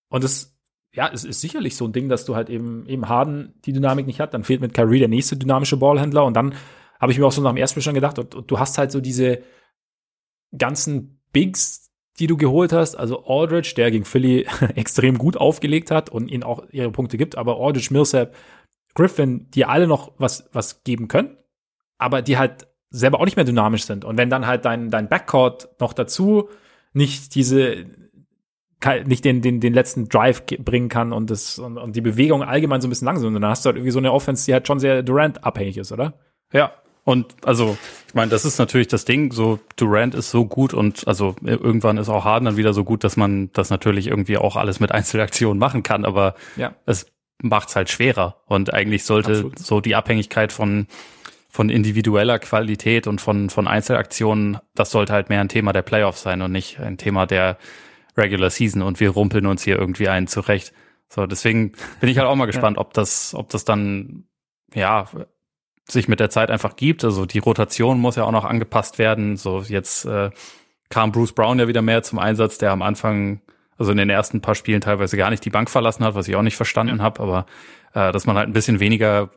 Und 0.10 0.24
es, 0.24 0.58
ja, 0.94 1.10
es 1.12 1.24
ist 1.24 1.42
sicherlich 1.42 1.76
so 1.76 1.86
ein 1.86 1.94
Ding, 1.94 2.08
dass 2.08 2.26
du 2.26 2.36
halt 2.36 2.50
eben, 2.50 2.86
eben 2.88 3.10
Harden 3.10 3.54
die 3.66 3.74
Dynamik 3.74 4.06
nicht 4.06 4.20
hat. 4.20 4.34
Dann 4.34 4.44
fehlt 4.44 4.62
mit 4.62 4.74
Kyrie 4.74 5.00
der 5.00 5.10
nächste 5.10 5.36
dynamische 5.36 5.78
Ballhändler 5.78 6.26
und 6.26 6.36
dann 6.36 6.56
habe 7.00 7.12
ich 7.12 7.20
mir 7.20 7.26
auch 7.26 7.32
so 7.32 7.42
nach 7.42 7.52
dem 7.52 7.58
ersten 7.58 7.74
Spiel 7.74 7.84
schon 7.84 7.94
gedacht, 7.94 8.20
und, 8.20 8.36
und, 8.36 8.50
du 8.50 8.60
hast 8.60 8.78
halt 8.78 8.92
so 8.92 9.02
diese 9.02 9.44
ganzen 10.58 11.22
Bigs, 11.32 11.92
die 12.20 12.28
du 12.28 12.38
geholt 12.38 12.74
hast, 12.74 12.96
also 12.96 13.26
Aldridge, 13.26 13.74
der 13.76 13.92
gegen 13.92 14.06
Philly 14.06 14.48
extrem 14.76 15.18
gut 15.18 15.38
aufgelegt 15.38 15.92
hat 15.92 16.10
und 16.10 16.30
ihnen 16.30 16.44
auch 16.44 16.64
ihre 16.72 16.92
Punkte 16.92 17.18
gibt, 17.18 17.38
aber 17.38 17.60
Aldridge, 17.60 17.90
Millsap, 17.92 18.36
Griffin, 18.96 19.48
die 19.52 19.66
alle 19.66 19.88
noch 19.88 20.14
was, 20.18 20.50
was 20.54 20.84
geben 20.84 21.08
können, 21.08 21.38
aber 21.98 22.22
die 22.22 22.38
halt 22.38 22.68
selber 22.90 23.20
auch 23.20 23.26
nicht 23.26 23.36
mehr 23.36 23.46
dynamisch 23.46 23.84
sind. 23.84 24.06
Und 24.06 24.18
wenn 24.18 24.30
dann 24.30 24.48
halt 24.48 24.66
dein, 24.66 24.90
dein 24.90 25.10
Backcourt 25.10 25.70
noch 25.80 25.94
dazu 25.94 26.50
nicht 26.94 27.36
diese, 27.36 27.86
nicht 29.06 29.26
den, 29.26 29.42
den, 29.42 29.60
den 29.60 29.74
letzten 29.74 30.10
Drive 30.10 30.46
bringen 30.46 30.90
kann 30.90 31.14
und 31.14 31.30
das, 31.30 31.60
und, 31.60 31.78
und 31.78 31.96
die 31.96 32.02
Bewegung 32.02 32.44
allgemein 32.44 32.82
so 32.82 32.88
ein 32.88 32.90
bisschen 32.90 33.06
langsam, 33.06 33.34
dann 33.34 33.46
hast 33.46 33.66
du 33.66 33.68
halt 33.68 33.78
irgendwie 33.78 33.92
so 33.92 34.00
eine 34.00 34.12
Offense, 34.12 34.46
die 34.46 34.54
halt 34.54 34.68
schon 34.68 34.80
sehr 34.80 35.04
Durant 35.04 35.44
abhängig 35.44 35.78
ist, 35.78 35.92
oder? 35.92 36.14
Ja, 36.52 36.74
und 37.08 37.38
also, 37.46 37.78
ich 38.06 38.16
meine, 38.16 38.30
das 38.32 38.44
ist 38.44 38.58
natürlich 38.60 38.90
das 38.90 39.06
Ding, 39.06 39.32
so 39.32 39.62
Durant 39.78 40.14
ist 40.14 40.30
so 40.30 40.46
gut 40.46 40.74
und 40.74 41.08
also 41.08 41.38
irgendwann 41.42 41.96
ist 41.96 42.10
auch 42.10 42.26
Harden 42.26 42.44
dann 42.44 42.58
wieder 42.58 42.74
so 42.74 42.84
gut, 42.84 43.06
dass 43.06 43.16
man 43.16 43.50
das 43.54 43.70
natürlich 43.70 44.08
irgendwie 44.08 44.38
auch 44.38 44.58
alles 44.58 44.82
mit 44.82 44.92
Einzelaktionen 44.98 45.58
machen 45.58 45.84
kann, 45.84 46.04
aber 46.04 46.36
ja. 46.58 46.76
es 46.86 47.10
macht's 47.42 47.78
halt 47.78 47.90
schwerer. 47.90 48.42
Und 48.46 48.74
eigentlich 48.74 49.06
sollte 49.06 49.32
Absolut. 49.32 49.60
so 49.60 49.80
die 49.80 49.96
Abhängigkeit 49.96 50.52
von, 50.52 50.88
von 51.48 51.70
individueller 51.70 52.40
Qualität 52.40 53.08
und 53.08 53.22
von, 53.22 53.50
von 53.50 53.70
Einzelaktionen, 53.70 54.58
das 54.76 54.92
sollte 54.92 55.14
halt 55.14 55.30
mehr 55.30 55.40
ein 55.40 55.48
Thema 55.48 55.72
der 55.72 55.84
Playoffs 55.84 56.24
sein 56.24 56.42
und 56.42 56.52
nicht 56.52 56.82
ein 56.82 56.98
Thema 56.98 57.26
der 57.26 57.58
Regular 58.18 58.50
Season 58.50 58.82
und 58.82 59.00
wir 59.00 59.12
rumpeln 59.12 59.46
uns 59.46 59.64
hier 59.64 59.80
irgendwie 59.80 60.10
einen 60.10 60.28
zurecht. 60.28 60.74
So, 61.08 61.26
deswegen 61.26 61.72
bin 62.02 62.10
ich 62.10 62.18
halt 62.18 62.28
auch 62.28 62.36
mal 62.36 62.46
gespannt, 62.48 62.76
ja. 62.76 62.82
ob 62.82 62.94
das, 62.94 63.34
ob 63.34 63.48
das 63.48 63.64
dann, 63.64 64.26
ja, 64.74 65.08
sich 65.90 66.08
mit 66.08 66.20
der 66.20 66.30
Zeit 66.30 66.52
einfach 66.52 66.76
gibt. 66.76 67.04
Also 67.04 67.26
die 67.26 67.40
Rotation 67.40 68.00
muss 68.00 68.16
ja 68.16 68.24
auch 68.24 68.32
noch 68.32 68.46
angepasst 68.46 69.00
werden. 69.00 69.38
So 69.38 69.62
jetzt 69.62 70.06
äh, 70.06 70.32
kam 70.90 71.12
Bruce 71.12 71.34
Brown 71.34 71.60
ja 71.60 71.68
wieder 71.68 71.82
mehr 71.82 72.04
zum 72.04 72.20
Einsatz, 72.20 72.58
der 72.58 72.72
am 72.72 72.82
Anfang, 72.82 73.42
also 73.78 73.92
in 73.92 73.98
den 73.98 74.10
ersten 74.10 74.42
paar 74.42 74.56
Spielen 74.56 74.82
teilweise 74.82 75.18
gar 75.18 75.30
nicht 75.30 75.46
die 75.46 75.50
Bank 75.50 75.70
verlassen 75.70 76.04
hat, 76.04 76.16
was 76.16 76.28
ich 76.28 76.36
auch 76.36 76.42
nicht 76.42 76.58
verstanden 76.58 76.98
ja. 76.98 77.04
habe, 77.04 77.22
aber 77.22 77.46
äh, 77.94 78.12
dass 78.12 78.26
man 78.26 78.38
halt 78.38 78.50
ein 78.50 78.54
bisschen 78.54 78.80
weniger 78.80 79.32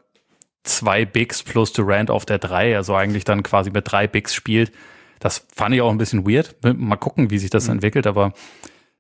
zwei 0.63 1.05
Bigs 1.05 1.43
plus 1.43 1.73
Durant 1.73 2.11
auf 2.11 2.27
der 2.27 2.39
drei, 2.39 2.77
also 2.77 2.95
eigentlich 2.95 3.25
dann 3.25 3.43
quasi 3.43 3.71
mit 3.71 3.91
drei 3.91 4.07
Bigs 4.07 4.35
spielt. 4.35 4.73
Das 5.19 5.47
fand 5.55 5.75
ich 5.75 5.83
auch 5.83 5.91
ein 5.91 5.99
bisschen 5.99 6.27
weird. 6.27 6.57
Mal 6.63 6.97
gucken, 6.97 7.31
wie 7.31 7.39
sich 7.39 7.51
das 7.51 7.67
mhm. 7.67 7.75
entwickelt, 7.75 8.07
aber 8.07 8.33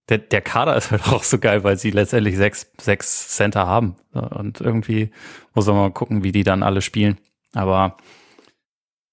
der, 0.08 0.18
der 0.18 0.40
Kader 0.40 0.76
ist 0.76 0.90
halt 0.90 1.06
auch 1.12 1.22
so 1.22 1.38
geil, 1.38 1.64
weil 1.64 1.76
sie 1.76 1.90
letztendlich 1.90 2.36
sechs, 2.36 2.70
sechs 2.80 3.28
Center 3.36 3.66
haben. 3.66 3.96
Und 4.12 4.60
irgendwie 4.60 5.10
muss 5.54 5.66
man 5.66 5.76
mal 5.76 5.92
gucken, 5.92 6.22
wie 6.22 6.32
die 6.32 6.44
dann 6.44 6.62
alle 6.62 6.82
spielen. 6.82 7.18
Aber 7.54 7.96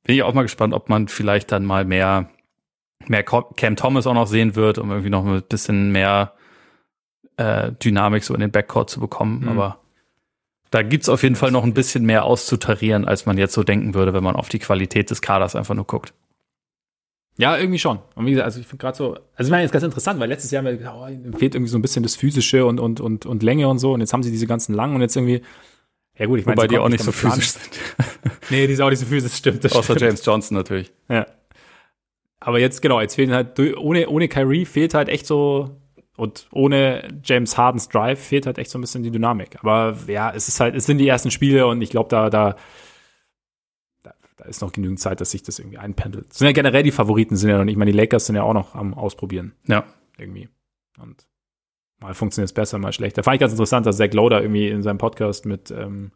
bin 0.03 0.15
ich 0.15 0.23
auch 0.23 0.33
mal 0.33 0.43
gespannt, 0.43 0.73
ob 0.73 0.89
man 0.89 1.07
vielleicht 1.07 1.51
dann 1.51 1.65
mal 1.65 1.85
mehr, 1.85 2.29
mehr 3.07 3.23
Cam 3.23 3.75
Thomas 3.75 4.07
auch 4.07 4.13
noch 4.13 4.27
sehen 4.27 4.55
wird, 4.55 4.77
um 4.77 4.89
irgendwie 4.89 5.09
noch 5.09 5.25
ein 5.25 5.41
bisschen 5.43 5.91
mehr 5.91 6.33
äh, 7.37 7.71
Dynamik 7.71 8.23
so 8.23 8.33
in 8.33 8.39
den 8.39 8.51
Backcourt 8.51 8.89
zu 8.89 8.99
bekommen. 8.99 9.41
Mhm. 9.41 9.49
Aber 9.49 9.79
da 10.71 10.81
gibt's 10.81 11.09
auf 11.09 11.23
jeden 11.23 11.35
Fall 11.35 11.51
noch 11.51 11.63
ein 11.63 11.73
bisschen 11.73 12.05
mehr 12.05 12.25
auszutarieren, 12.25 13.05
als 13.05 13.25
man 13.25 13.37
jetzt 13.37 13.53
so 13.53 13.63
denken 13.63 13.93
würde, 13.93 14.13
wenn 14.13 14.23
man 14.23 14.35
auf 14.35 14.49
die 14.49 14.59
Qualität 14.59 15.09
des 15.09 15.21
Kaders 15.21 15.55
einfach 15.55 15.75
nur 15.75 15.85
guckt. 15.85 16.13
Ja, 17.39 17.55
irgendwie 17.55 17.79
schon. 17.79 17.99
Und 18.15 18.25
wie 18.25 18.31
gesagt, 18.31 18.45
also 18.45 18.59
ich 18.59 18.65
finde 18.65 18.81
gerade 18.81 18.97
so, 18.97 19.15
also 19.35 19.47
ich 19.47 19.51
meine, 19.51 19.61
jetzt 19.61 19.71
ganz 19.71 19.83
interessant, 19.83 20.19
weil 20.19 20.27
letztes 20.27 20.49
Jahr 20.49 20.63
haben 20.63 20.71
wir 20.71 20.77
gesagt, 20.77 20.97
oh, 20.97 21.37
fehlt 21.37 21.53
irgendwie 21.53 21.69
so 21.69 21.77
ein 21.77 21.83
bisschen 21.83 22.01
das 22.01 22.15
Physische 22.15 22.65
und, 22.65 22.79
und, 22.79 22.99
und, 22.99 23.27
und 23.27 23.43
Länge 23.43 23.67
und 23.67 23.77
so. 23.77 23.93
Und 23.93 23.99
jetzt 23.99 24.11
haben 24.11 24.23
sie 24.23 24.31
diese 24.31 24.47
ganzen 24.47 24.73
langen 24.73 24.95
und 24.95 25.01
jetzt 25.01 25.15
irgendwie 25.15 25.43
ja 26.17 26.25
gut, 26.25 26.39
ich 26.39 26.45
meine, 26.45 26.57
Wobei 26.57 26.67
die 26.67 26.77
auch 26.79 26.89
nicht 26.89 27.03
so 27.03 27.11
physisch 27.11 27.51
sind. 27.51 27.69
nee, 28.49 28.67
die 28.67 28.75
sind 28.75 28.83
auch 28.83 28.89
nicht 28.89 28.99
so 28.99 29.05
physisch, 29.05 29.33
stimmt. 29.33 29.63
Das 29.63 29.73
Außer 29.73 29.95
stimmt. 29.95 30.01
James 30.01 30.25
Johnson 30.25 30.57
natürlich. 30.57 30.91
Ja. 31.09 31.27
Aber 32.39 32.59
jetzt, 32.59 32.81
genau, 32.81 33.01
jetzt 33.01 33.15
fehlen 33.15 33.33
halt, 33.33 33.59
ohne, 33.59 34.07
ohne 34.09 34.27
Kyrie 34.27 34.65
fehlt 34.65 34.93
halt 34.93 35.09
echt 35.09 35.25
so, 35.25 35.81
und 36.15 36.47
ohne 36.51 37.07
James 37.23 37.57
Hardens 37.57 37.89
Drive 37.89 38.19
fehlt 38.19 38.45
halt 38.45 38.57
echt 38.57 38.71
so 38.71 38.77
ein 38.77 38.81
bisschen 38.81 39.03
die 39.03 39.11
Dynamik. 39.11 39.57
Aber 39.59 39.97
ja, 40.07 40.31
es 40.33 40.47
ist 40.47 40.59
halt, 40.59 40.75
es 40.75 40.85
sind 40.85 40.97
die 40.97 41.07
ersten 41.07 41.29
Spiele 41.29 41.67
und 41.67 41.81
ich 41.81 41.91
glaube, 41.91 42.09
da, 42.09 42.29
da, 42.29 42.55
da, 44.03 44.13
ist 44.45 44.61
noch 44.61 44.71
genügend 44.71 44.99
Zeit, 44.99 45.19
dass 45.19 45.31
sich 45.31 45.43
das 45.43 45.59
irgendwie 45.59 45.77
einpendelt. 45.77 46.29
Das 46.29 46.37
sind 46.37 46.47
ja 46.47 46.53
generell 46.53 46.83
die 46.83 46.91
Favoriten, 46.91 47.35
sind 47.35 47.49
ja 47.49 47.57
noch 47.57 47.65
nicht. 47.65 47.73
Ich 47.73 47.77
meine, 47.77 47.91
die 47.91 47.97
Lakers 47.97 48.27
sind 48.27 48.35
ja 48.35 48.43
auch 48.43 48.53
noch 48.53 48.75
am 48.75 48.93
Ausprobieren. 48.93 49.53
Ja. 49.67 49.83
Irgendwie. 50.17 50.47
Und 50.99 51.27
Mal 51.99 52.13
funktioniert 52.13 52.49
es 52.49 52.53
besser, 52.53 52.77
mal 52.77 52.93
schlechter. 52.93 53.23
Fand 53.23 53.35
ich 53.35 53.39
ganz 53.39 53.53
interessant, 53.53 53.85
dass 53.85 53.97
Zach 53.97 54.13
Loader 54.13 54.41
irgendwie 54.41 54.67
in 54.67 54.83
seinem 54.83 54.99
Podcast 54.99 55.45
mit 55.45 55.71
ähm, 55.71 56.11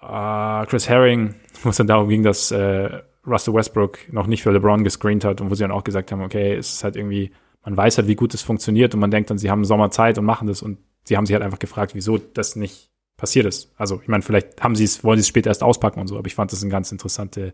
äh, 0.00 0.66
Chris 0.66 0.88
Herring, 0.88 1.34
wo 1.62 1.70
es 1.70 1.76
dann 1.76 1.86
darum 1.86 2.08
ging, 2.08 2.22
dass 2.22 2.50
äh, 2.50 3.02
Russell 3.26 3.54
Westbrook 3.54 4.12
noch 4.12 4.26
nicht 4.26 4.42
für 4.42 4.50
LeBron 4.50 4.84
gescreent 4.84 5.24
hat 5.24 5.40
und 5.40 5.50
wo 5.50 5.54
sie 5.54 5.62
dann 5.62 5.70
auch 5.70 5.84
gesagt 5.84 6.10
haben, 6.10 6.22
okay, 6.22 6.54
es 6.54 6.72
ist 6.72 6.84
halt 6.84 6.96
irgendwie, 6.96 7.30
man 7.64 7.76
weiß 7.76 7.98
halt, 7.98 8.08
wie 8.08 8.16
gut 8.16 8.34
es 8.34 8.42
funktioniert 8.42 8.94
und 8.94 9.00
man 9.00 9.10
denkt 9.10 9.30
dann, 9.30 9.38
sie 9.38 9.50
haben 9.50 9.64
Sommerzeit 9.64 10.18
und 10.18 10.24
machen 10.24 10.48
das 10.48 10.62
und 10.62 10.78
sie 11.04 11.16
haben 11.16 11.26
sich 11.26 11.34
halt 11.34 11.44
einfach 11.44 11.58
gefragt, 11.58 11.94
wieso 11.94 12.18
das 12.18 12.56
nicht 12.56 12.90
passiert 13.16 13.46
ist. 13.46 13.72
Also, 13.76 14.00
ich 14.02 14.08
meine, 14.08 14.22
vielleicht 14.22 14.62
haben 14.62 14.76
sie 14.76 14.84
es, 14.84 15.04
wollen 15.04 15.18
sie 15.18 15.22
es 15.22 15.28
später 15.28 15.50
erst 15.50 15.62
auspacken 15.62 16.00
und 16.00 16.06
so, 16.06 16.16
aber 16.16 16.26
ich 16.26 16.34
fand 16.34 16.52
das 16.52 16.62
eine 16.62 16.70
ganz 16.70 16.90
interessante 16.92 17.52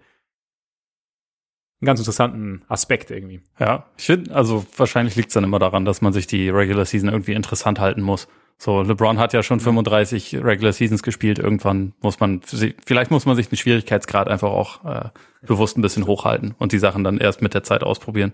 einen 1.85 1.87
ganz 1.87 2.01
interessanten 2.01 2.62
Aspekt 2.68 3.11
irgendwie. 3.11 3.41
Ja, 3.59 3.87
ich 3.97 4.07
finde, 4.07 4.35
also 4.35 4.64
wahrscheinlich 4.76 5.16
liegt 5.16 5.28
es 5.28 5.35
dann 5.35 5.45
immer 5.45 5.59
daran, 5.59 5.85
dass 5.85 6.01
man 6.01 6.12
sich 6.12 6.26
die 6.26 6.49
Regular 6.49 6.85
Season 6.85 7.09
irgendwie 7.09 7.32
interessant 7.32 7.78
halten 7.78 8.03
muss. 8.03 8.26
So, 8.57 8.82
LeBron 8.82 9.18
hat 9.18 9.32
ja 9.32 9.43
schon 9.43 9.61
35 9.61 10.37
Regular 10.43 10.72
Seasons 10.72 11.03
gespielt. 11.03 11.39
Irgendwann 11.39 11.93
muss 12.01 12.20
man, 12.20 12.41
vielleicht 12.43 13.11
muss 13.11 13.26
man 13.26 13.37
sich 13.37 13.49
den 13.49 13.59
Schwierigkeitsgrad 13.59 14.28
einfach 14.28 14.51
auch 14.51 14.85
äh, 14.85 15.09
bewusst 15.43 15.76
ein 15.76 15.82
bisschen 15.82 16.07
hochhalten 16.07 16.55
und 16.59 16.72
die 16.72 16.78
Sachen 16.78 17.05
dann 17.05 17.18
erst 17.18 17.43
mit 17.43 17.53
der 17.53 17.64
Zeit 17.64 17.82
ausprobieren. 17.82 18.32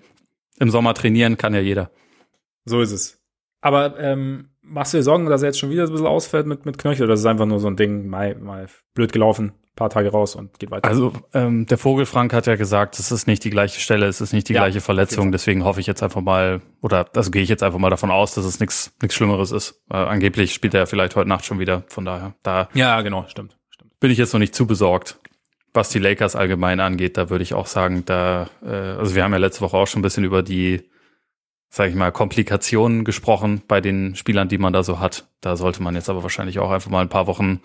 Im 0.58 0.70
Sommer 0.70 0.94
trainieren 0.94 1.36
kann 1.36 1.54
ja 1.54 1.60
jeder. 1.60 1.90
So 2.64 2.80
ist 2.80 2.92
es. 2.92 3.18
Aber 3.62 3.98
ähm, 3.98 4.50
machst 4.62 4.92
du 4.92 4.98
dir 4.98 5.02
Sorgen, 5.02 5.26
dass 5.26 5.42
er 5.42 5.48
jetzt 5.48 5.58
schon 5.58 5.70
wieder 5.70 5.86
so 5.86 5.92
ein 5.92 5.94
bisschen 5.94 6.06
ausfällt 6.06 6.46
mit, 6.46 6.66
mit 6.66 6.78
Knöchel 6.78 7.04
oder 7.04 7.14
ist 7.14 7.20
es 7.20 7.26
einfach 7.26 7.46
nur 7.46 7.58
so 7.58 7.68
ein 7.68 7.76
Ding, 7.76 8.06
mal, 8.06 8.36
mal 8.36 8.68
blöd 8.94 9.12
gelaufen? 9.12 9.52
Paar 9.76 9.90
Tage 9.90 10.10
raus 10.10 10.34
und 10.34 10.58
geht 10.58 10.70
weiter. 10.70 10.88
Also 10.88 11.12
ähm, 11.32 11.66
der 11.66 11.78
Vogelfrank 11.78 12.32
hat 12.32 12.46
ja 12.46 12.56
gesagt, 12.56 12.98
es 12.98 13.10
ist 13.10 13.26
nicht 13.26 13.44
die 13.44 13.50
gleiche 13.50 13.80
Stelle, 13.80 14.06
es 14.06 14.20
ist 14.20 14.32
nicht 14.32 14.48
die 14.48 14.52
ja, 14.52 14.60
gleiche 14.60 14.80
Verletzung, 14.80 15.32
deswegen 15.32 15.64
hoffe 15.64 15.80
ich 15.80 15.86
jetzt 15.86 16.02
einfach 16.02 16.20
mal, 16.20 16.60
oder 16.80 17.06
also 17.14 17.30
gehe 17.30 17.42
ich 17.42 17.48
jetzt 17.48 17.62
einfach 17.62 17.78
mal 17.78 17.90
davon 17.90 18.10
aus, 18.10 18.34
dass 18.34 18.44
es 18.44 18.60
nichts 18.60 18.92
nichts 19.00 19.14
Schlimmeres 19.14 19.52
ist. 19.52 19.82
Äh, 19.90 19.96
angeblich 19.96 20.52
spielt 20.52 20.74
er 20.74 20.86
vielleicht 20.86 21.16
heute 21.16 21.28
Nacht 21.28 21.44
schon 21.44 21.58
wieder, 21.58 21.84
von 21.88 22.04
daher. 22.04 22.34
Da 22.42 22.68
ja, 22.74 23.00
genau, 23.02 23.26
stimmt, 23.28 23.56
stimmt. 23.70 23.98
Bin 24.00 24.10
ich 24.10 24.18
jetzt 24.18 24.32
noch 24.32 24.40
nicht 24.40 24.54
zu 24.54 24.66
besorgt. 24.66 25.18
Was 25.72 25.88
die 25.88 26.00
Lakers 26.00 26.34
allgemein 26.34 26.80
angeht, 26.80 27.16
da 27.16 27.30
würde 27.30 27.44
ich 27.44 27.54
auch 27.54 27.68
sagen, 27.68 28.04
da, 28.04 28.50
äh, 28.62 28.68
also 28.68 29.14
wir 29.14 29.22
haben 29.22 29.32
ja 29.32 29.38
letzte 29.38 29.60
Woche 29.60 29.76
auch 29.76 29.86
schon 29.86 30.00
ein 30.00 30.02
bisschen 30.02 30.24
über 30.24 30.42
die 30.42 30.90
sag 31.70 31.88
ich 31.88 31.94
mal, 31.94 32.10
Komplikationen 32.10 33.04
gesprochen 33.04 33.62
bei 33.68 33.80
den 33.80 34.16
Spielern, 34.16 34.48
die 34.48 34.58
man 34.58 34.72
da 34.72 34.82
so 34.82 34.98
hat. 34.98 35.28
Da 35.40 35.56
sollte 35.56 35.82
man 35.82 35.94
jetzt 35.94 36.10
aber 36.10 36.24
wahrscheinlich 36.24 36.58
auch 36.58 36.72
einfach 36.72 36.90
mal 36.90 37.00
ein 37.00 37.08
paar 37.08 37.28
Wochen 37.28 37.60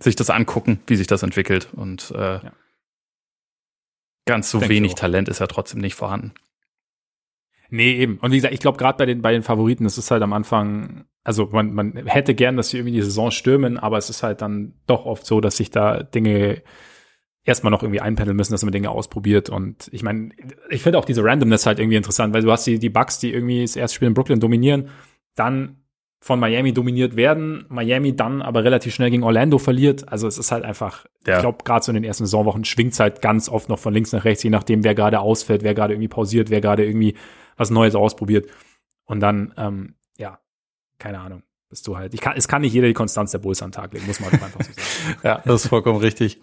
sich 0.00 0.16
das 0.16 0.30
angucken, 0.30 0.80
wie 0.86 0.96
sich 0.96 1.06
das 1.06 1.22
entwickelt. 1.22 1.68
Und 1.74 2.12
äh, 2.14 2.34
ja. 2.34 2.52
ganz 4.26 4.50
so 4.50 4.68
wenig 4.68 4.94
Talent 4.94 5.28
ist 5.28 5.40
ja 5.40 5.46
trotzdem 5.46 5.80
nicht 5.80 5.94
vorhanden. 5.94 6.32
Nee, 7.70 7.92
eben. 7.94 8.18
Und 8.18 8.32
wie 8.32 8.36
gesagt, 8.36 8.52
ich 8.52 8.60
glaube, 8.60 8.76
gerade 8.76 8.98
bei 8.98 9.06
den, 9.06 9.22
bei 9.22 9.32
den 9.32 9.42
Favoriten, 9.42 9.84
das 9.84 9.96
ist 9.96 10.10
halt 10.10 10.22
am 10.22 10.34
Anfang, 10.34 11.06
also 11.24 11.46
man, 11.52 11.72
man 11.72 12.06
hätte 12.06 12.34
gern, 12.34 12.58
dass 12.58 12.68
sie 12.68 12.76
irgendwie 12.76 12.92
die 12.92 13.02
Saison 13.02 13.30
stürmen, 13.30 13.78
aber 13.78 13.96
es 13.96 14.10
ist 14.10 14.22
halt 14.22 14.42
dann 14.42 14.74
doch 14.86 15.06
oft 15.06 15.24
so, 15.24 15.40
dass 15.40 15.56
sich 15.56 15.70
da 15.70 16.02
Dinge 16.02 16.62
erstmal 17.44 17.70
noch 17.70 17.82
irgendwie 17.82 18.00
einpendeln 18.00 18.36
müssen, 18.36 18.52
dass 18.52 18.62
man 18.62 18.72
Dinge 18.72 18.90
ausprobiert. 18.90 19.48
Und 19.48 19.88
ich 19.90 20.02
meine, 20.02 20.30
ich 20.68 20.82
finde 20.82 20.98
auch 20.98 21.04
diese 21.04 21.24
Randomness 21.24 21.66
halt 21.66 21.78
irgendwie 21.78 21.96
interessant, 21.96 22.34
weil 22.34 22.42
du 22.42 22.52
hast 22.52 22.66
die, 22.66 22.78
die 22.78 22.90
Bugs, 22.90 23.18
die 23.18 23.32
irgendwie 23.32 23.62
das 23.62 23.76
erste 23.76 23.96
Spiel 23.96 24.08
in 24.08 24.14
Brooklyn 24.14 24.40
dominieren, 24.40 24.90
dann 25.34 25.81
von 26.22 26.38
Miami 26.38 26.72
dominiert 26.72 27.16
werden, 27.16 27.66
Miami 27.68 28.14
dann 28.14 28.42
aber 28.42 28.62
relativ 28.62 28.94
schnell 28.94 29.10
gegen 29.10 29.24
Orlando 29.24 29.58
verliert. 29.58 30.08
Also 30.08 30.28
es 30.28 30.38
ist 30.38 30.52
halt 30.52 30.64
einfach, 30.64 31.04
ja. 31.26 31.34
ich 31.34 31.40
glaube, 31.40 31.64
gerade 31.64 31.84
so 31.84 31.90
in 31.90 31.94
den 31.94 32.04
ersten 32.04 32.26
Saisonwochen 32.26 32.64
schwingt 32.64 32.92
es 32.92 33.00
halt 33.00 33.22
ganz 33.22 33.48
oft 33.48 33.68
noch 33.68 33.80
von 33.80 33.92
links 33.92 34.12
nach 34.12 34.24
rechts, 34.24 34.44
je 34.44 34.50
nachdem, 34.50 34.84
wer 34.84 34.94
gerade 34.94 35.18
ausfällt, 35.18 35.64
wer 35.64 35.74
gerade 35.74 35.94
irgendwie 35.94 36.06
pausiert, 36.06 36.48
wer 36.48 36.60
gerade 36.60 36.86
irgendwie 36.86 37.16
was 37.56 37.70
Neues 37.70 37.96
ausprobiert. 37.96 38.48
Und 39.04 39.18
dann, 39.18 39.52
ähm, 39.56 39.96
ja, 40.16 40.38
keine 41.00 41.18
Ahnung, 41.18 41.42
bist 41.68 41.88
du 41.88 41.96
halt. 41.96 42.14
Ich 42.14 42.20
kann, 42.20 42.36
es 42.36 42.46
kann 42.46 42.62
nicht 42.62 42.72
jeder 42.72 42.86
die 42.86 42.94
Konstanz 42.94 43.32
der 43.32 43.38
Bulls 43.38 43.60
an 43.60 43.70
den 43.70 43.74
Tag 43.74 43.92
legen, 43.92 44.06
muss 44.06 44.20
man 44.20 44.30
einfach 44.30 44.62
so 44.62 44.72
sagen. 44.72 45.18
ja, 45.24 45.42
das 45.44 45.64
ist 45.64 45.70
vollkommen 45.70 45.98
richtig. 45.98 46.38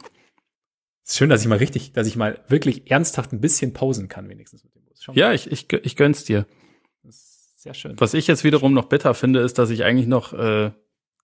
Es 1.06 1.12
ist 1.12 1.18
schön, 1.20 1.30
dass 1.30 1.40
ich 1.40 1.48
mal 1.48 1.58
richtig, 1.58 1.94
dass 1.94 2.06
ich 2.06 2.18
mal 2.18 2.44
wirklich 2.50 2.92
ernsthaft 2.92 3.32
ein 3.32 3.40
bisschen 3.40 3.72
pausen 3.72 4.10
kann, 4.10 4.28
wenigstens 4.28 4.62
mit 4.66 4.76
dem 4.76 4.84
Bus. 4.84 5.08
Ja, 5.14 5.32
ich, 5.32 5.50
ich, 5.50 5.72
ich 5.72 5.96
gönn's 5.96 6.26
dir. 6.26 6.46
Sehr 7.60 7.74
schön. 7.74 7.96
Was 7.98 8.14
ich 8.14 8.28
jetzt 8.28 8.44
wiederum 8.46 8.74
noch 8.74 8.86
bitter 8.86 9.14
finde, 9.14 9.42
ist, 9.42 9.58
dass 9.60 9.70
ich 9.70 9.84
eigentlich 9.84 10.08
noch 10.08 10.32
äh, 10.32 10.72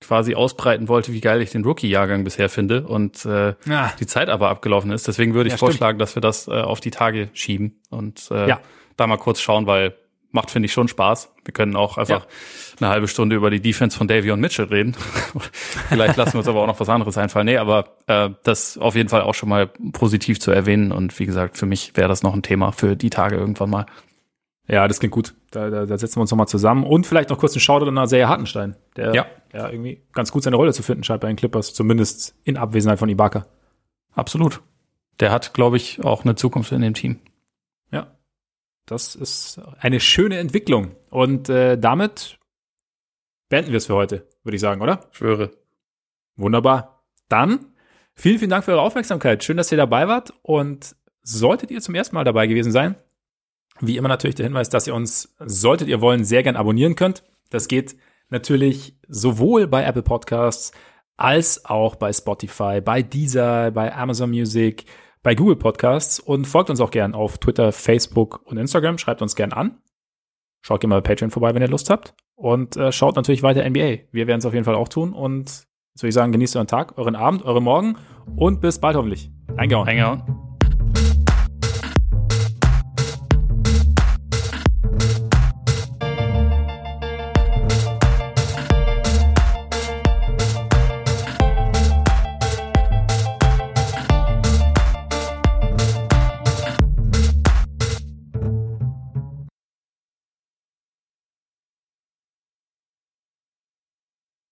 quasi 0.02 0.36
ausbreiten 0.36 0.90
wollte, 0.90 1.14
wie 1.14 1.22
geil 1.22 1.42
ich 1.42 1.52
den 1.52 1.64
Rookie-Jahrgang 1.64 2.26
bisher 2.26 2.50
finde 2.50 2.86
und 2.86 3.26
äh, 3.26 3.56
ja. 3.66 3.94
die 4.00 4.06
Zeit 4.06 4.28
aber 4.28 4.50
abgelaufen 4.50 4.92
ist. 4.92 5.08
Deswegen 5.08 5.34
würde 5.34 5.48
ich 5.48 5.54
ja, 5.54 5.58
vorschlagen, 5.58 5.98
dass 5.98 6.16
wir 6.16 6.22
das 6.22 6.50
äh, 6.50 6.52
auf 6.52 6.82
die 6.82 6.92
Tage 6.92 7.30
schieben 7.34 7.80
und 7.90 8.30
äh, 8.32 8.50
ja. 8.50 8.60
da 8.98 9.08
mal 9.08 9.18
kurz 9.18 9.40
schauen, 9.40 9.66
weil 9.66 9.96
macht, 10.36 10.52
finde 10.52 10.66
ich, 10.68 10.74
schon 10.74 10.90
Spaß. 10.90 11.34
Wir 11.46 11.54
können 11.54 11.76
auch 11.76 11.98
einfach 11.98 12.28
eine 12.80 12.90
halbe 12.90 13.08
Stunde 13.08 13.38
über 13.38 13.50
die 13.50 13.62
Defense 13.62 13.98
von 13.98 14.08
Davion 14.08 14.40
Mitchell 14.40 14.66
reden. 14.66 14.96
Vielleicht 15.90 16.18
lassen 16.18 16.34
wir 16.34 16.40
uns 16.40 16.48
aber 16.48 16.62
auch 16.62 16.68
noch 16.68 16.80
was 16.80 16.90
anderes 16.90 17.18
einfallen. 17.18 17.46
Nee, 17.46 17.58
aber 17.58 17.96
äh, 18.08 18.30
das 18.44 18.78
auf 18.78 18.96
jeden 18.96 19.08
Fall 19.10 19.22
auch 19.22 19.34
schon 19.34 19.50
mal 19.50 19.68
positiv 19.94 20.40
zu 20.40 20.52
erwähnen. 20.52 20.92
Und 20.92 21.18
wie 21.18 21.26
gesagt, 21.26 21.58
für 21.58 21.66
mich 21.66 21.96
wäre 21.96 22.10
das 22.10 22.22
noch 22.22 22.36
ein 22.36 22.44
Thema 22.44 22.74
für 22.74 22.96
die 22.98 23.10
Tage 23.10 23.38
irgendwann 23.38 23.70
mal. 23.70 23.86
Ja, 24.68 24.88
das 24.88 25.00
klingt 25.00 25.14
gut. 25.14 25.36
Da, 25.52 25.70
da, 25.70 25.86
da 25.86 25.98
setzen 25.98 26.18
wir 26.18 26.22
uns 26.22 26.32
nochmal 26.32 26.48
zusammen. 26.48 26.84
Und 26.84 27.06
vielleicht 27.06 27.30
noch 27.30 27.38
kurz 27.38 27.54
einen 27.54 27.62
Shoutout 27.62 27.88
an 27.88 27.98
Isaiah 27.98 28.28
Hartenstein, 28.28 28.76
der 28.96 29.14
ja. 29.14 29.26
ja 29.54 29.70
irgendwie 29.70 30.02
ganz 30.12 30.32
gut 30.32 30.44
seine 30.44 30.56
Rolle 30.56 30.74
zu 30.74 30.82
finden 30.82 31.04
scheint 31.04 31.22
bei 31.22 31.28
den 31.28 31.36
Clippers, 31.36 31.74
zumindest 31.74 32.36
in 32.44 32.58
Abwesenheit 32.58 33.00
von 33.00 33.10
Ibaka. 33.10 33.46
Absolut. 34.14 34.62
Der 35.20 35.32
hat, 35.32 35.54
glaube 35.54 35.78
ich, 35.78 36.04
auch 36.04 36.24
eine 36.24 36.36
Zukunft 36.36 36.72
in 36.72 36.82
dem 36.82 36.94
Team. 36.94 37.20
Das 38.86 39.16
ist 39.16 39.60
eine 39.80 40.00
schöne 40.00 40.38
Entwicklung. 40.38 40.96
Und 41.10 41.50
äh, 41.50 41.78
damit 41.78 42.38
beenden 43.50 43.72
wir 43.72 43.78
es 43.78 43.88
für 43.88 43.96
heute, 43.96 44.28
würde 44.44 44.56
ich 44.56 44.62
sagen, 44.62 44.82
oder? 44.82 45.08
Schwöre. 45.12 45.52
Wunderbar. 46.36 47.04
Dann 47.28 47.74
vielen, 48.14 48.38
vielen 48.38 48.52
Dank 48.52 48.64
für 48.64 48.72
eure 48.72 48.82
Aufmerksamkeit. 48.82 49.44
Schön, 49.44 49.58
dass 49.58 49.72
ihr 49.72 49.78
dabei 49.78 50.08
wart. 50.08 50.34
Und 50.44 50.96
solltet 51.24 51.72
ihr 51.72 51.82
zum 51.82 51.96
ersten 51.96 52.16
Mal 52.16 52.24
dabei 52.24 52.46
gewesen 52.46 52.72
sein, 52.72 52.96
wie 53.80 53.98
immer 53.98 54.08
natürlich 54.08 54.36
der 54.36 54.46
Hinweis, 54.46 54.70
dass 54.70 54.88
ihr 54.88 54.96
uns, 54.96 55.36
solltet 55.40 55.88
ihr 55.88 56.02
wollen, 56.02 56.24
sehr 56.24 56.44
gern 56.44 56.56
abonnieren 56.56 56.96
könnt. 56.96 57.24
Das 57.50 57.68
geht 57.68 57.96
natürlich 58.30 58.98
sowohl 59.08 59.68
bei 59.68 59.84
Apple 59.84 60.04
Podcasts 60.04 60.72
als 61.18 61.66
auch 61.66 61.96
bei 61.96 62.12
Spotify, 62.12 62.82
bei 62.82 63.02
Deezer, 63.02 63.72
bei 63.72 63.94
Amazon 63.96 64.30
Music, 64.30 64.86
bei 65.24 65.34
Google 65.34 65.56
Podcasts 65.56 66.20
und 66.20 66.46
folgt 66.46 66.70
uns 66.70 66.80
auch 66.82 66.92
gern 66.92 67.16
auf 67.16 67.38
Twitter, 67.38 67.72
Facebook 67.72 68.42
und 68.46 68.58
Instagram. 68.58 68.98
Schreibt 68.98 69.22
uns 69.22 69.36
gern 69.36 69.54
an. 69.54 69.80
Schaut 70.62 70.82
gerne 70.82 70.96
mal 70.96 71.02
bei 71.02 71.10
Patreon 71.10 71.32
vorbei, 71.32 71.54
wenn 71.54 71.62
ihr 71.62 71.68
Lust 71.68 71.90
habt. 71.90 72.14
Und 72.36 72.76
äh, 72.76 72.92
schaut 72.92 73.16
natürlich 73.16 73.44
weiter 73.44 73.68
NBA. 73.68 73.98
Wir 74.12 74.28
werden 74.28 74.40
es 74.40 74.46
auf 74.46 74.54
jeden 74.54 74.66
Fall 74.66 74.76
auch 74.76 74.90
tun. 74.90 75.14
Und 75.14 75.50
jetzt 75.50 76.02
würde 76.02 76.10
ich 76.10 76.14
sagen, 76.14 76.32
genießt 76.32 76.56
euren 76.58 76.68
Tag, 76.68 76.98
euren 76.98 77.16
Abend, 77.16 77.44
euren 77.44 77.64
Morgen 77.64 77.98
und 78.36 78.62
bis 78.62 78.80
bald 78.80 78.96
hoffentlich. 78.96 79.32
Reingehauen. 79.50 79.88
Reingehauen. 79.88 80.45